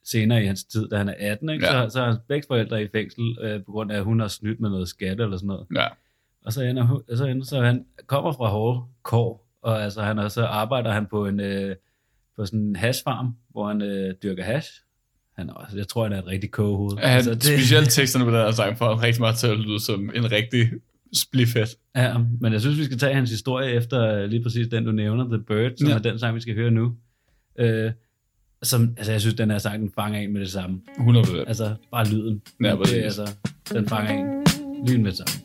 senere 0.05 0.43
i 0.43 0.47
hans 0.47 0.65
tid, 0.65 0.89
da 0.89 0.97
han 0.97 1.09
er 1.09 1.15
18. 1.19 1.49
Ikke? 1.51 1.67
Ja. 1.67 1.77
Ja. 1.81 1.89
Så, 1.89 1.93
så 1.93 2.01
er 2.01 2.05
hans 2.07 2.19
begge 2.29 2.47
forældre 2.49 2.83
i 2.83 2.89
fængsel, 2.93 3.37
øh, 3.43 3.65
på 3.65 3.73
grund 3.73 3.93
af, 3.93 3.97
at 3.97 4.05
hun 4.05 4.21
har 4.21 4.29
snydt 4.29 4.61
med 4.61 4.71
noget 4.71 4.89
skat 4.89 5.21
eller 5.21 5.37
sådan 5.37 5.47
noget. 5.47 5.67
Ja, 5.77 5.87
Og 6.45 6.53
så 6.53 6.63
ender, 6.63 6.83
hun- 6.83 7.03
så 7.17 7.27
ender 7.27 7.45
så 7.47 7.61
han 7.63 7.85
kommer 8.07 8.33
fra 8.33 8.49
hårde 8.49 8.81
kår, 9.03 9.49
og 9.63 9.83
altså 9.85 10.03
han, 10.03 10.19
og 10.19 10.31
så 10.31 10.45
arbejder 10.45 10.93
han 10.93 11.07
på 11.07 11.27
en 11.27 11.41
øh, 11.41 11.77
på 12.37 12.47
sådan 12.47 12.61
en 12.61 12.77
hashfarm, 12.77 13.37
hvor 13.51 13.69
han 13.69 13.83
øh, 13.83 14.15
dyrker 14.23 14.45
hash. 14.45 14.69
Han 15.37 15.49
er 15.49 15.53
også, 15.53 15.77
jeg 15.77 15.89
tror, 15.89 16.03
han 16.03 16.13
er 16.13 16.19
et 16.19 16.27
rigtig 16.27 16.51
kogehoved. 16.51 16.99
han, 16.99 17.17
altså, 17.17 17.35
det... 17.35 17.43
specielt 17.43 17.91
teksterne 17.99 18.25
på 18.25 18.31
den 18.31 18.39
her 18.39 18.51
sang 18.51 18.79
får 18.79 18.95
han 18.95 19.03
rigtig 19.03 19.21
meget 19.21 19.37
til 19.37 19.47
at 19.47 19.59
lyde 19.59 19.81
som 19.81 20.11
en 20.15 20.33
rigtig 20.33 20.69
splifet. 21.15 21.69
Ja, 21.97 22.19
men 22.41 22.53
jeg 22.53 22.61
synes, 22.61 22.79
vi 22.79 22.85
skal 22.85 22.99
tage 22.99 23.15
hans 23.15 23.31
historie 23.31 23.71
efter 23.73 24.09
øh, 24.09 24.25
lige 24.25 24.43
præcis 24.43 24.69
den, 24.69 24.85
du 24.85 24.93
nævner, 24.93 25.25
The 25.25 25.39
Bird, 25.39 25.73
som 25.77 25.89
Ja. 25.89 25.93
ja. 25.93 25.99
er 25.99 26.03
den 26.03 26.19
sang, 26.19 26.35
vi 26.35 26.41
skal 26.41 26.55
høre 26.55 26.71
nu. 26.71 26.97
Øh, 27.59 27.93
som, 28.63 28.95
altså, 28.97 29.13
jeg 29.13 29.21
synes, 29.21 29.35
den 29.35 29.51
her 29.51 29.59
sang, 29.59 29.81
den 29.81 29.93
fanger 29.95 30.21
en 30.21 30.33
med 30.33 30.41
det 30.41 30.53
samme. 30.53 30.81
100%. 30.99 31.37
Altså, 31.49 31.75
bare 31.91 32.09
lyden. 32.09 32.43
Ja, 32.63 32.71
det, 32.71 32.79
præcis. 32.79 32.97
er, 32.97 33.05
altså, 33.05 33.33
den 33.73 33.89
fanger 33.89 34.11
en 34.13 34.45
lyn 34.87 35.03
med 35.03 35.13
det 35.13 35.19
samme. 35.19 35.43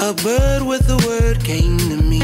A 0.00 0.12
bird 0.24 0.62
with 0.62 0.88
a 0.90 0.98
word 1.08 1.36
came 1.44 1.78
to 1.78 1.96
me. 2.12 2.20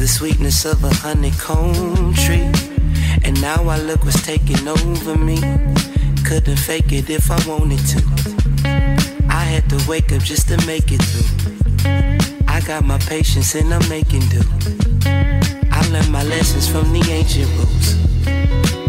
The 0.00 0.08
sweetness 0.08 0.64
of 0.64 0.84
a 0.84 0.94
honeycomb 1.06 2.14
tree. 2.14 2.48
And 3.24 3.40
now 3.42 3.68
I 3.68 3.78
look 3.88 4.02
what's 4.04 4.22
taking 4.22 4.68
over 4.68 5.16
me. 5.18 5.36
Couldn't 6.24 6.58
fake 6.58 6.92
it 6.92 7.10
if 7.10 7.30
I 7.30 7.38
wanted 7.50 7.82
to. 7.92 8.00
I 9.28 9.44
had 9.52 9.68
to 9.70 9.78
wake 9.88 10.12
up 10.12 10.22
just 10.22 10.48
to 10.48 10.56
make 10.66 10.92
it 10.92 11.02
through. 11.02 12.39
I 12.50 12.60
got 12.66 12.84
my 12.84 12.98
patience 12.98 13.54
and 13.54 13.72
I'm 13.72 13.88
making 13.88 14.28
do. 14.28 14.42
I 15.70 15.88
learned 15.92 16.10
my 16.10 16.24
lessons 16.24 16.68
from 16.68 16.92
the 16.92 17.02
ancient 17.10 17.48
rules. 17.56 17.88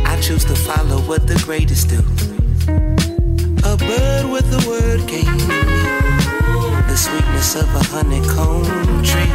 I 0.05 0.19
choose 0.19 0.43
to 0.45 0.55
follow 0.55 0.99
what 1.01 1.27
the 1.27 1.41
greatest 1.45 1.89
do. 1.89 1.99
A 3.63 3.77
bird 3.77 4.25
with 4.31 4.47
a 4.59 4.69
word 4.69 5.07
came 5.07 5.37
to 5.37 5.47
me 5.47 6.01
the 6.91 6.97
sweetness 6.97 7.55
of 7.55 7.73
a 7.73 7.83
honeycomb 7.93 8.65
tree. 9.01 9.31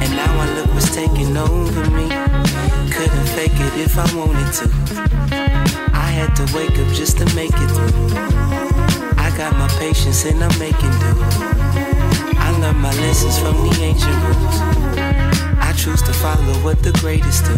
And 0.00 0.10
now 0.16 0.32
I 0.40 0.46
look 0.56 0.72
what's 0.72 0.94
taking 0.94 1.36
over 1.36 1.90
me. 1.90 2.08
Couldn't 2.90 3.28
fake 3.36 3.58
it 3.66 3.74
if 3.86 3.98
I 3.98 4.08
wanted 4.16 4.50
to. 4.58 4.70
I 5.92 6.08
had 6.18 6.34
to 6.36 6.44
wake 6.56 6.78
up 6.78 6.88
just 6.94 7.18
to 7.18 7.26
make 7.34 7.52
it 7.52 7.70
through. 7.74 8.16
I 9.18 9.34
got 9.36 9.52
my 9.58 9.68
patience 9.78 10.24
and 10.24 10.42
I'm 10.42 10.58
making 10.58 10.92
do. 11.02 11.91
Learn 12.62 12.78
my 12.78 12.94
lessons 13.00 13.36
from 13.40 13.56
the 13.66 13.74
ancient 13.82 14.14
rules. 14.22 14.58
I 15.58 15.74
choose 15.76 16.00
to 16.02 16.12
follow 16.12 16.54
what 16.62 16.80
the 16.80 16.92
greatest 16.92 17.44
do. 17.44 17.56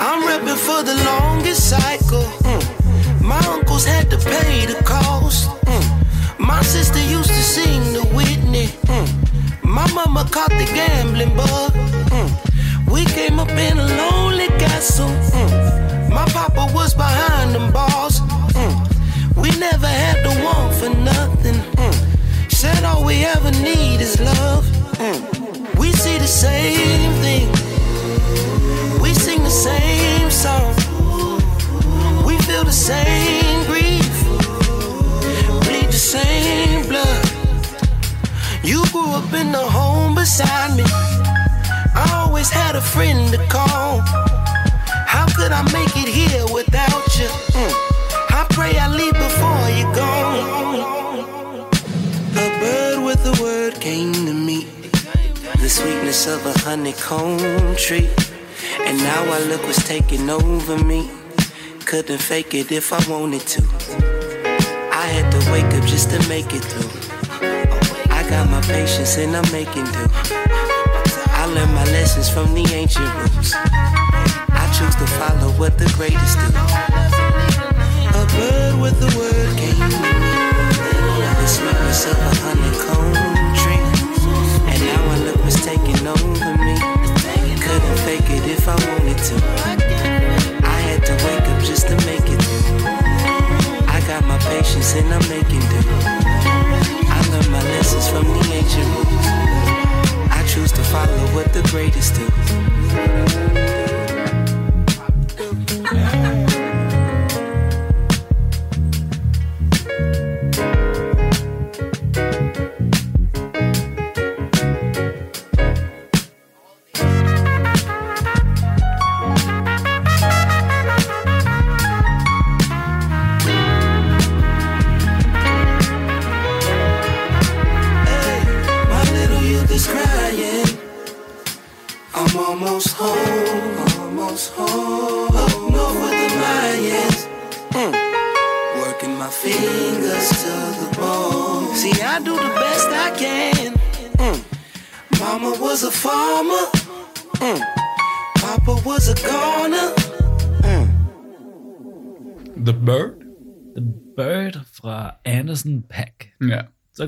I'm 0.00 0.22
repping 0.26 0.56
for 0.56 0.82
the 0.82 0.94
longest 1.04 1.68
cycle. 1.68 2.24
Mm. 2.48 3.20
My 3.20 3.38
uncles 3.46 3.84
had 3.84 4.08
to 4.12 4.16
pay 4.16 4.64
the 4.64 4.82
cost. 4.82 5.50
Mm. 5.66 6.38
My 6.38 6.62
sister 6.62 7.00
used 7.00 7.28
to 7.28 7.42
sing 7.42 7.92
the 7.92 8.00
Whitney. 8.16 8.68
Mm. 8.88 9.62
My 9.62 9.86
mama 9.92 10.26
caught 10.30 10.52
the 10.52 10.64
gambling 10.72 11.36
bug. 11.36 11.72
Mm. 12.16 12.90
We 12.90 13.04
came 13.04 13.38
up 13.38 13.50
in 13.50 13.78
a 13.78 13.86
lonely 14.00 14.48
castle. 14.56 15.12
Mm. 15.36 16.08
My 16.08 16.24
papa 16.32 16.72
was 16.72 16.94
behind 16.94 17.54
them 17.54 17.70
bars. 17.74 18.20
Mm. 18.56 19.36
We 19.36 19.50
never 19.58 19.86
had 19.86 20.24
the 20.24 20.32
one 20.42 20.72
for 20.80 20.88
nothing. 20.98 21.33
Said 22.64 22.82
all 22.82 23.04
we 23.04 23.26
ever 23.26 23.50
need 23.50 24.00
is 24.00 24.18
love. 24.18 24.64
Mm. 24.96 25.78
We 25.78 25.92
see 25.92 26.16
the 26.16 26.26
same 26.26 27.12
thing. 27.20 27.46
We 29.02 29.12
sing 29.12 29.42
the 29.42 29.50
same 29.50 30.30
song. 30.30 30.74
We 32.24 32.38
feel 32.46 32.64
the 32.64 32.72
same 32.72 33.66
grief. 33.66 34.14
Bleed 35.64 35.88
the 35.88 36.02
same 36.16 36.88
blood. 36.88 37.26
You 38.62 38.82
grew 38.92 39.12
up 39.12 39.30
in 39.34 39.52
the 39.52 39.66
home 39.78 40.14
beside 40.14 40.74
me. 40.74 40.84
I 40.86 42.24
always 42.24 42.48
had 42.48 42.76
a 42.76 42.80
friend 42.80 43.30
to 43.34 43.40
call. 43.48 44.00
How 45.14 45.26
could 45.36 45.52
I 45.52 45.62
make 45.70 45.94
it 46.02 46.08
here 46.08 46.46
without 46.50 47.04
you? 47.18 47.28
Mm. 47.60 47.74
I 48.30 48.46
pray 48.48 48.78
I 48.78 48.88
leave 48.88 49.12
before 49.12 49.68
you 49.68 49.84
go. 49.94 51.03
A 53.26 53.42
word 53.42 53.80
came 53.80 54.12
to 54.12 54.34
me. 54.34 54.64
The 55.60 55.68
sweetness 55.68 56.26
of 56.26 56.44
a 56.44 56.52
honeycomb 56.60 57.74
tree. 57.76 58.10
And 58.80 58.98
now 58.98 59.24
I 59.32 59.38
look 59.44 59.62
what's 59.62 59.82
taking 59.88 60.28
over 60.28 60.76
me. 60.84 61.10
Couldn't 61.86 62.18
fake 62.18 62.52
it 62.52 62.70
if 62.70 62.92
I 62.92 63.00
wanted 63.10 63.40
to. 63.46 63.62
I 64.92 65.06
had 65.06 65.32
to 65.32 65.52
wake 65.52 65.72
up 65.72 65.88
just 65.88 66.10
to 66.10 66.28
make 66.28 66.52
it 66.52 66.60
through. 66.60 66.92
I 68.12 68.28
got 68.28 68.50
my 68.50 68.60
patience 68.60 69.16
and 69.16 69.34
I'm 69.34 69.50
making 69.52 69.84
do. 69.84 70.06
I 71.40 71.46
learned 71.46 71.74
my 71.74 71.84
lessons 71.96 72.28
from 72.28 72.52
the 72.52 72.66
ancient 72.74 73.08
roots. 73.16 73.54
I 73.54 74.64
choose 74.76 74.96
to 74.96 75.06
follow 75.16 75.50
what 75.52 75.78
the 75.78 75.90
greatest 75.96 76.38
do. 76.40 76.48
A 78.20 78.24
bird 78.36 78.80
with 78.82 79.00
a 79.00 79.18
word 79.18 79.56
came 79.56 80.23
to 81.56 81.62
me. 81.62 81.66
The 81.66 81.92
sweetness 81.92 82.06
of 82.06 82.18
a 82.18 82.34
honeycomb 82.42 83.33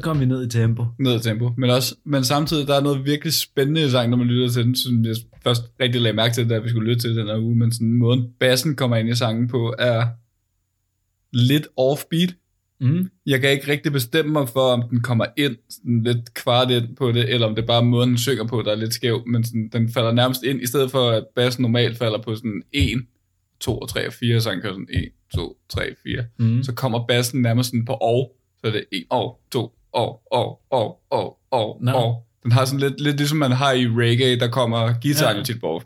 kom 0.07 0.21
vi 0.21 0.25
ned 0.25 0.47
i 0.47 0.49
tempo. 0.49 0.85
ned 0.99 1.21
i 1.21 1.23
tempo. 1.23 1.51
Men, 1.57 1.71
også, 1.71 1.95
men 2.05 2.25
samtidig, 2.25 2.67
der 2.67 2.75
er 2.75 2.81
noget 2.81 3.05
virkelig 3.05 3.33
spændende 3.33 3.87
i 3.87 3.91
sangen, 3.91 4.11
når 4.11 4.17
man 4.17 4.27
lytter 4.27 4.49
til 4.49 4.65
den, 4.65 4.77
som 4.77 5.05
jeg 5.05 5.17
først 5.45 5.63
rigtig 5.81 6.01
lagde 6.01 6.17
mærke 6.17 6.35
til, 6.35 6.51
da 6.51 6.59
vi 6.59 6.69
skulle 6.69 6.89
lytte 6.89 7.03
til 7.03 7.17
den 7.17 7.27
her 7.27 7.39
uge, 7.39 7.57
men 7.57 7.73
sådan 7.73 7.93
måden 7.93 8.27
bassen 8.41 8.77
kommer 8.77 8.97
ind 8.97 9.09
i 9.09 9.15
sangen 9.15 9.49
på, 9.49 9.75
er 9.79 10.07
lidt 11.33 11.69
offbeat. 11.77 12.35
Mm. 12.81 13.11
Jeg 13.27 13.41
kan 13.41 13.51
ikke 13.51 13.69
rigtig 13.73 13.93
bestemme 13.93 14.33
mig 14.33 14.49
for, 14.49 14.73
om 14.73 14.89
den 14.91 15.01
kommer 15.01 15.27
ind 15.37 15.57
sådan 15.69 16.03
lidt 16.03 16.35
kvart 16.35 16.71
ind 16.71 16.97
på 16.97 17.13
det, 17.13 17.35
eller 17.35 17.47
om 17.47 17.55
det 17.55 17.63
er 17.63 17.67
bare 17.67 17.85
måden, 17.85 18.09
den 18.09 18.19
synger 18.19 18.47
på, 18.47 18.63
der 18.63 18.71
er 18.71 18.77
lidt 18.77 18.95
skæv, 18.95 19.23
men 19.27 19.45
sådan, 19.45 19.69
den 19.73 19.93
falder 19.93 20.13
nærmest 20.13 20.43
ind, 20.43 20.63
i 20.63 20.67
stedet 20.67 20.91
for 20.91 21.11
at 21.11 21.25
bassen 21.37 21.63
normalt 21.63 21.99
falder 21.99 22.23
på 22.23 22.35
sådan 22.35 22.63
1, 22.73 23.07
2, 23.61 23.87
3 23.87 24.07
og 24.07 24.13
4, 24.13 24.41
så 24.41 24.51
han 24.51 24.61
kører 24.61 24.73
sådan 24.73 24.89
1, 24.91 25.09
2, 25.35 25.57
3, 25.69 25.95
4. 26.03 26.25
Mm. 26.39 26.63
Så 26.63 26.75
kommer 26.75 27.07
bassen 27.07 27.43
nærmest 27.43 27.71
sådan 27.71 27.85
på 27.85 27.93
og, 27.93 28.37
så 28.61 28.67
er 28.67 28.71
det 28.71 28.85
1, 28.93 29.05
og, 29.11 29.41
2, 29.51 29.76
og, 30.03 30.23
og, 30.33 30.47
og, 30.71 30.87
og, 31.11 31.39
og, 31.51 31.79
Nå. 31.83 31.93
og. 31.93 32.23
Den 32.43 32.53
har 32.53 32.65
sådan 32.65 32.81
lidt, 32.81 33.01
lidt 33.01 33.17
ligesom 33.17 33.39
man 33.39 33.53
har 33.53 33.73
i 33.73 33.87
reggae, 33.87 34.39
der 34.39 34.49
kommer 34.49 34.79
guitaren 35.03 35.35
Ja. 35.35 35.39
jo 35.39 35.45
tit 35.45 35.61
på. 35.61 35.83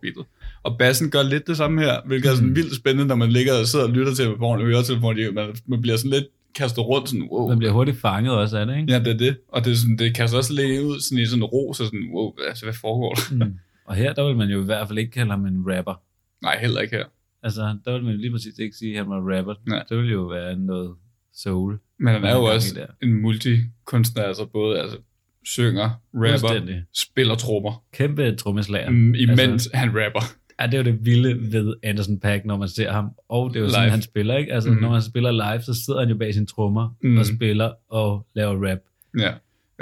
Og 0.62 0.78
bassen 0.78 1.10
gør 1.10 1.22
lidt 1.22 1.46
det 1.46 1.56
samme 1.56 1.80
her, 1.80 2.00
hvilket 2.06 2.30
er 2.30 2.34
sådan 2.34 2.56
vildt 2.56 2.76
spændende, 2.76 3.06
når 3.06 3.14
man 3.14 3.30
ligger 3.32 3.52
og 3.60 3.66
sidder 3.66 3.84
og 3.84 3.90
lytter 3.90 4.14
til 4.14 4.24
det 4.26 4.38
på 4.38 4.52
en 4.52 4.60
høretelefon, 4.60 5.14
fordi 5.14 5.32
man, 5.32 5.46
man 5.66 5.80
bliver 5.80 5.96
sådan 5.96 6.10
lidt 6.10 6.24
kastet 6.54 6.86
rundt, 6.86 7.08
sådan, 7.08 7.28
wow. 7.32 7.48
Man 7.48 7.58
bliver 7.58 7.72
hurtigt 7.72 8.00
fanget 8.00 8.32
også 8.34 8.58
af 8.58 8.66
det, 8.66 8.76
ikke? 8.76 8.92
Ja, 8.92 8.98
det 8.98 9.08
er 9.08 9.18
det. 9.18 9.36
Og 9.48 9.64
det, 9.64 9.70
er 9.72 9.76
sådan, 9.76 9.96
det 9.96 10.14
kaster 10.14 10.38
også 10.38 10.52
lidt 10.52 10.82
ud 10.82 11.00
sådan 11.00 11.18
i 11.22 11.26
sådan 11.26 11.42
en 11.42 11.44
ro, 11.44 11.72
så 11.72 11.84
sådan, 11.84 12.08
wow, 12.14 12.32
altså, 12.48 12.64
hvad 12.64 12.74
foregår 12.74 13.14
der? 13.14 13.44
Mm. 13.44 13.54
Og 13.86 13.94
her, 13.94 14.12
der 14.12 14.26
vil 14.26 14.36
man 14.36 14.48
jo 14.48 14.62
i 14.62 14.64
hvert 14.64 14.88
fald 14.88 14.98
ikke 14.98 15.10
kalde 15.10 15.30
ham 15.30 15.46
en 15.46 15.64
rapper. 15.66 16.00
Nej, 16.42 16.58
heller 16.60 16.80
ikke 16.80 16.96
her. 16.96 17.04
Altså, 17.42 17.76
der 17.84 17.92
vil 17.92 18.02
man 18.04 18.12
jo 18.12 18.18
lige 18.20 18.30
præcis 18.32 18.58
ikke 18.58 18.76
sige, 18.76 18.92
at 18.92 18.98
han 18.98 19.10
var 19.10 19.36
rapper. 19.36 19.54
Nej. 19.66 19.82
Det 19.88 19.98
vil 19.98 20.10
jo 20.10 20.22
være 20.22 20.56
noget 20.56 20.90
soul. 21.34 21.78
Men 21.98 22.14
han 22.14 22.24
er 22.24 22.36
jo 22.36 22.44
også 22.44 22.86
en 23.02 23.22
multikunstner, 23.22 24.22
altså 24.22 24.46
både 24.46 24.80
altså, 24.80 24.96
synger, 25.44 25.90
rapper, 26.14 26.80
spiller 26.94 27.34
trommer, 27.34 27.82
Kæmpe 27.92 28.36
trommeslager. 28.36 28.90
mm, 28.90 29.14
imens 29.14 29.40
Altså, 29.40 29.70
han 29.74 29.88
rapper. 29.88 30.20
ja, 30.60 30.66
det 30.66 30.74
er 30.74 30.78
jo 30.78 30.84
det 30.84 31.04
vilde 31.04 31.52
ved 31.52 31.74
Anderson 31.82 32.20
Pack, 32.20 32.44
når 32.44 32.56
man 32.56 32.68
ser 32.68 32.92
ham. 32.92 33.08
Og 33.28 33.50
det 33.50 33.56
er 33.56 33.60
jo 33.60 33.68
sådan, 33.68 33.84
Live. 33.84 33.90
han 33.90 34.02
spiller, 34.02 34.36
ikke? 34.36 34.52
Altså, 34.52 34.70
Mhm. 34.70 34.80
når 34.80 34.90
man 34.90 35.02
spiller 35.02 35.30
live, 35.30 35.62
så 35.62 35.74
sidder 35.84 36.00
han 36.00 36.08
jo 36.08 36.16
bag 36.16 36.34
sine 36.34 36.46
trommer 36.46 36.96
Mhm. 37.02 37.18
og 37.18 37.26
spiller 37.26 37.72
og 37.90 38.26
laver 38.34 38.70
rap. 38.70 38.78
Ja. 39.18 39.32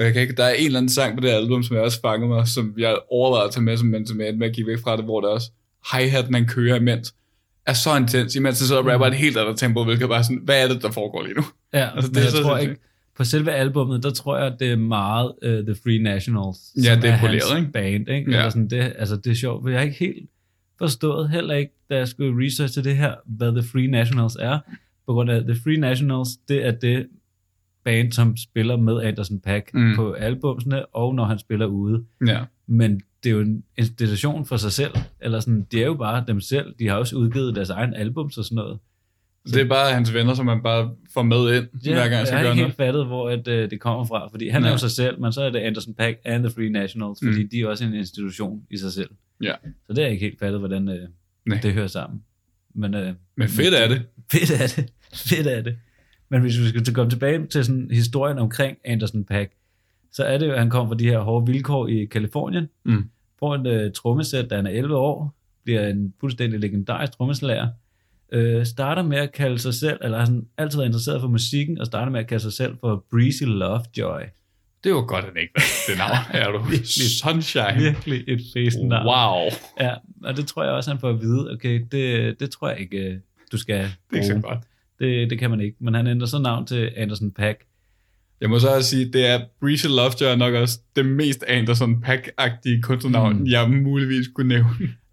Jeg 0.04 0.12
kan 0.12 0.22
ikke, 0.22 0.34
der 0.34 0.44
er 0.44 0.52
en 0.54 0.66
eller 0.66 0.78
anden 0.78 0.88
sang 0.90 1.16
på 1.16 1.20
det 1.20 1.28
album, 1.30 1.62
som 1.62 1.76
jeg 1.76 1.84
også 1.84 2.00
fanger 2.00 2.26
mig, 2.28 2.48
som 2.48 2.74
jeg 2.78 2.98
overvejede 3.10 3.46
at 3.48 3.52
tage 3.54 3.64
med, 3.64 3.76
som, 3.76 3.88
men 3.88 4.06
som 4.06 4.20
jeg 4.20 4.28
endte 4.28 4.38
med 4.38 4.48
at 4.48 4.54
give 4.54 4.66
væk 4.66 4.78
fra 4.84 4.96
det, 4.96 5.04
hvor 5.04 5.20
der 5.20 5.28
også 5.28 5.50
hi-hatten, 5.92 6.34
han 6.34 6.46
kører 6.46 6.76
imens, 6.76 7.14
er 7.68 7.72
så 7.72 7.96
intens, 7.96 8.34
imens 8.36 8.58
det 8.58 8.68
så 8.68 8.80
rapper 8.80 9.06
et 9.06 9.14
helt 9.14 9.36
andet 9.36 9.58
tempo, 9.58 9.84
hvilket 9.84 10.08
bare 10.08 10.24
sådan, 10.24 10.40
hvad 10.44 10.64
er 10.64 10.68
det, 10.68 10.82
der 10.82 10.90
foregår 10.90 11.22
lige 11.22 11.34
nu? 11.34 11.42
Ja, 11.72 11.88
Altså, 11.94 12.10
det 12.10 12.16
er 12.16 12.22
jeg 12.22 12.30
så 12.30 12.42
tror 12.42 12.56
sindssygt. 12.58 12.70
ikke, 12.70 12.82
på 13.16 13.24
selve 13.24 13.52
albummet, 13.52 14.02
der 14.02 14.10
tror 14.10 14.38
jeg, 14.38 14.56
det 14.60 14.72
er 14.72 14.76
meget 14.76 15.32
uh, 15.46 15.50
The 15.50 15.74
Free 15.84 15.98
Nationals, 16.02 16.58
Ja, 16.84 16.94
det 16.96 17.04
er 17.04 17.12
er 17.14 17.20
poleret, 17.20 17.42
hans 17.52 17.60
ikke? 17.60 17.72
band. 17.72 18.08
Ikke? 18.08 18.30
Ja. 18.30 18.36
Eller 18.36 18.50
sådan, 18.50 18.70
det, 18.70 18.92
altså, 18.98 19.16
det 19.16 19.30
er 19.30 19.34
sjovt, 19.34 19.62
for 19.64 19.68
jeg 19.68 19.78
har 19.78 19.84
ikke 19.84 19.98
helt 19.98 20.30
forstået, 20.78 21.30
heller 21.30 21.54
ikke, 21.54 21.72
da 21.90 21.96
jeg 21.96 22.08
skulle 22.08 22.46
researche 22.46 22.82
det 22.82 22.96
her, 22.96 23.14
hvad 23.26 23.52
The 23.52 23.62
Free 23.72 23.86
Nationals 23.86 24.36
er, 24.40 24.58
på 25.06 25.12
grund 25.12 25.30
af 25.30 25.42
The 25.44 25.56
Free 25.64 25.76
Nationals, 25.76 26.28
det 26.48 26.66
er 26.66 26.70
det 26.70 27.06
band, 27.84 28.12
som 28.12 28.36
spiller 28.36 28.76
med 28.76 29.02
Anderson 29.02 29.40
Pack 29.40 29.70
Mm. 29.74 29.80
mm. 29.80 29.96
på 29.96 30.12
albumsene, 30.12 30.86
og 30.86 31.14
når 31.14 31.24
han 31.24 31.38
spiller 31.38 31.66
ude. 31.66 32.04
Ja. 32.26 32.40
Men 32.66 33.00
det 33.28 33.34
er 33.34 33.38
jo 33.38 33.42
en 33.44 33.64
institution 33.78 34.46
for 34.46 34.56
sig 34.56 34.72
selv, 34.72 34.90
eller 35.20 35.40
sådan, 35.40 35.66
det 35.72 35.82
er 35.82 35.86
jo 35.86 35.94
bare 35.94 36.24
dem 36.28 36.40
selv, 36.40 36.74
de 36.78 36.88
har 36.88 36.94
også 36.96 37.16
udgivet 37.16 37.54
deres 37.54 37.70
egen 37.70 37.94
albums 37.94 38.38
og 38.38 38.44
sådan 38.44 38.56
noget. 38.56 38.78
Så 39.46 39.54
det 39.54 39.60
er 39.64 39.68
bare 39.68 39.92
hans 39.94 40.14
venner, 40.14 40.34
som 40.34 40.46
man 40.46 40.62
bare 40.62 40.90
får 41.14 41.22
med 41.22 41.56
ind, 41.56 41.66
ja, 41.84 41.92
hver 41.92 42.00
gang 42.02 42.10
jeg 42.12 42.18
jeg 42.18 42.26
skal 42.26 42.36
har 42.38 42.44
gøre 42.44 42.52
ikke 42.52 42.62
noget. 42.62 42.66
helt 42.70 42.76
fattet, 42.76 43.06
hvor 43.06 43.30
at, 43.30 43.48
øh, 43.48 43.70
det 43.70 43.80
kommer 43.80 44.04
fra, 44.04 44.28
fordi 44.30 44.48
han 44.48 44.62
Nej. 44.62 44.68
er 44.68 44.72
jo 44.72 44.78
sig 44.78 44.90
selv, 44.90 45.20
men 45.20 45.32
så 45.32 45.42
er 45.42 45.50
det 45.50 45.58
Anderson 45.58 45.94
Pack 45.94 46.18
and 46.24 46.42
the 46.44 46.52
Free 46.54 46.68
Nationals, 46.68 47.18
fordi 47.24 47.42
Mm. 47.42 47.48
de 47.48 47.60
er 47.60 47.66
også 47.68 47.84
en 47.84 47.94
institution 47.94 48.62
i 48.70 48.76
sig 48.76 48.92
selv. 48.92 49.10
Ja. 49.42 49.52
Så 49.86 49.88
det 49.88 49.98
har 49.98 50.02
jeg 50.02 50.12
ikke 50.12 50.24
helt 50.24 50.38
fattet, 50.38 50.58
hvordan 50.60 50.88
øh, 50.88 51.08
Nej. 51.46 51.60
det 51.62 51.72
hører 51.72 51.86
sammen. 51.86 52.22
Men, 52.74 52.94
øh, 52.94 53.12
Men 53.36 53.48
fedt 53.48 53.74
er 53.74 53.88
det. 53.88 54.02
fedt 54.32 54.50
er 54.50 54.66
det. 54.76 54.92
Fedt 55.14 55.46
er 55.46 55.62
det. 55.62 55.76
Men 56.30 56.40
hvis 56.40 56.58
vi 56.60 56.68
skal 56.68 56.94
komme 56.94 57.10
tilbage 57.10 57.46
til 57.46 57.64
sådan 57.64 57.88
historien 57.92 58.38
omkring 58.38 58.76
Anderson 58.84 59.24
Pack, 59.24 59.52
så 60.12 60.24
er 60.24 60.38
det 60.38 60.46
jo, 60.46 60.52
at 60.52 60.58
han 60.58 60.70
kom 60.70 60.88
fra 60.88 60.94
de 60.94 61.04
her 61.04 61.18
hårde 61.18 61.46
vilkår 61.52 61.86
i 61.88 62.04
Kalifornien, 62.04 62.68
Mm. 62.84 63.04
Får 63.38 63.54
et 63.54 63.66
øh, 63.66 63.92
trommesæt, 63.92 64.50
da 64.50 64.56
han 64.56 64.66
er 64.66 64.70
11 64.70 64.96
år, 64.96 65.34
bliver 65.64 65.88
en 65.88 66.14
fuldstændig 66.20 66.60
legendarisk 66.60 67.12
trommeslager, 67.12 67.68
øh, 68.32 68.66
starter 68.66 69.02
med 69.02 69.18
at 69.18 69.32
kalde 69.32 69.58
sig 69.58 69.74
selv, 69.74 69.98
eller 70.02 70.18
har 70.18 70.24
sådan 70.24 70.46
altid 70.58 70.78
været 70.78 70.86
interesseret 70.88 71.20
for 71.20 71.28
musikken, 71.28 71.78
og 71.78 71.86
starter 71.86 72.12
med 72.12 72.20
at 72.20 72.26
kalde 72.26 72.42
sig 72.42 72.52
selv 72.52 72.76
for 72.80 73.04
Breezy 73.10 73.42
Lovejoy. 73.42 74.22
Det 74.84 74.94
var 74.94 75.06
godt, 75.06 75.24
at 75.24 75.30
han 75.34 75.42
ikke 75.42 75.52
valgte 75.56 75.92
det 75.92 75.98
navn. 75.98 76.16
Er 76.42 76.52
du 76.52 76.58
Virkelig. 76.58 77.18
sunshine? 77.20 77.82
Virkelig 77.82 78.24
et 78.56 78.74
navn. 78.82 79.06
Wow. 79.06 79.50
Ja, 79.80 79.94
og 80.24 80.36
det 80.36 80.46
tror 80.46 80.64
jeg 80.64 80.72
også, 80.72 80.90
han 80.90 81.00
får 81.00 81.08
at 81.08 81.20
vide, 81.20 81.50
okay, 81.52 81.84
det, 81.92 82.40
det 82.40 82.50
tror 82.50 82.68
jeg 82.68 82.80
ikke, 82.80 82.98
øh, 82.98 83.18
du 83.52 83.58
skal 83.58 83.78
Det 83.78 83.92
er 84.12 84.16
ikke 84.16 84.26
så 84.26 84.40
godt. 84.40 84.58
Det, 84.98 85.30
det 85.30 85.38
kan 85.38 85.50
man 85.50 85.60
ikke. 85.60 85.76
Men 85.80 85.94
han 85.94 86.06
ændrer 86.06 86.26
så 86.26 86.38
navn 86.38 86.66
til 86.66 86.92
Anderson 86.96 87.30
Pack. 87.30 87.64
Jeg 88.40 88.50
må 88.50 88.58
så 88.58 88.68
også 88.76 88.90
sige, 88.90 89.12
det 89.12 89.26
er 89.26 89.40
Breezy 89.60 89.86
Lovejoy 89.86 90.32
er 90.32 90.36
nok 90.36 90.54
også 90.54 90.78
det 90.96 91.06
mest 91.06 91.44
Anderson 91.48 92.04
Pack-agtige 92.06 92.80
kunstnernavn, 92.82 93.38
mm. 93.38 93.46
Jeg 93.46 93.70
muligvis 93.70 94.26
kunne 94.34 94.48
nævne. 94.48 94.68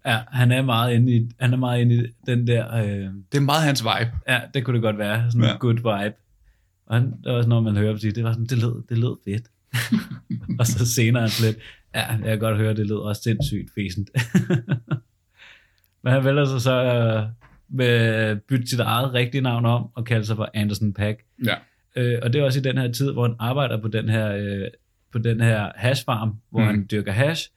Ja, 0.06 0.18
han 0.32 0.52
er 0.52 0.62
meget 0.62 0.94
inde 0.94 1.12
i, 1.16 1.30
han 1.40 1.52
er 1.52 1.56
meget 1.56 1.80
inde 1.80 1.94
i 1.96 2.06
den 2.26 2.46
der, 2.46 2.74
øh, 2.76 2.88
Det 3.32 3.38
er 3.38 3.40
meget 3.40 3.62
hans 3.62 3.82
vibe. 3.84 4.10
ja, 4.28 4.40
det 4.54 4.64
kunne 4.64 4.74
det 4.74 4.82
godt 4.82 4.98
være, 4.98 5.30
sådan 5.30 5.44
Ja. 5.46 5.52
en 5.52 5.58
good 5.58 5.74
vibe. 5.74 6.14
Og 6.86 6.94
han, 6.96 7.04
det 7.10 7.26
er 7.26 7.30
også 7.32 7.48
når 7.48 7.60
man 7.60 7.76
hører 7.76 7.88
ham 7.92 7.98
sige, 7.98 8.12
det 8.12 8.24
var 8.24 8.32
sådan, 8.32 8.46
det 8.46 8.58
lød, 8.58 8.82
det 8.88 8.98
lød 8.98 9.16
fedt. 9.24 9.44
og 10.60 10.66
så 10.66 10.86
senere 10.94 11.22
er 11.22 11.42
lidt, 11.44 11.56
ja, 11.94 12.06
jeg 12.12 12.18
kan 12.24 12.38
godt 12.38 12.56
høre, 12.56 12.74
det 12.74 12.86
lyder 12.86 12.98
også 12.98 13.22
sindssygt 13.22 13.70
fæsent. 13.74 14.10
Men 16.02 16.12
han 16.12 16.24
vælger 16.24 16.44
sig 16.44 16.60
så 16.60 16.72
øh, 16.84 17.22
med 17.70 18.36
bytte 18.36 18.66
sit 18.66 18.80
eget 18.80 19.12
rigtige 19.14 19.40
navn 19.40 19.66
om 19.66 19.86
og 19.94 20.04
kalde 20.04 20.26
sig 20.26 20.36
for 20.36 20.50
Anderson 20.54 20.92
Pack. 20.92 21.20
Ja. 21.46 21.54
Øh, 21.96 22.18
og 22.22 22.32
det 22.32 22.38
er 22.40 22.44
også 22.44 22.58
i 22.58 22.62
den 22.62 22.78
her 22.78 22.92
tid, 22.92 23.12
hvor 23.12 23.22
han 23.22 23.36
arbejder 23.38 23.80
på 23.80 23.88
den 23.88 24.08
her, 24.08 24.32
øh, 24.36 24.68
på 25.12 25.18
den 25.18 25.40
her 25.40 25.70
hashfarm, 25.76 26.32
hvor 26.50 26.60
Mm. 26.60 26.66
han 26.66 26.86
dyrker 26.90 27.12
hash. 27.12 27.50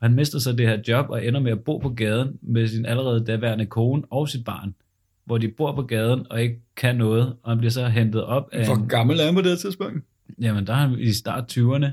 Og 0.00 0.08
han 0.08 0.14
mister 0.16 0.38
så 0.38 0.52
det 0.52 0.68
her 0.68 0.78
job 0.88 1.06
og 1.10 1.26
ender 1.26 1.40
med 1.40 1.52
at 1.52 1.60
bo 1.64 1.78
på 1.78 1.88
gaden 1.88 2.38
med 2.42 2.68
sin 2.68 2.86
allerede 2.86 3.24
daværende 3.24 3.66
kone 3.66 4.02
og 4.10 4.28
sit 4.28 4.44
barn. 4.44 4.74
Hvor 5.24 5.38
de 5.38 5.48
bor 5.48 5.74
på 5.74 5.82
gaden 5.82 6.26
og 6.30 6.42
ikke 6.42 6.60
kan 6.76 6.96
noget, 6.96 7.36
og 7.42 7.50
han 7.50 7.58
bliver 7.58 7.70
så 7.70 7.86
hentet 7.88 8.24
op 8.24 8.48
af... 8.52 8.66
Hvor 8.66 8.74
En, 8.74 8.88
gammel 8.88 9.20
er 9.20 9.24
han 9.24 9.34
på 9.34 9.42
det 9.42 9.58
tidspunkt? 9.58 10.04
jamen, 10.40 10.66
der 10.66 10.72
er 10.72 10.76
han 10.76 10.98
i 10.98 11.12
start 11.12 11.58
20'erne. 11.58 11.86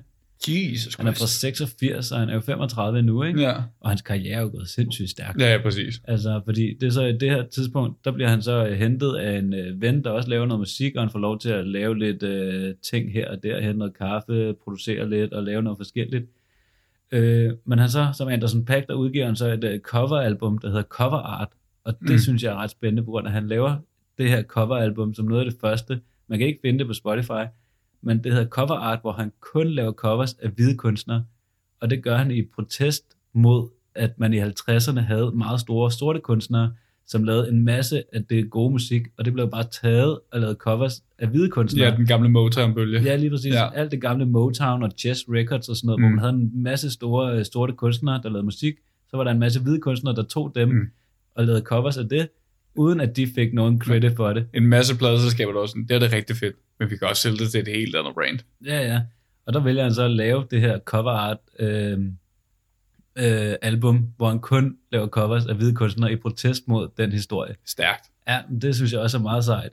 Jesus 0.48 0.96
Han 0.96 1.08
er 1.08 1.12
fra 1.12 1.28
86, 1.28 2.12
og 2.12 2.20
han 2.20 2.30
er 2.30 2.34
jo 2.34 2.40
35 2.40 3.02
nu, 3.02 3.24
ikke? 3.24 3.42
Ja. 3.42 3.56
Og 3.80 3.90
hans 3.90 4.02
karriere 4.02 4.38
er 4.38 4.42
jo 4.42 4.50
gået 4.54 4.70
sindssygt 4.70 5.10
stærkt. 5.10 5.42
ja, 5.42 5.52
ja, 5.52 5.62
præcis. 5.62 6.02
Altså, 6.04 6.42
fordi 6.46 6.74
det 6.82 6.88
er 6.88 6.92
så 6.92 7.04
i 7.04 7.18
det 7.18 7.30
her 7.30 7.44
tidspunkt, 7.48 8.06
der 8.06 8.12
bliver 8.12 8.30
han 8.30 8.42
så 8.42 8.66
øh, 8.66 8.78
hentet 8.78 9.16
af 9.16 9.38
en 9.38 9.54
øh, 9.54 9.82
ven, 9.82 10.04
der 10.04 10.10
også 10.10 10.30
laver 10.30 10.46
noget 10.46 10.60
musik, 10.60 10.96
og 10.96 11.02
han 11.02 11.10
får 11.10 11.20
lov 11.20 11.40
til 11.40 11.50
at 11.50 11.68
lave 11.68 12.00
lidt 12.00 12.24
øh, 12.24 12.76
ting 12.84 13.14
her 13.14 13.32
og 13.32 13.44
der, 13.44 13.62
hente 13.62 13.78
noget 13.78 13.98
kaffe, 13.98 14.56
producere 14.64 15.10
lidt 15.10 15.34
og 15.34 15.44
lave 15.44 15.62
noget 15.62 15.78
forskelligt. 15.78 16.26
Øh, 17.12 17.52
men 17.66 17.80
han 17.80 17.90
så, 17.90 18.08
som 18.18 18.28
Anderson 18.28 18.66
Paak, 18.66 18.88
der 18.88 18.94
udgiver 18.94 19.26
han 19.26 19.36
så 19.36 19.48
et 19.48 19.64
øh, 19.64 19.80
coveralbum, 19.80 20.58
der 20.58 20.68
hedder 20.68 20.84
Cover 20.84 21.18
Art, 21.18 21.50
og 21.84 22.00
det 22.00 22.12
mm. 22.12 22.18
synes 22.18 22.44
jeg 22.44 22.52
er 22.52 22.56
ret 22.56 22.72
spændende, 22.72 23.04
på 23.04 23.12
grund 23.12 23.28
af, 23.28 23.32
at 23.32 23.34
han 23.34 23.48
laver 23.48 23.78
det 24.18 24.30
her 24.30 24.44
coveralbum 24.44 25.14
som 25.14 25.26
noget 25.26 25.46
af 25.46 25.52
det 25.52 25.60
første. 25.62 26.00
Man 26.28 26.40
kan 26.40 26.48
ikke 26.48 26.60
finde 26.62 26.80
det 26.80 26.88
på 26.88 26.94
Spotify, 26.94 27.46
men 28.02 28.24
det 28.24 28.32
hedder 28.32 28.48
Cover 28.48 28.76
Art, 28.76 29.02
hvor 29.02 29.12
han 29.12 29.32
kun 29.40 29.68
laver 29.68 29.92
covers 29.92 30.34
af 30.34 30.50
hvide 30.50 30.78
kunstnere, 30.78 31.24
og 31.82 31.90
det 31.90 32.04
gør 32.04 32.18
han 32.18 32.32
i 32.32 32.42
protest 32.56 33.04
mod, 33.34 33.70
at 33.96 34.20
man 34.20 34.34
i 34.34 34.42
50'erne 34.42 35.00
havde 35.00 35.32
meget 35.32 35.60
store 35.60 35.92
sorte 35.92 36.20
kunstnere, 36.20 36.74
som 37.08 37.24
lavede 37.24 37.50
en 37.50 37.64
masse 37.64 38.04
af 38.14 38.24
det 38.26 38.50
gode 38.50 38.72
musik, 38.72 39.08
og 39.18 39.26
det 39.26 39.34
blev 39.34 39.52
bare 39.52 39.64
taget 39.64 40.20
og 40.32 40.40
lavet 40.40 40.58
covers 40.58 41.04
af 41.20 41.28
hvide 41.28 41.50
kunstnere. 41.50 41.90
Ja, 41.90 41.96
den 41.96 42.06
gamle 42.06 42.30
Motown-bølge. 42.30 43.02
Ja, 43.02 43.16
lige 43.16 43.30
præcis. 43.30 43.54
Ja. 43.54 43.74
Alt 43.74 43.92
det 43.92 44.02
gamle 44.02 44.26
Motown 44.26 44.84
og 44.84 44.92
Chess 44.98 45.26
Records 45.30 45.70
og 45.70 45.76
sådan 45.76 45.88
noget, 45.88 46.00
mm. 46.00 46.04
Hvor 46.04 46.10
man 46.10 46.20
havde 46.20 46.34
en 46.34 46.64
masse 46.64 46.92
store 46.92 47.38
øh, 47.38 47.46
sorte 47.46 47.74
kunstnere, 47.74 48.22
der 48.24 48.30
lavede 48.30 48.46
musik. 48.46 48.74
Så 49.10 49.18
var 49.18 49.24
der 49.24 49.32
en 49.32 49.40
masse 49.40 49.62
hvide 49.62 49.80
kunstnere, 49.80 50.16
der 50.16 50.24
tog 50.24 50.52
dem 50.56 50.70
mm. 50.70 50.88
og 51.36 51.46
lavede 51.46 51.62
covers 51.62 51.98
af 51.98 52.10
det, 52.10 52.30
uden 52.76 53.02
at 53.02 53.16
de 53.16 53.28
fik 53.36 53.54
nogen 53.54 53.82
credit 53.82 54.16
for 54.16 54.34
det. 54.34 54.48
En 54.54 54.68
masse 54.68 54.98
pladeselskaber, 54.98 55.54
der 55.54 55.60
også 55.60 55.72
sådan, 55.72 55.88
det 55.88 55.96
er 55.96 56.00
det 56.00 56.14
rigtig 56.14 56.36
fedt, 56.36 56.56
men 56.80 56.90
vi 56.90 56.98
kan 56.98 57.08
også 57.08 57.22
sælge 57.22 57.38
det 57.38 57.52
til 57.52 57.60
et 57.60 57.68
helt 57.68 57.96
andet 57.96 58.14
brand. 58.14 58.40
Ja, 58.66 58.82
ja. 58.82 59.02
Og 59.46 59.54
der 59.54 59.60
vælger 59.60 59.84
han 59.84 59.94
så 59.94 60.04
at 60.04 60.12
lave 60.12 60.46
det 60.52 60.62
her 60.62 60.80
cover 60.80 61.12
art 61.12 61.38
øh, 61.60 62.00
øh, 63.18 63.56
album, 63.62 64.08
hvor 64.18 64.30
han 64.30 64.40
kun 64.40 64.78
laver 64.92 65.08
covers 65.08 65.46
af 65.46 65.56
hvide 65.56 65.76
kunstnere 65.76 66.12
i 66.12 66.16
protest 66.16 66.68
mod 66.68 66.88
den 66.98 67.12
historie. 67.12 67.56
Stærkt. 67.66 68.04
Ja, 68.28 68.40
det 68.62 68.76
synes 68.76 68.94
jeg 68.94 69.02
også 69.02 69.18
er 69.18 69.22
meget 69.22 69.46
sejt. 69.46 69.72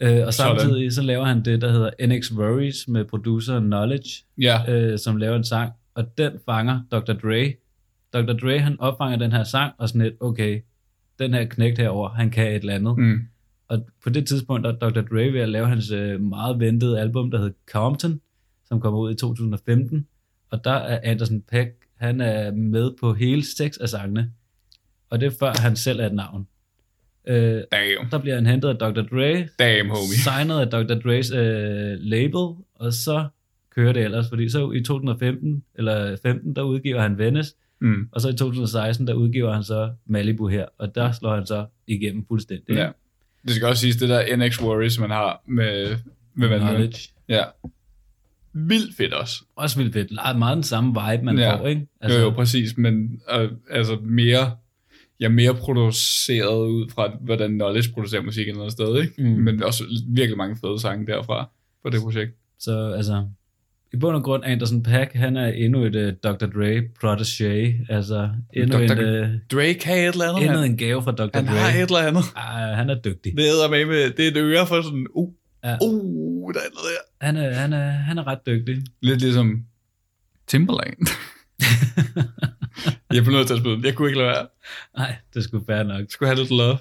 Øh, 0.00 0.26
og 0.26 0.34
samtidig 0.34 0.92
så 0.92 1.02
laver 1.02 1.24
han 1.24 1.44
det, 1.44 1.62
der 1.62 1.72
hedder 1.72 1.90
NX 2.06 2.32
Worries 2.32 2.88
med 2.88 3.04
producer 3.04 3.60
Knowledge, 3.60 4.24
Ja, 4.38 4.72
øh, 4.72 4.98
som 4.98 5.16
laver 5.16 5.36
en 5.36 5.44
sang, 5.44 5.72
og 5.94 6.18
den 6.18 6.32
fanger 6.46 6.80
Dr. 6.92 7.12
Dre. 7.12 7.54
Dr. 8.12 8.32
Dre, 8.32 8.58
han 8.58 8.80
opfanger 8.80 9.18
den 9.18 9.32
her 9.32 9.44
sang, 9.44 9.72
og 9.78 9.88
sådan 9.88 10.02
lidt, 10.02 10.14
okay, 10.20 10.60
den 11.20 11.34
her 11.34 11.44
knægt 11.44 11.78
herover, 11.78 12.08
han 12.08 12.30
kan 12.30 12.46
et 12.48 12.54
eller 12.54 12.74
andet. 12.74 12.98
mm. 12.98 13.20
Og 13.68 13.86
på 14.04 14.10
det 14.10 14.26
tidspunkt 14.26 14.66
er 14.66 14.72
Dr. 14.72 15.00
Dre 15.00 15.32
ved 15.32 15.40
at 15.40 15.48
lave 15.48 15.66
hans 15.66 15.90
øh, 15.90 16.20
meget 16.20 16.60
ventede 16.60 17.00
album, 17.00 17.30
der 17.30 17.38
hedder 17.38 17.52
Compton, 17.70 18.20
som 18.68 18.80
kommer 18.80 19.00
ud 19.00 19.12
i 19.12 19.14
2015. 19.14 20.06
Og 20.50 20.64
der 20.64 20.70
er 20.70 21.00
Anderson 21.02 21.40
Peck, 21.40 21.70
han 21.96 22.20
er 22.20 22.50
med 22.50 22.90
på 23.00 23.14
hele 23.14 23.44
seks 23.56 23.76
af 23.78 23.88
sangene. 23.88 24.30
Og 25.10 25.20
det 25.20 25.26
er 25.26 25.30
før 25.38 25.52
han 25.62 25.76
selv 25.76 26.00
er 26.00 26.06
et 26.06 26.14
navn. 26.14 26.46
Øh, 27.26 27.62
damn. 27.72 28.10
der 28.10 28.18
bliver 28.18 28.34
han 28.34 28.46
hentet 28.46 28.68
af 28.68 28.74
Dr. 28.76 29.02
Dre, 29.02 29.48
Damn, 29.58 29.88
homie. 29.88 30.18
signet 30.24 30.60
af 30.60 30.66
Dr. 30.66 30.94
Dre's 30.94 31.36
øh, 31.36 31.96
label, 32.00 32.64
og 32.74 32.92
så 32.92 33.28
kører 33.74 33.92
det 33.92 34.02
ellers, 34.04 34.28
fordi 34.28 34.48
så 34.48 34.70
i 34.70 34.82
2015, 34.82 35.62
eller 35.74 36.16
15, 36.22 36.56
der 36.56 36.62
udgiver 36.62 37.00
han 37.02 37.18
Venice, 37.18 37.54
Mm. 37.80 38.08
og 38.12 38.20
så 38.20 38.28
i 38.28 38.32
2016, 38.36 39.06
der 39.06 39.14
udgiver 39.14 39.52
han 39.52 39.64
så 39.64 39.92
Malibu 40.06 40.48
her, 40.48 40.66
og 40.78 40.94
der 40.94 41.12
slår 41.12 41.34
han 41.34 41.46
så 41.46 41.66
igennem 41.86 42.24
fuldstændig. 42.28 42.74
Ja. 42.76 42.90
Det 43.46 43.54
skal 43.54 43.68
også 43.68 43.80
siges, 43.80 43.96
det 43.96 44.08
der 44.08 44.36
NX 44.36 44.62
Worries, 44.62 44.98
man 44.98 45.10
har 45.10 45.42
med, 45.48 45.96
med 46.34 46.58
Knowledge. 46.60 46.98
Ja. 47.28 47.44
Vildt 48.52 48.96
fedt 48.96 49.14
også. 49.14 49.44
Også 49.56 49.78
vildt 49.78 49.92
fedt. 49.92 50.10
Meget- 50.12 50.38
Meget 50.38 50.54
den 50.56 50.62
samme 50.62 50.88
vibe, 50.90 51.24
man 51.24 51.38
Ja. 51.38 51.56
får, 51.56 51.66
ikke? 51.66 51.86
Altså, 52.00 52.18
jo, 52.18 52.24
jo, 52.24 52.30
præcis, 52.30 52.76
men 52.76 53.20
øh, 53.34 53.50
altså 53.70 53.96
mere, 54.02 54.56
ja, 55.20 55.28
mere 55.28 55.54
produceret 55.54 56.66
ud 56.68 56.90
fra, 56.90 57.12
hvordan 57.20 57.50
Knowledge 57.54 57.92
producerer 57.92 58.22
musik 58.22 58.42
et 58.42 58.48
eller 58.48 58.60
andet 58.60 58.72
sted, 58.72 59.02
ikke? 59.02 59.22
Mm. 59.22 59.28
Men 59.40 59.62
også 59.62 59.84
virkelig 60.08 60.36
mange 60.36 60.56
fede 60.60 60.80
sange 60.80 61.06
derfra 61.06 61.50
på 61.84 61.90
det 61.90 62.00
projekt. 62.02 62.32
Så 62.58 62.92
altså, 62.96 63.28
i 63.92 63.96
bund 63.96 64.16
og 64.16 64.22
grund, 64.22 64.44
Anderson 64.44 64.82
Paak, 64.82 65.12
han 65.14 65.36
er 65.36 65.46
endnu 65.46 65.84
et 65.84 65.96
uh, 65.96 66.12
Dr. 66.30 66.46
Dre 66.46 66.82
protégé. 67.04 67.84
Altså, 67.94 68.30
endnu, 68.52 68.78
Dr. 68.78 68.92
en, 68.92 69.22
uh, 69.24 69.28
Drake 69.52 69.80
har 69.84 69.94
et 69.94 70.06
eller 70.08 70.28
andet. 70.28 70.42
endnu 70.44 70.58
han, 70.58 70.70
en 70.70 70.76
gave 70.76 71.02
fra 71.02 71.12
Dr. 71.12 71.28
han 71.34 71.46
Dre. 71.46 71.52
har 71.52 71.78
et 71.78 71.82
eller 71.82 71.98
andet. 71.98 72.22
Ah, 72.36 72.76
han 72.76 72.90
er 72.90 73.00
dygtig. 73.00 73.32
Det 73.36 73.44
hedder 73.44 73.70
med, 73.70 73.86
med, 73.86 74.10
det 74.10 74.26
er 74.26 74.30
et 74.30 74.36
øre 74.36 74.66
for 74.66 74.82
sådan, 74.82 75.06
uh, 75.14 75.32
Ja. 75.64 75.76
uh, 75.82 76.54
der 76.54 76.60
er 76.60 76.64
noget 76.74 76.86
der. 77.20 77.26
Han 77.26 77.36
er, 77.36 77.54
han 77.54 77.72
er, 77.72 77.90
han 77.90 78.18
er 78.18 78.26
ret 78.26 78.38
dygtig. 78.46 78.82
Lidt 79.02 79.20
ligesom 79.20 79.64
Timberland. 80.46 80.96
jeg 83.14 83.24
blev 83.24 83.36
nødt 83.36 83.46
til 83.46 83.54
at 83.54 83.60
spille 83.60 83.76
den. 83.76 83.84
Jeg 83.84 83.94
kunne 83.94 84.08
ikke 84.08 84.18
lade 84.18 84.28
være. 84.28 84.46
Nej, 84.96 85.16
det 85.34 85.44
skulle 85.44 85.64
være 85.68 85.84
nok. 85.84 85.98
Jeg 85.98 86.06
skulle 86.10 86.28
have 86.28 86.38
lidt 86.38 86.50
love. 86.50 86.78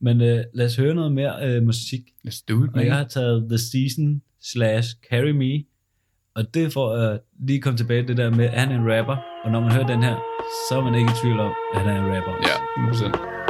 Men 0.00 0.16
uh, 0.20 0.26
lad 0.54 0.66
os 0.66 0.76
høre 0.76 0.94
noget 0.94 1.12
mere 1.12 1.56
uh, 1.58 1.62
musik. 1.66 2.00
Let's 2.28 2.44
do 2.48 2.64
it, 2.64 2.70
Og 2.74 2.86
jeg 2.86 2.96
har 2.96 3.04
taget 3.04 3.46
The 3.48 3.58
Season 3.58 4.22
slash 4.42 4.88
Carry 5.10 5.30
Me. 5.30 5.64
Og 6.36 6.54
det 6.54 6.72
får 6.72 6.92
at 6.94 7.20
lige 7.40 7.60
komme 7.60 7.76
tilbage 7.76 8.02
til 8.02 8.08
det 8.08 8.16
der 8.16 8.30
med, 8.30 8.44
at 8.44 8.60
han 8.60 8.70
er 8.72 8.76
en 8.76 8.98
rapper. 8.98 9.16
Og 9.44 9.50
når 9.50 9.60
man 9.60 9.72
hører 9.72 9.86
den 9.86 10.02
her, 10.02 10.16
så 10.68 10.78
er 10.78 10.82
man 10.82 10.94
ikke 10.94 11.10
i 11.10 11.20
tvivl 11.22 11.40
om, 11.40 11.52
at 11.74 11.80
han 11.80 11.96
er 11.96 12.04
en 12.04 12.16
rapper. 12.16 12.32
Ja, 12.48 12.56
100%. 12.88 13.47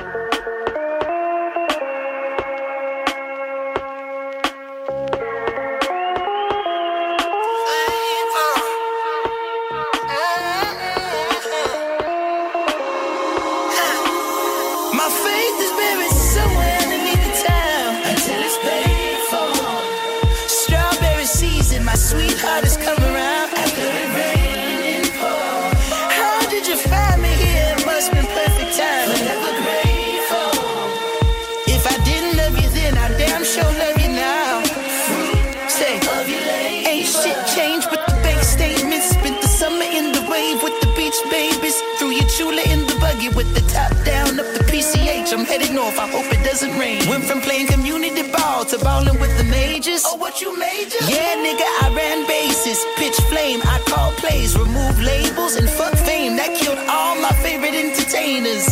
I 45.98 46.06
hope 46.08 46.30
it 46.32 46.42
doesn't 46.44 46.78
rain. 46.78 47.08
Went 47.08 47.24
from 47.24 47.40
playing 47.40 47.66
community 47.66 48.22
ball 48.30 48.64
to 48.66 48.78
balling 48.78 49.18
with 49.20 49.36
the 49.36 49.44
majors. 49.44 50.04
Oh, 50.06 50.16
what 50.16 50.40
you 50.40 50.56
major? 50.58 51.02
Yeah, 51.10 51.34
nigga, 51.44 51.66
I 51.82 51.92
ran 51.94 52.26
bases. 52.26 52.78
Pitch 52.96 53.18
flame, 53.30 53.60
I 53.64 53.78
call 53.90 54.12
plays, 54.12 54.56
remove 54.56 55.00
labels, 55.00 55.56
and 55.56 55.68
fuck 55.68 55.94
fame. 55.94 56.36
That 56.36 56.56
killed 56.56 56.78
all 56.88 57.16
my 57.20 57.32
favorite 57.42 57.74
entertainers. 57.74 58.66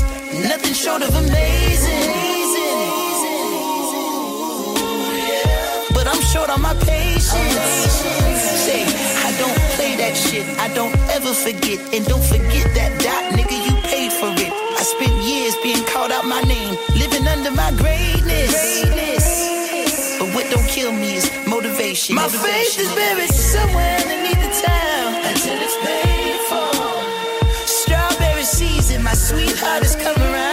Nothing 0.48 0.74
short 0.74 1.02
of 1.02 1.14
amazing. 1.14 2.36
but 6.06 6.14
I'm 6.14 6.22
short 6.22 6.50
on 6.50 6.62
my 6.62 6.74
patience. 6.74 7.32
Say, 8.66 8.84
I 9.26 9.30
don't 9.38 9.58
play 9.74 9.96
that 9.96 10.14
shit. 10.14 10.46
I 10.58 10.68
don't 10.74 10.94
ever 11.16 11.32
forget. 11.32 11.78
And 11.94 12.06
don't 12.06 12.22
forget 12.22 12.66
that 12.78 12.92
dot, 13.02 13.24
nigga, 13.34 13.56
you 13.66 13.74
paid 13.82 14.12
for 14.12 14.30
it. 14.30 14.52
I 14.78 14.82
spent 14.82 15.14
years 15.24 15.56
being 15.62 15.84
called 15.86 16.12
out 16.12 16.26
my 16.26 16.42
name, 16.42 16.65
under 17.46 17.56
my 17.56 17.70
greatness. 17.72 18.82
But 20.18 20.34
what 20.34 20.50
don't 20.50 20.66
kill 20.68 20.92
me 20.92 21.16
is 21.16 21.30
motivation. 21.46 22.16
My 22.16 22.28
faith 22.28 22.78
is 22.78 22.92
buried 22.94 23.30
somewhere 23.30 23.98
underneath 23.98 24.40
the 24.40 24.66
town 24.66 25.14
until 25.24 25.58
it's 25.60 25.76
paid 25.84 26.40
for. 26.48 27.66
Strawberry 27.66 28.42
season, 28.42 29.02
my 29.02 29.14
sweetheart 29.14 29.82
has 29.82 29.96
come 29.96 30.16
around 30.16 30.45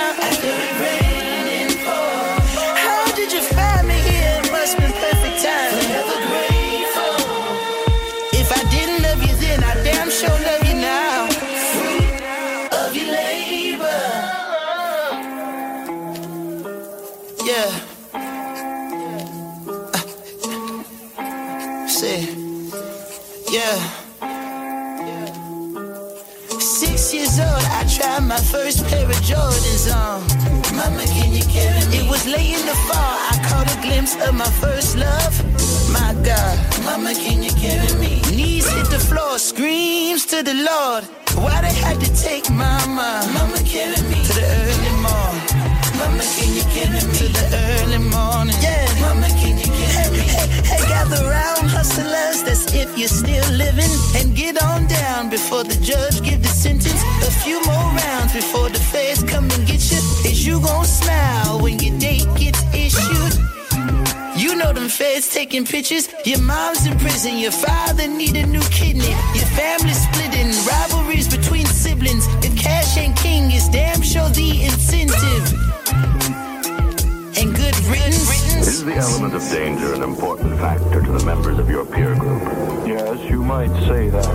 late 32.34 32.56
in 32.60 32.66
the 32.66 32.78
fall, 32.88 33.16
I 33.32 33.36
caught 33.48 33.68
a 33.76 33.80
glimpse 33.86 34.16
of 34.26 34.34
my 34.34 34.52
first 34.64 34.98
love. 34.98 35.34
My 35.98 36.12
God, 36.30 36.56
Mama, 36.86 37.14
can 37.14 37.44
you 37.46 37.54
carry 37.64 37.92
me? 38.02 38.22
Knees 38.36 38.68
hit 38.74 38.88
the 38.96 39.02
floor, 39.10 39.38
screams 39.38 40.26
to 40.32 40.38
the 40.50 40.58
Lord. 40.70 41.04
Why 41.44 41.56
they 41.66 41.76
had 41.86 41.98
to 42.06 42.10
take 42.28 42.50
Mama? 42.50 43.10
Mama, 43.38 43.60
carry 43.74 44.02
me 44.10 44.18
to 44.28 44.34
the 44.40 44.46
early 44.62 44.94
morning. 45.08 45.46
Mama, 46.00 46.24
can 46.36 46.50
you 46.58 46.66
carry 46.76 47.02
me 47.08 47.14
to 47.22 47.28
the 47.38 47.46
early 47.66 48.02
morning? 48.16 48.58
Yeah, 48.66 48.86
Mama, 49.06 49.28
can 49.40 49.58
you? 49.60 49.73
Hey, 50.34 50.82
gather 50.88 51.24
round, 51.30 51.70
hustlers, 51.70 52.44
that's 52.44 52.74
if 52.74 52.98
you're 52.98 53.08
still 53.08 53.50
living. 53.54 53.94
And 54.16 54.36
get 54.36 54.62
on 54.62 54.88
down 54.88 55.30
before 55.30 55.64
the 55.64 55.76
judge 55.82 56.22
give 56.24 56.42
the 56.42 56.50
sentence. 56.50 57.02
A 57.28 57.32
few 57.44 57.64
more 57.66 57.88
rounds 58.02 58.34
before 58.34 58.70
the 58.70 58.80
feds 58.80 59.24
come 59.24 59.46
and 59.52 59.68
get 59.68 59.92
you. 59.92 60.00
Is 60.30 60.46
you 60.46 60.60
gon' 60.60 60.86
smile 60.86 61.60
when 61.62 61.80
your 61.80 61.98
date 62.00 62.28
gets 62.36 62.62
issued? 62.74 63.34
You 64.36 64.56
know 64.56 64.74
them 64.74 64.90
feds 64.90 65.30
taking 65.32 65.66
pictures. 65.66 66.10
Your 66.26 66.42
mom's 66.42 66.86
in 66.86 66.98
prison, 66.98 67.38
your 67.38 67.52
father 67.52 68.08
need 68.08 68.36
a 68.36 68.46
new 68.46 68.66
kidney. 68.72 69.14
Your 69.36 69.50
family 69.54 69.94
splitting, 69.94 70.52
rivalries 70.66 71.28
between 71.30 71.66
siblings. 71.68 72.26
If 72.44 72.58
cash 72.58 72.98
ain't 72.98 73.16
king, 73.18 73.52
it's 73.52 73.70
damn 73.70 74.02
sure 74.02 74.30
the 74.30 74.64
incentive. 74.64 75.53
And 77.86 77.94
good 77.94 78.28
riddance. 78.30 78.68
Is 78.68 78.86
the 78.86 78.96
element 78.96 79.34
of 79.36 79.42
danger 79.50 79.94
an 79.94 80.04
important 80.04 80.58
factor 80.60 81.02
to 81.02 81.12
the 81.12 81.26
members 81.26 81.60
of 81.60 81.70
your 81.70 81.86
peer 81.86 82.16
group? 82.16 82.42
Yes, 82.88 83.20
you 83.30 83.44
might 83.44 83.72
say 83.88 84.10
that. 84.10 84.26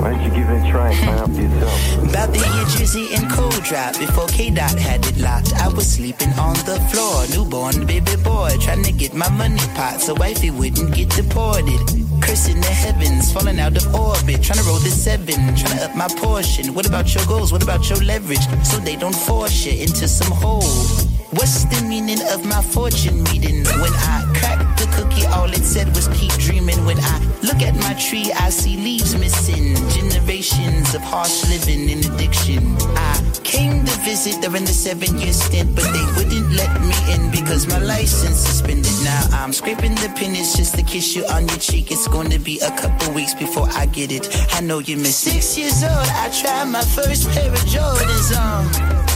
Why 0.00 0.12
don't 0.12 0.22
you 0.24 0.30
give 0.30 0.48
it 0.48 0.66
a 0.66 0.70
try 0.70 0.90
and 0.90 0.98
find 0.98 1.18
out 1.18 1.30
for 1.30 1.42
yourself? 1.42 2.10
About 2.10 2.32
the 2.32 2.38
year 2.38 2.66
Drizzy 2.70 3.14
and 3.16 3.30
Cold 3.30 3.62
Drop 3.64 3.98
Before 3.98 4.28
K-Dot 4.28 4.78
had 4.78 5.04
it 5.04 5.18
locked 5.18 5.54
I 5.54 5.68
was 5.68 5.90
sleeping 5.90 6.30
on 6.38 6.54
the 6.66 6.78
floor 6.90 7.26
Newborn 7.34 7.84
baby 7.84 8.14
boy 8.22 8.50
Trying 8.60 8.84
to 8.84 8.92
get 8.92 9.14
my 9.14 9.28
money 9.30 9.58
pot 9.74 10.00
So 10.00 10.14
wifey 10.14 10.50
wouldn't 10.52 10.94
get 10.94 11.10
deported 11.10 11.80
Cursing 12.22 12.60
the 12.60 12.70
heavens 12.70 13.32
Falling 13.32 13.58
out 13.58 13.76
of 13.76 13.92
orbit 13.92 14.40
Trying 14.42 14.60
to 14.60 14.64
roll 14.64 14.78
the 14.78 14.90
seven 14.90 15.34
Trying 15.56 15.78
to 15.78 15.90
up 15.90 15.96
my 15.96 16.06
portion 16.06 16.74
What 16.74 16.86
about 16.86 17.12
your 17.12 17.26
goals? 17.26 17.50
What 17.50 17.64
about 17.64 17.90
your 17.90 17.98
leverage? 17.98 18.46
So 18.62 18.78
they 18.78 18.94
don't 18.94 19.16
force 19.16 19.66
you 19.66 19.72
into 19.82 20.06
some 20.06 20.30
hole 20.30 21.07
What's 21.30 21.64
the 21.64 21.84
meaning 21.86 22.22
of 22.32 22.46
my 22.46 22.62
fortune 22.62 23.22
reading? 23.24 23.62
When 23.62 23.92
I 23.92 24.24
cracked 24.34 24.80
the 24.80 24.86
cookie, 24.96 25.26
all 25.26 25.50
it 25.50 25.62
said 25.62 25.88
was 25.94 26.08
keep 26.08 26.32
dreaming. 26.40 26.86
When 26.86 26.98
I 26.98 27.20
look 27.42 27.60
at 27.60 27.74
my 27.76 27.92
tree, 28.00 28.32
I 28.32 28.48
see 28.48 28.78
leaves 28.78 29.14
missing. 29.14 29.76
Generations 29.90 30.94
of 30.94 31.02
harsh 31.02 31.44
living 31.50 31.90
and 31.90 32.02
addiction. 32.06 32.74
I 32.96 33.20
came 33.44 33.84
to 33.84 33.92
visit 34.08 34.40
during 34.40 34.64
the 34.64 34.72
seven 34.72 35.18
year 35.18 35.34
stint, 35.34 35.76
but 35.76 35.84
they 35.92 36.06
wouldn't 36.16 36.50
let 36.52 36.80
me 36.80 36.96
in 37.12 37.30
because 37.30 37.66
my 37.66 37.78
license 37.78 38.38
suspended. 38.38 38.96
Now 39.04 39.28
I'm 39.32 39.52
scraping 39.52 39.96
the 39.96 40.10
pennies 40.16 40.56
just 40.56 40.76
to 40.76 40.82
kiss 40.82 41.14
you 41.14 41.26
on 41.26 41.46
your 41.46 41.58
cheek. 41.58 41.90
It's 41.90 42.08
going 42.08 42.30
to 42.30 42.38
be 42.38 42.58
a 42.60 42.70
couple 42.78 43.12
weeks 43.12 43.34
before 43.34 43.68
I 43.72 43.84
get 43.84 44.12
it. 44.12 44.34
I 44.54 44.62
know 44.62 44.78
you 44.78 44.96
miss 44.96 45.18
six 45.18 45.58
years 45.58 45.82
old. 45.82 46.08
I 46.24 46.30
tried 46.40 46.70
my 46.72 46.80
first 46.80 47.28
pair 47.32 47.52
of 47.52 47.58
Jordans 47.68 48.32
on. 48.34 49.07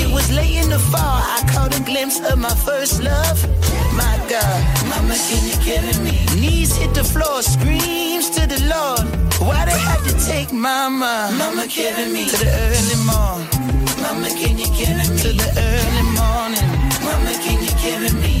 It 0.00 0.14
was 0.14 0.30
late 0.30 0.56
in 0.56 0.70
the 0.70 0.78
fall. 0.78 1.20
I 1.36 1.42
caught 1.52 1.78
a 1.78 1.82
glimpse 1.82 2.20
of 2.20 2.38
my 2.38 2.54
first 2.54 3.02
love. 3.02 3.38
My 3.94 4.16
God, 4.28 4.60
Mama, 4.88 5.14
can 5.28 5.42
you 5.50 5.56
carry 5.64 5.94
me? 6.04 6.24
Knees 6.40 6.76
hit 6.76 6.94
the 6.94 7.04
floor, 7.04 7.42
screams 7.42 8.30
to 8.30 8.46
the 8.46 8.60
Lord. 8.74 9.04
Why 9.40 9.64
they 9.64 9.78
had 9.78 10.00
to 10.08 10.14
take 10.26 10.52
Mama? 10.52 11.34
Mama, 11.36 11.66
carry 11.66 12.06
me 12.12 12.28
to 12.30 12.36
the 12.36 12.50
early 12.66 12.98
morning. 13.10 13.48
Mama, 14.02 14.28
can 14.30 14.56
you 14.56 14.68
carry 14.78 15.04
me 15.08 15.18
to 15.24 15.30
the 15.42 15.48
early 15.68 16.04
morning? 16.16 16.68
Mama, 17.04 17.32
can 17.44 17.58
you 17.62 17.74
carry 17.82 18.10
me? 18.22 18.40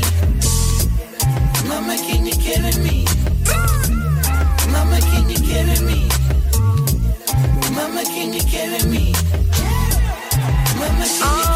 Mama, 1.68 1.96
can 2.06 2.24
you 2.24 2.36
carry 2.46 2.72
me? 2.86 3.04
Mama, 4.72 4.98
can 5.10 5.28
you 5.28 5.40
carry 5.50 5.78
me? 5.88 6.08
Mama, 7.74 8.04
can 8.04 8.32
you 8.32 8.42
carry 8.42 8.82
me? 8.88 9.17
Oh. 11.10 11.47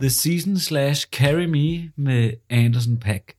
The 0.00 0.10
Season 0.10 0.58
slash 0.58 1.06
Carry 1.12 1.44
Me 1.44 1.90
med 1.96 2.30
Anderson 2.50 2.96
Pack. 2.96 3.32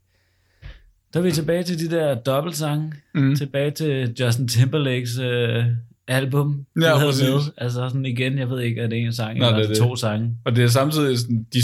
Der 1.13 1.19
er 1.19 1.23
vi 1.23 1.31
tilbage 1.31 1.63
til 1.63 1.79
de 1.79 1.95
der 1.95 2.15
dobbeltsange. 2.15 2.93
Mm. 3.15 3.35
Tilbage 3.35 3.71
til 3.71 4.13
Justin 4.19 4.47
Timberlakes 4.47 5.17
øh, 5.19 5.63
album. 6.07 6.65
Ja, 6.81 6.97
præcis. 6.97 7.23
med. 7.23 7.39
Altså 7.57 7.79
sådan 7.89 8.05
igen, 8.05 8.37
jeg 8.37 8.49
ved 8.49 8.61
ikke, 8.61 8.81
er 8.81 8.87
det 8.87 8.97
en 9.01 9.13
sang, 9.13 9.39
Nej, 9.39 9.47
eller 9.47 9.59
det 9.59 9.65
er 9.65 9.69
det 9.69 9.77
to 9.77 9.95
sange. 9.95 10.31
Og 10.45 10.55
det 10.55 10.63
er 10.63 10.67
samtidig, 10.67 11.19
sådan, 11.19 11.45
de 11.53 11.59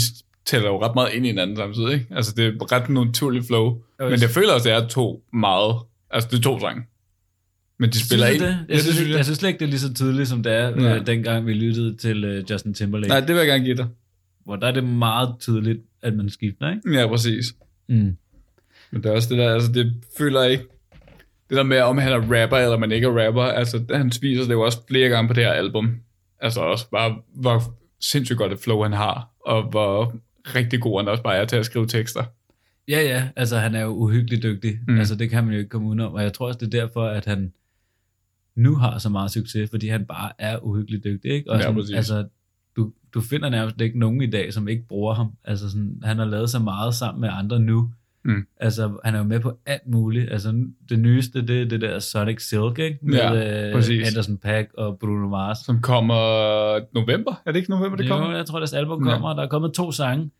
tæller 0.46 0.68
jo 0.68 0.82
ret 0.82 0.94
meget 0.94 1.12
ind 1.14 1.24
i 1.26 1.28
hinanden 1.28 1.56
samtidig, 1.56 1.92
ikke? 1.92 2.06
Altså, 2.10 2.32
det 2.36 2.46
er 2.46 2.72
ret 2.72 2.88
naturligt 2.88 3.46
flow. 3.46 3.64
Jo, 4.00 4.08
Men 4.10 4.20
jeg 4.20 4.30
føler 4.30 4.52
også, 4.52 4.68
det 4.68 4.76
er 4.76 4.88
to 4.88 5.22
meget... 5.32 5.74
Altså, 6.10 6.28
det 6.32 6.38
er 6.38 6.42
to 6.42 6.60
sange. 6.60 6.82
Men 7.78 7.90
de 7.90 8.06
spiller 8.06 8.26
det? 8.26 8.40
Jeg, 8.40 8.56
ja, 8.68 8.78
synes 8.78 9.00
jeg 9.00 9.08
jeg. 9.08 9.24
synes 9.24 9.38
slet 9.38 9.48
ikke, 9.48 9.58
det 9.58 9.64
er 9.64 9.70
lige 9.70 9.80
så 9.80 9.94
tydeligt, 9.94 10.28
som 10.28 10.42
det 10.42 10.52
er, 10.52 10.68
Ja. 10.82 10.96
øh, 10.96 11.06
dengang 11.06 11.46
vi 11.46 11.52
lyttede 11.54 11.96
til 11.96 12.24
øh, 12.24 12.44
Justin 12.50 12.74
Timberlake. 12.74 13.08
Nej, 13.08 13.20
det 13.20 13.28
vil 13.28 13.36
jeg 13.36 13.46
gerne 13.46 13.64
give 13.64 13.76
dig. 13.76 13.86
Hvor 14.46 14.56
der 14.56 14.66
er 14.66 14.72
det 14.72 14.84
meget 14.84 15.34
tydeligt, 15.40 15.80
at 16.02 16.14
man 16.16 16.30
skifter, 16.30 16.70
ikke? 16.70 17.00
Ja, 17.00 17.06
præcis. 17.06 17.44
Mm. 17.88 18.16
Men 18.90 19.02
det 19.02 19.06
er 19.06 19.10
også 19.14 19.28
det 19.28 19.38
der, 19.38 19.54
altså 19.54 19.72
det 19.72 19.94
føler 20.18 20.42
jeg 20.42 20.52
ikke, 20.52 20.64
det 21.48 21.56
der 21.56 21.62
med, 21.62 21.80
om 21.80 21.98
han 21.98 22.12
er 22.12 22.16
rapper, 22.20 22.56
eller 22.56 22.78
man 22.78 22.92
ikke 22.92 23.06
er 23.06 23.26
rapper, 23.26 23.42
altså 23.42 23.84
han 23.90 24.12
viser 24.20 24.42
det 24.42 24.52
jo 24.52 24.60
også 24.60 24.78
flere 24.88 25.08
gange 25.08 25.28
på 25.28 25.34
det 25.34 25.44
her 25.44 25.52
album. 25.52 26.00
Altså 26.40 26.60
også 26.60 26.90
bare, 26.90 27.18
hvor 27.34 27.62
sindssygt 28.00 28.38
godt 28.38 28.52
et 28.52 28.58
flow 28.58 28.82
han 28.82 28.92
har, 28.92 29.30
og 29.40 29.62
hvor 29.70 30.16
rigtig 30.54 30.80
god 30.80 31.00
han 31.00 31.08
også 31.08 31.22
bare 31.22 31.36
er 31.36 31.44
til 31.44 31.56
at 31.56 31.66
skrive 31.66 31.86
tekster. 31.86 32.24
Ja, 32.88 33.02
ja, 33.02 33.28
altså 33.36 33.58
han 33.58 33.74
er 33.74 33.80
jo 33.80 33.88
uhyggeligt 33.88 34.42
dygtig. 34.42 34.78
Mm. 34.88 34.98
Altså 34.98 35.14
det 35.14 35.30
kan 35.30 35.44
man 35.44 35.52
jo 35.52 35.58
ikke 35.58 35.68
komme 35.68 35.88
udenom. 35.88 36.12
Og 36.12 36.22
jeg 36.22 36.32
tror 36.32 36.46
også, 36.46 36.58
det 36.58 36.74
er 36.74 36.80
derfor, 36.80 37.06
at 37.06 37.24
han 37.24 37.52
nu 38.54 38.74
har 38.74 38.98
så 38.98 39.08
meget 39.08 39.30
succes, 39.30 39.70
fordi 39.70 39.88
han 39.88 40.04
bare 40.06 40.32
er 40.38 40.58
uhyggeligt 40.58 41.04
dygtig. 41.04 41.30
Ikke? 41.30 41.50
Og 41.50 41.56
Ja, 41.56 41.62
sådan, 41.62 41.74
præcis. 41.76 41.96
altså, 41.96 42.26
du, 43.16 43.20
finder 43.20 43.48
nærmest 43.48 43.80
ikke 43.80 43.98
nogen 43.98 44.22
i 44.22 44.26
dag, 44.26 44.52
som 44.52 44.68
ikke 44.68 44.84
bruger 44.88 45.14
ham. 45.14 45.32
Altså 45.44 45.70
sådan, 45.70 46.00
han 46.02 46.18
har 46.18 46.24
lavet 46.24 46.50
så 46.50 46.58
meget 46.58 46.94
sammen 46.94 47.20
med 47.20 47.28
andre 47.32 47.60
nu. 47.60 47.90
Mm. 48.24 48.46
Altså, 48.60 48.92
han 49.04 49.14
er 49.14 49.18
jo 49.18 49.24
med 49.24 49.40
på 49.40 49.58
alt 49.66 49.86
muligt. 49.86 50.32
Altså, 50.32 50.64
det 50.88 50.98
nyeste, 50.98 51.46
det 51.46 51.62
er 51.62 51.64
det 51.64 51.80
der 51.80 51.98
Sonic 51.98 52.48
Silk, 52.48 52.78
ikke? 52.78 52.98
Med 53.02 53.18
Ja, 53.18 53.66
øh, 53.66 53.74
præcis. 53.74 54.08
Anderson 54.08 54.36
Paak 54.36 54.66
og 54.78 54.98
Bruno 54.98 55.28
Mars. 55.28 55.58
Som 55.58 55.80
kommer 55.80 56.14
november, 56.94 57.42
er 57.46 57.52
det 57.52 57.58
ikke 57.58 57.70
november, 57.70 57.96
det 57.96 58.08
kommer? 58.08 58.30
Jo, 58.30 58.36
jeg 58.36 58.46
tror, 58.46 58.58
deres 58.58 58.72
album 58.72 59.02
kommer, 59.02 59.28
og 59.28 59.36
der 59.36 59.42
er 59.42 59.48
kommet 59.48 59.72
to 59.72 59.92
sange. 59.92 60.30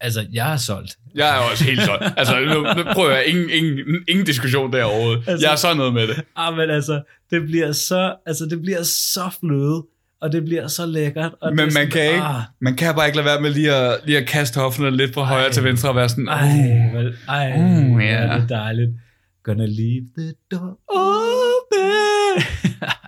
Altså, 0.00 0.26
jeg 0.32 0.52
er 0.52 0.56
solgt. 0.56 0.98
Jeg 1.14 1.36
er 1.36 1.50
også 1.50 1.64
helt 1.64 1.82
sådan. 1.82 2.12
Altså, 2.16 2.40
nu, 2.40 2.82
nu 2.82 2.92
prøver 2.94 3.10
jeg 3.10 3.26
ingen, 3.26 3.50
ingen, 3.50 4.04
ingen 4.08 4.26
diskussion 4.26 4.72
derovre. 4.72 5.22
Altså, 5.26 5.46
jeg 5.46 5.52
er 5.52 5.56
sådan 5.56 5.76
noget 5.76 5.94
med 5.94 6.08
det. 6.08 6.24
Ah, 6.36 6.56
men 6.56 6.70
altså, 6.70 7.02
det 7.30 7.42
bliver 7.42 7.72
så, 7.72 8.16
altså, 8.26 8.46
det 8.46 8.60
bliver 8.60 8.82
så 8.82 9.30
fløde, 9.40 9.84
og 10.20 10.32
det 10.32 10.44
bliver 10.44 10.66
så 10.66 10.86
lækkert. 10.86 11.32
Og 11.40 11.50
Men 11.50 11.56
man 11.56 11.70
sådan, 11.70 11.90
kan, 11.90 12.02
ikke, 12.02 12.22
Ah, 12.22 12.42
man 12.60 12.76
kan 12.76 12.94
bare 12.94 13.06
ikke 13.06 13.16
lade 13.16 13.26
være 13.26 13.40
med 13.40 13.50
lige 13.50 13.74
at, 13.74 14.00
lige 14.04 14.18
at 14.18 14.26
kaste 14.26 14.60
hoffene 14.60 14.90
lidt 14.96 15.14
fra 15.14 15.22
højre 15.22 15.44
Ej. 15.44 15.52
til 15.52 15.64
venstre 15.64 15.88
og 15.88 15.96
være 15.96 16.08
sådan, 16.08 16.28
ej, 16.28 16.90
vel, 16.94 17.14
ej, 17.28 17.52
Uh, 17.56 17.94
uh, 17.94 18.02
yeah. 18.02 18.34
det 18.34 18.42
er 18.42 18.46
dejligt. 18.46 18.90
Gonna 19.42 19.66
leave 19.66 20.04
the 20.18 20.32
door 20.50 20.78
open. 20.88 22.42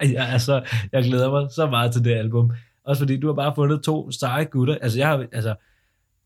jeg, 0.17 0.35
er 0.35 0.39
så, 0.39 0.63
jeg 0.93 1.03
glæder 1.05 1.31
mig 1.31 1.49
så 1.55 1.67
meget 1.71 1.93
til 1.93 2.05
det 2.05 2.15
album. 2.15 2.53
Også 2.85 3.01
fordi 3.03 3.17
du 3.17 3.27
har 3.27 3.35
bare 3.35 3.53
fundet 3.55 3.83
to 3.83 4.11
seje 4.11 4.45
gutter. 4.45 4.75
Altså, 4.83 4.99
jeg 4.99 5.09
har, 5.09 5.27
altså, 5.33 5.55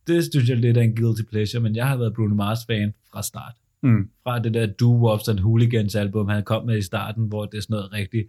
det 0.06 0.24
synes 0.24 0.48
jeg 0.48 0.56
lidt 0.56 0.76
er 0.76 0.82
en 0.82 0.96
guilty 0.96 1.22
pleasure, 1.30 1.62
men 1.62 1.76
jeg 1.76 1.88
har 1.88 1.96
været 1.96 2.14
Bruno 2.14 2.34
Mars-fan 2.34 2.94
fra 3.12 3.22
start. 3.22 3.52
Mm. 3.82 4.08
Fra 4.24 4.38
det 4.38 4.54
der 4.54 4.66
Doo-Wops 4.66 5.30
and 5.30 5.38
Hooligans 5.38 5.94
album, 5.94 6.28
han 6.28 6.42
kom 6.44 6.66
med 6.66 6.78
i 6.78 6.82
starten, 6.82 7.24
hvor 7.24 7.44
det 7.46 7.58
er 7.58 7.62
sådan 7.62 7.74
noget 7.74 7.92
rigtig 7.92 8.24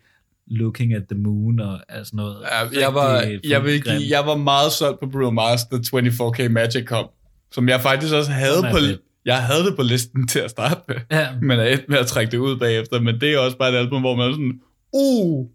Looking 0.47 0.93
at 0.93 1.03
the 1.11 1.19
Moon 1.19 1.59
og 1.59 1.80
alt 1.89 2.07
sådan 2.07 2.18
noget. 2.18 2.38
Ja, 2.73 2.80
jeg, 2.81 2.93
var, 2.93 3.22
jeg, 3.49 3.63
vil 3.63 3.81
give, 3.84 4.01
jeg 4.09 4.26
var 4.26 4.35
meget 4.38 4.72
solgt 4.72 4.99
på 4.99 5.05
Bruno 5.09 5.30
Mars, 5.31 5.65
da 5.65 5.76
24K 5.76 6.47
Magic 6.49 6.85
kom, 6.85 7.09
som 7.51 7.69
jeg 7.69 7.81
faktisk 7.81 8.13
også 8.13 8.31
havde 8.31 8.53
Sådan 8.55 8.72
på, 8.72 8.77
fedt. 8.77 9.01
jeg 9.26 9.43
havde 9.43 9.63
det 9.65 9.76
på 9.76 9.84
listen 9.84 10.27
til 10.27 10.39
at 10.39 10.49
starte 10.51 10.81
med, 10.88 10.95
Ja, 11.11 11.27
men 11.41 11.59
er 11.59 11.63
et 11.63 11.85
med 11.89 11.97
at 11.97 12.07
trække 12.07 12.31
det 12.31 12.38
ud 12.38 12.57
bagefter, 12.57 13.01
men 13.01 13.22
det 13.22 13.34
er 13.34 13.39
også 13.39 13.57
bare 13.57 13.72
et 13.72 13.76
album, 13.77 14.01
hvor 14.01 14.15
man 14.15 14.27
er 14.30 14.31
sådan, 14.34 14.59
uh, 14.93 15.47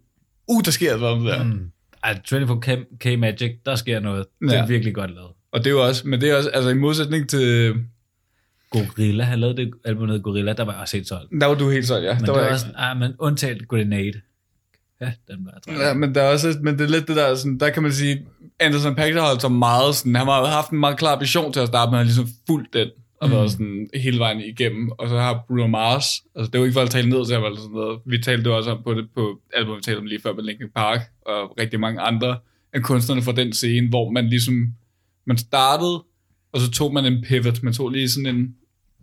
uh, 0.47 0.61
der 0.65 0.71
sker 0.71 0.97
sådan 0.99 1.25
der. 1.25 1.43
Mm. 1.43 1.71
Ej, 2.03 2.19
24K 2.33 3.15
Magic, 3.17 3.51
der 3.65 3.75
sker 3.75 3.99
noget. 3.99 4.25
Det 4.41 4.51
er 4.51 4.55
Ja. 4.57 4.65
virkelig 4.65 4.95
godt 4.95 5.11
lavet. 5.15 5.31
Og 5.51 5.59
det 5.59 5.67
er 5.67 5.71
jo 5.71 5.83
også, 5.87 6.07
men 6.07 6.21
det 6.21 6.29
er 6.29 6.35
også, 6.37 6.49
altså 6.49 6.69
i 6.69 6.73
modsætning 6.73 7.29
til, 7.29 7.73
Gorilla, 8.69 9.23
han 9.23 9.39
lavede 9.39 9.57
det 9.57 9.71
album, 9.85 10.07
der 10.07 10.17
Gorilla, 10.19 10.53
der 10.53 10.63
var 10.65 10.71
jeg 10.71 10.81
også 10.81 10.97
helt 10.97 11.07
solgt. 11.07 11.31
der 11.41 11.45
var 11.47 11.55
du 11.55 11.69
helt 11.69 11.87
sådan, 11.87 12.03
ja. 12.03 12.13
Men 12.13 12.19
der 12.19 12.25
der 12.25 12.31
var 12.31 12.39
var 12.39 12.45
jeg- 12.45 12.53
også, 12.53 12.65
ah, 12.75 12.97
men 12.97 13.13
undtaget 13.19 13.67
Grenade. 13.67 14.13
Ja, 15.01 15.11
den 15.27 15.45
var 15.45 15.59
træt. 15.65 15.87
Ja, 15.87 15.93
men 15.93 16.15
der 16.15 16.21
er 16.21 16.31
også, 16.31 16.57
men 16.61 16.73
det 16.79 16.85
er 16.85 16.89
lidt 16.89 17.07
det 17.07 17.15
der, 17.15 17.35
sådan, 17.35 17.57
der 17.59 17.69
kan 17.69 17.83
man 17.83 17.91
sige, 17.93 18.25
Anderson 18.59 18.95
Paak 18.95 19.13
har 19.13 19.21
holdt 19.21 19.41
så 19.41 19.49
meget, 19.49 19.95
sådan, 19.95 20.15
han 20.15 20.27
har 20.27 20.45
haft 20.45 20.69
en 20.71 20.79
meget 20.79 20.97
klar 20.97 21.19
vision 21.19 21.53
til 21.53 21.59
at 21.59 21.67
starte 21.67 21.89
med, 21.91 21.97
han 21.97 22.05
ligesom 22.05 22.27
fuldt 22.47 22.73
den, 22.73 22.87
og 23.21 23.27
Mm. 23.29 23.33
været 23.35 23.51
sådan 23.51 23.89
hele 23.93 24.19
vejen 24.19 24.39
igennem, 24.41 24.91
og 24.91 25.09
så 25.09 25.17
har 25.17 25.43
Bruno 25.47 25.67
Mars, 25.67 26.05
altså 26.35 26.51
det 26.51 26.59
jo 26.59 26.63
ikke 26.63 26.73
for 26.73 26.81
at 26.81 26.89
tale 26.89 27.09
ned 27.09 27.25
til 27.25 27.35
ham 27.35 27.43
eller 27.43 27.57
sådan 27.57 27.71
noget, 27.71 27.99
vi 28.05 28.17
talte 28.17 28.49
jo 28.49 28.57
også 28.57 28.71
om 28.71 28.83
på 28.83 28.93
det 28.93 29.05
på 29.15 29.39
album, 29.53 29.77
vi 29.77 29.81
talte 29.81 29.99
om 29.99 30.05
lige 30.05 30.21
før 30.21 30.33
med 30.33 30.43
Linkin 30.43 30.67
Park, 30.75 30.99
og 31.25 31.57
rigtig 31.59 31.79
mange 31.79 32.01
andre 32.01 32.37
af 32.73 32.81
kunstnerne 32.83 33.21
fra 33.21 33.31
den 33.31 33.53
scene, 33.53 33.89
hvor 33.89 34.09
man 34.11 34.27
ligesom, 34.29 34.67
man 35.27 35.37
startede, 35.37 36.03
og 36.51 36.59
så 36.61 36.71
tog 36.71 36.93
man 36.93 37.05
en 37.05 37.23
pivot, 37.27 37.63
man 37.63 37.73
tog 37.73 37.89
lige 37.89 38.09
sådan 38.09 38.35
en, 38.35 38.55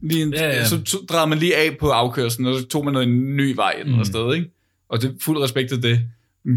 lige 0.02 0.22
en 0.22 0.32
Ja, 0.34 0.46
ja. 0.46 0.64
så 0.64 0.82
tog, 0.82 1.00
drejede 1.08 1.28
man 1.28 1.38
lige 1.38 1.56
af 1.56 1.76
på 1.80 1.88
afkørslen, 1.90 2.46
og 2.46 2.58
så 2.60 2.66
tog 2.66 2.84
man 2.84 2.92
noget 2.94 3.08
en 3.08 3.36
ny 3.36 3.54
vej 3.54 3.70
et 3.70 3.80
eller 3.80 3.96
Mm. 3.98 4.04
sted, 4.04 4.34
ikke? 4.34 4.50
Og 4.94 5.02
det 5.02 5.16
fuld 5.24 5.38
respekt 5.42 5.68
til 5.68 5.82
det. 5.82 6.00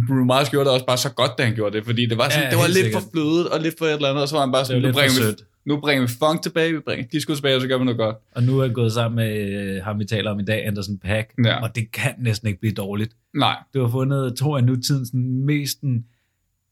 Bruno 0.07 0.23
Mars 0.23 0.49
gjorde 0.49 0.65
det 0.65 0.73
også 0.73 0.85
bare 0.85 0.97
så 0.97 1.09
godt, 1.13 1.31
da 1.37 1.43
han 1.43 1.55
gjorde 1.55 1.77
det, 1.77 1.85
fordi 1.85 2.05
det 2.05 2.17
var, 2.17 2.29
sådan, 2.29 2.43
Ja, 2.43 2.49
det 2.49 2.57
var 2.57 2.67
lidt 2.67 2.77
sikkert. 2.77 3.01
for 3.03 3.09
flødet 3.13 3.47
og 3.49 3.59
lidt 3.61 3.75
for 3.77 3.85
et 3.85 3.93
eller 3.93 4.09
andet, 4.09 4.21
og 4.21 4.27
så 4.29 4.35
var 4.35 4.41
han 4.41 4.51
bare 4.51 4.65
sådan, 4.65 4.81
nu 4.81 4.91
bringer, 4.91 5.31
vi, 5.31 5.43
nu 5.65 5.79
bringer 5.79 6.01
vi 6.01 6.11
funk 6.19 6.41
tilbage, 6.41 6.73
vi 6.73 6.79
bringer 6.79 7.05
disco 7.11 7.35
tilbage, 7.35 7.55
og 7.55 7.61
så 7.61 7.67
gør 7.67 7.77
vi 7.77 7.83
noget 7.85 7.97
godt. 7.97 8.15
Og 8.35 8.43
nu 8.43 8.59
er 8.59 8.63
jeg 8.65 8.73
gået 8.73 8.91
sammen 8.93 9.15
med 9.15 9.31
øh, 9.75 9.83
ham, 9.83 9.99
vi 9.99 10.05
taler 10.05 10.31
om 10.31 10.39
i 10.39 10.43
dag, 10.43 10.65
Anderson 10.67 10.97
Paak, 10.97 11.27
Ja. 11.45 11.61
og 11.63 11.75
det 11.75 11.91
kan 11.91 12.13
næsten 12.19 12.47
ikke 12.47 12.59
blive 12.59 12.73
dårligt. 12.73 13.11
Nej, 13.33 13.55
Du 13.73 13.81
har 13.81 13.91
fundet 13.91 14.35
to 14.35 14.55
af 14.55 14.63
nutidens 14.63 15.09
mest, 15.13 15.79
i 15.83 15.87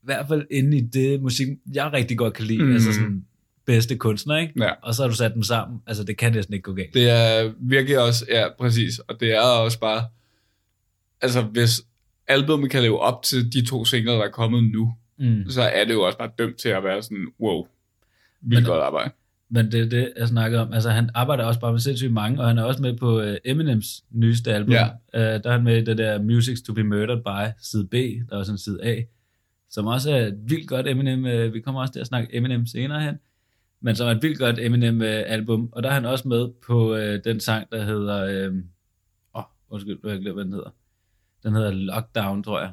hvert 0.03 0.25
fald 0.27 0.45
inde 0.51 0.77
i 0.77 0.81
det 0.81 1.21
musik, 1.21 1.47
jeg 1.73 1.93
rigtig 1.93 2.17
godt 2.17 2.33
kan 2.33 2.45
lide, 2.45 2.63
mm. 2.63 2.73
altså 2.73 2.93
sådan 2.93 3.23
bedste 3.65 3.95
kunstner, 3.95 4.37
ikke? 4.37 4.53
Ja. 4.59 4.69
Og 4.83 4.95
så 4.95 5.01
har 5.03 5.09
du 5.09 5.15
sat 5.15 5.33
dem 5.33 5.43
sammen, 5.43 5.79
altså 5.87 6.03
det 6.03 6.17
kan 6.17 6.31
næsten 6.33 6.53
ikke 6.53 6.63
gå 6.63 6.73
galt. 6.73 6.93
det 6.93 7.09
er 7.09 7.51
virkelig 7.59 7.99
også, 7.99 8.25
ja, 8.29 8.45
præcis, 8.59 8.99
og 8.99 9.19
det 9.19 9.35
er 9.35 9.41
også 9.41 9.79
bare, 9.79 10.03
altså 11.25 11.41
hvis 11.41 11.81
albumet 12.27 12.71
kan 12.71 12.81
leve 12.81 12.99
op 12.99 13.23
til 13.23 13.53
de 13.53 13.65
to 13.65 13.85
singler, 13.85 14.13
der 14.13 14.23
er 14.23 14.29
kommet 14.29 14.63
nu, 14.73 14.93
Mm. 15.17 15.49
så 15.49 15.61
er 15.61 15.85
det 15.85 15.93
jo 15.93 16.01
også 16.01 16.17
bare 16.17 16.29
dømt 16.39 16.55
til 16.57 16.69
at 16.69 16.83
være 16.83 17.01
sådan, 17.01 17.27
wow, 17.39 17.65
vildt 18.41 18.63
Men- 18.63 18.69
godt 18.69 18.81
arbejde. 18.83 19.11
Men 19.49 19.71
det 19.71 19.79
er 19.81 19.89
det, 19.89 20.13
jeg 20.17 20.27
snakker 20.27 20.59
om. 20.59 20.73
Altså, 20.73 20.89
han 20.89 21.09
arbejder 21.13 21.43
også 21.43 21.59
bare 21.59 21.71
med 21.71 21.79
sindssygt 21.79 22.13
mange, 22.13 22.39
og 22.41 22.47
han 22.47 22.57
er 22.57 22.63
også 22.63 22.81
med 22.81 22.97
på 22.97 23.21
uh, 23.21 23.35
Eminems 23.45 24.03
nyeste 24.11 24.53
album. 24.53 24.71
Ja. 24.73 24.85
Uh, 24.87 25.21
der 25.43 25.49
er 25.49 25.51
han 25.51 25.63
med 25.63 25.77
i 25.81 25.85
det 25.85 25.97
der 25.97 26.21
Music 26.21 26.61
to 26.65 26.73
be 26.73 26.83
Murdered 26.83 27.21
by, 27.23 27.51
side 27.61 27.87
B, 27.87 27.93
der 27.93 28.35
er 28.35 28.37
også 28.37 28.51
en 28.51 28.57
side 28.57 28.79
A, 28.83 29.01
som 29.69 29.87
også 29.87 30.11
er 30.11 30.25
et 30.27 30.37
vildt 30.43 30.67
godt 30.67 30.87
Eminem. 30.87 31.25
Uh, 31.25 31.53
vi 31.53 31.59
kommer 31.61 31.81
også 31.81 31.93
til 31.93 31.99
at 31.99 32.07
snakke 32.07 32.35
Eminem 32.35 32.65
senere 32.65 33.01
hen, 33.01 33.15
men 33.81 33.95
som 33.95 34.07
er 34.07 34.11
et 34.11 34.21
vildt 34.23 34.39
godt 34.39 34.59
Eminem-album. 34.59 35.69
Og 35.71 35.83
der 35.83 35.89
er 35.89 35.93
han 35.93 36.05
også 36.05 36.27
med 36.27 36.49
på 36.67 36.93
uh, 36.93 36.99
den 37.25 37.39
sang, 37.39 37.67
der 37.71 37.83
hedder... 37.83 38.47
Åh, 38.47 38.51
uh, 38.53 38.57
oh, 39.33 39.43
undskyld, 39.69 39.97
du 40.01 40.09
har 40.09 40.17
glemt, 40.17 40.35
hvad 40.35 40.45
den 40.45 40.53
hedder. 40.53 40.69
Den 41.45 41.53
hedder 41.55 41.71
Lockdown, 41.71 42.43
tror 42.43 42.59
jeg. 42.59 42.71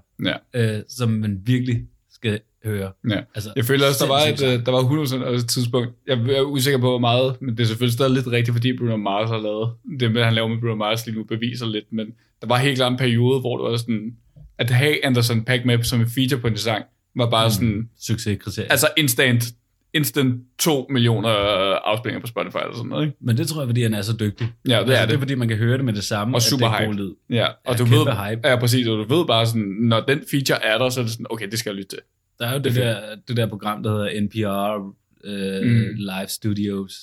Ja. 0.54 0.76
Uh, 0.76 0.82
som 0.88 1.10
man 1.10 1.40
virkelig 1.44 1.82
skal 2.10 2.40
høre. 2.64 2.92
Ja. 3.10 3.20
Altså, 3.34 3.52
Jeg 3.56 3.64
føler 3.64 3.86
også, 3.88 4.04
der 4.04 4.10
var, 4.12 4.20
et, 4.20 4.42
øh, 4.58 4.66
der 4.66 4.72
var 4.72 4.82
100% 4.82 5.24
også 5.24 5.44
et 5.44 5.48
tidspunkt. 5.50 5.88
Jeg 6.06 6.18
er 6.18 6.42
usikker 6.42 6.78
på, 6.78 6.88
hvor 6.90 6.98
meget, 6.98 7.36
men 7.42 7.56
det 7.56 7.62
er 7.62 7.66
selvfølgelig 7.66 7.92
stadig 7.92 8.12
lidt 8.12 8.26
rigtigt, 8.26 8.54
fordi 8.54 8.76
Bruno 8.78 8.96
Mars 8.96 9.30
har 9.30 9.38
lavet 9.38 9.72
det, 10.00 10.12
med, 10.12 10.24
han 10.24 10.34
laver 10.34 10.48
med 10.48 10.58
Bruno 10.60 10.74
Mars 10.74 11.06
lige 11.06 11.16
nu, 11.18 11.24
beviser 11.24 11.66
lidt, 11.66 11.92
men 11.92 12.06
der 12.40 12.46
var 12.46 12.56
helt 12.58 12.76
klart 12.76 12.92
en 12.92 12.98
periode, 12.98 13.40
hvor 13.40 13.56
det 13.56 13.70
var 13.70 13.76
sådan, 13.76 14.16
at 14.58 14.70
have 14.70 15.04
Anderson 15.06 15.44
Paak 15.44 15.64
med 15.64 15.82
som 15.82 16.00
en 16.00 16.06
feature 16.10 16.40
på 16.40 16.46
en 16.46 16.56
sang, 16.56 16.84
var 17.16 17.30
bare 17.30 17.46
Mm. 17.46 17.50
sådan, 17.52 17.88
Succeskriterie. 18.00 18.70
altså 18.70 18.86
instant, 18.96 19.44
instant 19.94 20.42
2 20.58 20.86
millioner 20.90 21.30
øh, 21.30 21.78
afspillinger 21.84 22.20
på 22.20 22.26
Spotify 22.26 22.56
eller 22.56 22.74
sådan 22.76 22.88
noget, 22.88 23.06
ikke? 23.06 23.16
Men 23.20 23.36
det 23.36 23.48
tror 23.48 23.60
jeg, 23.60 23.68
fordi 23.68 23.82
han 23.82 23.94
er 23.94 24.02
så 24.02 24.16
dygtig. 24.20 24.52
Ja, 24.68 24.70
det 24.70 24.74
er 24.74 24.78
altså, 24.80 25.00
det. 25.02 25.08
det 25.08 25.14
er 25.14 25.18
fordi, 25.18 25.34
man 25.34 25.48
kan 25.48 25.56
høre 25.56 25.76
det 25.76 25.84
med 25.84 25.92
det 25.92 26.04
samme, 26.04 26.36
Og 26.36 26.42
super 26.42 26.66
er 26.66 26.82
hype. 26.86 26.92
lyd. 26.96 27.10
Ja, 27.30 27.46
og 27.46 27.54
Ja, 27.68 27.76
du 27.78 27.84
ved, 27.84 28.12
hype. 28.30 28.48
ja, 28.48 28.56
præcis, 28.60 28.86
og 28.86 29.08
du 29.08 29.16
ved 29.16 29.26
bare 29.26 29.46
sådan, 29.46 29.62
når 29.80 30.00
den 30.00 30.20
feature 30.30 30.64
er 30.64 30.78
der, 30.78 30.88
så 30.88 31.00
er 31.00 31.04
det 31.04 31.12
sådan, 31.12 31.26
okay, 31.30 31.50
det 31.50 31.58
skal 31.58 31.70
jeg 31.70 31.76
lytte 31.76 31.88
til. 31.88 31.98
Der 32.38 32.46
er 32.46 32.52
jo 32.52 32.58
det, 32.58 32.64
Det 32.74 32.84
er 32.86 32.92
der, 32.94 33.16
det 33.28 33.36
der 33.36 33.46
program, 33.46 33.82
der 33.82 33.90
hedder 33.90 34.20
NPR 34.20 34.94
øh, 35.24 35.66
Mm. 35.66 35.94
Live 35.96 36.28
Studios, 36.28 36.94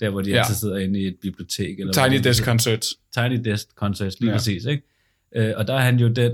der 0.00 0.10
hvor 0.10 0.20
de 0.20 0.30
Ja. 0.30 0.38
altid 0.38 0.54
sidder 0.54 0.76
inde 0.78 1.00
i 1.00 1.06
et 1.06 1.16
bibliotek. 1.22 1.80
Eller 1.80 1.92
Tiny 1.92 2.18
de 2.18 2.24
Desk. 2.24 2.44
Concerts. 2.44 2.94
Tiny 3.14 3.40
Desk 3.44 3.68
Concerts, 3.74 4.20
lige 4.20 4.30
ja. 4.30 4.36
præcis. 4.36 4.64
Ikke? 4.64 4.82
Øh, 5.36 5.52
og 5.56 5.66
der 5.66 5.74
er 5.74 5.78
han 5.80 5.98
jo 5.98 6.08
den, 6.08 6.32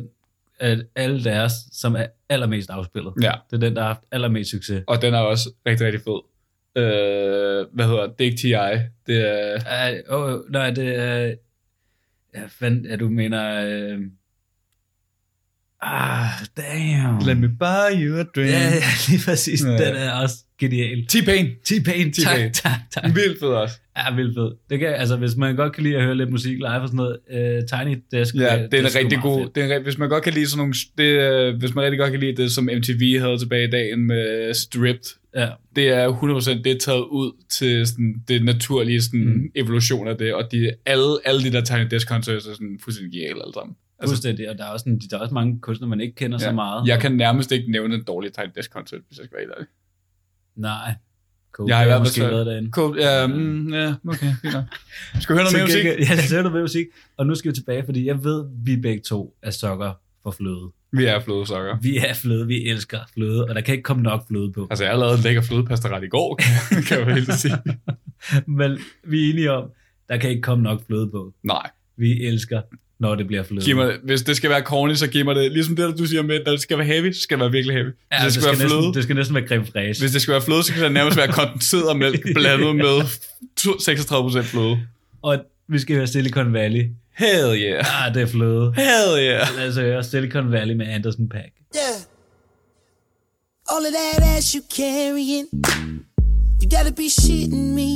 at 0.58 0.86
alle 0.96 1.24
deres, 1.24 1.52
som 1.72 1.96
er 1.96 2.06
allermest 2.28 2.70
afspillet. 2.70 3.12
Ja, 3.22 3.32
Det 3.50 3.56
er 3.56 3.60
den, 3.60 3.76
der 3.76 3.80
har 3.82 3.88
haft 3.88 4.02
allermest 4.12 4.50
succes. 4.50 4.84
og 4.86 5.02
den 5.02 5.14
er 5.14 5.18
også 5.18 5.50
rigtig, 5.66 5.86
rigtig 5.86 6.00
fed. 6.00 6.20
Øh, 6.76 7.66
hvad 7.72 7.84
hedder 7.86 8.06
det? 8.06 8.18
Det 8.18 8.26
er 8.26 8.30
ikke 8.30 8.38
T.I. 8.38 8.78
Det 9.06 9.28
er... 9.28 9.60
Ej, 9.66 10.02
oh, 10.08 10.40
nej, 10.50 10.70
det 10.70 10.98
er... 10.98 11.34
Ja, 12.34 12.42
fanden, 12.48 12.86
ja, 12.86 12.96
du 12.96 13.08
mener... 13.08 13.64
Øh, 13.66 14.00
ah, 15.82 16.28
damn. 16.56 17.18
Let 17.26 17.38
me 17.38 17.48
buy 17.48 17.90
you 17.94 18.18
a 18.18 18.22
drink. 18.22 18.50
Ja, 18.50 18.74
ja, 18.74 18.82
lige 19.08 19.20
præcis. 19.24 19.64
Ja. 19.64 19.70
Den 19.70 19.96
er 19.96 20.12
også 20.12 20.36
genial. 20.60 21.06
T-Pain. 21.12 21.46
T-Pain, 21.68 22.12
T-Pain. 22.12 22.22
tak, 22.22 22.52
tak, 22.52 22.80
tak. 22.92 23.14
Vildt 23.14 23.40
fed 23.40 23.48
også. 23.48 23.74
Ja, 23.96 24.14
vildt 24.14 24.34
fed. 24.34 24.50
Det 24.70 24.78
kan, 24.78 24.88
altså, 24.88 25.16
hvis 25.16 25.36
man 25.36 25.56
godt 25.56 25.72
kan 25.72 25.82
lide 25.82 25.96
at 25.96 26.02
høre 26.02 26.16
lidt 26.16 26.30
musik 26.30 26.56
live 26.56 26.68
og 26.68 26.88
sådan 26.88 26.96
noget, 26.96 27.16
uh, 27.30 27.78
Tiny 27.78 28.02
Desk, 28.12 28.34
Ja, 28.34 28.40
det 28.70 28.74
er 28.74 28.82
en 28.84 28.90
sgu 28.90 28.98
rigtig 28.98 29.18
meget 29.18 29.22
god... 29.22 29.42
fedt. 29.44 29.54
Det 29.54 29.72
er 29.72 29.76
en, 29.76 29.82
hvis 29.82 29.98
man 29.98 30.08
godt 30.08 30.24
kan 30.24 30.32
lide 30.32 30.46
sådan 30.46 30.58
nogle... 30.58 30.74
Det, 30.98 31.04
øh, 31.04 31.58
hvis 31.58 31.74
man 31.74 31.84
rigtig 31.84 31.98
godt 31.98 32.10
kan 32.10 32.20
lide 32.20 32.42
det, 32.42 32.52
som 32.52 32.64
MTV 32.64 33.18
havde 33.20 33.38
tilbage 33.38 33.68
i 33.68 33.70
dagen 33.70 34.06
med 34.06 34.54
Stripped, 34.54 35.18
Ja, 35.36 35.48
det 35.76 35.88
er 35.88 36.12
100% 36.58 36.62
det 36.62 36.72
er 36.72 36.78
taget 36.78 37.04
ud 37.04 37.32
til 37.58 37.86
sådan, 37.86 38.14
det 38.28 38.44
naturlige 38.44 39.02
sådan, 39.02 39.20
mm. 39.20 39.50
Evolution 39.54 40.08
af 40.08 40.16
det, 40.18 40.34
og 40.34 40.52
de, 40.52 40.70
alle, 40.86 41.16
alle 41.24 41.44
de 41.44 41.52
der 41.52 41.60
Tiny 41.60 41.86
Desk 41.90 42.08
Concerts 42.08 42.46
er 42.46 42.52
sådan 42.52 42.78
fuldstændig 42.84 43.12
geniale 43.12 43.42
alle 43.42 43.54
sammen. 43.54 43.76
Altså, 43.98 44.12
fuldstændig. 44.14 44.50
Og 44.50 44.58
der 44.58 44.64
er 44.64 44.68
også, 44.68 44.84
sådan, 44.84 44.98
der 45.10 45.16
er 45.16 45.20
også 45.20 45.34
mange 45.34 45.60
kunstnere, 45.60 45.88
man 45.88 46.00
ikke 46.00 46.14
kender 46.14 46.38
ja. 46.40 46.44
så 46.48 46.52
meget. 46.52 46.86
Jeg 46.88 47.00
kan 47.00 47.12
nærmest 47.12 47.52
ikke 47.52 47.70
nævne 47.70 47.94
en 47.94 48.04
dårlig 48.04 48.32
Tiny 48.32 48.50
Desk 48.56 48.70
Concert, 48.72 49.00
hvis 49.08 49.18
jeg 49.18 49.24
skal 49.24 49.36
være 49.36 49.42
helt 49.42 49.52
ærlig. 49.56 49.68
Nej. 50.56 50.94
Cool. 51.52 51.68
Jeg 51.68 51.76
har 51.76 51.84
i 51.84 51.86
hvert 51.86 51.96
fald 51.96 52.02
måske 52.02 52.20
været 52.20 52.46
derinde. 52.46 52.70
Cool. 52.70 52.98
Ja, 52.98 53.26
mm, 53.26 53.74
ja 53.74 53.94
okay. 54.08 54.32
Skal 55.20 55.34
vi 55.36 55.38
høre 55.38 55.44
noget 55.44 55.52
mere 55.52 55.62
musik? 55.64 55.84
Ja, 56.08 56.14
lad 56.14 56.24
os 56.24 56.30
høre 56.30 56.42
noget 56.42 56.52
mere 56.52 56.62
musik. 56.62 56.86
Og 57.16 57.26
nu 57.26 57.34
skal 57.34 57.50
vi 57.50 57.54
tilbage, 57.56 57.84
fordi 57.84 58.06
jeg 58.06 58.24
ved, 58.24 58.44
vi 58.64 58.76
begge 58.76 59.02
to 59.02 59.36
er 59.42 59.50
sokker 59.50 59.92
for 60.22 60.30
fløde. 60.30 60.70
Vi 60.92 61.04
er 61.04 61.20
flødesokker. 61.20 61.78
Vi 61.82 61.96
er 61.96 62.14
fløde, 62.14 62.46
vi 62.46 62.68
elsker 62.68 62.98
fløde, 63.14 63.44
og 63.44 63.54
der 63.54 63.60
kan 63.60 63.72
ikke 63.72 63.82
komme 63.82 64.02
nok 64.02 64.26
fløde 64.28 64.52
på. 64.52 64.66
Altså, 64.70 64.84
jeg 64.84 64.92
har 64.92 64.98
lavet 64.98 65.16
en 65.16 65.22
lækker 65.24 65.42
flødepasta 65.42 65.88
ret 65.88 66.04
i 66.04 66.08
går, 66.08 66.34
kan- 66.88 66.98
jeg 67.06 67.14
helt 67.14 67.32
sige. 67.34 67.58
Men 68.58 68.78
vi 69.04 69.26
er 69.26 69.30
enige 69.32 69.52
om, 69.52 69.70
der 70.08 70.16
kan 70.16 70.30
ikke 70.30 70.42
komme 70.42 70.62
nok 70.64 70.86
fløde 70.86 71.10
på. 71.10 71.32
Nej. 71.42 71.70
Vi 71.96 72.24
elsker, 72.26 72.62
når 73.00 73.14
det 73.14 73.26
bliver 73.26 73.42
fløde. 73.42 73.64
Giv 73.64 73.76
mig, 73.76 73.96
hvis 74.04 74.22
det 74.22 74.36
skal 74.36 74.50
være 74.50 74.60
corny, 74.60 74.94
så 74.94 75.06
giv 75.06 75.24
mig 75.24 75.36
det. 75.36 75.52
Ligesom 75.52 75.76
det, 75.76 75.98
du 75.98 76.06
siger 76.06 76.22
med, 76.22 76.34
at 76.40 76.46
det 76.46 76.60
skal 76.60 76.78
være 76.78 76.86
heavy, 76.86 77.12
så 77.12 77.20
skal 77.20 77.36
det 77.36 77.40
være 77.42 77.52
virkelig 77.52 77.74
heavy. 77.76 77.86
Hvis 77.86 77.94
ja, 78.12 78.16
det 78.16 78.24
det, 78.24 78.32
skal, 78.32 78.42
skal 78.42 78.58
være 78.58 78.68
fløde, 78.68 78.80
næsten, 78.80 78.94
det 78.94 79.02
skal 79.02 79.16
næsten 79.16 79.34
være 79.34 79.46
creme 79.48 79.66
fraiche. 79.72 80.02
hvis 80.02 80.12
det 80.12 80.22
skal 80.22 80.32
være 80.32 80.42
fløde, 80.42 80.62
så 80.62 80.72
kan 80.72 80.82
det 80.82 80.92
nærmest 80.92 81.16
være 81.16 81.28
kondenseret 81.28 81.96
mælk 81.96 82.22
blandet 82.38 82.76
med 82.76 82.96
to- 83.56 84.38
36% 84.40 84.40
fløde. 84.42 84.78
Og 85.22 85.38
vi 85.68 85.78
skal 85.78 85.96
høre 85.96 86.06
Silicon 86.06 86.52
Valley. 86.52 86.84
Hell 87.18 87.62
yeah. 87.62 88.06
Ah, 88.06 88.14
det 88.14 88.22
er 88.22 88.26
fløde. 88.26 88.72
Hell 88.76 89.10
yeah. 89.18 89.46
Lad 89.56 89.68
os 89.68 89.76
høre 89.76 90.04
Silicon 90.04 90.52
Valley 90.52 90.74
med 90.74 90.86
Anderson 90.86 91.28
Pack. 91.28 91.52
Yeah. 91.76 91.96
All 93.72 93.84
of 93.86 93.92
that 94.00 94.36
ass 94.36 94.52
you 94.52 94.62
carrying, 94.76 95.46
you 96.62 96.66
gotta 96.76 96.92
be 97.02 97.08
shitting 97.20 97.74
me. 97.74 97.90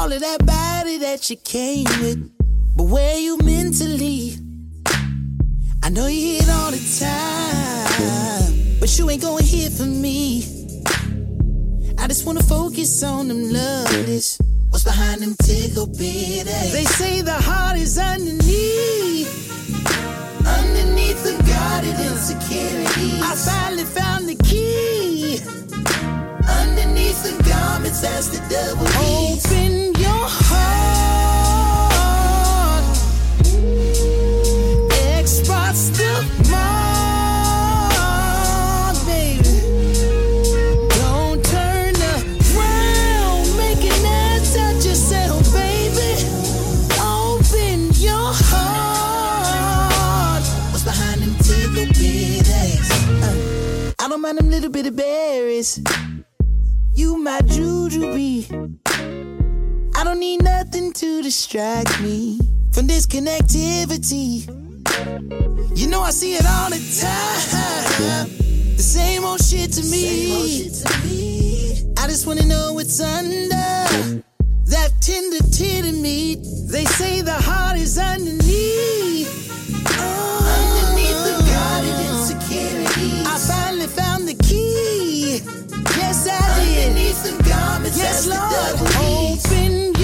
All 0.00 0.12
of 0.16 0.20
that 0.28 0.40
body 0.40 0.96
that 1.06 1.20
you 1.30 1.36
came 1.54 1.86
with, 2.02 2.18
but 2.78 2.84
where 2.84 3.18
you 3.18 3.36
mentally? 3.38 4.36
I 5.82 5.90
know 5.90 6.06
you 6.06 6.36
hit 6.36 6.48
all 6.48 6.70
the 6.70 6.78
time, 7.00 8.78
but 8.78 8.96
you 8.96 9.10
ain't 9.10 9.20
gonna 9.20 9.42
hit 9.42 9.72
for 9.72 9.84
me. 9.84 10.44
I 11.98 12.06
just 12.06 12.24
wanna 12.24 12.44
focus 12.44 13.02
on 13.02 13.26
them 13.26 13.50
lovelies. 13.50 14.40
What's 14.70 14.84
behind 14.84 15.22
them 15.22 15.34
tickle 15.42 15.88
bitties? 15.88 16.72
They 16.72 16.84
say 16.84 17.20
the 17.20 17.32
heart 17.48 17.78
is 17.78 17.98
underneath. 17.98 19.28
Underneath 20.46 21.20
the 21.24 21.34
guarded 21.50 21.98
insecurities. 21.98 23.22
I 23.22 23.34
finally 23.34 23.84
found 23.84 24.28
the 24.28 24.36
key. 24.36 25.40
Underneath 26.62 27.24
the 27.24 27.42
garments, 27.42 28.02
that's 28.02 28.28
the 28.28 28.40
devil. 28.48 28.86
Open 28.86 30.00
your 30.00 30.08
heart. 30.08 30.47
Don't 54.18 54.36
them 54.36 54.50
little 54.50 54.70
bitty 54.70 54.90
berries. 54.90 55.80
You 56.94 57.18
my 57.18 57.40
juju 57.42 58.12
bee. 58.12 58.46
I 59.94 60.04
don't 60.04 60.18
need 60.18 60.42
nothing 60.42 60.92
to 60.94 61.22
distract 61.22 62.00
me 62.00 62.40
from 62.72 62.86
this 62.88 63.06
connectivity. 63.06 64.46
You 65.78 65.86
know 65.86 66.00
I 66.00 66.10
see 66.10 66.34
it 66.34 66.44
all 66.46 66.70
the 66.70 66.80
time. 67.00 68.28
The 68.76 68.82
same 68.82 69.24
old 69.24 69.40
shit 69.40 69.72
to 69.72 69.84
me. 69.84 70.68
I 71.96 72.06
just 72.08 72.26
wanna 72.26 72.44
know 72.46 72.72
what's 72.72 73.00
under 73.00 73.48
that 73.48 74.90
tender 75.00 75.38
titty 75.50 75.92
meat. 75.92 76.40
They 76.70 76.84
say 76.84 77.20
the 77.20 77.34
heart 77.34 77.78
is. 77.78 77.98
Underneath 77.98 79.47
I 86.88 86.94
did. 86.94 86.98
Underneath 86.98 87.22
the 87.22 87.42
garments, 87.48 87.98
yes, 87.98 88.26
Lord. 88.26 88.80
Open 89.04 89.97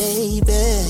baby. 0.00 0.88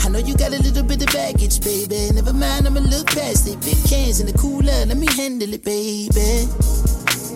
I 0.00 0.08
know 0.08 0.20
you 0.24 0.34
got 0.36 0.56
a 0.56 0.60
little 0.64 0.84
bit 0.84 1.04
of 1.04 1.12
baggage, 1.12 1.60
baby. 1.60 2.08
Never 2.14 2.32
mind, 2.32 2.66
I'ma 2.66 2.80
look 2.80 3.06
past 3.12 3.44
it. 3.46 3.60
Big 3.60 3.76
cans 3.84 4.20
in 4.20 4.26
the 4.26 4.32
cooler, 4.32 4.86
let 4.88 4.96
me 4.96 5.06
handle 5.20 5.52
it, 5.52 5.64
baby. 5.64 6.48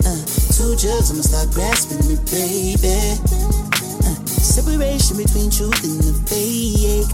Uh, 0.01 0.23
two 0.57 0.73
jugs, 0.73 1.13
I'ma 1.13 1.21
start 1.21 1.53
grasping 1.53 2.01
it, 2.09 2.21
baby. 2.33 2.97
Uh, 4.01 4.17
separation 4.25 5.21
between 5.21 5.53
truth 5.53 5.85
and 5.85 6.01
the 6.01 6.13
fake. 6.25 7.09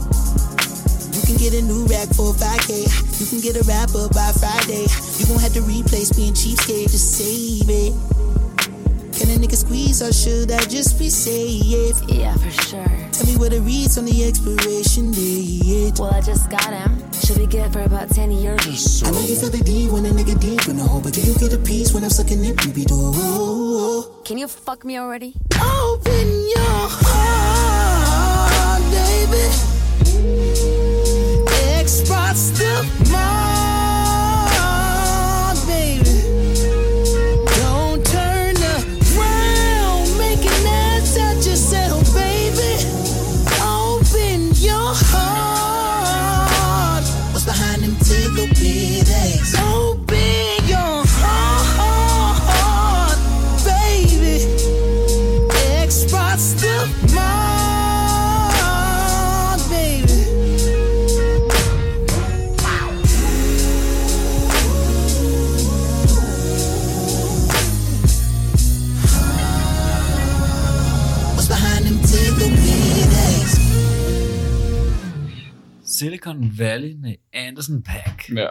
You 1.11 1.21
can 1.27 1.35
get 1.35 1.51
a 1.59 1.61
new 1.67 1.83
rack 1.91 2.07
for 2.15 2.31
5K. 2.31 2.87
You 3.19 3.27
can 3.27 3.41
get 3.43 3.59
a 3.59 3.63
rapper 3.67 4.07
by 4.15 4.31
Friday. 4.39 4.87
You 5.19 5.27
gon' 5.27 5.43
have 5.43 5.53
to 5.59 5.63
replace 5.67 6.15
being 6.15 6.31
cheapskate, 6.31 6.87
just 6.87 7.19
save 7.19 7.67
it. 7.67 7.91
Can 9.19 9.31
a 9.31 9.35
nigga 9.35 9.57
squeeze 9.57 10.01
or 10.01 10.13
should 10.13 10.49
I 10.49 10.63
just 10.63 10.97
be 10.97 11.09
safe? 11.09 11.99
Yeah, 12.07 12.33
for 12.37 12.49
sure. 12.63 12.87
Tell 13.11 13.25
me 13.27 13.35
what 13.35 13.51
it 13.51 13.59
reads 13.59 13.97
on 13.97 14.05
the 14.05 14.23
expiration 14.23 15.11
date. 15.11 15.99
Well, 15.99 16.13
I 16.13 16.21
just 16.21 16.49
got 16.49 16.71
him. 16.71 17.03
Should 17.11 17.37
be 17.37 17.45
good 17.45 17.73
for 17.73 17.81
about 17.81 18.09
10 18.09 18.31
years 18.31 18.63
so. 18.79 19.07
I 19.07 19.11
know 19.11 19.19
you 19.19 19.35
feel 19.35 19.49
the 19.49 19.57
D 19.57 19.89
when 19.89 20.05
a 20.05 20.11
nigga 20.11 20.39
deep 20.39 20.69
in 20.69 20.77
the 20.77 20.83
hole, 20.83 21.01
but 21.01 21.11
do 21.11 21.19
you 21.19 21.33
get 21.37 21.51
a 21.51 21.57
piece 21.57 21.91
when 21.93 22.05
I'm 22.05 22.09
sucking 22.09 22.45
it, 22.45 22.55
baby 22.63 22.85
door? 22.85 24.05
Can 24.23 24.37
you 24.37 24.47
fuck 24.47 24.85
me 24.85 24.97
already? 24.97 25.35
Open 25.61 26.47
your 26.55 26.87
heart, 27.03 28.81
baby. 28.89 29.51
Xbox 31.83 32.55
the 32.57 32.98
Silicon 75.99 76.51
Valley 76.57 76.93
med 77.01 77.15
Anderson 77.33 77.81
Pack. 77.83 78.29
Ja. 78.35 78.47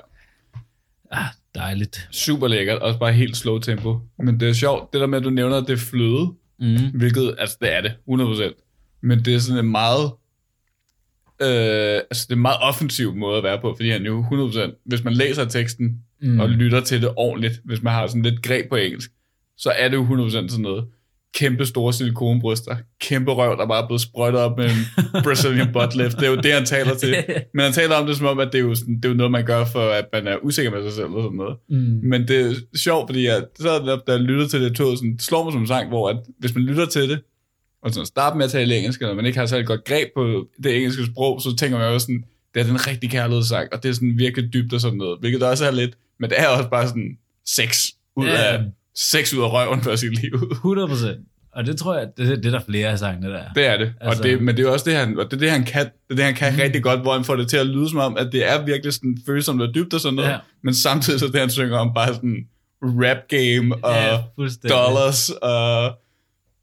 Ah, 1.11 1.25
dejligt. 1.55 2.09
Super 2.11 2.49
lækkert, 2.49 2.79
også 2.79 2.99
bare 2.99 3.13
helt 3.13 3.37
slow 3.37 3.59
tempo. 3.59 3.99
Men 4.19 4.41
det 4.41 4.49
er 4.49 4.53
sjovt, 4.53 4.93
det 4.93 5.01
der 5.01 5.07
med, 5.07 5.19
at 5.19 5.25
du 5.25 5.31
nævner, 5.31 5.57
at 5.57 5.65
det 5.67 5.73
er 5.73 5.77
fløde, 5.77 6.33
Mm. 6.61 6.77
hvilket, 6.95 7.35
altså 7.39 7.57
det 7.61 7.77
er 7.77 7.81
det, 7.81 7.93
100%. 8.07 8.99
Men 9.01 9.25
det 9.25 9.35
er 9.35 9.39
sådan 9.39 9.65
en 9.65 9.71
meget, 9.71 10.05
øh, 11.43 12.01
altså 12.11 12.25
det 12.29 12.31
er 12.31 12.35
en 12.37 12.43
meget 12.43 12.59
offensiv 12.61 13.15
måde 13.15 13.37
at 13.39 13.43
være 13.45 13.61
på, 13.61 13.75
fordi 13.77 13.91
han 13.91 14.03
jo 14.07 14.23
100%, 14.23 14.83
hvis 14.85 15.05
man 15.05 15.13
læser 15.13 15.45
teksten 15.45 16.03
mm. 16.23 16.41
og 16.41 16.49
lytter 16.49 16.81
til 16.81 17.03
det 17.03 17.11
ordentligt, 17.17 17.61
hvis 17.65 17.83
man 17.83 17.93
har 17.93 18.07
sådan 18.07 18.23
lidt 18.23 18.43
greb 18.43 18.69
på 18.69 18.77
engelsk, 18.77 19.11
så 19.57 19.71
er 19.71 19.89
det 19.89 19.97
jo 19.97 20.27
100% 20.29 20.31
sådan 20.31 20.63
noget. 20.63 20.87
Kæmpe 21.35 21.67
store 21.67 21.93
silikonbryster, 21.93 22.77
kæmpe 23.01 23.33
røv, 23.33 23.57
der 23.59 23.67
bare 23.67 23.83
er 23.83 23.87
blevet 23.87 24.01
sprøjtet 24.01 24.41
op 24.41 24.59
med 24.59 24.71
en 24.71 24.77
Brazilian 25.25 25.73
butt 25.73 25.97
lift. 25.97 26.17
Det 26.17 26.27
er 26.27 26.31
jo 26.31 26.37
det, 26.37 26.53
han 26.53 26.65
taler 26.65 26.95
til. 26.95 27.17
Men 27.55 27.63
han 27.65 27.73
taler 27.73 27.95
om 27.95 28.07
det 28.07 28.17
som 28.17 28.27
om, 28.27 28.39
at 28.39 28.49
det 28.53 28.59
er 28.59 28.63
jo, 28.63 28.75
sådan, 28.75 28.97
det 28.97 29.05
er 29.05 29.09
jo 29.09 29.15
noget, 29.15 29.33
man 29.33 29.45
gør 29.45 29.65
for, 29.65 29.91
at 29.91 30.05
man 30.13 30.27
er 30.27 30.37
usikker 30.43 30.71
med 30.71 30.83
sig 30.83 30.93
selv 30.93 31.07
og 31.07 31.23
sådan 31.23 31.37
noget. 31.37 31.57
Mm. 31.69 32.01
Men 32.03 32.29
det 32.29 32.41
er 32.41 32.55
sjovt, 32.77 33.09
fordi 33.09 33.27
jeg, 33.27 33.45
så 33.61 34.01
da 34.07 34.13
jeg 34.13 34.21
lytter 34.21 34.49
til 34.49 34.61
det, 34.63 34.77
tog 34.77 34.97
sådan, 34.97 35.19
slår 35.19 35.45
mig 35.45 35.53
som 35.53 35.61
en 35.61 35.67
sang, 35.67 35.89
hvor 35.89 36.11
at, 36.11 36.17
hvis 36.39 36.55
man 36.55 36.65
lytter 36.65 36.87
til 36.87 37.09
det, 37.09 37.21
og 37.83 37.91
sådan 37.91 38.07
starter 38.07 38.37
med 38.37 38.45
at 38.45 38.51
tale 38.51 38.77
engelsk, 38.77 39.01
eller 39.01 39.15
man 39.15 39.27
ikke 39.27 39.39
har 39.39 39.47
særlig 39.47 39.67
godt 39.67 39.85
greb 39.85 40.09
på 40.17 40.47
det 40.63 40.77
engelske 40.77 41.07
sprog, 41.07 41.41
så 41.41 41.57
tænker 41.57 41.79
man 41.79 41.93
jo 41.93 41.99
sådan, 41.99 42.25
det 42.55 42.61
er 42.61 42.65
den 42.65 42.87
rigtig 42.87 43.11
kærlighedssang, 43.11 43.69
og 43.73 43.83
det 43.83 43.89
er 43.89 43.93
sådan 43.93 44.19
virkelig 44.19 44.53
dybt 44.53 44.73
og 44.73 44.81
sådan 44.81 44.99
noget, 44.99 45.19
hvilket 45.21 45.43
også 45.43 45.67
er 45.67 45.71
lidt, 45.71 45.99
men 46.21 46.31
det 46.31 46.41
er 46.41 46.49
også 46.49 46.69
bare 46.71 46.89
sådan 46.89 47.19
sex 47.47 47.85
ud 48.17 48.27
Ja. 48.27 48.59
Sex 49.11 49.35
ud 49.35 49.43
af 49.43 49.53
røven 49.53 49.83
for 49.83 49.97
sit 49.97 50.23
liv. 50.23 50.49
100 50.53 50.89
procent. 50.89 51.19
Og 51.53 51.67
det 51.67 51.77
tror 51.79 51.99
jeg, 51.99 52.09
det, 52.17 52.29
det 52.29 52.47
er 52.47 52.51
der 52.51 52.61
flere 52.69 52.89
af 52.89 52.99
sangene, 52.99 53.29
der 53.29 53.39
er. 53.39 53.53
Det 53.53 53.67
er 53.67 53.77
det. 53.77 53.93
Altså- 54.01 54.23
og 54.23 54.27
det 54.29 54.43
men 54.43 54.57
det 54.57 54.65
er 54.65 54.71
også 54.71 54.91
det, 54.91 54.95
han, 54.99 55.19
og 55.19 55.25
det 55.25 55.33
er 55.33 55.41
det, 55.41 55.51
han 55.51 55.65
kan. 55.65 55.85
Det 55.85 55.91
er 56.11 56.15
det, 56.15 56.25
han 56.25 56.35
kan 56.35 56.53
mm. 56.53 56.59
rigtig 56.61 56.83
godt, 56.83 57.01
hvor 57.01 57.13
han 57.13 57.25
får 57.25 57.37
det 57.37 57.49
til 57.49 57.57
at 57.57 57.67
lyde 57.67 57.89
som 57.89 57.99
om, 57.99 58.17
at 58.17 58.29
det 58.33 58.49
er 58.51 58.65
virkelig 58.65 58.93
sådan 58.93 59.19
følsomt 59.27 59.63
og 59.63 59.75
dybt 59.75 59.95
og 59.95 60.01
sådan 60.01 60.15
noget. 60.15 60.29
Ja. 60.29 60.33
Ja. 60.35 60.39
Men 60.63 60.75
samtidig 60.75 61.21
så 61.21 61.27
det, 61.27 61.41
han 61.41 61.51
synger 61.51 61.79
om 61.79 61.95
bare 61.95 62.15
sådan 62.15 62.37
rap 62.83 63.17
game 63.29 63.75
og 63.85 63.95
Ja, 63.95 64.69
dollars 64.69 65.31
og 65.31 65.93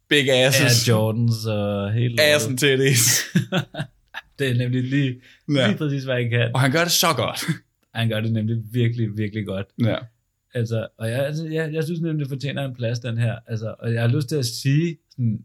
big 0.09 0.29
asses. 0.31 0.89
Jordans 0.89 1.45
og 1.45 1.93
helt 1.93 2.19
ass 2.19 2.47
and 2.47 2.57
titties. 2.57 3.21
Det 4.39 4.49
er 4.49 4.53
nemlig 4.53 4.83
lige, 4.83 5.15
Ja. 5.55 5.67
lige 5.67 5.77
præcis, 5.77 6.03
hvad 6.03 6.15
han 6.15 6.29
kan. 6.29 6.51
og 6.53 6.61
han 6.61 6.71
gør 6.71 6.83
det 6.83 6.91
så 6.91 7.07
godt. 7.15 7.43
Han 7.93 8.09
gør 8.09 8.19
det 8.21 8.31
nemlig 8.31 8.57
virkelig, 8.71 9.17
virkelig 9.17 9.45
godt. 9.45 9.65
ja. 9.85 9.95
Altså, 10.55 10.87
og 10.97 11.09
jeg, 11.09 11.25
altså, 11.25 11.47
jeg, 11.47 11.73
jeg 11.73 11.83
synes 11.83 12.01
nemlig, 12.01 12.19
det 12.19 12.29
fortjener 12.29 12.65
en 12.65 12.75
plads, 12.75 12.99
den 12.99 13.17
her. 13.17 13.35
Altså, 13.47 13.75
og 13.79 13.93
jeg 13.93 14.01
har 14.01 14.07
lyst 14.07 14.29
til 14.29 14.35
at 14.35 14.45
sige, 14.45 14.97
sådan, 15.11 15.39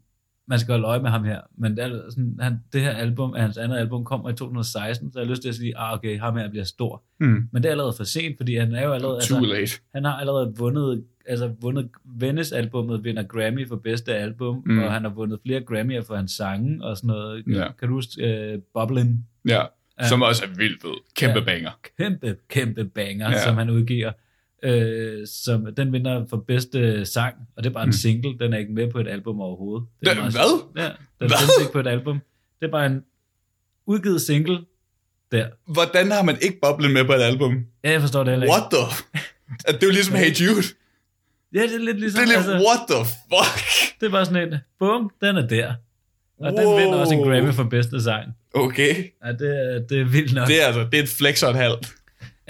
man 0.47 0.59
skal 0.59 0.71
holde 0.71 0.87
øje 0.87 1.01
med 1.01 1.09
ham 1.09 1.23
her, 1.23 1.39
men 1.57 1.77
det, 1.77 1.83
er, 1.85 2.09
sådan, 2.09 2.37
han, 2.39 2.57
det 2.73 2.81
her 2.81 2.91
album, 2.91 3.33
hans 3.37 3.57
andet 3.57 3.77
album, 3.77 4.05
kommer 4.05 4.29
i 4.29 4.33
2016, 4.33 5.13
så 5.13 5.19
jeg 5.19 5.25
har 5.27 5.29
lyst 5.31 5.41
til 5.41 5.49
at 5.49 5.55
sige, 5.55 5.77
ah, 5.77 5.93
okay, 5.93 6.19
ham 6.19 6.37
her 6.37 6.49
bliver 6.49 6.63
stor. 6.63 7.03
Mm. 7.19 7.47
Men 7.51 7.63
det 7.63 7.65
er 7.65 7.71
allerede 7.71 7.93
for 7.97 8.03
sent, 8.03 8.37
fordi 8.37 8.55
han 8.55 8.75
er 8.75 8.83
jo 8.83 8.93
allerede, 8.93 9.19
Too 9.21 9.37
altså, 9.37 9.53
late. 9.53 9.71
han 9.95 10.03
har 10.05 10.13
allerede 10.13 10.53
vundet 10.57 11.03
altså, 11.25 11.53
vundet 11.61 11.89
Venice-albummet, 12.05 13.03
vinder 13.03 13.23
Grammy 13.23 13.67
for 13.67 13.75
bedste 13.75 14.15
album, 14.15 14.63
Mm. 14.65 14.79
og 14.79 14.91
han 14.93 15.01
har 15.03 15.09
vundet 15.11 15.39
flere 15.45 15.61
Grammy'er 15.71 16.07
for 16.07 16.15
hans 16.15 16.31
sange 16.31 16.83
og 16.83 16.97
sådan 16.97 17.07
noget. 17.07 17.43
Ja. 17.51 17.71
Kan 17.79 17.87
du 17.87 17.93
huske 17.93 18.53
uh, 18.55 18.61
Bubbling? 18.73 19.27
Ja, 19.47 19.61
Ja. 20.01 20.07
som 20.07 20.21
også 20.21 20.43
er 20.45 20.55
vildt 20.57 20.81
fed. 20.81 20.93
Kæmpe 21.15 21.39
Ja. 21.39 21.45
banger. 21.45 21.71
Kæmpe, 21.99 22.35
kæmpe 22.49 22.85
banger, 22.85 23.29
ja. 23.29 23.43
som 23.43 23.57
han 23.57 23.69
udgiver. 23.69 24.11
Øh, 24.63 25.27
som, 25.27 25.67
den 25.77 25.93
vinder 25.93 26.25
for 26.29 26.37
bedste 26.47 27.05
sang, 27.05 27.35
og 27.57 27.63
det 27.63 27.69
er 27.69 27.73
bare 27.73 27.83
en 27.83 27.87
Mm. 27.89 27.93
single. 27.93 28.39
Den 28.39 28.53
er 28.53 28.57
ikke 28.57 28.73
med 28.73 28.91
på 28.91 28.99
et 28.99 29.07
album 29.07 29.41
overhovedet. 29.41 29.87
Det 29.99 30.07
er 30.07 30.13
Den- 30.13 30.31
hvad? 30.31 30.63
Ja, 30.77 30.83
den 30.83 30.93
Hvad? 31.17 31.29
findes 31.29 31.53
ikke 31.61 31.71
på 31.73 31.79
et 31.79 31.87
album. 31.87 32.19
Det 32.59 32.67
er 32.67 32.71
bare 32.71 32.85
en 32.85 33.01
udgivet 33.87 34.21
single 34.21 34.59
der. 35.31 35.47
Hvordan 35.73 36.11
har 36.11 36.23
man 36.23 36.37
ikke 36.41 36.59
boblen 36.61 36.93
med 36.93 37.05
på 37.05 37.11
et 37.13 37.21
album? 37.21 37.65
Ja, 37.83 37.91
jeg 37.91 38.01
forstår 38.01 38.23
det 38.23 38.31
heller 38.33 38.45
ikke. 38.45 38.53
What 38.53 38.71
the? 38.71 39.19
At 39.65 39.75
det 39.75 39.83
er 39.83 39.87
jo 39.87 39.91
ligesom 39.93 40.15
Hey 40.15 40.31
Jude. 40.41 40.63
Ja, 41.53 41.61
det 41.61 41.75
er 41.75 41.79
lidt 41.79 41.99
ligesom... 41.99 42.17
Det 42.19 42.23
er 42.23 42.27
lidt, 42.39 42.49
altså, 42.51 42.67
what 42.67 42.79
the 42.89 43.05
fuck? 43.05 43.55
det 43.99 44.05
er 44.05 44.11
bare 44.11 44.25
sådan 44.25 44.53
en, 44.53 44.59
bum, 44.79 45.11
den 45.21 45.35
er 45.37 45.47
der. 45.47 45.73
Og 46.39 46.51
den 46.51 46.65
Wow. 46.65 46.77
vinder 46.79 46.97
også 46.97 47.13
en 47.13 47.19
Grammy 47.23 47.53
for 47.53 47.63
bedste 47.63 48.01
sang. 48.03 48.25
Okay. 48.53 48.95
Ja, 49.25 49.31
det, 49.31 49.75
er- 49.75 49.79
det 49.89 49.99
er 50.01 50.05
vildt 50.05 50.33
nok. 50.33 50.47
Det 50.47 50.61
er 50.61 50.65
altså, 50.65 50.87
det 50.91 50.99
er 50.99 51.03
et 51.03 51.09
flex 51.09 51.43
og 51.43 51.49
et 51.49 51.55
halvt. 51.55 51.93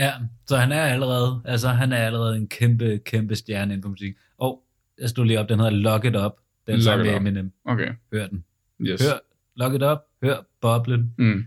Ja, 0.01 0.11
så 0.47 0.57
han 0.57 0.71
er 0.71 0.81
allerede, 0.81 1.41
altså 1.45 1.69
han 1.69 1.91
er 1.93 1.97
allerede 1.97 2.37
en 2.37 2.47
kæmpe, 2.47 2.99
kæmpe 3.05 3.35
stjerne 3.35 3.73
inden 3.73 3.83
for 3.83 3.89
musik. 3.89 4.13
Og 4.37 4.63
jeg 5.01 5.09
stod 5.09 5.25
lige 5.25 5.39
op, 5.39 5.49
den 5.49 5.59
hedder 5.59 5.71
Lock 5.71 6.05
It 6.05 6.15
Up. 6.15 6.31
Den 6.67 6.75
Lock 6.75 6.83
sang 6.83 7.01
Up. 7.01 7.07
Eminem. 7.07 7.51
Okay. 7.65 7.87
Hør 8.13 8.27
den. 8.27 8.43
Yes. 8.81 9.01
Hør 9.01 9.19
Lock 9.55 9.75
It 9.75 9.83
Up. 9.83 9.97
Hør 10.23 10.37
Boblen. 10.61 11.13
Mm. 11.17 11.45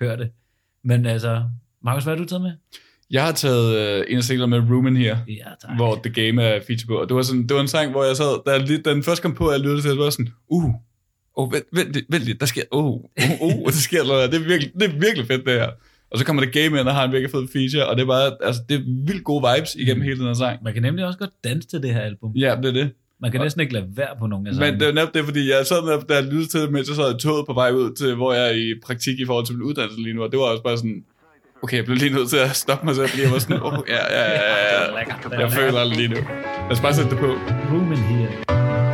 Hør 0.00 0.16
det. 0.16 0.30
Men 0.84 1.06
altså, 1.06 1.44
Markus, 1.84 2.04
hvad 2.04 2.16
har 2.16 2.22
du 2.22 2.28
taget 2.28 2.42
med? 2.42 2.52
Jeg 3.10 3.24
har 3.24 3.32
taget 3.32 4.00
uh, 4.00 4.04
en 4.12 4.16
af 4.16 4.24
singlerne 4.24 4.60
med 4.60 4.70
Rumen 4.70 4.96
her, 4.96 5.18
Ja, 5.28 5.34
tak. 5.60 5.76
hvor 5.76 6.00
The 6.04 6.12
Game 6.12 6.42
er 6.42 6.60
feature 6.66 6.86
på. 6.86 7.00
Og 7.00 7.08
det 7.08 7.16
var, 7.16 7.22
sådan, 7.22 7.42
det 7.42 7.54
var 7.54 7.60
en 7.60 7.68
sang, 7.68 7.90
hvor 7.90 8.04
jeg 8.04 8.16
sad, 8.16 8.44
da, 8.46 8.50
jeg 8.52 8.84
da 8.84 8.90
den 8.90 9.02
først 9.02 9.22
kom 9.22 9.34
på, 9.34 9.50
jeg 9.52 9.60
lyttede 9.60 9.82
til, 9.82 9.90
det 9.90 9.98
var 9.98 10.10
sådan, 10.10 10.28
uh, 10.48 10.74
oh, 11.34 11.52
vent, 11.52 11.64
vent, 11.72 11.96
vent 12.10 12.24
lidt, 12.24 12.40
der 12.40 12.46
sker, 12.46 12.62
oh, 12.70 12.84
uh, 12.86 13.02
uh, 13.40 13.64
der 13.66 13.70
sker 13.88 14.04
noget, 14.04 14.32
det 14.32 14.40
er, 14.40 14.44
virkelig, 14.44 14.72
det 14.74 14.82
er 14.82 14.98
virkelig 14.98 15.26
fedt 15.26 15.46
det 15.46 15.54
her. 15.54 15.70
Og 16.10 16.18
så 16.18 16.24
kommer 16.24 16.42
The 16.42 16.52
Game 16.62 16.80
ind 16.80 16.88
og 16.88 16.94
har 16.94 17.04
en 17.04 17.12
virkelig 17.12 17.30
fed 17.30 17.48
feature, 17.52 17.86
og 17.88 17.96
det 17.96 18.02
er 18.02 18.06
bare, 18.06 18.32
altså, 18.42 18.62
det 18.68 18.74
er 18.74 18.82
vildt 19.06 19.24
gode 19.24 19.44
vibes 19.48 19.74
igennem 19.74 20.02
hele 20.02 20.18
den 20.18 20.26
her 20.26 20.34
sang. 20.34 20.58
Man 20.64 20.72
kan 20.72 20.82
nemlig 20.82 21.06
også 21.06 21.18
godt 21.18 21.30
danse 21.44 21.68
til 21.68 21.82
det 21.82 21.94
her 21.94 22.00
album. 22.00 22.32
Ja, 22.36 22.56
det 22.62 22.68
er 22.68 22.72
det. 22.72 22.90
Man 23.20 23.30
kan 23.32 23.40
næsten 23.40 23.60
ikke 23.60 23.72
lade 23.72 23.86
være 23.96 24.14
på 24.18 24.26
nogen 24.26 24.46
af 24.46 24.54
sangene. 24.54 24.72
Men 24.72 24.80
det 24.80 24.88
er 24.88 24.92
netop 24.92 25.14
det, 25.14 25.24
fordi 25.24 25.50
jeg 25.50 25.66
sad 25.66 25.82
med, 25.84 26.06
da 26.08 26.14
jeg 26.14 26.24
lyttede 26.24 26.46
til 26.46 26.60
det, 26.60 26.72
mens 26.72 26.88
jeg 26.88 26.96
sad 26.96 27.14
i 27.14 27.18
toget 27.18 27.46
på 27.46 27.52
vej 27.52 27.70
ud 27.70 27.94
til, 27.94 28.14
hvor 28.14 28.32
jeg 28.32 28.46
er 28.46 28.50
i 28.50 28.74
praktik 28.86 29.20
i 29.20 29.26
forhold 29.26 29.46
til 29.46 29.54
min 29.54 29.62
uddannelse 29.62 30.02
lige 30.02 30.14
nu, 30.14 30.22
og 30.22 30.30
det 30.30 30.38
var 30.38 30.44
også 30.44 30.62
bare 30.62 30.76
sådan, 30.76 31.04
okay, 31.62 31.76
jeg 31.76 31.84
blev 31.84 31.96
lige 31.96 32.14
nødt 32.14 32.28
til 32.28 32.36
at 32.36 32.56
stoppe 32.56 32.86
mig 32.86 32.94
selv, 32.94 33.08
fordi 33.08 33.22
jeg 33.22 33.30
var 33.32 33.38
sådan, 33.38 33.62
oh, 33.62 33.78
ja, 33.88 34.02
ja, 34.16 34.24
ja, 34.30 34.40
ja. 35.32 35.40
Jeg 35.40 35.52
føler 35.52 35.84
det 35.84 35.96
lige 35.96 36.08
nu. 36.08 36.14
Lad 36.14 36.72
os 36.72 36.80
bare 36.80 36.94
sætte 36.94 37.10
det 37.10 37.18
på. 37.18 37.30
Rumen 37.72 37.98
her. 37.98 38.28
Baby, 38.48 38.85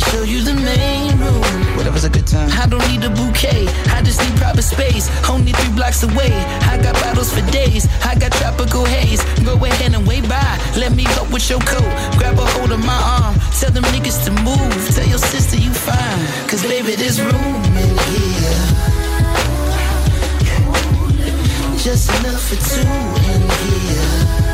to 0.00 0.10
show 0.10 0.22
you 0.24 0.42
the 0.42 0.54
main 0.54 1.16
room. 1.18 1.42
Whatever's 1.76 2.04
a 2.04 2.10
good 2.10 2.26
time. 2.26 2.50
I 2.52 2.66
don't 2.66 2.86
need 2.88 3.02
a 3.04 3.10
bouquet, 3.10 3.66
I 3.96 4.02
just 4.02 4.20
need 4.20 4.36
proper 4.36 4.60
space. 4.60 5.08
Only 5.28 5.52
three 5.52 5.74
blocks 5.74 6.02
away, 6.02 6.32
I 6.72 6.76
got 6.82 6.94
bottles 7.00 7.32
for 7.32 7.44
days. 7.50 7.88
I 8.04 8.14
got 8.14 8.32
tropical 8.32 8.84
haze. 8.84 9.22
Go 9.44 9.54
ahead 9.64 9.94
and 9.94 10.06
wave 10.06 10.28
by. 10.28 10.52
Let 10.76 10.92
me 10.92 11.04
help 11.04 11.32
with 11.32 11.48
your 11.48 11.60
coat. 11.60 11.90
Grab 12.18 12.38
a 12.38 12.46
hold 12.54 12.72
of 12.72 12.80
my 12.80 13.00
arm. 13.20 13.36
Tell 13.58 13.70
them 13.70 13.84
niggas 13.84 14.24
to 14.26 14.32
move. 14.48 14.74
Tell 14.94 15.08
your 15.08 15.22
sister 15.32 15.56
you 15.56 15.72
fine. 15.72 16.20
Cause 16.48 16.62
baby, 16.62 16.94
there's 16.96 17.20
room 17.20 17.64
in 17.84 17.92
here. 18.12 18.66
Just 21.78 22.10
enough 22.20 22.42
for 22.48 22.58
two 22.68 22.88
in 23.32 23.42
here. 23.64 24.45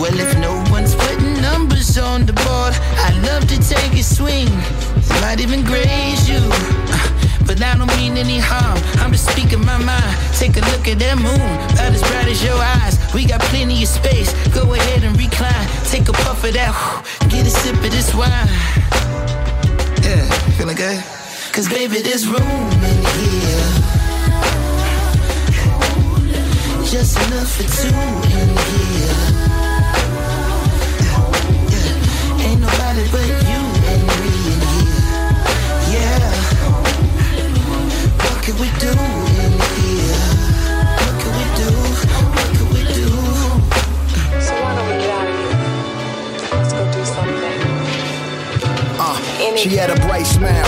Well, 0.00 0.18
if 0.20 0.36
no 0.38 0.52
one's 0.70 0.94
putting 0.94 1.40
numbers 1.40 1.96
on 1.96 2.26
the 2.26 2.34
board, 2.34 2.74
I'd 3.06 3.16
love 3.24 3.46
to 3.48 3.56
take 3.56 3.92
a 3.98 4.02
swing. 4.02 4.48
Might 5.22 5.40
even 5.40 5.64
graze 5.64 6.28
you. 6.28 6.40
Uh, 6.42 7.08
but 7.46 7.62
I 7.62 7.76
don't 7.78 7.88
mean 7.96 8.16
any 8.18 8.38
harm. 8.38 8.78
I'm 9.00 9.10
just 9.10 9.30
speaking 9.30 9.64
my 9.64 9.78
mind. 9.78 10.16
Take 10.36 10.56
a 10.58 10.64
look 10.72 10.86
at 10.86 10.98
that 10.98 11.16
moon, 11.16 11.50
about 11.72 11.96
as 11.96 12.02
bright 12.02 12.28
as 12.28 12.44
your 12.44 12.58
eyes. 12.76 12.98
We 13.14 13.24
got 13.24 13.40
plenty 13.48 13.82
of 13.82 13.88
space. 13.88 14.32
Go 14.52 14.74
ahead 14.74 15.02
and 15.02 15.16
recline. 15.16 15.66
Take 15.84 16.08
a 16.08 16.12
puff 16.12 16.44
of 16.44 16.52
that. 16.52 16.74
Get 17.30 17.46
a 17.46 17.50
sip 17.50 17.76
of 17.76 17.90
this 17.90 18.14
wine. 18.14 18.48
Yeah, 20.04 20.28
feeling 20.58 20.76
good? 20.76 21.02
Cause 21.54 21.68
baby, 21.68 22.02
there's 22.02 22.28
room 22.28 22.70
in 22.84 23.00
here. 23.16 23.96
Just 26.84 27.16
enough 27.16 27.50
for 27.56 27.64
two 27.64 27.96
in 28.36 28.48
here. 28.56 29.35
What 38.56 38.68
can 38.68 38.72
we 38.72 38.78
do? 38.80 38.88
What 42.32 42.48
can 42.48 42.66
we 42.72 42.80
do? 42.88 43.06
Uh, 48.98 49.56
she 49.56 49.76
had 49.76 49.90
a 49.90 49.96
bright 50.06 50.24
smile. 50.24 50.64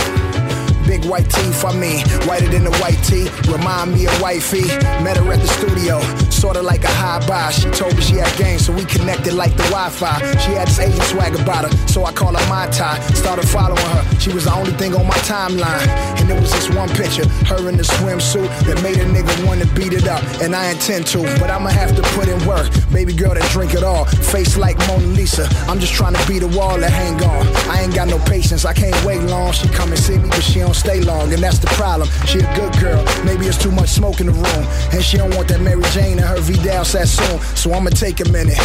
Big 0.85 1.05
white 1.05 1.29
teeth, 1.29 1.65
I 1.65 1.73
mean, 1.77 2.07
whiter 2.27 2.47
than 2.49 2.63
the 2.63 2.71
white 2.77 3.01
tee. 3.03 3.27
Remind 3.51 3.93
me 3.93 4.05
of 4.05 4.21
wifey. 4.21 4.67
Met 5.03 5.17
her 5.17 5.33
at 5.33 5.39
the 5.39 5.47
studio, 5.47 5.99
sorta 6.29 6.61
like 6.61 6.83
a 6.83 6.89
high 6.89 7.25
buy. 7.27 7.51
She 7.51 7.69
told 7.71 7.95
me 7.95 8.01
she 8.01 8.15
had 8.15 8.35
game, 8.37 8.59
so 8.59 8.71
we 8.73 8.85
connected 8.85 9.33
like 9.33 9.55
the 9.55 9.63
Wi 9.69 9.89
Fi. 9.89 10.19
She 10.37 10.51
had 10.51 10.67
this 10.67 10.79
Asian 10.79 11.01
swag 11.01 11.35
about 11.35 11.71
her, 11.71 11.78
so 11.89 12.05
I 12.05 12.13
call 12.13 12.33
her 12.33 12.49
my 12.49 12.67
tie. 12.67 12.99
Started 13.13 13.47
following 13.49 13.77
her, 13.77 14.19
she 14.19 14.31
was 14.31 14.45
the 14.45 14.53
only 14.53 14.71
thing 14.73 14.93
on 14.93 15.07
my 15.07 15.17
timeline. 15.25 15.87
And 16.19 16.29
it 16.29 16.39
was 16.39 16.51
this 16.51 16.69
one 16.69 16.89
picture, 16.89 17.27
her 17.49 17.67
in 17.67 17.77
the 17.77 17.83
swimsuit 17.83 18.47
that 18.65 18.81
made 18.83 18.97
a 18.97 19.05
nigga 19.05 19.33
wanna 19.45 19.65
beat 19.73 19.93
it 19.93 20.07
up. 20.07 20.21
And 20.41 20.55
I 20.55 20.69
intend 20.71 21.07
to, 21.07 21.23
but 21.39 21.49
I'ma 21.49 21.69
have 21.69 21.95
to 21.95 22.01
put 22.13 22.27
in 22.27 22.37
work. 22.45 22.69
Baby 22.93 23.13
girl 23.13 23.33
that 23.33 23.49
drink 23.51 23.73
it 23.73 23.83
all, 23.83 24.05
face 24.05 24.57
like 24.57 24.77
Mona 24.87 25.07
Lisa. 25.07 25.49
I'm 25.67 25.79
just 25.79 25.93
trying 25.93 26.13
to 26.13 26.27
beat 26.27 26.43
a 26.43 26.47
wall 26.47 26.77
that 26.79 26.91
hang 26.91 27.21
on. 27.23 27.47
I 27.69 27.81
ain't 27.81 27.95
got 27.95 28.07
no 28.07 28.19
patience, 28.19 28.65
I 28.65 28.73
can't 28.73 28.97
wait 29.03 29.21
long. 29.23 29.51
She 29.51 29.67
come 29.69 29.89
and 29.89 29.99
see 29.99 30.17
me, 30.17 30.29
but 30.29 30.43
she 30.43 30.59
don't 30.59 30.75
stay 30.75 31.01
long, 31.01 31.33
and 31.33 31.41
that's 31.41 31.59
the 31.59 31.67
problem. 31.73 32.07
She 32.25 32.39
a 32.39 32.55
good 32.55 32.73
girl, 32.79 33.03
maybe 33.25 33.47
it's 33.47 33.57
too 33.57 33.71
much 33.71 33.89
smoke 33.89 34.19
in 34.19 34.27
the 34.27 34.33
room. 34.33 34.63
And 34.93 35.03
she 35.03 35.17
don't 35.17 35.35
want 35.35 35.47
that 35.47 35.61
Mary 35.61 35.83
Jane 35.91 36.19
and 36.19 36.27
her 36.27 36.39
Vidal 36.39 36.85
Sassoon. 36.85 37.39
So 37.55 37.73
I'ma 37.73 37.89
take 37.89 38.19
a 38.19 38.29
minute 38.29 38.59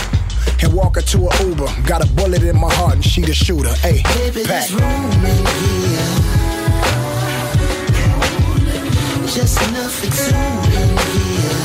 and 0.62 0.72
walk 0.72 0.96
her 0.96 1.02
to 1.02 1.28
a 1.28 1.30
Uber. 1.46 1.68
Got 1.86 2.02
a 2.04 2.06
bullet 2.12 2.42
in 2.42 2.56
my 2.58 2.72
heart 2.74 2.94
and 2.94 3.04
she 3.04 3.22
the 3.22 3.34
shooter. 3.34 3.72
Hey, 3.76 4.02
Baby, 4.14 4.44
pack. 4.44 4.68
room 4.70 5.24
in 5.24 5.46
here. 5.46 6.10
Just 9.34 9.60
enough 9.68 9.92
for 9.92 10.06
two 10.06 10.36
in 10.78 10.90
here. 11.12 11.58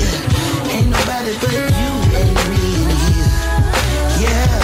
Yeah. 0.00 0.72
Ain't 0.72 0.88
nobody 0.88 1.32
but 1.40 1.52
you 1.52 1.92
and 2.20 2.30
me 2.48 2.62
in 2.82 2.90
here. 3.04 3.34
Yeah. 4.24 4.60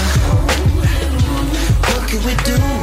What 1.89 2.03
can 2.09 2.21
we 2.25 2.35
do 2.45 2.55
in 2.55 2.61
here? 2.61 2.65
What 2.65 2.65
can 2.65 2.65
we 2.65 2.65
do? 2.65 2.65
What 2.65 2.65
can 2.65 2.65
we 2.65 2.73
do? 2.73 2.76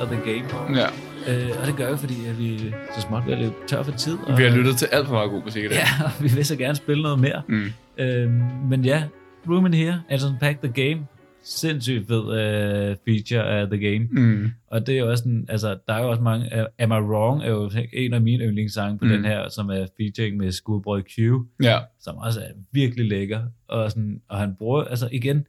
Og 0.00 0.06
The 0.06 0.16
Game. 0.32 0.76
Ja. 0.80 0.86
Uh, 1.28 1.60
og 1.60 1.66
det 1.66 1.76
gør 1.76 1.92
vi, 1.92 1.98
fordi 1.98 2.26
at 2.26 2.38
vi 2.38 2.58
så 2.94 3.00
småt 3.08 3.22
bliver 3.22 3.38
lidt 3.38 3.52
tør 3.66 3.82
for 3.82 3.92
tid. 3.92 4.18
Og, 4.26 4.38
Vi 4.38 4.42
har 4.42 4.50
lyttet 4.56 4.76
til 4.76 4.88
alt 4.92 5.06
for 5.06 5.14
meget 5.14 5.30
god 5.30 5.42
musik 5.44 5.64
i 5.64 5.68
dag. 5.68 5.76
Ja, 6.00 6.04
og 6.04 6.10
vi 6.22 6.28
vil 6.34 6.44
så 6.46 6.56
gerne 6.56 6.74
spille 6.74 7.02
noget 7.02 7.18
mere. 7.18 7.42
Mm. 7.48 7.72
Uh, 8.00 8.68
men 8.70 8.84
ja, 8.84 9.04
Ruben 9.48 9.74
her, 9.74 9.98
Anderson 10.08 10.36
Pack 10.40 10.60
The 10.62 10.72
Game. 10.72 11.06
Sindssygt 11.42 12.06
fed 12.08 12.18
uh, 12.24 12.96
feature 13.08 13.44
af 13.48 13.66
The 13.66 13.78
Game. 13.92 14.08
Mm. 14.10 14.50
Og 14.70 14.86
det 14.86 14.98
er 14.98 15.04
også 15.04 15.22
sådan, 15.22 15.46
altså, 15.48 15.78
der 15.88 15.94
er 15.94 16.02
jo 16.02 16.10
også 16.10 16.22
mange, 16.22 16.46
uh, 16.60 16.64
Am 16.78 16.90
I 16.90 17.06
Wrong 17.10 17.42
er 17.42 17.48
jo 17.50 17.70
en 17.92 18.14
af 18.14 18.20
mine 18.20 18.44
yndlingssange 18.44 18.98
på 18.98 19.04
mm. 19.04 19.10
den 19.10 19.24
her, 19.24 19.48
som 19.48 19.70
er 19.70 19.86
featuring 19.96 20.36
med 20.36 20.52
Schoolboy 20.52 21.00
Q 21.00 21.18
Ja. 21.62 21.78
som 22.00 22.16
også 22.16 22.40
er 22.40 22.52
virkelig 22.72 23.06
lækker. 23.08 23.40
Og, 23.68 23.90
sådan, 23.90 24.20
og 24.28 24.38
han 24.38 24.54
bruger, 24.58 24.84
altså 24.84 25.08
igen, 25.12 25.46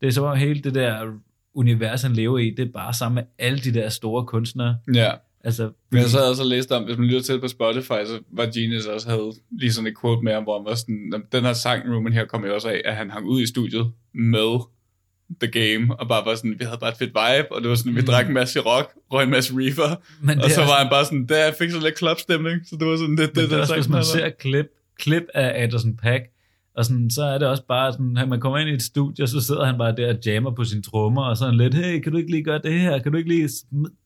det 0.00 0.06
er 0.06 0.10
som 0.12 0.24
om 0.24 0.36
hele 0.36 0.60
det 0.60 0.74
der 0.74 1.06
univers, 1.54 2.02
han 2.02 2.12
lever 2.12 2.38
i, 2.38 2.50
det 2.56 2.68
er 2.68 2.72
bare 2.74 2.94
sammen 2.94 3.14
med 3.14 3.22
alle 3.38 3.58
de 3.58 3.74
der 3.74 3.88
store 3.88 4.26
kunstnere. 4.26 4.76
Ja. 4.94 5.10
Altså, 5.44 5.70
Men 5.90 6.00
jeg 6.00 6.08
så 6.10 6.16
havde 6.18 6.30
også 6.30 6.44
læst 6.44 6.72
om, 6.72 6.84
hvis 6.84 6.96
man 6.96 7.06
lytter 7.06 7.22
til 7.22 7.40
på 7.40 7.48
Spotify, 7.48 7.88
så 8.06 8.18
var 8.32 8.44
Genius 8.60 8.86
også 8.86 9.08
havde 9.10 9.32
lige 9.60 9.72
sådan 9.72 9.86
et 9.90 9.94
quote 10.00 10.24
med 10.24 10.32
ham, 10.32 10.42
hvor 10.42 10.58
han 10.58 10.64
var 10.66 10.74
sådan, 10.74 11.08
"Nå, 11.10 11.18
den 11.32 11.44
her 11.44 11.52
sang, 11.52 11.82
Ruben 11.94 12.12
her, 12.12 12.24
kom 12.24 12.44
jo 12.44 12.54
også 12.54 12.68
af, 12.68 12.82
at 12.84 12.96
han 12.96 13.10
hang 13.10 13.26
ud 13.26 13.42
i 13.42 13.46
studiet 13.46 13.90
med 14.14 14.60
The 15.40 15.50
Game, 15.50 15.94
og 16.00 16.08
bare 16.08 16.22
var 16.26 16.34
sådan, 16.34 16.54
vi 16.58 16.64
havde 16.64 16.78
bare 16.80 16.90
et 16.90 16.96
fedt 16.96 17.10
vibe, 17.10 17.52
og 17.54 17.60
det 17.62 17.68
var 17.70 17.74
sådan, 17.74 17.94
vi 17.94 18.00
Mm. 18.00 18.06
drak 18.06 18.26
en 18.28 18.34
masse 18.34 18.60
rock, 18.60 18.90
røg 19.12 19.24
en 19.24 19.30
masse 19.30 19.54
reefer, 19.56 19.96
Men 20.26 20.38
og 20.40 20.50
så 20.50 20.60
var 20.60 20.78
han 20.82 20.88
bare 20.90 21.04
sådan, 21.04 21.26
der 21.26 21.52
fik 21.58 21.70
så 21.70 21.80
lidt 21.80 21.98
clubstemning, 21.98 22.60
så 22.66 22.76
det 22.80 22.86
var 22.88 22.96
sådan, 22.96 23.16
det, 23.16 23.18
det, 23.18 23.36
Men 23.36 23.42
det, 23.42 23.50
det 23.50 23.56
er 23.56 23.60
også, 23.60 23.74
hvis 23.74 23.88
man 23.88 24.04
ser 24.04 24.30
klip, 24.30 24.66
klip 24.98 25.22
af 25.34 25.62
Anderson 25.62 25.96
Pack, 25.96 26.22
og 26.76 26.84
sådan, 26.84 27.10
så 27.10 27.22
er 27.24 27.38
det 27.38 27.48
også 27.48 27.62
bare 27.68 27.92
sådan, 27.92 28.16
at 28.16 28.28
man 28.28 28.40
kommer 28.40 28.58
ind 28.58 28.68
i 28.70 28.72
et 28.72 28.82
studie, 28.82 29.24
og 29.24 29.28
så 29.28 29.40
sidder 29.40 29.64
han 29.64 29.78
bare 29.78 29.96
der 29.96 30.08
og 30.14 30.18
jammer 30.26 30.50
på 30.50 30.64
sine 30.64 30.82
trommer, 30.82 31.22
og 31.22 31.36
sådan 31.36 31.54
lidt, 31.56 31.74
hey, 31.74 32.00
kan 32.00 32.12
du 32.12 32.18
ikke 32.18 32.30
lige 32.30 32.44
gøre 32.44 32.60
det 32.64 32.80
her? 32.80 32.98
Kan 32.98 33.12
du 33.12 33.18
ikke 33.18 33.30
lige 33.30 33.48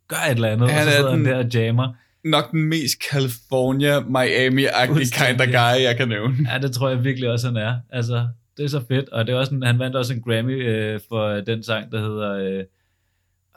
gøre 0.08 0.30
et 0.30 0.34
eller 0.34 0.48
andet? 0.48 0.70
Han 0.70 0.78
og 0.78 0.84
så 0.84 0.90
er 0.90 0.94
sidder 0.96 1.10
han 1.10 1.18
den- 1.18 1.26
der 1.26 1.36
og 1.44 1.54
jammer. 1.54 1.92
nok 2.24 2.50
den 2.52 2.64
mest 2.64 2.98
California, 3.10 4.00
Miami-agtige 4.00 5.26
kind 5.26 5.40
of 5.40 5.46
guy, 5.46 5.82
jeg 5.82 5.94
kan 5.96 6.08
nævne. 6.08 6.34
Ja, 6.52 6.58
det 6.58 6.72
tror 6.72 6.88
jeg 6.88 7.04
virkelig 7.04 7.30
også, 7.30 7.46
han 7.46 7.56
er. 7.56 7.76
Altså, 7.90 8.28
det 8.56 8.64
er 8.64 8.68
så 8.68 8.82
fedt, 8.88 9.08
og 9.08 9.26
det 9.26 9.32
er 9.34 9.38
også 9.38 9.54
en, 9.54 9.62
han 9.62 9.78
vandt 9.78 9.96
også 9.96 10.14
en 10.14 10.22
Grammy 10.22 10.68
øh, 10.68 11.00
for 11.08 11.28
den 11.28 11.62
sang, 11.62 11.92
der 11.92 12.00
hedder, 12.00 12.32
øh, 12.32 12.64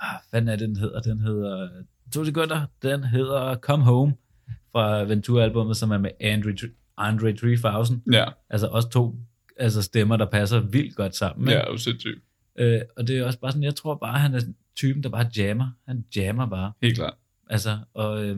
ah, 0.02 0.20
hvad 0.30 0.42
er 0.42 0.56
det, 0.56 0.60
den 0.68 0.76
hedder? 0.78 1.02
Den 1.02 1.20
hedder, 1.22 1.68
to 2.14 2.26
sekunder, 2.26 2.62
den 2.84 3.04
hedder 3.04 3.56
Come 3.56 3.84
Home 3.84 4.14
fra 4.72 5.04
Ventura-albummet, 5.04 5.78
som 5.78 5.92
er 5.92 5.98
med 5.98 6.10
Andre, 6.22 6.52
Andre 7.00 7.34
3000. 7.34 8.02
Ja. 8.14 8.26
Altså 8.50 8.68
også 8.68 8.90
to 8.90 9.16
altså 9.58 9.82
stemmer, 9.82 10.18
der 10.18 10.26
passer 10.26 10.60
vildt 10.60 10.96
godt 10.96 11.16
sammen. 11.16 11.48
ikke? 11.48 11.60
Ja, 11.60 11.74
er 11.74 11.78
sindssygt. 11.78 12.20
Øh, 12.60 12.82
og 12.98 13.08
det 13.08 13.18
er 13.18 13.26
også 13.26 13.40
bare 13.40 13.52
sådan, 13.52 13.64
jeg 13.64 13.76
tror 13.76 13.96
bare, 13.96 14.20
han 14.20 14.34
er 14.34 14.42
typen, 14.76 15.04
der 15.04 15.10
bare 15.10 15.30
jammer. 15.38 15.68
Han 15.88 16.06
jammer 16.16 16.46
bare. 16.46 16.72
Helt 16.82 16.96
klart. 16.96 17.14
Altså, 17.50 17.78
og 17.94 18.26
øh, 18.26 18.38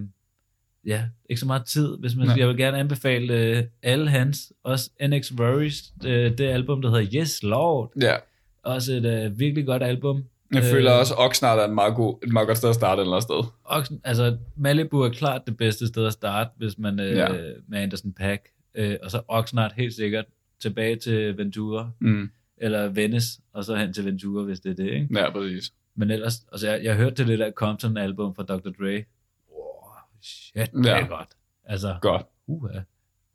ja, 0.85 1.03
ikke 1.29 1.39
så 1.39 1.45
meget 1.45 1.65
tid. 1.65 1.97
Hvis 1.99 2.15
man, 2.15 2.27
Nej. 2.27 2.35
jeg 2.39 2.47
vil 2.47 2.57
gerne 2.57 2.77
anbefale 2.77 3.33
øh, 3.33 3.63
alle 3.83 4.09
hans, 4.09 4.53
også 4.63 4.89
NX 5.07 5.31
Worries, 5.31 5.93
øh, 6.05 6.37
det 6.37 6.41
album, 6.41 6.81
der 6.81 6.89
hedder 6.89 7.21
Yes 7.21 7.43
Lord. 7.43 7.91
Ja. 8.01 8.15
Også 8.63 8.93
et 8.93 9.05
øh, 9.05 9.39
virkelig 9.39 9.65
godt 9.65 9.83
album. 9.83 10.23
Jeg 10.53 10.63
føler 10.63 10.93
Øh, 10.93 10.99
også, 10.99 11.13
at 11.13 11.19
Oxnard 11.25 11.59
er 11.59 11.65
en 11.65 11.75
meget 11.75 11.95
god, 11.95 12.17
et 12.23 12.33
meget 12.33 12.47
godt 12.47 12.57
sted 12.57 12.69
at 12.69 12.75
starte 12.75 12.99
et 12.99 13.03
eller 13.03 13.13
andet 13.15 13.23
sted. 13.23 13.43
Oxen, 13.65 14.01
altså, 14.03 14.37
Malibu 14.55 14.99
er 15.01 15.09
klart 15.09 15.41
det 15.47 15.57
bedste 15.57 15.87
sted 15.87 16.05
at 16.05 16.13
starte, 16.13 16.49
hvis 16.57 16.77
man 16.77 16.99
øh, 16.99 17.11
Ja. 17.17 17.27
med 17.67 17.79
Anderson 17.79 18.13
Pack. 18.13 18.49
Øh, 18.75 18.95
og 19.03 19.11
så 19.11 19.21
Oxnard 19.27 19.71
helt 19.77 19.93
sikkert 19.93 20.25
tilbage 20.61 20.95
til 20.95 21.37
Ventura. 21.37 21.89
Mm. 21.99 22.29
Eller 22.57 22.87
Venice, 22.89 23.41
og 23.53 23.63
så 23.63 23.75
hen 23.75 23.93
til 23.93 24.05
Ventura, 24.05 24.43
hvis 24.43 24.59
det 24.59 24.69
er 24.71 24.75
det, 24.75 24.91
ikke? 24.93 25.07
Ja, 25.19 25.31
præcis. 25.31 25.73
Men 25.95 26.11
ellers, 26.11 26.45
altså 26.51 26.69
jeg, 26.71 26.83
jeg 26.83 26.95
hørte 26.95 27.15
til 27.15 27.27
det 27.27 27.39
der 27.39 27.51
Compton-album 27.51 28.35
fra 28.35 28.43
Dr. 28.43 28.69
Dre. 28.79 29.03
Wow, 29.51 29.83
shit, 30.21 30.71
det 30.73 30.85
Ja. 30.85 30.99
er 31.01 31.07
godt. 31.07 31.27
Altså, 31.65 31.95
Godt. 32.01 32.25
Uha. 32.47 32.79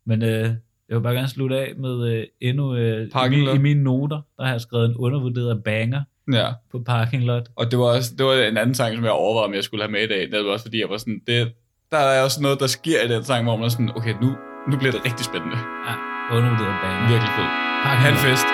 Men 0.05 0.21
øh, 0.21 0.29
jeg 0.89 0.97
vil 0.97 1.01
bare 1.01 1.13
gerne 1.13 1.27
slutte 1.27 1.57
af 1.59 1.75
med 1.77 2.07
øh, 2.11 2.25
endnu, 2.41 2.75
øh, 2.75 3.07
i, 3.31 3.55
i 3.55 3.57
mine 3.57 3.83
noter, 3.83 4.21
der 4.37 4.43
har 4.43 4.51
jeg 4.51 4.61
skrevet 4.61 4.85
en 4.89 4.95
undervurderet 4.95 5.63
banger 5.63 6.03
Ja. 6.33 6.47
på 6.71 6.79
Parking 6.85 7.23
Lot. 7.23 7.43
Og 7.55 7.71
det 7.71 7.79
var 7.79 7.85
også 7.85 8.11
det 8.17 8.25
var 8.25 8.33
en 8.33 8.57
anden 8.57 8.75
sang, 8.75 8.95
som 8.95 9.03
jeg 9.03 9.11
overvejede, 9.11 9.47
om 9.47 9.53
jeg 9.53 9.63
skulle 9.63 9.83
have 9.83 9.91
med 9.91 10.01
i 10.03 10.07
dag. 10.07 10.21
Det 10.31 10.45
var 10.45 10.51
også 10.51 10.65
fordi, 10.65 10.79
jeg 10.79 10.89
var 10.89 10.97
sådan, 10.97 11.21
det, 11.27 11.53
der 11.91 11.97
er 11.97 12.23
også 12.23 12.41
noget, 12.41 12.59
der 12.59 12.67
sker 12.67 13.01
i 13.03 13.07
den 13.07 13.23
sang, 13.23 13.43
hvor 13.43 13.55
man 13.55 13.65
er 13.65 13.69
sådan, 13.69 13.91
okay, 13.95 14.13
nu, 14.21 14.29
nu 14.69 14.77
bliver 14.77 14.91
det 14.91 15.05
rigtig 15.05 15.25
spændende. 15.25 15.57
Ja, 15.87 15.93
undervurderet 16.35 16.75
banger. 16.83 17.07
Virkelig 17.11 17.31
fed. 17.37 17.47
Parking 17.83 18.03
Han 18.05 18.13
lot. 18.13 18.21
fest. 18.21 18.47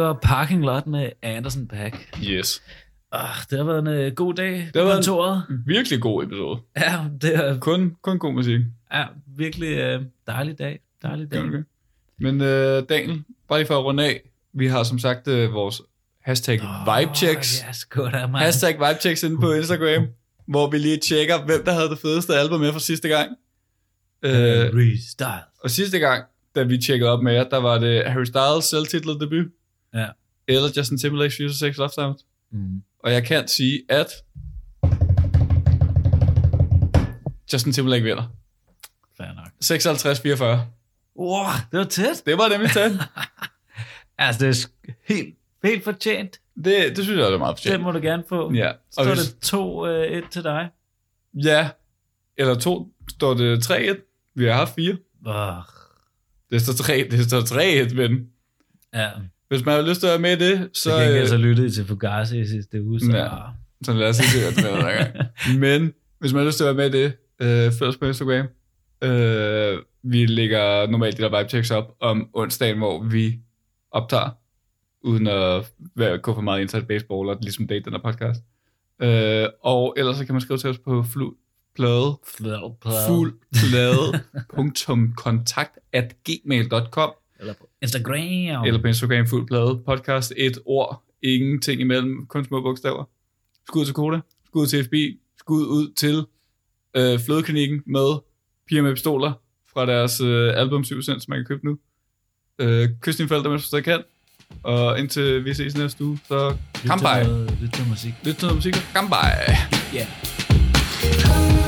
Var 0.00 0.18
Parking 0.22 0.64
Lot 0.64 0.86
med 0.86 1.10
Anderson 1.22 1.68
Pack. 1.68 2.08
Yes. 2.24 2.62
Oh, 3.12 3.20
det 3.50 3.58
har 3.58 3.64
været 3.64 3.78
en 3.78 3.86
øh, 3.86 4.12
god 4.12 4.34
dag 4.34 4.52
Det 4.52 4.70
på 4.72 4.78
har 4.78 4.86
været 4.86 4.96
kontoret. 4.96 5.42
en 5.50 5.62
virkelig 5.66 6.00
god 6.00 6.24
episode. 6.24 6.58
Ja, 6.76 7.04
det 7.22 7.34
er 7.34 7.58
Kun, 7.60 7.96
kun 8.02 8.18
god 8.18 8.32
musik. 8.32 8.60
ja, 8.92 9.04
virkelig 9.36 9.68
øh, 9.78 10.02
dejlig 10.26 10.58
dag. 10.58 10.80
Dejlig 11.02 11.32
dag. 11.32 11.42
Okay. 11.44 11.62
Men 12.18 12.40
øh, 12.40 12.82
Daniel, 12.88 13.22
bare 13.48 13.58
lige 13.58 13.66
for 13.66 13.78
at 13.78 13.84
runde 13.84 14.04
af. 14.04 14.20
Vi 14.54 14.66
har 14.66 14.82
som 14.82 14.98
sagt 14.98 15.28
øh, 15.28 15.52
vores 15.52 15.82
hashtag 16.22 16.60
oh, 16.62 16.68
vibechecks. 17.00 17.64
Da, 17.96 18.26
man. 18.26 18.40
Hashtag 18.42 18.74
vibechecks 18.78 19.22
inde 19.22 19.40
på 19.40 19.52
Instagram, 19.58 20.06
hvor 20.48 20.70
vi 20.70 20.78
lige 20.78 20.96
tjekker, 20.96 21.44
hvem 21.44 21.64
der 21.64 21.72
havde 21.72 21.88
det 21.88 21.98
fedeste 21.98 22.34
album 22.34 22.60
med 22.60 22.72
fra 22.72 22.80
sidste 22.80 23.08
gang. 23.08 23.30
Øh, 24.22 24.32
Harry 24.32 24.96
Styles. 25.10 25.30
og 25.64 25.70
sidste 25.70 25.98
gang, 25.98 26.24
da 26.54 26.62
vi 26.62 26.78
tjekkede 26.78 27.10
op 27.10 27.22
med 27.22 27.32
jer, 27.32 27.44
der 27.44 27.56
var 27.56 27.78
det 27.78 28.04
Harry 28.06 28.24
Styles 28.24 28.64
selvtitlet 28.64 29.20
debut, 29.20 29.46
Ja. 29.94 30.06
eller 30.48 30.68
Justin 30.76 30.96
Timberlake's 30.98 31.36
Future 31.36 31.54
Sex 31.54 31.76
Love 31.76 31.90
Sound. 31.90 32.18
Mm. 32.52 32.82
Og 33.04 33.12
jeg 33.12 33.24
kan 33.24 33.48
sige, 33.48 33.82
at 33.88 34.06
Justin 37.52 37.72
Timberlake 37.72 38.04
vinder. 38.04 38.32
Fair 39.16 39.32
nok. 39.34 39.50
56-44. 40.64 40.66
Wow, 41.18 41.44
det 41.72 41.78
var 41.78 41.84
tæt. 41.84 42.22
Det 42.26 42.38
var 42.38 42.48
nemlig 42.48 42.70
tæt. 42.70 42.92
Altså, 44.22 44.46
det 44.46 44.66
er 44.88 44.92
helt, 45.14 45.34
helt 45.64 45.84
fortjent. 45.84 46.40
Det, 46.64 46.96
det 46.96 47.04
synes 47.04 47.16
jeg 47.16 47.24
også 47.26 47.34
er 47.34 47.38
meget 47.38 47.56
Det 47.56 47.62
fortjent. 47.62 47.82
må 47.82 47.92
du 47.92 47.98
gerne 47.98 48.24
få. 48.28 48.52
Ja. 48.52 48.72
Så 48.90 49.00
Og 49.00 49.06
er 49.06 49.14
hvis, 49.14 49.28
det 49.32 50.24
2-1 50.24 50.28
til 50.30 50.42
dig. 50.44 50.68
ja, 51.44 51.70
eller 52.36 52.54
to, 52.54 52.88
står 53.10 53.34
det 53.34 53.70
3-1. 53.70 54.32
Vi 54.34 54.44
har 54.44 54.52
haft 54.52 54.74
fire. 54.74 54.96
Oh, 55.26 55.62
Det 56.50 56.62
står 56.62 56.72
3, 56.72 57.08
det 57.10 57.24
står 57.24 57.40
3-1, 57.90 57.94
men 57.94 58.30
ja. 58.94 59.10
Hvis 59.50 59.64
man 59.64 59.74
har 59.74 59.88
lyst 59.88 60.00
til 60.00 60.06
at 60.06 60.10
være 60.10 60.36
med 60.36 60.46
i 60.46 60.50
det, 60.50 60.70
så... 60.72 60.82
Så 60.82 60.90
kan 60.90 61.12
jeg 61.12 61.22
øh, 61.22 61.28
så 61.28 61.36
lytte 61.36 61.66
I 61.66 61.70
til 61.70 61.86
Fugazi 61.86 62.40
i 62.40 62.46
sidste 62.46 62.82
uge, 62.82 63.00
så... 63.00 63.16
Ja. 63.16 63.28
Så 63.84 63.92
lad 63.92 64.08
os 64.08 64.18
ikke 64.18 64.46
det, 64.46 64.64
med 64.64 64.82
hver 64.82 64.96
gang. 64.96 65.16
Men 65.58 65.92
hvis 66.18 66.32
man 66.32 66.40
har 66.40 66.46
lyst 66.46 66.56
til 66.56 66.64
at 66.64 66.76
være 66.76 66.88
med 66.88 66.98
i 66.98 67.02
det, 67.02 67.12
øh, 67.40 67.72
følg 67.72 67.88
os 67.88 67.96
på 67.96 68.06
Instagram. 68.06 68.46
Øh, 69.02 69.78
vi 70.02 70.26
lægger 70.26 70.86
normalt 70.86 71.16
de 71.18 71.22
der 71.22 71.38
vibe 71.38 71.48
checks 71.48 71.70
op 71.70 71.96
om 72.00 72.28
onsdagen, 72.34 72.78
hvor 72.78 73.02
vi 73.02 73.38
optager, 73.90 74.30
uden 75.02 75.26
at 75.26 75.72
være, 75.96 76.18
gå 76.18 76.34
for 76.34 76.40
meget 76.40 76.60
inside 76.60 76.82
baseball, 76.82 77.28
og 77.28 77.38
ligesom 77.42 77.66
date 77.66 77.84
den 77.84 77.92
her 77.92 78.00
podcast. 78.00 78.40
Øh, 79.02 79.48
og 79.62 79.94
ellers 79.96 80.16
så 80.16 80.24
kan 80.24 80.34
man 80.34 80.40
skrive 80.40 80.58
til 80.58 80.70
os 80.70 80.78
på 80.78 81.02
flu, 81.02 81.32
plade, 81.76 82.18
fuldplade, 83.06 84.22
punktum 84.54 85.12
kontakt 85.16 85.78
at 85.92 86.16
gmail.com 86.24 87.10
Eller 87.40 87.54
på 87.54 87.68
Instagram. 87.82 88.64
eller 88.64 88.80
på 88.80 88.86
Instagram 88.86 89.26
fuldplade 89.26 89.82
podcast, 89.86 90.32
et 90.36 90.58
ord, 90.64 91.02
ingenting 91.22 91.80
imellem, 91.80 92.26
kun 92.26 92.44
små 92.44 92.60
bogstaver. 92.60 93.04
Skud 93.68 93.84
til 93.84 93.94
Koda, 93.94 94.20
skud 94.46 94.66
til 94.66 94.84
FB, 94.84 94.94
skud 95.38 95.66
ud 95.66 95.92
til 95.94 96.24
øh, 96.96 97.20
Flødeklinikken 97.20 97.82
med 97.86 98.18
Piger 98.68 98.82
med 98.82 98.92
Pistoler 98.94 99.32
fra 99.72 99.86
deres 99.86 100.20
øh, 100.20 100.52
album 100.56 100.84
7 100.84 101.02
som 101.02 101.20
man 101.28 101.38
kan 101.38 101.44
købe 101.46 101.64
nu. 101.66 101.78
Øh, 102.58 102.88
kys 103.00 103.16
dine 103.16 103.28
forældre, 103.28 103.50
mens 103.50 103.62
du 103.62 103.66
stadig 103.66 103.84
kan. 103.84 104.02
Og 104.62 104.98
indtil 104.98 105.44
vi 105.44 105.54
ses 105.54 105.76
næste 105.76 106.04
uge, 106.04 106.18
så 106.28 106.56
noget- 107.26 107.60
Lyt 107.62 107.72
til 107.72 107.88
musik. 107.88 108.14
Lyt 108.24 108.34
til 108.34 108.54
musik. 108.54 108.74
Kampai. 108.94 109.30
Ja. 109.94 110.06
Yeah. 111.04 111.59